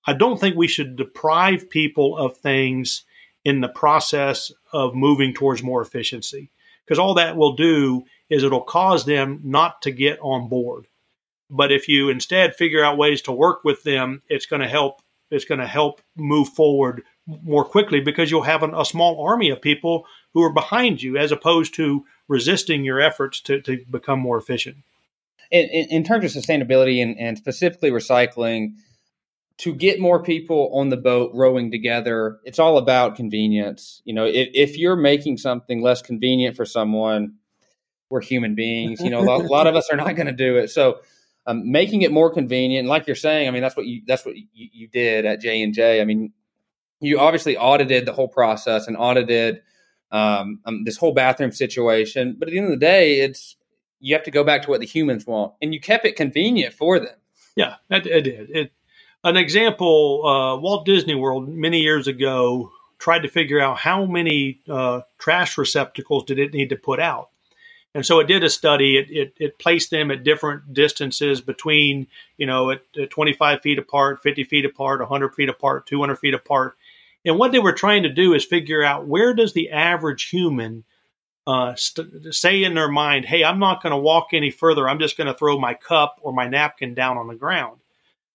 I 0.06 0.14
don't 0.14 0.40
think 0.40 0.56
we 0.56 0.68
should 0.68 0.96
deprive 0.96 1.70
people 1.70 2.18
of 2.18 2.38
things 2.38 3.04
in 3.44 3.62
the 3.62 3.70
process 3.70 4.52
of 4.72 4.96
moving 4.96 5.34
towards 5.34 5.64
more 5.64 5.82
efficiency. 5.82 6.50
Because 6.86 7.00
all 7.00 7.16
that 7.16 7.38
will 7.38 7.56
do 7.56 8.06
is 8.30 8.44
it'll 8.44 8.62
cause 8.62 9.06
them 9.06 9.42
not 9.44 9.82
to 9.84 9.92
get 9.92 10.20
on 10.22 10.50
board. 10.50 10.88
But 11.50 11.72
if 11.72 11.88
you 11.88 12.10
instead 12.10 12.56
figure 12.56 12.84
out 12.84 12.98
ways 12.98 13.22
to 13.24 13.32
work 13.32 13.64
with 13.64 13.84
them, 13.84 14.22
it's 14.30 14.46
going 14.46 14.62
to 14.62 14.68
help. 14.68 15.02
It's 15.30 15.46
going 15.46 15.60
to 15.62 15.68
help 15.68 16.02
move 16.16 16.50
forward 16.50 17.04
more 17.26 17.64
quickly 17.64 18.02
because 18.02 18.30
you'll 18.30 18.42
have 18.42 18.64
an, 18.64 18.74
a 18.74 18.84
small 18.84 19.26
army 19.26 19.50
of 19.50 19.62
people 19.62 20.06
who 20.34 20.44
are 20.44 20.52
behind 20.52 21.02
you, 21.02 21.18
as 21.18 21.32
opposed 21.32 21.74
to 21.76 22.06
resisting 22.28 22.84
your 22.84 23.00
efforts 23.00 23.40
to, 23.42 23.62
to 23.62 23.84
become 23.90 24.20
more 24.20 24.38
efficient. 24.38 24.78
In, 25.50 25.70
in, 25.70 25.88
in 25.90 26.04
terms 26.04 26.36
of 26.36 26.44
sustainability 26.44 27.02
and, 27.02 27.18
and 27.18 27.38
specifically 27.38 27.92
recycling, 27.92 28.74
to 29.58 29.74
get 29.74 30.00
more 30.00 30.24
people 30.24 30.72
on 30.74 30.90
the 30.90 30.98
boat 30.98 31.32
rowing 31.34 31.72
together, 31.72 32.40
it's 32.44 32.60
all 32.60 32.78
about 32.78 33.16
convenience. 33.16 34.02
You 34.06 34.14
know, 34.14 34.26
if, 34.26 34.50
if 34.54 34.78
you're 34.78 34.96
making 34.96 35.38
something 35.38 35.82
less 35.82 36.02
convenient 36.02 36.56
for 36.56 36.66
someone, 36.66 37.36
we're 38.10 38.22
human 38.22 38.56
beings. 38.56 39.02
You 39.02 39.10
know, 39.10 39.22
a 39.22 39.24
lot, 39.24 39.42
a 39.42 39.48
lot 39.48 39.68
of 39.68 39.76
us 39.76 39.90
are 39.92 39.98
not 39.98 40.16
going 40.16 40.28
to 40.28 40.34
do 40.34 40.58
it. 40.58 40.70
So, 40.70 41.02
um, 41.48 41.72
making 41.72 42.04
it 42.04 42.12
more 42.12 42.32
convenient, 42.32 42.88
like 42.88 43.08
you're 43.08 43.16
saying, 43.16 43.48
I 43.48 43.52
mean, 43.52 43.62
that's 43.62 43.76
what 43.76 43.86
you 43.86 44.02
that's 44.06 44.26
what 44.26 44.36
you, 44.36 44.46
you 44.54 44.88
did 44.88 45.26
at 45.26 45.42
J 45.42 45.62
and 45.62 45.74
J. 45.74 46.02
I 46.02 46.06
mean, 46.06 46.34
you 47.00 47.20
obviously 47.20 47.58
audited 47.58 48.06
the 48.06 48.14
whole 48.14 48.28
process 48.28 48.88
and 48.88 48.96
audited 48.96 49.62
um, 50.12 50.60
um, 50.66 50.84
this 50.84 50.98
whole 50.98 51.14
bathroom 51.14 51.52
situation. 51.52 52.36
But 52.38 52.48
at 52.48 52.52
the 52.52 52.58
end 52.58 52.68
of 52.68 52.72
the 52.72 52.86
day, 52.86 53.22
it's 53.22 53.56
you 54.00 54.14
have 54.16 54.24
to 54.24 54.32
go 54.32 54.44
back 54.44 54.64
to 54.64 54.70
what 54.70 54.82
the 54.82 54.86
humans 54.86 55.26
want, 55.26 55.54
and 55.62 55.74
you 55.74 55.80
kept 55.80 56.06
it 56.06 56.16
convenient 56.16 56.74
for 56.74 57.00
them. 57.00 57.16
Yeah, 57.56 57.76
it, 57.90 58.04
did. 58.04 58.50
It, 58.50 58.72
an 59.24 59.38
example: 59.38 60.26
uh, 60.26 60.58
Walt 60.58 60.86
Disney 60.86 61.16
World 61.16 61.48
many 61.50 61.80
years 61.80 62.08
ago 62.08 62.72
tried 63.02 63.24
to 63.24 63.28
figure 63.28 63.60
out 63.60 63.78
how 63.78 64.06
many 64.06 64.60
uh, 64.70 65.02
trash 65.18 65.58
receptacles 65.58 66.24
did 66.24 66.40
it 66.40 66.54
need 66.54 66.70
to 66.70 66.76
put 66.76 67.00
out. 67.00 67.30
And 67.94 68.06
so 68.06 68.20
it 68.20 68.28
did 68.28 68.44
a 68.44 68.50
study. 68.50 68.98
It, 68.98 69.10
it, 69.10 69.34
it 69.38 69.60
placed 69.60 69.92
them 69.92 70.12
at 70.12 70.24
different 70.24 70.74
distances 70.74 71.42
between, 71.42 72.08
you 72.38 72.46
know, 72.46 72.72
at, 72.72 72.84
at 72.98 73.10
25 73.10 73.62
feet 73.62 73.80
apart, 73.80 74.24
50 74.24 74.46
feet 74.46 74.66
apart, 74.66 75.02
100 75.02 75.36
feet 75.36 75.50
apart, 75.50 75.88
200 75.88 76.16
feet 76.16 76.34
apart. 76.34 76.78
And 77.26 77.38
what 77.38 77.52
they 77.52 77.60
were 77.60 77.74
trying 77.74 78.04
to 78.04 78.10
do 78.10 78.34
is 78.34 78.46
figure 78.46 78.84
out 78.84 79.08
where 79.08 79.34
does 79.34 79.54
the 79.54 79.72
average 79.72 80.30
human 80.30 80.86
uh, 81.46 81.76
st- 81.76 82.34
say 82.34 82.64
in 82.64 82.76
their 82.76 82.88
mind, 82.88 83.26
hey, 83.26 83.44
I'm 83.44 83.60
not 83.60 83.84
going 83.84 83.92
to 83.92 83.98
walk 83.98 84.30
any 84.32 84.52
further. 84.52 84.88
I'm 84.88 85.00
just 85.00 85.18
going 85.18 85.28
to 85.28 85.34
throw 85.34 85.60
my 85.60 85.74
cup 85.74 86.20
or 86.22 86.32
my 86.32 86.48
napkin 86.48 86.94
down 86.94 87.18
on 87.18 87.28
the 87.28 87.36
ground. 87.36 87.81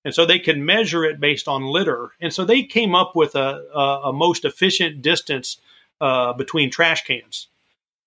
And 0.07 0.15
so 0.15 0.25
they 0.25 0.39
can 0.39 0.65
measure 0.65 1.05
it 1.05 1.19
based 1.19 1.49
on 1.49 1.65
litter. 1.65 2.13
And 2.21 2.33
so 2.33 2.45
they 2.45 2.63
came 2.63 2.95
up 2.95 3.17
with 3.17 3.35
a, 3.35 3.67
a, 3.75 4.11
a 4.11 4.13
most 4.13 4.45
efficient 4.45 5.03
distance 5.03 5.61
uh, 6.01 6.33
between 6.33 6.71
trash 6.71 7.03
cans. 7.03 7.49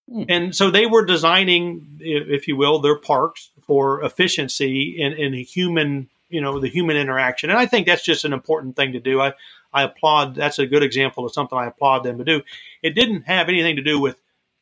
Hmm. 0.10 0.24
And 0.30 0.56
so 0.56 0.72
they 0.72 0.86
were 0.86 1.04
designing, 1.04 2.00
if 2.00 2.48
you 2.48 2.56
will, 2.56 2.80
their 2.80 2.98
parks 2.98 3.50
for 3.68 4.02
efficiency 4.02 4.96
in, 4.98 5.12
in 5.12 5.34
human, 5.34 6.08
you 6.30 6.40
know, 6.40 6.58
the 6.62 6.70
human 6.70 6.96
interaction. 6.96 7.50
And 7.50 7.60
I 7.60 7.66
think 7.66 7.86
that's 7.86 8.06
just 8.06 8.24
an 8.24 8.32
important 8.32 8.78
thing 8.78 8.94
to 8.94 9.02
do. 9.02 9.20
I, 9.20 9.34
I 9.74 9.84
applaud. 9.84 10.36
That's 10.36 10.58
a 10.58 10.66
good 10.66 10.84
example 10.84 11.26
of 11.26 11.34
something 11.34 11.58
I 11.58 11.68
applaud 11.68 12.06
them 12.06 12.18
to 12.20 12.24
do. 12.24 12.44
It 12.82 12.96
didn't 12.96 13.24
have 13.24 13.50
anything 13.50 13.76
to 13.76 13.82
do 13.82 14.00
with, 14.00 14.16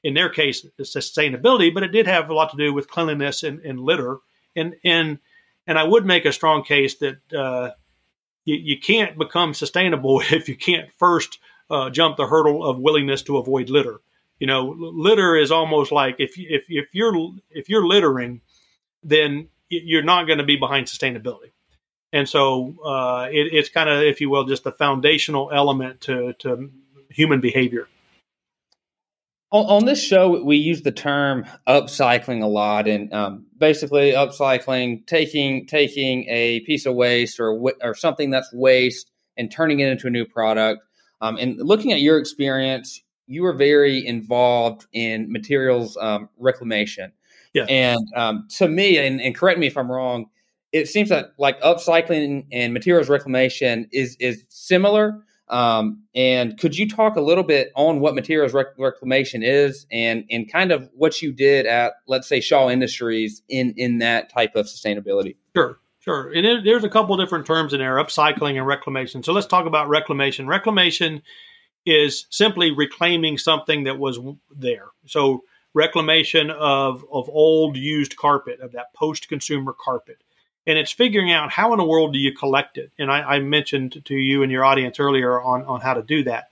in 0.04 0.16
their 0.16 0.30
case, 0.30 0.66
sustainability, 0.80 1.72
but 1.72 1.84
it 1.84 1.92
did 1.92 2.08
have 2.08 2.32
a 2.32 2.34
lot 2.34 2.50
to 2.50 2.58
do 2.58 2.74
with 2.74 2.90
cleanliness 2.90 3.44
and, 3.44 3.60
and 3.60 3.80
litter. 3.80 4.18
And 4.56 4.76
and 4.84 5.20
and 5.68 5.78
I 5.78 5.84
would 5.84 6.06
make 6.06 6.26
a 6.26 6.32
strong 6.32 6.64
case 6.64 6.96
that 6.96 7.34
uh, 7.34 7.72
you, 8.46 8.56
you, 8.56 8.80
can't 8.80 9.18
become 9.18 9.54
sustainable 9.54 10.22
if 10.32 10.50
you 10.50 10.56
can't 10.56 10.90
first 10.98 11.40
uh, 11.70 11.90
jump 11.90 12.18
the 12.18 12.26
hurdle 12.26 12.66
of 12.66 12.80
willingness 12.80 13.22
to 13.24 13.38
avoid 13.38 13.70
litter. 13.70 14.00
You 14.40 14.48
know, 14.48 14.76
litter 14.78 15.36
is 15.36 15.52
almost 15.52 15.92
like 15.92 16.16
if 16.20 16.38
if 16.38 16.66
if 16.70 16.94
you're 16.94 17.32
if 17.50 17.70
you're 17.70 17.86
littering, 17.86 18.42
then 19.04 19.50
you're 19.70 20.04
not 20.04 20.28
going 20.28 20.38
to 20.38 20.46
be 20.46 20.56
behind 20.56 20.88
sustainability. 20.88 21.52
And 22.14 22.28
so 22.28 22.76
uh, 22.86 23.28
it, 23.32 23.54
it's 23.54 23.70
kind 23.70 23.90
of, 23.90 24.02
if 24.02 24.22
you 24.22 24.30
will, 24.30 24.46
just 24.46 24.64
the 24.64 24.72
foundational 24.72 25.52
element 25.52 26.02
to, 26.02 26.34
to 26.40 26.72
human 27.10 27.42
behavior. 27.42 27.88
On, 29.50 29.66
on, 29.66 29.86
this 29.86 30.04
show, 30.04 30.44
we 30.44 30.58
use 30.58 30.82
the 30.82 30.92
term 30.92 31.46
upcycling 31.68 32.44
a 32.44 32.48
lot, 32.48 32.88
and 32.88 33.14
um, 33.14 33.46
basically, 33.58 34.12
upcycling 34.12 35.08
taking 35.08 35.66
taking 35.68 36.26
a 36.28 36.60
piece 36.62 36.86
of 36.86 36.96
waste 36.96 37.40
or 37.40 37.58
or 37.82 37.96
something 37.96 38.30
that's 38.30 38.52
waste 38.52 39.10
and 39.38 39.50
turning 39.50 39.80
it 39.80 39.90
into 39.90 40.08
a 40.08 40.10
new 40.10 40.26
product. 40.26 40.84
Um, 41.22 41.38
and 41.38 41.58
looking 41.58 41.94
at 41.94 42.02
your 42.02 42.18
experience, 42.18 43.02
you 43.28 43.44
were 43.44 43.54
very 43.54 44.06
involved 44.06 44.86
in 44.92 45.32
materials 45.32 45.98
um, 46.00 46.30
reclamation. 46.38 47.12
Yeah. 47.54 47.66
And 47.70 48.08
um, 48.16 48.48
to 48.58 48.68
me, 48.68 48.98
and, 48.98 49.22
and 49.22 49.36
correct 49.36 49.60
me 49.60 49.68
if 49.68 49.78
I'm 49.78 49.92
wrong, 49.92 50.28
it 50.72 50.88
seems 50.88 51.10
that 51.10 51.32
like 51.38 51.60
upcycling 51.62 52.46
and 52.52 52.74
materials 52.74 53.10
reclamation 53.10 53.88
is 53.92 54.16
is 54.20 54.44
similar. 54.50 55.24
Um, 55.50 56.04
and 56.14 56.58
could 56.60 56.78
you 56.78 56.90
talk 56.90 57.16
a 57.16 57.22
little 57.22 57.44
bit 57.44 57.72
on 57.76 58.00
what 58.02 58.16
materials 58.16 58.54
rec- 58.54 58.78
reclamation 58.78 59.44
is 59.44 59.86
and 59.92 60.26
and 60.30 60.52
kind 60.52 60.72
of 60.72 60.90
what 60.94 61.22
you 61.22 61.32
did 61.32 61.66
at 61.66 61.94
let's 62.06 62.28
say 62.28 62.42
Shaw 62.42 62.70
Industries 62.70 63.42
in 63.48 63.74
in 63.78 64.00
that 64.00 64.30
type 64.30 64.56
of 64.56 64.66
sustainability? 64.66 65.38
Sure. 65.56 65.80
Sure. 66.00 66.32
And 66.32 66.46
it, 66.46 66.64
there's 66.64 66.86
a 66.86 66.90
couple 66.90 67.18
different 67.18 67.46
terms 67.46 67.74
in 67.74 67.80
there, 67.80 67.96
upcycling 67.98 68.56
and 68.56 68.66
reclamation. 68.66 69.24
So 69.24 69.34
let's 69.34 69.46
talk 69.46 69.66
about 69.66 69.90
reclamation. 69.90 70.48
Reclamation 70.48 71.22
is 71.86 72.28
simply 72.30 72.72
reclaiming 72.72 73.38
something 73.38 73.84
that 73.84 74.00
was 74.00 74.18
there. 74.56 74.88
So 75.06 75.44
reclamation 75.74 76.50
of, 76.50 77.04
of 77.12 77.30
old 77.30 77.76
used 77.76 78.16
carpet, 78.16 78.62
of 78.62 78.72
that 78.72 78.94
post 78.94 79.28
consumer 79.28 79.76
carpet 79.78 80.24
and 80.68 80.78
it's 80.78 80.92
figuring 80.92 81.32
out 81.32 81.50
how 81.50 81.72
in 81.72 81.80
the 81.80 81.86
world 81.86 82.12
do 82.12 82.20
you 82.20 82.34
collect 82.34 82.78
it. 82.78 82.92
And 83.00 83.10
I, 83.10 83.22
I 83.22 83.40
mentioned 83.40 84.04
to 84.06 84.16
you 84.16 84.44
and 84.44 84.52
your 84.52 84.66
audience 84.66 85.00
earlier 85.00 85.42
on 85.42 85.64
on 85.64 85.82
how 85.82 85.94
to 85.94 86.04
do 86.04 86.24
that. 86.26 86.52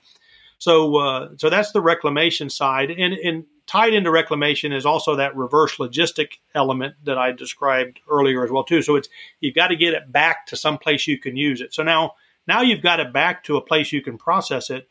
So 0.58 0.96
uh, 0.96 1.30
so 1.38 1.50
that's 1.50 1.74
the 1.74 1.82
reclamation 1.82 2.50
side, 2.50 2.90
and 2.90 3.14
and 3.14 3.46
tied 3.68 3.94
into 3.94 4.10
reclamation 4.10 4.72
is 4.72 4.86
also 4.86 5.18
that 5.18 5.36
reverse 5.36 5.78
logistic 5.78 6.34
element 6.54 6.96
that 7.04 7.18
I 7.18 7.32
described 7.34 8.00
earlier 8.10 8.44
as 8.44 8.52
well 8.52 8.64
too. 8.64 8.82
So 8.82 8.96
it's 8.96 9.10
you've 9.42 9.56
got 9.56 9.68
to 9.68 9.76
get 9.76 9.94
it 9.94 10.12
back 10.12 10.48
to 10.48 10.56
some 10.56 10.78
place 10.78 11.08
you 11.08 11.20
can 11.20 11.36
use 11.36 11.62
it. 11.62 11.74
So 11.74 11.84
now 11.84 12.14
now 12.48 12.62
you've 12.62 12.82
got 12.82 13.00
it 13.00 13.12
back 13.12 13.44
to 13.46 13.58
a 13.58 13.62
place 13.62 13.92
you 13.92 14.02
can 14.02 14.18
process 14.18 14.70
it, 14.70 14.88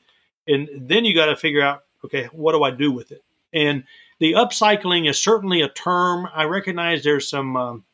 and 0.47 0.69
then 0.77 1.05
you 1.05 1.15
got 1.15 1.27
to 1.27 1.37
figure 1.37 1.63
out 1.63 1.85
okay 2.05 2.25
what 2.27 2.53
do 2.53 2.63
I 2.63 2.71
do 2.71 2.93
with 2.93 3.11
it. 3.11 3.25
And 3.55 3.85
the 4.19 4.33
upcycling 4.33 5.09
is 5.09 5.23
certainly 5.23 5.63
a 5.63 5.69
term. 5.69 6.29
I 6.35 6.45
recognize 6.45 7.03
there's 7.03 7.29
some 7.29 7.57
um, 7.57 7.85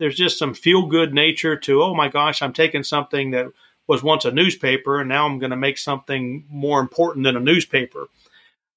there's 0.00 0.16
just 0.16 0.38
some 0.38 0.54
feel 0.54 0.86
good 0.86 1.12
nature 1.12 1.56
to, 1.56 1.82
oh 1.82 1.94
my 1.94 2.08
gosh, 2.08 2.40
I'm 2.40 2.54
taking 2.54 2.82
something 2.82 3.32
that 3.32 3.46
was 3.86 4.02
once 4.02 4.24
a 4.24 4.30
newspaper 4.32 4.98
and 4.98 5.08
now 5.08 5.26
I'm 5.26 5.38
going 5.38 5.50
to 5.50 5.56
make 5.56 5.76
something 5.76 6.46
more 6.48 6.80
important 6.80 7.24
than 7.24 7.36
a 7.36 7.40
newspaper. 7.40 8.08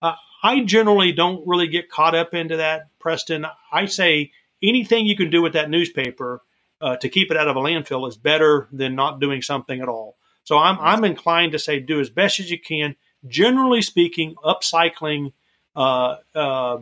Uh, 0.02 0.16
I 0.44 0.66
generally 0.66 1.14
don't 1.14 1.48
really 1.48 1.70
get 1.70 1.90
caught 1.90 2.14
up 2.14 2.34
into 2.34 2.58
that, 2.58 2.90
Preston. 3.00 3.48
I 3.72 3.86
say 3.86 4.32
anything 4.62 5.08
you 5.08 5.16
can 5.16 5.30
do 5.30 5.42
with 5.42 5.54
that 5.54 5.70
newspaper 5.70 6.42
uh, 6.82 6.98
to 6.98 7.08
keep 7.08 7.32
it 7.32 7.38
out 7.38 7.48
of 7.48 7.56
a 7.56 7.62
landfill 7.62 8.08
is 8.10 8.18
better 8.18 8.68
than 8.74 8.94
not 8.94 9.22
doing 9.22 9.42
something 9.42 9.80
at 9.80 9.88
all. 9.88 10.18
So 10.44 10.58
I'm, 10.58 10.78
I'm 10.82 11.06
inclined 11.06 11.54
to 11.54 11.60
say 11.60 11.80
do 11.80 12.02
as 12.02 12.10
best 12.10 12.42
as 12.42 12.52
you 12.52 12.60
can. 12.60 12.98
Generally 13.26 13.84
speaking, 13.84 14.36
upcycling, 14.44 15.32
uh, 15.74 16.18
uh 16.36 16.80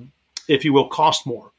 if 0.47 0.65
you 0.65 0.73
will, 0.73 0.87
cost 0.87 1.27
more. 1.27 1.50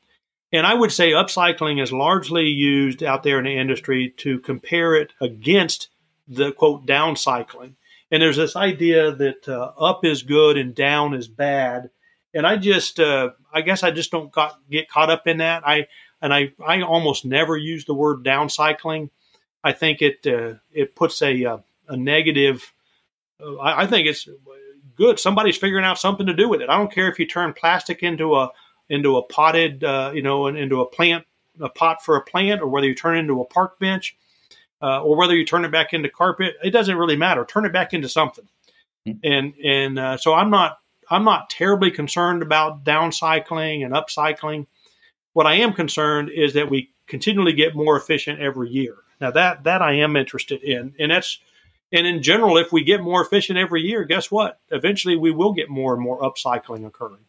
And 0.52 0.66
I 0.66 0.74
would 0.74 0.92
say 0.92 1.12
upcycling 1.12 1.82
is 1.82 1.92
largely 1.92 2.46
used 2.46 3.02
out 3.02 3.22
there 3.22 3.38
in 3.38 3.46
the 3.46 3.56
industry 3.56 4.12
to 4.18 4.38
compare 4.40 4.94
it 4.94 5.12
against 5.20 5.88
the 6.28 6.52
quote 6.52 6.86
downcycling. 6.86 7.74
And 8.10 8.22
there's 8.22 8.36
this 8.36 8.56
idea 8.56 9.12
that 9.12 9.48
uh, 9.48 9.72
up 9.78 10.04
is 10.04 10.22
good 10.22 10.58
and 10.58 10.74
down 10.74 11.14
is 11.14 11.28
bad. 11.28 11.88
And 12.34 12.46
I 12.46 12.58
just, 12.58 13.00
uh, 13.00 13.30
I 13.52 13.62
guess 13.62 13.82
I 13.82 13.90
just 13.90 14.10
don't 14.10 14.30
got, 14.30 14.58
get 14.70 14.88
caught 14.88 15.10
up 15.10 15.26
in 15.26 15.38
that. 15.38 15.66
I 15.66 15.86
and 16.20 16.32
I, 16.32 16.52
I 16.64 16.82
almost 16.82 17.24
never 17.24 17.56
use 17.56 17.84
the 17.84 17.94
word 17.94 18.22
downcycling. 18.22 19.10
I 19.64 19.72
think 19.72 20.02
it 20.02 20.26
uh, 20.26 20.54
it 20.72 20.94
puts 20.94 21.20
a 21.22 21.44
uh, 21.44 21.58
a 21.88 21.96
negative. 21.96 22.72
Uh, 23.40 23.56
I, 23.56 23.82
I 23.82 23.86
think 23.86 24.06
it's 24.06 24.28
good. 24.96 25.18
Somebody's 25.18 25.56
figuring 25.56 25.84
out 25.84 25.98
something 25.98 26.26
to 26.26 26.34
do 26.34 26.48
with 26.48 26.60
it. 26.60 26.68
I 26.68 26.76
don't 26.76 26.92
care 26.92 27.10
if 27.10 27.18
you 27.18 27.26
turn 27.26 27.52
plastic 27.54 28.02
into 28.02 28.36
a 28.36 28.50
into 28.88 29.16
a 29.16 29.22
potted, 29.22 29.84
uh, 29.84 30.12
you 30.14 30.22
know, 30.22 30.46
into 30.46 30.80
a 30.80 30.86
plant, 30.86 31.24
a 31.60 31.68
pot 31.68 32.04
for 32.04 32.16
a 32.16 32.22
plant, 32.22 32.60
or 32.60 32.66
whether 32.66 32.86
you 32.86 32.94
turn 32.94 33.16
it 33.16 33.20
into 33.20 33.40
a 33.40 33.44
park 33.44 33.78
bench, 33.78 34.16
uh, 34.82 35.02
or 35.02 35.16
whether 35.16 35.34
you 35.34 35.46
turn 35.46 35.64
it 35.64 35.70
back 35.70 35.92
into 35.92 36.08
carpet, 36.08 36.54
it 36.62 36.70
doesn't 36.70 36.96
really 36.96 37.16
matter. 37.16 37.44
Turn 37.44 37.64
it 37.64 37.72
back 37.72 37.92
into 37.94 38.08
something. 38.08 38.48
Mm-hmm. 39.06 39.18
And 39.24 39.54
and 39.64 39.98
uh, 39.98 40.16
so 40.16 40.34
I'm 40.34 40.50
not 40.50 40.78
I'm 41.10 41.24
not 41.24 41.50
terribly 41.50 41.90
concerned 41.90 42.42
about 42.42 42.84
downcycling 42.84 43.84
and 43.84 43.94
upcycling. 43.94 44.66
What 45.32 45.46
I 45.46 45.54
am 45.54 45.72
concerned 45.72 46.30
is 46.34 46.54
that 46.54 46.70
we 46.70 46.90
continually 47.06 47.52
get 47.52 47.74
more 47.74 47.96
efficient 47.96 48.40
every 48.40 48.70
year. 48.70 48.96
Now 49.20 49.30
that 49.30 49.64
that 49.64 49.82
I 49.82 49.94
am 49.94 50.16
interested 50.16 50.62
in, 50.62 50.94
and 50.98 51.10
that's 51.10 51.38
And 51.92 52.06
in 52.06 52.22
general, 52.22 52.56
if 52.56 52.72
we 52.72 52.84
get 52.84 53.02
more 53.02 53.22
efficient 53.22 53.58
every 53.58 53.82
year, 53.82 54.04
guess 54.04 54.30
what? 54.30 54.58
Eventually, 54.70 55.16
we 55.16 55.30
will 55.30 55.52
get 55.52 55.68
more 55.68 55.92
and 55.94 56.02
more 56.02 56.20
upcycling 56.22 56.86
occurring. 56.86 57.24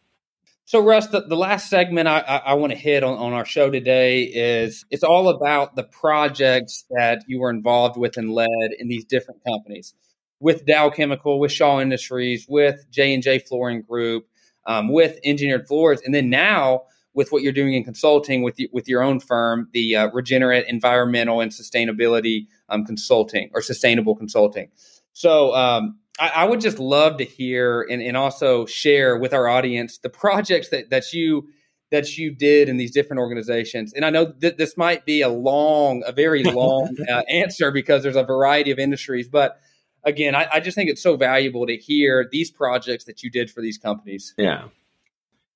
So, 0.65 0.81
Russ, 0.81 1.07
the, 1.07 1.21
the 1.21 1.35
last 1.35 1.69
segment 1.69 2.07
I, 2.07 2.19
I, 2.19 2.37
I 2.37 2.53
want 2.53 2.71
to 2.71 2.77
hit 2.77 3.03
on, 3.03 3.17
on 3.17 3.33
our 3.33 3.43
show 3.45 3.69
today 3.69 4.23
is 4.23 4.85
it's 4.89 5.03
all 5.03 5.27
about 5.27 5.75
the 5.75 5.83
projects 5.83 6.85
that 6.89 7.23
you 7.27 7.39
were 7.41 7.49
involved 7.49 7.97
with 7.97 8.15
and 8.15 8.31
led 8.31 8.47
in 8.79 8.87
these 8.87 9.03
different 9.03 9.41
companies, 9.45 9.93
with 10.39 10.65
Dow 10.65 10.89
Chemical, 10.89 11.39
with 11.39 11.51
Shaw 11.51 11.81
Industries, 11.81 12.45
with 12.47 12.85
J 12.89 13.13
and 13.13 13.21
J 13.21 13.39
Flooring 13.39 13.81
Group, 13.81 14.25
um, 14.65 14.87
with 14.91 15.19
Engineered 15.25 15.67
Floors, 15.67 16.01
and 16.05 16.15
then 16.15 16.29
now 16.29 16.83
with 17.13 17.31
what 17.31 17.43
you're 17.43 17.53
doing 17.53 17.73
in 17.73 17.83
consulting 17.83 18.41
with 18.41 18.57
with 18.71 18.87
your 18.87 19.03
own 19.03 19.19
firm, 19.19 19.67
the 19.73 19.97
uh, 19.97 20.07
Regenerate 20.11 20.65
Environmental 20.67 21.41
and 21.41 21.51
Sustainability 21.51 22.47
um, 22.69 22.85
Consulting 22.85 23.51
or 23.53 23.61
Sustainable 23.61 24.15
Consulting. 24.15 24.69
So 25.11 25.53
um, 25.53 25.99
I, 26.19 26.29
I, 26.29 26.43
would 26.45 26.61
just 26.61 26.79
love 26.79 27.17
to 27.17 27.23
hear 27.23 27.81
and, 27.89 28.01
and 28.01 28.15
also 28.15 28.65
share 28.65 29.17
with 29.17 29.33
our 29.33 29.47
audience 29.47 29.97
the 29.97 30.09
projects 30.09 30.69
that 30.69 30.89
that 30.91 31.11
you 31.13 31.49
that 31.91 32.17
you 32.17 32.31
did 32.31 32.69
in 32.69 32.77
these 32.77 32.91
different 32.91 33.19
organizations. 33.19 33.93
And 33.93 34.03
I 34.03 34.09
know 34.09 34.33
that 34.39 34.57
this 34.57 34.75
might 34.77 35.05
be 35.05 35.21
a 35.21 35.29
long, 35.29 36.03
a 36.07 36.11
very 36.11 36.43
long 36.43 36.95
uh, 37.07 37.21
answer 37.29 37.71
because 37.71 38.01
there's 38.01 38.15
a 38.15 38.23
variety 38.23 38.71
of 38.71 38.79
industries, 38.79 39.27
but 39.27 39.59
again, 40.03 40.35
I, 40.35 40.47
I, 40.53 40.59
just 40.59 40.75
think 40.75 40.89
it's 40.89 41.01
so 41.01 41.15
valuable 41.15 41.65
to 41.67 41.77
hear 41.77 42.27
these 42.31 42.51
projects 42.51 43.05
that 43.05 43.23
you 43.23 43.29
did 43.29 43.49
for 43.51 43.61
these 43.61 43.77
companies. 43.77 44.33
Yeah. 44.37 44.69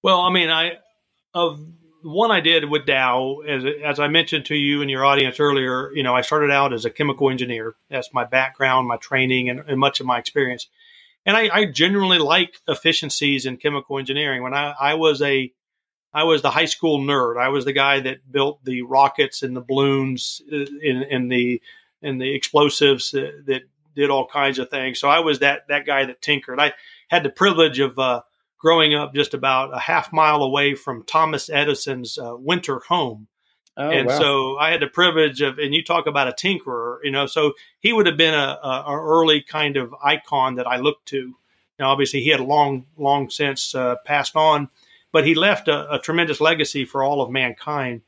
Well, 0.03 0.21
I 0.21 0.31
mean, 0.31 0.49
I 0.49 0.77
of 1.33 1.65
one 2.03 2.31
I 2.31 2.39
did 2.39 2.69
with 2.69 2.85
Dow, 2.85 3.39
as 3.47 3.63
as 3.83 3.99
I 3.99 4.07
mentioned 4.07 4.45
to 4.45 4.55
you 4.55 4.81
and 4.81 4.89
your 4.89 5.05
audience 5.05 5.39
earlier, 5.39 5.91
you 5.93 6.03
know, 6.03 6.15
I 6.15 6.21
started 6.21 6.51
out 6.51 6.73
as 6.73 6.85
a 6.85 6.89
chemical 6.89 7.29
engineer. 7.29 7.75
That's 7.89 8.13
my 8.13 8.23
background, 8.23 8.87
my 8.87 8.97
training, 8.97 9.49
and, 9.49 9.61
and 9.67 9.79
much 9.79 9.99
of 9.99 10.05
my 10.05 10.19
experience. 10.19 10.67
And 11.25 11.35
I, 11.35 11.49
I 11.51 11.65
genuinely 11.65 12.19
like 12.19 12.55
efficiencies 12.67 13.45
in 13.45 13.57
chemical 13.57 13.99
engineering. 13.99 14.43
When 14.43 14.53
I, 14.53 14.73
I 14.79 14.93
was 14.93 15.21
a 15.21 15.51
I 16.13 16.23
was 16.23 16.41
the 16.41 16.51
high 16.51 16.65
school 16.65 16.99
nerd. 16.99 17.39
I 17.39 17.49
was 17.49 17.65
the 17.65 17.73
guy 17.73 17.99
that 17.99 18.31
built 18.31 18.63
the 18.63 18.83
rockets 18.83 19.43
and 19.43 19.55
the 19.55 19.61
balloons 19.61 20.41
and, 20.49 21.03
uh, 21.03 21.05
and 21.09 21.31
the 21.31 21.61
and 22.01 22.21
the 22.21 22.33
explosives 22.33 23.11
that, 23.11 23.45
that, 23.47 23.61
did 23.95 24.11
all 24.11 24.27
kinds 24.27 24.59
of 24.59 24.69
things. 24.69 24.99
So 24.99 25.09
I 25.09 25.21
was 25.21 25.39
that 25.39 25.67
that 25.69 25.87
guy 25.87 26.05
that 26.05 26.21
tinkered. 26.21 26.59
I 26.59 26.73
had 27.07 27.23
the 27.23 27.31
privilege 27.31 27.79
of 27.79 27.97
uh, 27.97 28.21
growing 28.57 28.95
up 28.95 29.13
just 29.13 29.33
about 29.33 29.75
a 29.75 29.79
half 29.79 30.11
mile 30.11 30.41
away 30.41 30.75
from 30.75 31.03
Thomas 31.03 31.49
Edison's 31.49 32.17
uh, 32.17 32.35
winter 32.37 32.79
home. 32.87 33.27
Oh, 33.75 33.89
and 33.89 34.07
wow. 34.07 34.17
so 34.17 34.57
I 34.57 34.71
had 34.71 34.81
the 34.81 34.87
privilege 34.87 35.41
of, 35.41 35.59
and 35.59 35.73
you 35.73 35.83
talk 35.83 36.07
about 36.07 36.27
a 36.27 36.31
tinkerer, 36.31 36.97
you 37.03 37.11
know, 37.11 37.27
so 37.27 37.53
he 37.79 37.93
would 37.93 38.07
have 38.07 38.17
been 38.17 38.33
a, 38.33 38.59
a, 38.63 38.83
a 38.87 38.99
early 38.99 39.41
kind 39.41 39.77
of 39.77 39.93
icon 40.03 40.55
that 40.55 40.65
I 40.65 40.77
looked 40.77 41.07
to. 41.09 41.35
Now, 41.77 41.91
obviously, 41.91 42.21
he 42.21 42.29
had 42.29 42.39
long, 42.39 42.87
long 42.97 43.29
since 43.29 43.75
uh, 43.75 43.97
passed 44.03 44.35
on, 44.35 44.69
but 45.11 45.27
he 45.27 45.35
left 45.35 45.67
a, 45.67 45.93
a, 45.93 45.99
tremendous 45.99 46.41
legacy 46.41 46.85
for 46.85 47.03
all 47.03 47.21
of 47.21 47.29
mankind. 47.29 48.01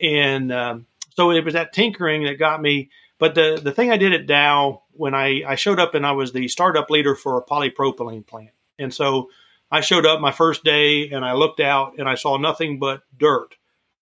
And 0.00 0.50
um, 0.50 0.86
so 1.14 1.30
it 1.30 1.44
was 1.44 1.52
that 1.52 1.74
tinkering 1.74 2.24
that 2.24 2.38
got 2.38 2.62
me. 2.62 2.88
But 3.18 3.34
the, 3.34 3.60
the 3.62 3.72
thing 3.72 3.90
I 3.90 3.98
did 3.98 4.14
at 4.14 4.26
Dow 4.26 4.82
when 4.92 5.14
I, 5.14 5.42
I 5.46 5.54
showed 5.56 5.78
up 5.78 5.94
and 5.94 6.06
I 6.06 6.12
was 6.12 6.32
the 6.32 6.48
startup 6.48 6.88
leader 6.88 7.14
for 7.14 7.36
a 7.36 7.44
polypropylene 7.44 8.26
plant. 8.26 8.50
And 8.78 8.92
so 8.92 9.28
I 9.76 9.80
showed 9.80 10.06
up 10.06 10.22
my 10.22 10.32
first 10.32 10.64
day 10.64 11.10
and 11.10 11.22
I 11.22 11.34
looked 11.34 11.60
out 11.60 11.98
and 11.98 12.08
I 12.08 12.14
saw 12.14 12.38
nothing 12.38 12.78
but 12.78 13.02
dirt 13.14 13.56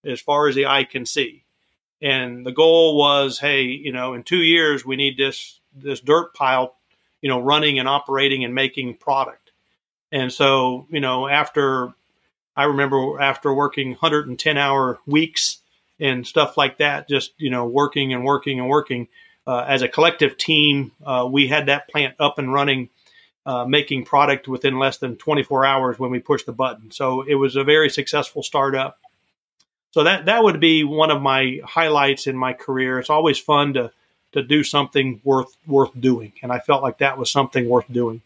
as 0.04 0.20
far 0.20 0.46
as 0.46 0.54
the 0.54 0.66
eye 0.66 0.84
can 0.84 1.04
see. 1.04 1.42
And 2.00 2.46
the 2.46 2.52
goal 2.52 2.96
was, 2.96 3.40
hey, 3.40 3.62
you 3.64 3.90
know, 3.90 4.14
in 4.14 4.22
two 4.22 4.40
years 4.40 4.86
we 4.86 4.94
need 4.94 5.16
this 5.16 5.58
this 5.74 5.98
dirt 5.98 6.32
pile, 6.32 6.76
you 7.20 7.28
know, 7.28 7.40
running 7.40 7.80
and 7.80 7.88
operating 7.88 8.44
and 8.44 8.54
making 8.54 8.98
product. 8.98 9.50
And 10.12 10.32
so, 10.32 10.86
you 10.90 11.00
know, 11.00 11.26
after 11.26 11.92
I 12.54 12.66
remember 12.66 13.20
after 13.20 13.52
working 13.52 13.90
110 13.90 14.56
hour 14.56 15.00
weeks 15.06 15.58
and 15.98 16.24
stuff 16.24 16.56
like 16.56 16.78
that, 16.78 17.08
just 17.08 17.32
you 17.36 17.50
know, 17.50 17.66
working 17.66 18.12
and 18.12 18.24
working 18.24 18.60
and 18.60 18.68
working 18.68 19.08
uh, 19.44 19.64
as 19.66 19.82
a 19.82 19.88
collective 19.88 20.36
team, 20.36 20.92
uh, 21.04 21.28
we 21.28 21.48
had 21.48 21.66
that 21.66 21.88
plant 21.88 22.14
up 22.20 22.38
and 22.38 22.52
running 22.52 22.90
uh, 23.46 23.64
making 23.64 24.04
product 24.04 24.48
within 24.48 24.78
less 24.78 24.98
than 24.98 25.16
24 25.16 25.64
hours 25.64 25.98
when 25.98 26.10
we 26.10 26.18
pushed 26.18 26.46
the 26.46 26.52
button. 26.52 26.90
So 26.90 27.22
it 27.22 27.34
was 27.34 27.56
a 27.56 27.64
very 27.64 27.90
successful 27.90 28.42
startup. 28.42 28.98
So 29.90 30.02
that 30.04 30.24
that 30.26 30.42
would 30.42 30.58
be 30.60 30.82
one 30.82 31.10
of 31.10 31.22
my 31.22 31.60
highlights 31.64 32.26
in 32.26 32.36
my 32.36 32.52
career. 32.52 32.98
It's 32.98 33.10
always 33.10 33.38
fun 33.38 33.74
to 33.74 33.92
to 34.32 34.42
do 34.42 34.64
something 34.64 35.20
worth 35.22 35.56
worth 35.66 35.92
doing, 35.98 36.32
and 36.42 36.50
I 36.50 36.58
felt 36.58 36.82
like 36.82 36.98
that 36.98 37.18
was 37.18 37.30
something 37.30 37.68
worth 37.68 37.90
doing. 37.92 38.20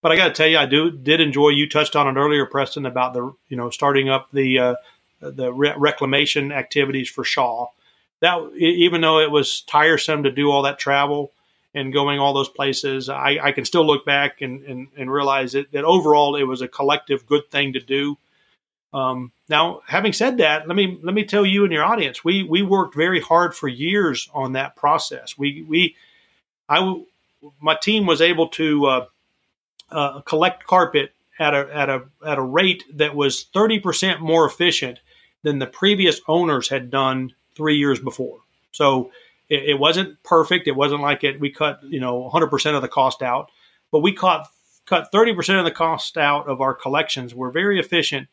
But 0.00 0.12
I 0.12 0.16
got 0.16 0.28
to 0.28 0.34
tell 0.34 0.46
you, 0.46 0.56
I 0.56 0.64
do 0.64 0.90
did 0.90 1.20
enjoy. 1.20 1.50
You 1.50 1.68
touched 1.68 1.96
on 1.96 2.08
it 2.08 2.18
earlier, 2.18 2.46
Preston, 2.46 2.86
about 2.86 3.12
the 3.12 3.34
you 3.48 3.56
know 3.56 3.68
starting 3.68 4.08
up 4.08 4.28
the 4.32 4.58
uh, 4.58 4.74
the 5.20 5.52
re- 5.52 5.74
reclamation 5.76 6.52
activities 6.52 7.10
for 7.10 7.24
Shaw. 7.24 7.66
That 8.20 8.50
even 8.56 9.00
though 9.00 9.18
it 9.18 9.30
was 9.30 9.60
tiresome 9.62 10.22
to 10.22 10.30
do 10.30 10.50
all 10.50 10.62
that 10.62 10.78
travel, 10.78 11.32
and 11.78 11.92
going 11.92 12.18
all 12.18 12.34
those 12.34 12.48
places, 12.48 13.08
I, 13.08 13.38
I 13.42 13.52
can 13.52 13.64
still 13.64 13.86
look 13.86 14.04
back 14.04 14.42
and, 14.42 14.64
and, 14.64 14.88
and 14.98 15.12
realize 15.12 15.52
that, 15.52 15.70
that 15.72 15.84
overall 15.84 16.36
it 16.36 16.42
was 16.42 16.62
a 16.62 16.68
collective 16.68 17.26
good 17.26 17.50
thing 17.50 17.72
to 17.74 17.80
do. 17.80 18.16
Um, 18.92 19.32
now, 19.48 19.82
having 19.86 20.12
said 20.12 20.38
that, 20.38 20.66
let 20.66 20.76
me 20.76 20.98
let 21.02 21.14
me 21.14 21.24
tell 21.24 21.44
you 21.44 21.64
and 21.64 21.72
your 21.72 21.84
audience, 21.84 22.24
we 22.24 22.42
we 22.42 22.62
worked 22.62 22.94
very 22.96 23.20
hard 23.20 23.54
for 23.54 23.68
years 23.68 24.28
on 24.32 24.52
that 24.52 24.76
process. 24.76 25.36
We 25.38 25.62
we 25.68 25.94
I 26.68 27.02
my 27.60 27.76
team 27.76 28.06
was 28.06 28.20
able 28.20 28.48
to 28.48 28.86
uh, 28.86 29.06
uh, 29.90 30.20
collect 30.22 30.66
carpet 30.66 31.12
at 31.38 31.54
a 31.54 31.68
at 31.74 31.88
a 31.88 32.02
at 32.26 32.38
a 32.38 32.42
rate 32.42 32.84
that 32.94 33.14
was 33.14 33.44
thirty 33.52 33.78
percent 33.78 34.20
more 34.20 34.46
efficient 34.46 35.00
than 35.42 35.58
the 35.58 35.66
previous 35.66 36.20
owners 36.26 36.68
had 36.68 36.90
done 36.90 37.34
three 37.54 37.76
years 37.76 38.00
before. 38.00 38.38
So 38.72 39.10
it, 39.48 39.70
it 39.70 39.78
wasn't 39.78 40.22
perfect. 40.22 40.68
It 40.68 40.76
wasn't 40.76 41.02
like 41.02 41.24
it. 41.24 41.40
We 41.40 41.50
cut 41.50 41.80
you 41.84 42.00
know 42.00 42.30
100% 42.32 42.74
of 42.74 42.82
the 42.82 42.88
cost 42.88 43.22
out, 43.22 43.50
but 43.90 44.00
we 44.00 44.12
cut 44.12 44.46
cut 44.88 45.12
30% 45.12 45.58
of 45.58 45.64
the 45.64 45.70
cost 45.70 46.16
out 46.16 46.48
of 46.48 46.60
our 46.60 46.74
collections. 46.74 47.34
We're 47.34 47.50
very 47.50 47.78
efficient. 47.78 48.28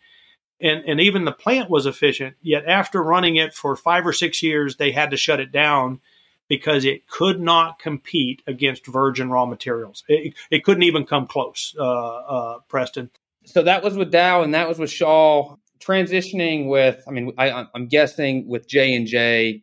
And, 0.61 0.85
and 0.87 1.01
even 1.01 1.25
the 1.25 1.33
plant 1.33 1.69
was 1.69 1.85
efficient. 1.85 2.37
Yet 2.41 2.63
after 2.65 3.03
running 3.03 3.35
it 3.35 3.53
for 3.53 3.75
five 3.75 4.07
or 4.07 4.13
six 4.13 4.41
years, 4.41 4.77
they 4.77 4.91
had 4.91 5.11
to 5.11 5.17
shut 5.17 5.41
it 5.41 5.51
down 5.51 5.99
because 6.47 6.85
it 6.85 7.07
could 7.07 7.41
not 7.41 7.79
compete 7.79 8.41
against 8.47 8.87
virgin 8.87 9.29
raw 9.29 9.45
materials. 9.45 10.03
It, 10.07 10.35
it 10.49 10.63
couldn't 10.63 10.83
even 10.83 11.05
come 11.05 11.27
close, 11.27 11.75
uh, 11.77 11.83
uh, 11.83 12.59
Preston. 12.69 13.09
So 13.45 13.63
that 13.63 13.83
was 13.83 13.95
with 13.95 14.11
Dow, 14.11 14.43
and 14.43 14.53
that 14.53 14.67
was 14.67 14.79
with 14.79 14.91
Shaw. 14.91 15.57
Transitioning 15.79 16.67
with, 16.67 17.03
I 17.07 17.11
mean, 17.11 17.33
I, 17.37 17.65
am 17.75 17.87
guessing 17.87 18.47
with 18.47 18.67
J 18.67 18.95
and 18.95 19.05
J, 19.05 19.61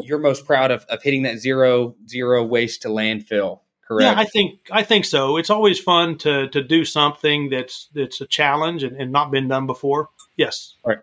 you're 0.00 0.18
most 0.18 0.46
proud 0.46 0.70
of, 0.70 0.84
of 0.88 1.02
hitting 1.02 1.22
that 1.22 1.38
zero 1.38 1.94
zero 2.08 2.44
waste 2.44 2.82
to 2.82 2.88
landfill 2.88 3.60
correct? 3.86 4.16
Yeah 4.16 4.20
i 4.20 4.24
think 4.24 4.60
i 4.70 4.82
think 4.82 5.04
so. 5.04 5.36
It's 5.36 5.50
always 5.50 5.78
fun 5.78 6.18
to 6.18 6.48
to 6.48 6.62
do 6.62 6.84
something 6.84 7.50
that's 7.50 7.88
that's 7.94 8.20
a 8.20 8.26
challenge 8.26 8.82
and, 8.82 8.96
and 8.96 9.12
not 9.12 9.30
been 9.30 9.48
done 9.48 9.66
before. 9.66 10.10
Yes. 10.36 10.76
Right. 10.84 10.98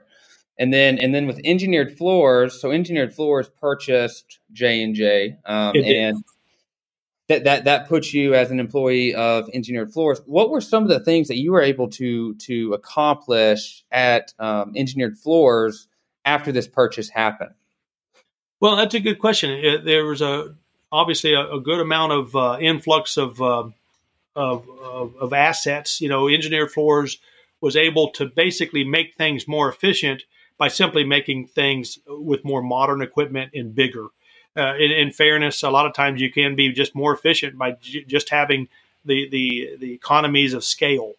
And 0.57 0.73
then 0.73 0.97
and 0.99 1.13
then 1.13 1.27
with 1.27 1.39
engineered 1.43 1.97
floors 1.97 2.59
so 2.59 2.71
engineered 2.71 3.13
floors 3.13 3.49
purchased 3.59 4.39
j 4.51 4.83
and 4.83 4.95
j 4.95 5.37
um, 5.45 5.75
and 5.75 6.23
that, 7.27 7.43
that 7.43 7.65
that 7.65 7.87
puts 7.87 8.11
you 8.13 8.33
as 8.33 8.49
an 8.49 8.59
employee 8.59 9.13
of 9.13 9.49
engineered 9.53 9.93
floors. 9.93 10.19
What 10.25 10.49
were 10.49 10.61
some 10.61 10.81
of 10.81 10.89
the 10.89 10.99
things 10.99 11.27
that 11.27 11.37
you 11.37 11.51
were 11.51 11.61
able 11.61 11.87
to 11.91 12.33
to 12.35 12.73
accomplish 12.73 13.85
at 13.91 14.33
um, 14.39 14.73
engineered 14.75 15.17
floors 15.17 15.87
after 16.25 16.51
this 16.51 16.67
purchase 16.67 17.09
happened 17.09 17.51
well, 18.59 18.75
that's 18.75 18.95
a 18.95 18.99
good 18.99 19.19
question. 19.19 19.51
It, 19.51 19.85
there 19.85 20.05
was 20.05 20.21
a 20.21 20.55
obviously 20.91 21.33
a, 21.33 21.51
a 21.51 21.59
good 21.59 21.79
amount 21.79 22.11
of 22.11 22.35
uh, 22.35 22.57
influx 22.59 23.17
of, 23.17 23.41
uh, 23.41 23.69
of, 24.35 24.67
of, 24.81 25.15
of 25.17 25.33
assets. 25.33 26.01
You 26.01 26.09
know, 26.09 26.27
engineered 26.27 26.71
floors 26.71 27.19
was 27.61 27.75
able 27.75 28.09
to 28.11 28.25
basically 28.25 28.83
make 28.83 29.15
things 29.15 29.47
more 29.47 29.69
efficient 29.69 30.23
by 30.57 30.67
simply 30.67 31.03
making 31.03 31.47
things 31.47 31.99
with 32.07 32.43
more 32.43 32.61
modern 32.61 33.01
equipment 33.01 33.51
and 33.53 33.73
bigger. 33.75 34.07
Uh, 34.57 34.75
in, 34.75 34.91
in, 34.91 35.11
fairness, 35.11 35.63
a 35.63 35.69
lot 35.69 35.85
of 35.85 35.93
times 35.93 36.19
you 36.19 36.31
can 36.31 36.55
be 36.55 36.71
just 36.71 36.95
more 36.95 37.13
efficient 37.13 37.57
by 37.57 37.71
j- 37.73 38.03
just 38.03 38.29
having 38.29 38.67
the, 39.05 39.29
the 39.29 39.77
the 39.79 39.93
economies 39.93 40.53
of 40.53 40.63
scale, 40.63 41.13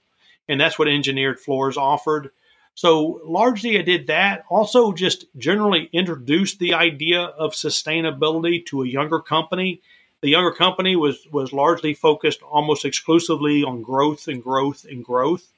and 0.48 0.60
that's 0.60 0.78
what 0.78 0.88
engineered 0.88 1.38
floors 1.38 1.76
offered. 1.76 2.32
So 2.80 3.20
largely 3.26 3.78
I 3.78 3.82
did 3.82 4.06
that. 4.06 4.46
Also 4.48 4.92
just 4.92 5.26
generally 5.36 5.90
introduced 5.92 6.58
the 6.58 6.72
idea 6.72 7.20
of 7.20 7.52
sustainability 7.52 8.64
to 8.68 8.82
a 8.82 8.88
younger 8.88 9.20
company. 9.20 9.82
The 10.22 10.30
younger 10.30 10.52
company 10.52 10.96
was 10.96 11.26
was 11.30 11.52
largely 11.52 11.92
focused 11.92 12.40
almost 12.40 12.86
exclusively 12.86 13.62
on 13.64 13.82
growth 13.82 14.28
and 14.28 14.42
growth 14.42 14.86
and 14.88 15.04
growth. 15.04 15.52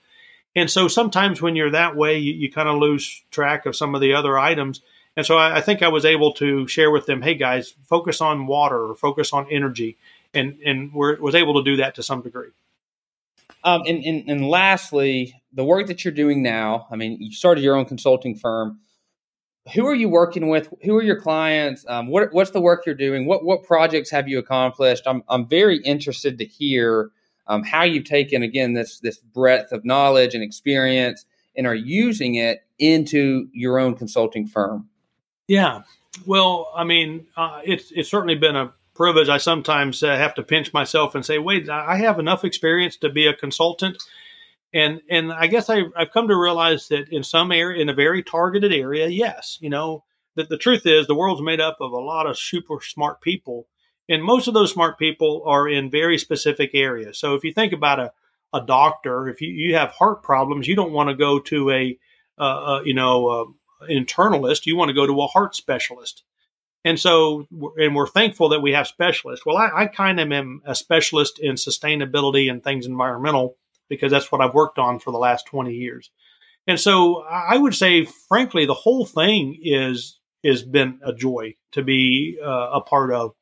And 0.57 0.69
so 0.69 0.89
sometimes 0.89 1.41
when 1.41 1.55
you're 1.55 1.71
that 1.71 1.95
way, 1.95 2.19
you, 2.19 2.33
you 2.33 2.51
kind 2.51 2.69
of 2.69 2.79
lose 2.79 3.23
track 3.31 3.67
of 3.67 3.77
some 3.77 3.95
of 3.95 4.01
the 4.01 4.15
other 4.15 4.37
items. 4.37 4.81
And 5.17 5.25
so 5.25 5.37
I, 5.37 5.59
I, 5.59 5.61
think 5.61 5.81
I 5.81 5.89
was 5.89 6.05
able 6.05 6.33
to 6.35 6.67
share 6.67 6.91
with 6.91 7.07
them, 7.07 7.23
hey 7.23 7.37
guys, 7.37 7.73
focus 7.87 8.21
on 8.21 8.49
water 8.49 8.91
or 8.91 8.97
focus 8.97 9.33
on 9.33 9.47
energy. 9.49 9.97
and 10.35 10.59
and 10.67 10.93
we're, 10.93 11.21
was 11.21 11.37
able 11.37 11.63
to 11.63 11.71
do 11.71 11.77
that 11.77 11.95
to 11.95 12.03
some 12.03 12.23
degree. 12.23 12.51
Um, 13.65 13.83
and, 13.87 14.03
and 14.05 14.29
and 14.29 14.49
lastly, 14.49 15.35
the 15.53 15.65
work 15.65 15.87
that 15.87 16.05
you're 16.05 16.13
doing 16.13 16.43
now. 16.43 16.87
I 16.91 16.97
mean, 16.97 17.19
you 17.21 17.33
started 17.33 17.63
your 17.63 17.77
own 17.77 17.85
consulting 17.85 18.35
firm. 18.35 18.81
Who 19.75 19.87
are 19.87 19.95
you 19.95 20.09
working 20.09 20.49
with? 20.49 20.69
Who 20.83 20.97
are 20.97 21.03
your 21.03 21.21
clients? 21.21 21.85
Um, 21.89 22.09
what 22.09 22.33
what's 22.33 22.51
the 22.51 22.61
work 22.61 22.85
you're 22.85 22.95
doing? 22.95 23.27
What 23.27 23.45
what 23.45 23.63
projects 23.63 24.11
have 24.11 24.29
you 24.29 24.39
accomplished? 24.39 25.05
I'm 25.07 25.23
I'm 25.29 25.49
very 25.49 25.79
interested 25.79 26.39
to 26.39 26.45
hear 26.45 27.11
um, 27.47 27.63
how 27.63 27.85
you've 27.85 28.05
taken 28.05 28.43
again 28.43 28.73
this 28.73 28.99
this 28.99 29.19
breadth 29.19 29.73
of 29.73 29.85
knowledge 29.85 30.35
and 30.35 30.43
experience 30.43 31.25
and 31.57 31.67
are 31.67 31.75
using 31.75 32.35
it 32.35 32.65
into 32.79 33.49
your 33.53 33.79
own 33.79 33.95
consulting 33.95 34.47
firm. 34.47 34.89
Yeah, 35.47 35.83
well, 36.27 36.73
I 36.75 36.85
mean, 36.85 37.27
uh, 37.37 37.61
it's 37.65 37.93
it's 37.93 38.11
certainly 38.11 38.35
been 38.35 38.57
a 38.57 38.73
privilege. 38.95 39.29
I 39.29 39.39
sometimes 39.39 40.03
uh, 40.03 40.17
have 40.17 40.35
to 40.35 40.43
pinch 40.43 40.73
myself 40.73 41.15
and 41.15 41.25
say, 41.25 41.39
"Wait, 41.39 41.69
I 41.69 41.97
have 41.97 42.19
enough 42.19 42.45
experience 42.45 42.97
to 42.99 43.09
be 43.09 43.27
a 43.27 43.35
consultant." 43.35 44.03
And 44.75 45.01
and 45.11 45.33
I 45.33 45.47
guess 45.47 45.69
I, 45.69 45.83
I've 45.97 46.13
come 46.13 46.29
to 46.29 46.37
realize 46.37 46.89
that 46.89 47.09
in 47.11 47.23
some 47.25 47.53
area, 47.53 47.81
in 47.81 47.89
a 47.89 47.95
very 47.95 48.23
targeted 48.23 48.73
area, 48.73 49.09
yes, 49.09 49.59
you 49.61 49.71
know, 49.71 50.05
that 50.37 50.49
the 50.49 50.59
truth 50.59 50.87
is 50.87 51.07
the 51.07 51.15
world's 51.15 51.43
made 51.43 51.61
up 51.61 51.79
of 51.81 51.93
a 51.93 51.99
lot 51.99 52.27
of 52.27 52.39
super 52.39 52.81
smart 52.81 53.21
people, 53.21 53.67
and 54.09 54.23
most 54.23 54.49
of 54.49 54.55
those 54.55 54.73
smart 54.73 54.99
people 54.99 55.43
are 55.47 55.69
in 55.69 55.91
very 55.91 56.19
specific 56.19 56.71
areas. 56.75 57.19
So 57.19 57.35
if 57.35 57.45
you 57.45 57.53
think 57.53 57.73
about 57.73 58.01
a 58.01 58.13
a 58.53 58.61
doctor, 58.61 59.29
if 59.29 59.41
you, 59.41 59.49
you 59.49 59.75
have 59.75 59.91
heart 59.91 60.23
problems, 60.23 60.69
you 60.69 60.77
don't 60.77 60.93
want 60.93 61.09
to 61.09 61.15
go 61.15 61.39
to 61.41 61.71
a, 61.71 61.99
uh, 62.39 62.43
uh, 62.43 62.83
you 62.85 62.95
know, 62.95 63.29
uh, 63.29 63.45
internalist. 63.91 64.67
You 64.67 64.77
want 64.77 64.91
to 64.91 64.95
go 64.95 65.07
to 65.07 65.23
a 65.23 65.27
heart 65.27 65.55
specialist. 65.55 66.23
And 66.85 66.99
so, 66.99 67.47
and 67.77 67.95
we're 67.95 68.09
thankful 68.09 68.49
that 68.51 68.61
we 68.61 68.73
have 68.73 68.89
specialists. 68.89 69.47
Well, 69.47 69.57
I, 69.57 69.71
I 69.75 69.87
kind 69.87 70.19
of 70.19 70.33
am 70.33 70.63
a 70.65 70.75
specialist 70.75 71.39
in 71.39 71.55
sustainability 71.55 72.51
and 72.51 72.63
things 72.63 72.87
environmental 72.87 73.57
because 73.89 74.11
that's 74.11 74.33
what 74.33 74.41
I've 74.41 74.55
worked 74.55 74.79
on 74.79 74.99
for 74.99 75.13
the 75.13 75.19
last 75.19 75.47
20 75.47 75.73
years. 75.75 76.11
And 76.67 76.79
so 76.79 77.23
I 77.23 77.57
would 77.57 77.75
say, 77.75 78.05
frankly, 78.05 78.67
the 78.67 78.75
whole 78.75 79.05
thing 79.05 79.59
is, 79.63 80.19
has 80.45 80.63
been 80.63 80.99
a 81.05 81.13
joy 81.13 81.55
to 81.73 81.83
be 81.83 82.39
uh, 82.43 82.71
a 82.73 82.81
part 82.81 83.13
of. 83.13 83.35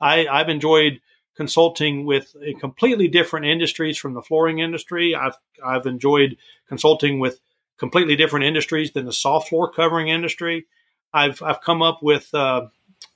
I, 0.00 0.26
I've 0.26 0.48
enjoyed 0.48 1.00
consulting 1.36 2.06
with 2.06 2.34
completely 2.60 3.08
different 3.08 3.46
industries 3.46 3.98
from 3.98 4.14
the 4.14 4.22
flooring 4.22 4.58
industry. 4.58 5.14
I've, 5.14 5.36
I've 5.64 5.86
enjoyed 5.86 6.36
consulting 6.68 7.18
with 7.18 7.40
completely 7.78 8.16
different 8.16 8.46
industries 8.46 8.92
than 8.92 9.06
the 9.06 9.12
soft 9.12 9.48
floor 9.48 9.72
covering 9.72 10.08
industry. 10.08 10.66
I've, 11.12 11.42
I've 11.42 11.60
come 11.60 11.82
up 11.82 12.00
with 12.02 12.32
uh, 12.34 12.66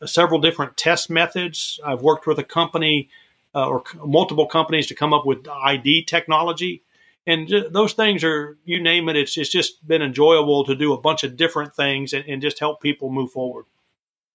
several 0.06 0.40
different 0.40 0.76
test 0.76 1.10
methods. 1.10 1.80
I've 1.84 2.02
worked 2.02 2.26
with 2.26 2.38
a 2.38 2.44
company 2.44 3.08
uh, 3.54 3.68
or 3.68 3.82
c- 3.86 3.98
multiple 4.04 4.46
companies 4.46 4.86
to 4.88 4.94
come 4.94 5.12
up 5.12 5.24
with 5.24 5.46
ID 5.48 6.04
technology. 6.04 6.82
And 7.26 7.48
j- 7.48 7.68
those 7.70 7.92
things 7.92 8.24
are, 8.24 8.58
you 8.64 8.82
name 8.82 9.08
it, 9.08 9.16
it's, 9.16 9.36
it's 9.36 9.50
just 9.50 9.86
been 9.86 10.02
enjoyable 10.02 10.64
to 10.64 10.74
do 10.74 10.92
a 10.92 11.00
bunch 11.00 11.24
of 11.24 11.36
different 11.36 11.74
things 11.74 12.12
and, 12.12 12.24
and 12.26 12.42
just 12.42 12.58
help 12.58 12.80
people 12.80 13.10
move 13.10 13.30
forward. 13.30 13.66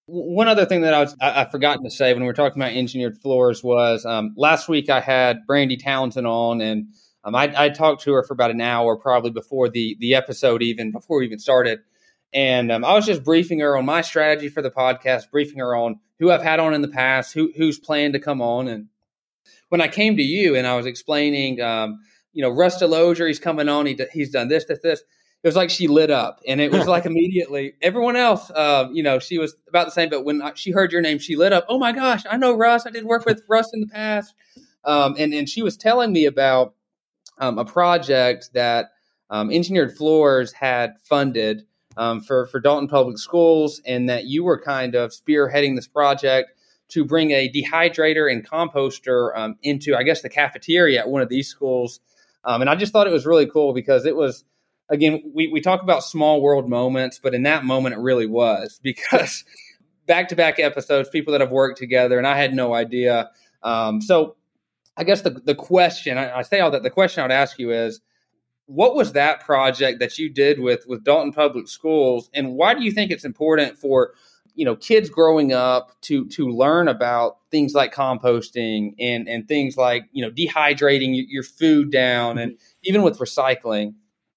One 0.06 0.48
other 0.48 0.66
thing 0.66 0.80
that 0.80 0.94
I 0.94 1.00
was 1.00 1.16
I, 1.20 1.42
I 1.42 1.50
forgotten 1.50 1.84
to 1.84 1.90
say 1.90 2.12
when 2.12 2.22
we 2.22 2.26
were 2.26 2.32
talking 2.32 2.60
about 2.60 2.72
engineered 2.72 3.18
floors 3.18 3.62
was 3.62 4.04
um, 4.04 4.34
last 4.36 4.68
week 4.68 4.90
I 4.90 5.00
had 5.00 5.46
Brandy 5.46 5.76
Townsend 5.76 6.26
on 6.26 6.60
and 6.60 6.88
um, 7.22 7.36
I, 7.36 7.52
I, 7.56 7.68
talked 7.68 8.02
to 8.02 8.12
her 8.14 8.24
for 8.24 8.32
about 8.32 8.50
an 8.50 8.60
hour 8.60 8.96
probably 8.96 9.30
before 9.30 9.68
the 9.68 9.96
the 10.00 10.16
episode 10.16 10.62
even 10.62 10.90
before 10.90 11.18
we 11.18 11.26
even 11.26 11.38
started 11.38 11.80
and 12.32 12.70
um, 12.70 12.84
I 12.84 12.94
was 12.94 13.06
just 13.06 13.24
briefing 13.24 13.60
her 13.60 13.76
on 13.76 13.84
my 13.84 14.02
strategy 14.02 14.48
for 14.48 14.62
the 14.62 14.70
podcast, 14.70 15.30
briefing 15.30 15.58
her 15.58 15.74
on 15.74 15.98
who 16.18 16.30
I've 16.30 16.42
had 16.42 16.60
on 16.60 16.74
in 16.74 16.82
the 16.82 16.88
past, 16.88 17.32
who 17.32 17.52
who's 17.56 17.78
planned 17.78 18.14
to 18.14 18.20
come 18.20 18.40
on. 18.40 18.68
And 18.68 18.86
when 19.68 19.80
I 19.80 19.88
came 19.88 20.16
to 20.16 20.22
you 20.22 20.54
and 20.54 20.66
I 20.66 20.76
was 20.76 20.86
explaining, 20.86 21.60
um, 21.60 22.00
you 22.32 22.42
know, 22.42 22.50
Russ 22.50 22.80
DeLozier, 22.80 23.26
he's 23.26 23.40
coming 23.40 23.68
on. 23.68 23.86
He 23.86 23.98
he's 24.12 24.30
done 24.30 24.48
this, 24.48 24.64
this, 24.66 24.78
this. 24.80 25.00
It 25.42 25.48
was 25.48 25.56
like 25.56 25.70
she 25.70 25.88
lit 25.88 26.10
up, 26.10 26.40
and 26.46 26.60
it 26.60 26.70
was 26.70 26.86
like 26.86 27.06
immediately 27.06 27.74
everyone 27.82 28.16
else, 28.16 28.50
uh, 28.50 28.88
you 28.92 29.02
know, 29.02 29.18
she 29.18 29.38
was 29.38 29.56
about 29.68 29.86
the 29.86 29.92
same. 29.92 30.10
But 30.10 30.24
when 30.24 30.42
she 30.54 30.70
heard 30.70 30.92
your 30.92 31.00
name, 31.00 31.18
she 31.18 31.34
lit 31.34 31.52
up. 31.52 31.66
Oh 31.68 31.78
my 31.78 31.92
gosh, 31.92 32.22
I 32.30 32.36
know 32.36 32.54
Russ. 32.54 32.86
I 32.86 32.90
did 32.90 33.04
work 33.04 33.24
with 33.24 33.42
Russ 33.48 33.72
in 33.72 33.80
the 33.80 33.88
past, 33.88 34.34
um, 34.84 35.16
and 35.18 35.34
and 35.34 35.48
she 35.48 35.62
was 35.62 35.76
telling 35.76 36.12
me 36.12 36.26
about 36.26 36.74
um, 37.38 37.58
a 37.58 37.64
project 37.64 38.50
that 38.52 38.90
um, 39.30 39.50
Engineered 39.50 39.96
Floors 39.96 40.52
had 40.52 40.94
funded 41.02 41.64
um, 41.96 42.20
for 42.20 42.46
for 42.46 42.60
Dalton 42.60 42.88
Public 42.88 43.18
Schools, 43.18 43.80
and 43.84 44.08
that 44.08 44.24
you 44.24 44.44
were 44.44 44.60
kind 44.60 44.94
of 44.94 45.10
spearheading 45.10 45.76
this 45.76 45.88
project 45.88 46.52
to 46.90 47.04
bring 47.04 47.30
a 47.30 47.50
dehydrator 47.50 48.30
and 48.30 48.48
composter 48.48 49.36
um, 49.36 49.56
into, 49.62 49.96
I 49.96 50.02
guess, 50.02 50.22
the 50.22 50.28
cafeteria 50.28 51.00
at 51.00 51.08
one 51.08 51.22
of 51.22 51.28
these 51.28 51.48
schools. 51.48 52.00
Um, 52.44 52.60
and 52.60 52.70
I 52.70 52.74
just 52.74 52.92
thought 52.92 53.06
it 53.06 53.12
was 53.12 53.26
really 53.26 53.46
cool 53.46 53.72
because 53.72 54.06
it 54.06 54.16
was, 54.16 54.44
again, 54.88 55.22
we, 55.34 55.48
we 55.48 55.60
talk 55.60 55.82
about 55.82 56.02
small 56.02 56.40
world 56.40 56.68
moments, 56.68 57.20
but 57.22 57.34
in 57.34 57.44
that 57.44 57.64
moment, 57.64 57.94
it 57.94 57.98
really 57.98 58.26
was 58.26 58.80
because 58.82 59.44
back 60.06 60.28
to 60.28 60.36
back 60.36 60.58
episodes, 60.58 61.08
people 61.08 61.32
that 61.32 61.40
have 61.40 61.52
worked 61.52 61.78
together, 61.78 62.18
and 62.18 62.26
I 62.26 62.36
had 62.36 62.54
no 62.54 62.74
idea. 62.74 63.30
Um, 63.62 64.00
so 64.00 64.36
I 64.96 65.04
guess 65.04 65.22
the, 65.22 65.30
the 65.30 65.54
question, 65.54 66.18
I, 66.18 66.38
I 66.38 66.42
say 66.42 66.60
all 66.60 66.72
that, 66.72 66.82
the 66.82 66.90
question 66.90 67.20
I 67.20 67.24
would 67.24 67.32
ask 67.32 67.58
you 67.58 67.70
is, 67.70 68.00
what 68.70 68.94
was 68.94 69.14
that 69.14 69.40
project 69.40 69.98
that 69.98 70.16
you 70.16 70.30
did 70.30 70.60
with 70.60 70.86
with 70.86 71.02
Dalton 71.02 71.32
Public 71.32 71.66
Schools, 71.66 72.30
and 72.32 72.54
why 72.54 72.72
do 72.74 72.84
you 72.84 72.92
think 72.92 73.10
it's 73.10 73.24
important 73.24 73.76
for 73.76 74.14
you 74.54 74.64
know 74.64 74.76
kids 74.76 75.10
growing 75.10 75.52
up 75.52 76.00
to 76.02 76.26
to 76.28 76.48
learn 76.48 76.86
about 76.86 77.38
things 77.50 77.74
like 77.74 77.92
composting 77.92 78.94
and 79.00 79.28
and 79.28 79.48
things 79.48 79.76
like 79.76 80.04
you 80.12 80.24
know 80.24 80.30
dehydrating 80.30 81.24
your 81.28 81.42
food 81.42 81.90
down, 81.90 82.38
and 82.38 82.58
even 82.84 83.02
with 83.02 83.18
recycling? 83.18 83.94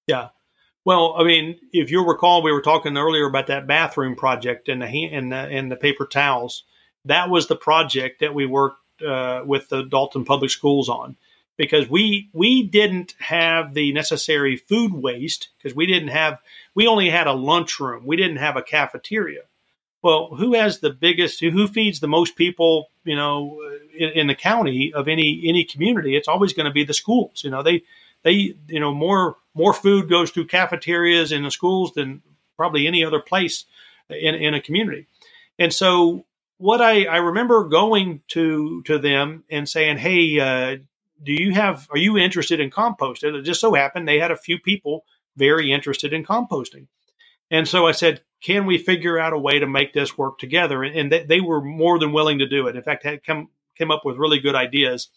Yeah. 0.08 0.30
Well, 0.84 1.14
I 1.16 1.24
mean, 1.24 1.56
if 1.72 1.90
you'll 1.90 2.04
recall, 2.04 2.42
we 2.42 2.52
were 2.52 2.60
talking 2.60 2.98
earlier 2.98 3.26
about 3.26 3.46
that 3.46 3.66
bathroom 3.68 4.16
project 4.16 4.68
and 4.68 4.82
the 4.82 5.04
and 5.12 5.30
the, 5.30 5.36
and 5.36 5.70
the 5.70 5.76
paper 5.76 6.06
towels. 6.06 6.64
That 7.04 7.30
was 7.30 7.46
the 7.46 7.56
project 7.56 8.20
that 8.20 8.34
we 8.34 8.46
worked 8.46 8.80
uh, 9.06 9.42
with 9.46 9.68
the 9.68 9.84
Dalton 9.84 10.24
Public 10.24 10.50
Schools 10.50 10.88
on 10.88 11.16
because 11.56 11.88
we 11.88 12.28
we 12.32 12.62
didn't 12.62 13.14
have 13.18 13.74
the 13.74 13.92
necessary 13.92 14.56
food 14.56 14.92
waste 14.92 15.48
because 15.58 15.74
we 15.74 15.86
didn't 15.86 16.08
have 16.08 16.38
we 16.74 16.86
only 16.86 17.10
had 17.10 17.26
a 17.26 17.32
lunchroom. 17.32 18.06
We 18.06 18.16
didn't 18.16 18.38
have 18.38 18.56
a 18.56 18.62
cafeteria. 18.62 19.42
Well 20.02 20.34
who 20.36 20.54
has 20.54 20.78
the 20.78 20.90
biggest 20.90 21.40
who 21.40 21.68
feeds 21.68 22.00
the 22.00 22.08
most 22.08 22.36
people 22.36 22.88
you 23.04 23.16
know 23.16 23.60
in, 23.96 24.10
in 24.10 24.26
the 24.26 24.34
county 24.34 24.92
of 24.92 25.08
any 25.08 25.42
any 25.46 25.64
community? 25.64 26.16
It's 26.16 26.28
always 26.28 26.52
going 26.52 26.66
to 26.66 26.72
be 26.72 26.84
the 26.84 26.94
schools 26.94 27.42
you 27.44 27.50
know 27.50 27.62
they 27.62 27.82
they 28.22 28.54
you 28.68 28.80
know 28.80 28.92
more 28.92 29.36
more 29.54 29.72
food 29.72 30.08
goes 30.08 30.30
through 30.30 30.46
cafeterias 30.46 31.32
in 31.32 31.44
the 31.44 31.50
schools 31.50 31.92
than 31.92 32.22
probably 32.56 32.86
any 32.86 33.04
other 33.04 33.20
place 33.20 33.64
in, 34.08 34.34
in 34.34 34.54
a 34.54 34.60
community. 34.60 35.06
And 35.58 35.72
so 35.72 36.24
what 36.58 36.80
I, 36.80 37.04
I 37.04 37.16
remember 37.18 37.64
going 37.64 38.22
to 38.28 38.82
to 38.82 38.98
them 38.98 39.44
and 39.50 39.68
saying, 39.68 39.98
"Hey, 39.98 40.40
uh, 40.40 40.78
do 41.24 41.32
you 41.32 41.52
have 41.52 41.88
are 41.90 41.98
you 41.98 42.16
interested 42.18 42.60
in 42.60 42.70
composting? 42.70 43.38
It 43.38 43.42
just 43.42 43.60
so 43.60 43.74
happened 43.74 44.06
they 44.06 44.18
had 44.18 44.30
a 44.30 44.36
few 44.36 44.58
people 44.58 45.04
very 45.36 45.72
interested 45.72 46.12
in 46.12 46.24
composting. 46.24 46.86
And 47.50 47.68
so 47.68 47.86
I 47.86 47.92
said, 47.92 48.22
can 48.40 48.66
we 48.66 48.78
figure 48.78 49.18
out 49.18 49.32
a 49.32 49.38
way 49.38 49.58
to 49.58 49.66
make 49.66 49.92
this 49.92 50.18
work 50.18 50.38
together? 50.38 50.82
And, 50.82 51.10
they, 51.10 51.24
they, 51.24 51.40
were 51.40 51.60
more 51.60 51.98
than 51.98 52.12
willing 52.12 52.38
to 52.38 52.48
do 52.48 52.66
it. 52.66 52.76
In 52.76 52.82
fact, 52.82 53.04
had 53.04 53.24
come 53.24 53.48
came 53.76 53.90
up 53.90 54.04
with 54.04 54.16
really 54.16 54.38
good 54.38 54.54
ideas. 54.54 55.08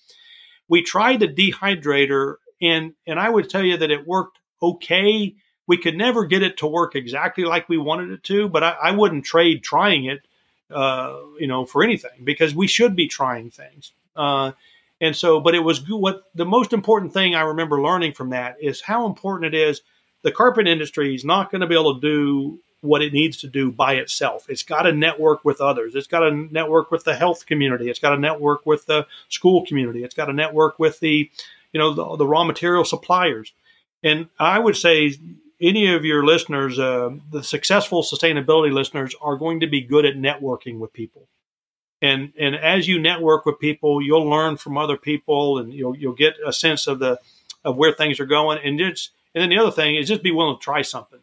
We 0.67 0.81
tried 0.81 1.19
the 1.19 1.27
dehydrator, 1.27 2.35
and 2.61 2.93
and 3.05 3.19
I 3.19 3.29
would 3.29 3.49
tell 3.49 3.63
you 3.63 3.77
that 3.77 3.91
it 3.91 4.07
worked 4.07 4.39
okay. 4.61 5.35
We 5.67 5.77
could 5.77 5.97
never 5.97 6.25
get 6.25 6.43
it 6.43 6.57
to 6.57 6.67
work 6.67 6.95
exactly 6.95 7.43
like 7.43 7.67
we 7.67 7.77
wanted 7.77 8.11
it 8.11 8.23
to, 8.25 8.47
but 8.47 8.63
I, 8.63 8.75
I 8.83 8.91
wouldn't 8.91 9.25
trade 9.25 9.63
trying 9.63 10.05
it, 10.05 10.25
uh, 10.71 11.17
you 11.39 11.47
know, 11.47 11.65
for 11.65 11.83
anything 11.83 12.23
because 12.23 12.55
we 12.55 12.67
should 12.67 12.95
be 12.95 13.07
trying 13.07 13.51
things. 13.51 13.91
Uh, 14.15 14.53
and 14.99 15.15
so, 15.15 15.39
but 15.39 15.53
it 15.53 15.59
was 15.59 15.87
what 15.89 16.23
the 16.33 16.45
most 16.45 16.73
important 16.73 17.13
thing 17.13 17.35
I 17.35 17.41
remember 17.41 17.81
learning 17.81 18.13
from 18.13 18.31
that 18.31 18.57
is 18.59 18.81
how 18.81 19.05
important 19.05 19.53
it 19.53 19.57
is. 19.57 19.81
The 20.23 20.31
carpet 20.31 20.67
industry 20.67 21.13
is 21.13 21.23
not 21.23 21.51
going 21.51 21.61
to 21.61 21.67
be 21.67 21.75
able 21.75 21.99
to 21.99 22.01
do 22.01 22.59
what 22.81 23.01
it 23.01 23.13
needs 23.13 23.37
to 23.37 23.47
do 23.47 23.71
by 23.71 23.95
itself. 23.95 24.49
It's 24.49 24.63
got 24.63 24.83
to 24.83 24.91
network 24.91 25.45
with 25.45 25.61
others. 25.61 25.95
It's 25.95 26.07
got 26.07 26.21
to 26.21 26.31
network 26.31 26.91
with 26.91 27.03
the 27.03 27.15
health 27.15 27.45
community. 27.45 27.89
It's 27.89 27.99
got 27.99 28.11
to 28.11 28.19
network 28.19 28.65
with 28.65 28.85
the 28.85 29.05
school 29.29 29.65
community. 29.65 30.03
It's 30.03 30.15
got 30.15 30.25
to 30.25 30.33
network 30.33 30.79
with 30.79 30.99
the, 30.99 31.29
you 31.71 31.79
know, 31.79 31.93
the, 31.93 32.17
the 32.17 32.27
raw 32.27 32.43
material 32.43 32.85
suppliers. 32.85 33.53
And 34.03 34.27
I 34.39 34.57
would 34.59 34.75
say 34.75 35.15
any 35.61 35.93
of 35.93 36.05
your 36.05 36.25
listeners, 36.25 36.77
uh, 36.79 37.11
the 37.31 37.43
successful 37.43 38.03
sustainability 38.03 38.71
listeners, 38.71 39.15
are 39.21 39.37
going 39.37 39.59
to 39.59 39.67
be 39.67 39.81
good 39.81 40.05
at 40.05 40.15
networking 40.15 40.79
with 40.79 40.93
people 40.93 41.27
and 42.01 42.33
and 42.39 42.55
as 42.55 42.87
you 42.87 42.99
network 42.99 43.45
with 43.45 43.59
people, 43.59 44.01
you'll 44.01 44.29
learn 44.29 44.57
from 44.57 44.77
other 44.77 44.97
people, 44.97 45.57
and 45.57 45.73
you'll 45.73 45.95
you'll 45.95 46.13
get 46.13 46.35
a 46.45 46.53
sense 46.53 46.87
of 46.87 46.99
the 46.99 47.19
of 47.63 47.75
where 47.75 47.91
things 47.91 48.19
are 48.19 48.25
going. 48.25 48.59
And 48.63 48.77
just 48.77 49.11
and 49.33 49.41
then 49.41 49.49
the 49.49 49.57
other 49.57 49.71
thing 49.71 49.95
is 49.95 50.07
just 50.07 50.23
be 50.23 50.31
willing 50.31 50.57
to 50.57 50.63
try 50.63 50.81
something. 50.81 51.19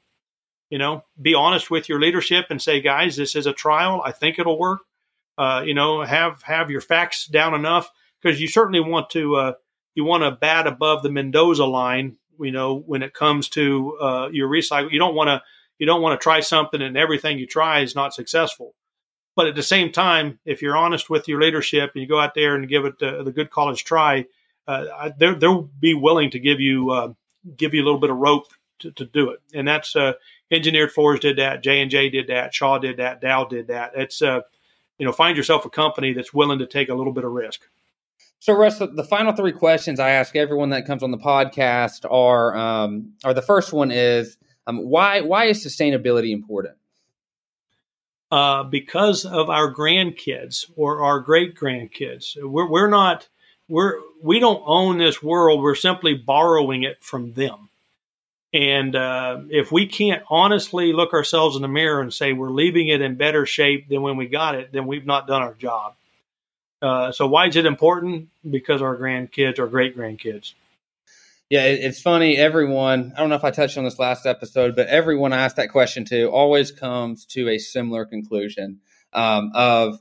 You 0.70 0.78
know, 0.78 1.04
be 1.20 1.34
honest 1.34 1.70
with 1.70 1.88
your 1.88 2.00
leadership 2.00 2.46
and 2.50 2.60
say, 2.60 2.80
guys, 2.80 3.16
this 3.16 3.36
is 3.36 3.46
a 3.46 3.52
trial. 3.52 4.02
I 4.04 4.12
think 4.12 4.38
it'll 4.38 4.58
work. 4.58 4.80
Uh, 5.38 5.62
you 5.64 5.74
know, 5.74 6.02
have 6.02 6.42
have 6.42 6.70
your 6.70 6.80
facts 6.80 7.26
down 7.26 7.54
enough 7.54 7.90
because 8.20 8.40
you 8.40 8.48
certainly 8.48 8.80
want 8.80 9.10
to 9.10 9.36
uh, 9.36 9.52
you 9.94 10.04
want 10.04 10.24
to 10.24 10.30
bat 10.32 10.66
above 10.66 11.02
the 11.02 11.10
Mendoza 11.10 11.64
line. 11.64 12.16
You 12.40 12.50
know, 12.50 12.76
when 12.76 13.02
it 13.02 13.14
comes 13.14 13.48
to 13.50 13.96
uh, 14.00 14.28
your 14.32 14.48
recycle, 14.48 14.90
you 14.90 14.98
don't 14.98 15.14
want 15.14 15.28
to 15.28 15.42
you 15.78 15.86
don't 15.86 16.02
want 16.02 16.18
to 16.18 16.22
try 16.22 16.40
something 16.40 16.82
and 16.82 16.96
everything 16.96 17.38
you 17.38 17.46
try 17.46 17.80
is 17.80 17.94
not 17.94 18.14
successful. 18.14 18.74
But 19.36 19.48
at 19.48 19.56
the 19.56 19.62
same 19.62 19.90
time, 19.90 20.38
if 20.44 20.62
you're 20.62 20.76
honest 20.76 21.10
with 21.10 21.26
your 21.26 21.40
leadership 21.40 21.90
and 21.94 22.02
you 22.02 22.08
go 22.08 22.20
out 22.20 22.34
there 22.34 22.54
and 22.54 22.68
give 22.68 22.84
it 22.84 22.98
the, 22.98 23.22
the 23.24 23.32
good 23.32 23.50
college 23.50 23.84
try, 23.84 24.26
uh, 24.68 25.10
they'll, 25.18 25.68
be 25.80 25.94
willing 25.94 26.30
to 26.30 26.38
give 26.38 26.60
you 26.60 26.90
uh, 26.90 27.12
give 27.56 27.74
you 27.74 27.82
a 27.82 27.84
little 27.84 28.00
bit 28.00 28.10
of 28.10 28.16
rope 28.16 28.46
to, 28.78 28.90
to 28.92 29.04
do 29.04 29.30
it. 29.30 29.40
And 29.52 29.66
that's 29.66 29.94
uh, 29.96 30.14
engineered 30.50 30.92
floors 30.92 31.20
did 31.20 31.38
that, 31.38 31.62
J 31.62 31.82
and 31.82 31.90
J 31.90 32.08
did 32.08 32.28
that, 32.28 32.54
Shaw 32.54 32.78
did 32.78 32.96
that, 32.98 33.20
Dow 33.20 33.44
did 33.44 33.66
that. 33.68 33.92
It's 33.94 34.22
uh, 34.22 34.40
you 34.98 35.04
know 35.04 35.12
find 35.12 35.36
yourself 35.36 35.64
a 35.64 35.70
company 35.70 36.12
that's 36.12 36.32
willing 36.32 36.60
to 36.60 36.66
take 36.66 36.88
a 36.88 36.94
little 36.94 37.12
bit 37.12 37.24
of 37.24 37.32
risk. 37.32 37.62
So, 38.44 38.52
Russ, 38.52 38.78
the 38.78 39.06
final 39.08 39.32
three 39.32 39.52
questions 39.52 39.98
I 39.98 40.10
ask 40.10 40.36
everyone 40.36 40.68
that 40.68 40.86
comes 40.86 41.02
on 41.02 41.10
the 41.10 41.16
podcast 41.16 42.04
are, 42.10 42.54
um, 42.54 43.14
are 43.24 43.32
the 43.32 43.40
first 43.40 43.72
one 43.72 43.90
is, 43.90 44.36
um, 44.66 44.84
why 44.84 45.22
why 45.22 45.46
is 45.46 45.64
sustainability 45.64 46.30
important? 46.30 46.76
Uh, 48.34 48.64
because 48.64 49.24
of 49.24 49.48
our 49.48 49.72
grandkids 49.72 50.68
or 50.74 51.02
our 51.02 51.20
great 51.20 51.54
grandkids. 51.54 52.36
We're, 52.36 52.68
we're 52.68 52.88
not 52.88 53.28
we're 53.68 54.00
we 54.20 54.40
don't 54.40 54.60
own 54.66 54.98
this 54.98 55.22
world. 55.22 55.62
We're 55.62 55.76
simply 55.76 56.14
borrowing 56.14 56.82
it 56.82 56.96
from 57.00 57.32
them. 57.34 57.68
And 58.52 58.96
uh, 58.96 59.42
if 59.50 59.70
we 59.70 59.86
can't 59.86 60.24
honestly 60.28 60.92
look 60.92 61.12
ourselves 61.12 61.54
in 61.54 61.62
the 61.62 61.68
mirror 61.68 62.00
and 62.00 62.12
say 62.12 62.32
we're 62.32 62.50
leaving 62.50 62.88
it 62.88 63.00
in 63.00 63.14
better 63.14 63.46
shape 63.46 63.88
than 63.88 64.02
when 64.02 64.16
we 64.16 64.26
got 64.26 64.56
it, 64.56 64.72
then 64.72 64.88
we've 64.88 65.06
not 65.06 65.28
done 65.28 65.42
our 65.42 65.54
job. 65.54 65.94
Uh, 66.82 67.12
so 67.12 67.28
why 67.28 67.46
is 67.46 67.54
it 67.54 67.66
important? 67.66 68.30
Because 68.50 68.82
our 68.82 68.96
grandkids, 68.96 69.60
our 69.60 69.68
great 69.68 69.96
grandkids. 69.96 70.54
Yeah, 71.54 71.66
it's 71.66 72.02
funny. 72.02 72.36
Everyone, 72.36 73.12
I 73.16 73.20
don't 73.20 73.28
know 73.28 73.36
if 73.36 73.44
I 73.44 73.52
touched 73.52 73.78
on 73.78 73.84
this 73.84 74.00
last 74.00 74.26
episode, 74.26 74.74
but 74.74 74.88
everyone 74.88 75.32
I 75.32 75.44
asked 75.44 75.54
that 75.54 75.70
question 75.70 76.04
to 76.06 76.24
always 76.24 76.72
comes 76.72 77.24
to 77.26 77.48
a 77.48 77.58
similar 77.58 78.04
conclusion 78.04 78.80
um, 79.12 79.52
of 79.54 80.00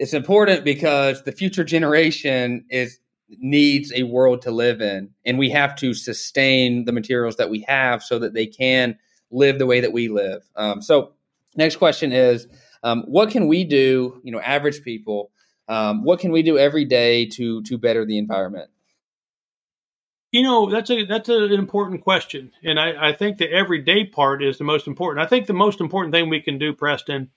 it's 0.00 0.12
important 0.12 0.64
because 0.64 1.22
the 1.22 1.30
future 1.30 1.62
generation 1.62 2.64
is 2.68 2.98
needs 3.28 3.92
a 3.94 4.02
world 4.02 4.42
to 4.42 4.50
live 4.50 4.80
in, 4.80 5.10
and 5.24 5.38
we 5.38 5.50
have 5.50 5.76
to 5.76 5.94
sustain 5.94 6.84
the 6.84 6.90
materials 6.90 7.36
that 7.36 7.48
we 7.48 7.60
have 7.68 8.02
so 8.02 8.18
that 8.18 8.34
they 8.34 8.48
can 8.48 8.98
live 9.30 9.60
the 9.60 9.66
way 9.66 9.82
that 9.82 9.92
we 9.92 10.08
live. 10.08 10.42
Um, 10.56 10.82
so, 10.82 11.12
next 11.54 11.76
question 11.76 12.10
is, 12.10 12.48
um, 12.82 13.04
what 13.06 13.30
can 13.30 13.46
we 13.46 13.62
do? 13.62 14.20
You 14.24 14.32
know, 14.32 14.40
average 14.40 14.82
people, 14.82 15.30
um, 15.68 16.02
what 16.02 16.18
can 16.18 16.32
we 16.32 16.42
do 16.42 16.58
every 16.58 16.86
day 16.86 17.26
to 17.26 17.62
to 17.62 17.78
better 17.78 18.04
the 18.04 18.18
environment? 18.18 18.68
You 20.32 20.42
know, 20.42 20.70
that's 20.70 20.90
a 20.90 21.04
that's 21.04 21.28
an 21.28 21.52
important 21.52 22.00
question, 22.00 22.52
and 22.64 22.80
I, 22.80 23.10
I 23.10 23.12
think 23.12 23.36
the 23.36 23.52
everyday 23.52 24.06
part 24.06 24.42
is 24.42 24.56
the 24.56 24.64
most 24.64 24.86
important. 24.86 25.24
I 25.24 25.28
think 25.28 25.46
the 25.46 25.52
most 25.52 25.78
important 25.78 26.14
thing 26.14 26.30
we 26.30 26.40
can 26.40 26.56
do, 26.58 26.72
Preston, 26.72 27.30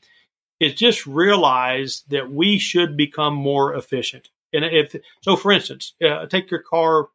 is 0.62 0.76
just 0.76 1.06
realize 1.06 2.04
that 2.08 2.32
we 2.32 2.58
should 2.58 2.96
become 2.96 3.36
more 3.36 3.76
efficient. 3.76 4.30
And 4.54 4.64
if 4.64 4.96
so, 5.20 5.36
for 5.36 5.52
instance, 5.52 5.94
uh, 6.02 6.26
take 6.28 6.50
your 6.50 6.62
car. 6.62 7.10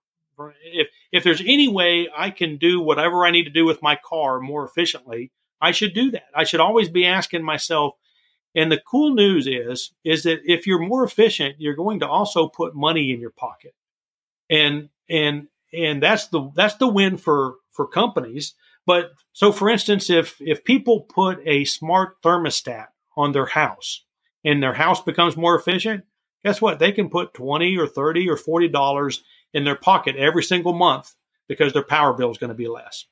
If 0.62 0.88
if 1.12 1.24
there's 1.24 1.40
any 1.40 1.66
way 1.66 2.10
I 2.14 2.30
can 2.30 2.58
do 2.58 2.82
whatever 2.82 3.24
I 3.24 3.30
need 3.30 3.44
to 3.44 3.50
do 3.50 3.64
with 3.64 3.80
my 3.82 3.96
car 3.96 4.38
more 4.38 4.66
efficiently, 4.66 5.32
I 5.62 5.72
should 5.72 5.94
do 5.94 6.10
that. 6.10 6.28
I 6.34 6.44
should 6.44 6.60
always 6.60 6.90
be 6.90 7.06
asking 7.06 7.42
myself. 7.42 7.94
And 8.54 8.70
the 8.70 8.82
cool 8.86 9.14
news 9.14 9.46
is 9.46 9.92
is 10.04 10.24
that 10.24 10.40
if 10.44 10.66
you're 10.66 10.86
more 10.86 11.04
efficient, 11.04 11.56
you're 11.58 11.74
going 11.74 12.00
to 12.00 12.08
also 12.08 12.48
put 12.48 12.74
money 12.74 13.12
in 13.12 13.20
your 13.20 13.30
pocket. 13.30 13.74
And 14.50 14.90
and 15.08 15.48
and 15.72 16.02
that's 16.02 16.28
the 16.28 16.50
that's 16.54 16.74
the 16.76 16.88
win 16.88 17.16
for 17.16 17.56
for 17.72 17.86
companies. 17.86 18.54
But 18.86 19.12
so 19.32 19.52
for 19.52 19.68
instance, 19.68 20.10
if 20.10 20.36
if 20.40 20.64
people 20.64 21.02
put 21.02 21.40
a 21.46 21.64
smart 21.64 22.20
thermostat 22.22 22.86
on 23.16 23.32
their 23.32 23.46
house 23.46 24.04
and 24.44 24.62
their 24.62 24.74
house 24.74 25.02
becomes 25.02 25.36
more 25.36 25.54
efficient, 25.54 26.04
guess 26.44 26.60
what? 26.60 26.78
They 26.78 26.92
can 26.92 27.08
put 27.08 27.34
20 27.34 27.76
or 27.78 27.86
30 27.86 28.28
or 28.28 28.36
40 28.36 28.68
dollars 28.68 29.22
in 29.52 29.64
their 29.64 29.76
pocket 29.76 30.16
every 30.16 30.42
single 30.42 30.72
month 30.72 31.14
because 31.48 31.72
their 31.72 31.82
power 31.82 32.12
bill 32.12 32.30
is 32.30 32.38
going 32.38 32.48
to 32.48 32.54
be 32.54 32.68
less. 32.68 33.06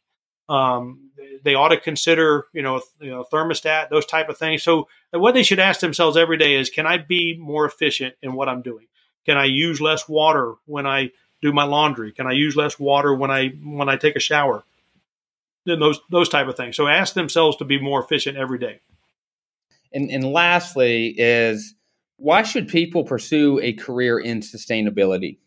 Um, 0.49 1.11
they 1.45 1.55
ought 1.55 1.69
to 1.69 1.81
consider, 1.81 2.47
you 2.55 2.63
know, 2.63 2.81
you 3.01 3.11
know, 3.11 3.25
thermostat, 3.31 3.91
those 3.91 4.07
type 4.07 4.29
of 4.29 4.39
things. 4.39 4.63
So 4.63 4.89
what 5.11 5.35
they 5.35 5.43
should 5.43 5.59
ask 5.59 5.81
themselves 5.81 6.17
every 6.17 6.39
day 6.39 6.55
is, 6.55 6.71
can 6.71 6.87
I 6.87 6.99
be 6.99 7.37
more 7.39 7.67
efficient 7.67 8.15
in 8.23 8.33
what 8.33 8.49
I'm 8.49 8.63
doing? 8.63 8.87
Can 9.27 9.37
I 9.37 9.45
use 9.45 9.81
less 9.81 10.09
water 10.09 10.55
when 10.65 10.87
I 10.87 11.11
do 11.41 11.53
my 11.53 11.65
laundry? 11.65 12.13
Can 12.13 12.27
I 12.27 12.33
use 12.33 12.57
less 12.57 12.79
water 12.79 13.15
when 13.15 13.31
I 13.31 13.49
when 13.63 13.89
I 13.89 13.97
take 13.97 14.17
a 14.17 14.21
shower? 14.21 14.65
Then 15.65 15.81
those 15.81 16.01
those 16.11 16.29
type 16.29 16.49
of 16.49 16.57
things. 16.57 16.77
So 16.77 16.87
ask 16.87 17.15
themselves 17.15 17.57
to 17.59 17.65
be 17.65 17.81
more 17.81 18.03
efficient 18.03 18.37
every 18.37 18.59
day. 18.59 18.81
And, 19.93 20.11
and 20.11 20.25
lastly, 20.25 21.15
is 21.17 21.75
why 22.17 22.43
should 22.43 22.69
people 22.69 23.05
pursue 23.05 23.59
a 23.63 23.73
career 23.73 24.19
in 24.19 24.41
sustainability? 24.41 25.39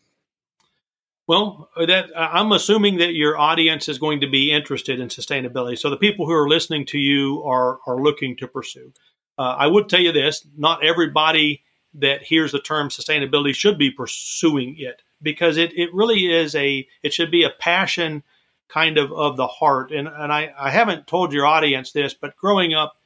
Well, 1.28 1.68
that 1.76 2.10
I'm 2.16 2.50
assuming 2.52 2.98
that 2.98 3.14
your 3.14 3.38
audience 3.38 3.88
is 3.88 3.98
going 3.98 4.20
to 4.20 4.28
be 4.28 4.52
interested 4.52 4.98
in 4.98 5.08
sustainability. 5.08 5.78
So 5.78 5.88
the 5.88 5.96
people 5.96 6.26
who 6.26 6.32
are 6.32 6.48
listening 6.48 6.86
to 6.86 6.98
you 6.98 7.42
are 7.44 7.78
are 7.86 8.00
looking 8.00 8.36
to 8.38 8.48
pursue. 8.48 8.92
Uh, 9.38 9.56
I 9.58 9.66
would 9.66 9.88
tell 9.88 10.00
you 10.00 10.12
this: 10.12 10.46
not 10.56 10.84
everybody 10.84 11.62
that 11.94 12.22
hears 12.22 12.52
the 12.52 12.60
term 12.60 12.88
sustainability 12.88 13.54
should 13.54 13.78
be 13.78 13.90
pursuing 13.90 14.76
it 14.78 15.02
because 15.22 15.56
it, 15.56 15.76
it 15.78 15.94
really 15.94 16.32
is 16.32 16.54
a 16.54 16.86
it 17.02 17.12
should 17.12 17.30
be 17.30 17.44
a 17.44 17.50
passion 17.50 18.22
kind 18.68 18.98
of 18.98 19.12
of 19.12 19.36
the 19.36 19.46
heart. 19.46 19.92
And 19.92 20.08
and 20.08 20.32
I, 20.32 20.52
I 20.58 20.70
haven't 20.70 21.06
told 21.06 21.32
your 21.32 21.46
audience 21.46 21.92
this, 21.92 22.14
but 22.14 22.36
growing 22.36 22.74
up 22.74 22.96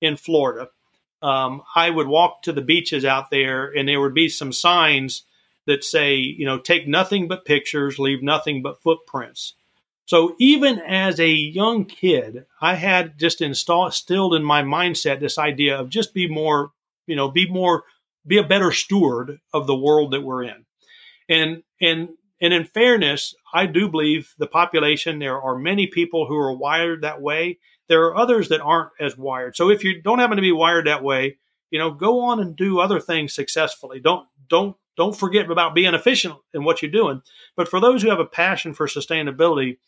in 0.00 0.16
Florida, 0.16 0.68
um, 1.22 1.62
I 1.74 1.90
would 1.90 2.06
walk 2.06 2.42
to 2.42 2.52
the 2.52 2.60
beaches 2.62 3.04
out 3.04 3.30
there, 3.30 3.66
and 3.66 3.88
there 3.88 4.00
would 4.00 4.14
be 4.14 4.28
some 4.28 4.52
signs 4.52 5.24
that 5.66 5.82
say, 5.82 6.14
you 6.14 6.46
know, 6.46 6.58
take 6.58 6.86
nothing 6.86 7.28
but 7.28 7.44
pictures, 7.44 7.98
leave 7.98 8.22
nothing 8.22 8.62
but 8.62 8.80
footprints. 8.82 9.54
So 10.06 10.36
even 10.38 10.78
as 10.78 11.18
a 11.18 11.28
young 11.28 11.84
kid, 11.84 12.46
I 12.60 12.76
had 12.76 13.18
just 13.18 13.40
instilled 13.40 14.34
in 14.34 14.44
my 14.44 14.62
mindset 14.62 15.18
this 15.18 15.38
idea 15.38 15.80
of 15.80 15.90
just 15.90 16.14
be 16.14 16.28
more, 16.28 16.70
you 17.08 17.16
know, 17.16 17.28
be 17.28 17.48
more, 17.48 17.82
be 18.24 18.38
a 18.38 18.44
better 18.44 18.70
steward 18.70 19.40
of 19.52 19.66
the 19.66 19.74
world 19.74 20.12
that 20.12 20.20
we're 20.20 20.44
in. 20.44 20.65
And 21.28 21.62
and 21.80 22.10
and 22.40 22.52
in 22.52 22.64
fairness, 22.64 23.34
I 23.52 23.66
do 23.66 23.88
believe 23.88 24.34
the 24.38 24.46
population. 24.46 25.18
There 25.18 25.40
are 25.40 25.58
many 25.58 25.86
people 25.86 26.26
who 26.26 26.36
are 26.36 26.52
wired 26.52 27.02
that 27.02 27.20
way, 27.20 27.58
there 27.88 28.04
are 28.06 28.16
others 28.16 28.48
that 28.48 28.60
aren't 28.60 28.90
as 29.00 29.16
wired. 29.16 29.56
So 29.56 29.70
if 29.70 29.84
you 29.84 30.02
don't 30.02 30.18
happen 30.18 30.36
to 30.36 30.42
be 30.42 30.52
wired 30.52 30.86
that 30.86 31.02
way, 31.02 31.38
you 31.70 31.78
know, 31.78 31.90
go 31.90 32.20
on 32.20 32.40
and 32.40 32.56
do 32.56 32.80
other 32.80 33.00
things 33.00 33.34
successfully. 33.34 34.00
Don't 34.00 34.26
don't 34.48 34.76
don't 34.96 35.16
forget 35.16 35.50
about 35.50 35.74
being 35.74 35.94
efficient 35.94 36.36
in 36.54 36.64
what 36.64 36.80
you're 36.80 36.90
doing. 36.90 37.22
But 37.56 37.68
for 37.68 37.80
those 37.80 38.02
who 38.02 38.10
have 38.10 38.20
a 38.20 38.24
passion 38.24 38.72
for 38.74 38.86
sustainability, 38.86 39.78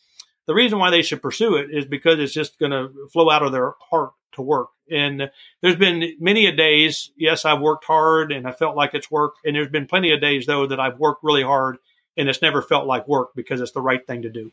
the 0.48 0.54
reason 0.54 0.78
why 0.78 0.90
they 0.90 1.02
should 1.02 1.20
pursue 1.20 1.56
it 1.56 1.68
is 1.70 1.84
because 1.84 2.18
it's 2.18 2.32
just 2.32 2.58
going 2.58 2.72
to 2.72 2.88
flow 3.12 3.30
out 3.30 3.42
of 3.42 3.52
their 3.52 3.74
heart 3.90 4.12
to 4.32 4.40
work. 4.40 4.70
And 4.90 5.30
there's 5.60 5.76
been 5.76 6.16
many 6.18 6.46
a 6.46 6.56
days, 6.56 7.10
yes, 7.18 7.44
I've 7.44 7.60
worked 7.60 7.84
hard 7.84 8.32
and 8.32 8.48
I 8.48 8.52
felt 8.52 8.74
like 8.74 8.94
it's 8.94 9.10
work. 9.10 9.34
And 9.44 9.54
there's 9.54 9.68
been 9.68 9.86
plenty 9.86 10.10
of 10.10 10.22
days 10.22 10.46
though 10.46 10.66
that 10.66 10.80
I've 10.80 10.98
worked 10.98 11.22
really 11.22 11.42
hard 11.42 11.76
and 12.16 12.30
it's 12.30 12.40
never 12.40 12.62
felt 12.62 12.86
like 12.86 13.06
work 13.06 13.32
because 13.36 13.60
it's 13.60 13.72
the 13.72 13.82
right 13.82 14.04
thing 14.06 14.22
to 14.22 14.30
do. 14.30 14.50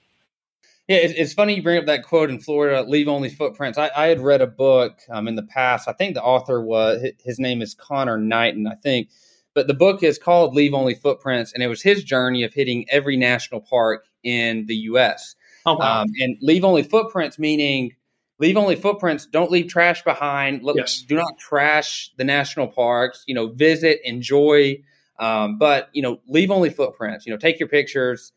Yeah, 0.89 0.97
it's 1.01 1.34
funny 1.34 1.55
you 1.55 1.63
bring 1.63 1.80
up 1.80 1.85
that 1.85 2.03
quote 2.03 2.30
in 2.30 2.39
Florida, 2.39 2.84
leave 2.84 3.07
only 3.07 3.30
footprints. 3.30 3.77
I, 3.77 3.89
I 3.95 4.07
had 4.07 4.19
read 4.19 4.41
a 4.41 4.47
book 4.47 4.99
um, 5.09 5.30
in 5.30 5.35
the 5.35 5.43
past. 5.43 5.88
I 5.88 5.93
think 5.93 6.13
the 6.13 6.22
author 6.22 6.61
was, 6.61 7.03
his 7.23 7.39
name 7.39 7.61
is 7.61 7.73
Conor 7.73 8.17
Knighton, 8.17 8.67
I 8.67 8.76
think. 8.76 9.09
But 9.55 9.67
the 9.67 9.73
book 9.73 10.03
is 10.03 10.19
called 10.19 10.53
Leave 10.53 10.73
Only 10.73 10.93
Footprints, 10.93 11.53
and 11.53 11.63
it 11.63 11.67
was 11.67 11.81
his 11.81 12.03
journey 12.03 12.43
of 12.43 12.53
hitting 12.53 12.85
every 12.89 13.15
national 13.15 13.61
park 13.61 14.05
in 14.23 14.65
the 14.65 14.76
U.S. 14.76 15.35
Oh, 15.65 15.75
wow. 15.75 16.01
Um, 16.01 16.07
and 16.19 16.37
leave 16.41 16.63
only 16.63 16.83
footprints, 16.83 17.39
meaning 17.39 17.95
leave 18.39 18.57
only 18.57 18.75
footprints. 18.75 19.25
Don't 19.25 19.51
leave 19.51 19.67
trash 19.67 20.03
behind. 20.03 20.61
Yes. 20.75 21.01
Do 21.01 21.15
not 21.15 21.37
trash 21.37 22.11
the 22.17 22.23
national 22.23 22.67
parks. 22.67 23.23
You 23.27 23.35
know, 23.35 23.47
visit, 23.47 23.99
enjoy, 24.03 24.83
um, 25.19 25.57
but 25.57 25.89
you 25.93 26.01
know, 26.01 26.19
leave 26.27 26.51
only 26.51 26.69
footprints. 26.69 27.25
You 27.25 27.33
know, 27.33 27.37
take 27.37 27.59
your 27.59 27.69
pictures 27.69 28.31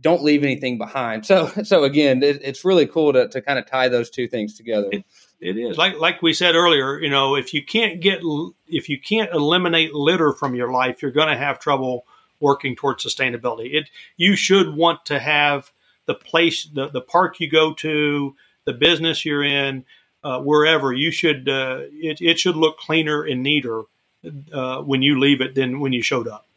don't 0.00 0.22
leave 0.22 0.44
anything 0.44 0.78
behind. 0.78 1.26
So, 1.28 1.46
so 1.62 1.84
again, 1.84 2.22
it, 2.22 2.40
it's 2.42 2.64
really 2.64 2.86
cool 2.86 3.12
to, 3.12 3.28
to 3.28 3.42
kind 3.42 3.58
of 3.58 3.66
tie 3.66 3.88
those 3.88 4.08
two 4.08 4.26
things 4.28 4.54
together. 4.54 4.88
It, 4.90 5.04
it 5.40 5.56
is 5.58 5.76
like 5.76 5.98
like 5.98 6.22
we 6.22 6.32
said 6.32 6.54
earlier. 6.54 6.98
You 6.98 7.10
know, 7.10 7.36
if 7.36 7.52
you 7.52 7.62
can't 7.62 8.00
get 8.00 8.20
if 8.66 8.88
you 8.88 8.98
can't 8.98 9.30
eliminate 9.32 9.92
litter 9.92 10.32
from 10.32 10.54
your 10.54 10.72
life, 10.72 11.02
you're 11.02 11.10
going 11.10 11.28
to 11.28 11.36
have 11.36 11.58
trouble 11.58 12.06
working 12.40 12.74
towards 12.76 13.04
sustainability. 13.04 13.74
It 13.74 13.90
you 14.16 14.36
should 14.36 14.74
want 14.74 15.04
to 15.06 15.18
have 15.18 15.70
the 16.08 16.14
place, 16.14 16.64
the 16.64 16.88
the 16.88 17.00
park 17.00 17.38
you 17.38 17.48
go 17.48 17.72
to, 17.74 18.34
the 18.64 18.72
business 18.72 19.24
you're 19.24 19.44
in, 19.44 19.84
uh, 20.24 20.40
wherever 20.40 20.92
you 20.92 21.12
should. 21.12 21.48
Uh, 21.48 21.82
it 21.92 22.20
it 22.20 22.40
should 22.40 22.56
look 22.56 22.78
cleaner 22.78 23.22
and 23.22 23.44
neater 23.44 23.82
uh, 24.52 24.80
when 24.82 25.02
you 25.02 25.20
leave 25.20 25.40
it 25.40 25.54
than 25.54 25.78
when 25.78 25.92
you 25.92 26.02
showed 26.02 26.26
up. 26.26 26.48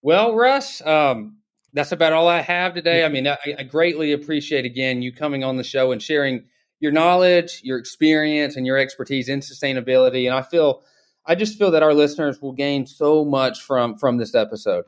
Well, 0.00 0.34
Russ, 0.34 0.80
um, 0.86 1.38
that's 1.74 1.92
about 1.92 2.12
all 2.12 2.28
I 2.28 2.40
have 2.40 2.74
today. 2.74 3.04
I 3.04 3.08
mean, 3.08 3.28
I, 3.28 3.36
I, 3.58 3.62
greatly 3.62 4.12
appreciate 4.12 4.64
again 4.64 5.02
you 5.02 5.12
coming 5.12 5.44
on 5.44 5.56
the 5.56 5.64
show 5.64 5.92
and 5.92 6.02
sharing 6.02 6.44
your 6.80 6.92
knowledge, 6.92 7.60
your 7.62 7.78
experience, 7.78 8.56
and 8.56 8.66
your 8.66 8.78
expertise 8.78 9.28
in 9.28 9.40
sustainability. 9.40 10.26
And 10.26 10.34
I 10.34 10.42
feel, 10.42 10.82
I 11.26 11.34
just 11.34 11.58
feel 11.58 11.70
that 11.70 11.82
our 11.82 11.94
listeners 11.94 12.42
will 12.42 12.52
gain 12.52 12.86
so 12.86 13.24
much 13.24 13.62
from 13.62 13.96
from 13.96 14.16
this 14.16 14.34
episode. 14.34 14.84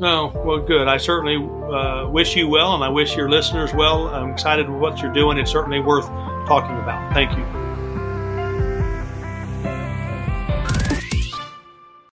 No, 0.00 0.32
well, 0.44 0.60
good. 0.60 0.86
I 0.86 0.96
certainly 0.96 1.36
uh, 1.36 2.08
wish 2.08 2.36
you 2.36 2.46
well, 2.48 2.74
and 2.74 2.84
I 2.84 2.88
wish 2.88 3.16
your 3.16 3.28
listeners 3.28 3.74
well. 3.74 4.08
I'm 4.08 4.30
excited 4.30 4.68
with 4.68 4.80
what 4.80 5.02
you're 5.02 5.12
doing. 5.12 5.38
It's 5.38 5.50
certainly 5.50 5.80
worth 5.80 6.06
talking 6.46 6.76
about. 6.76 7.12
Thank 7.12 7.36
you. 7.36 7.57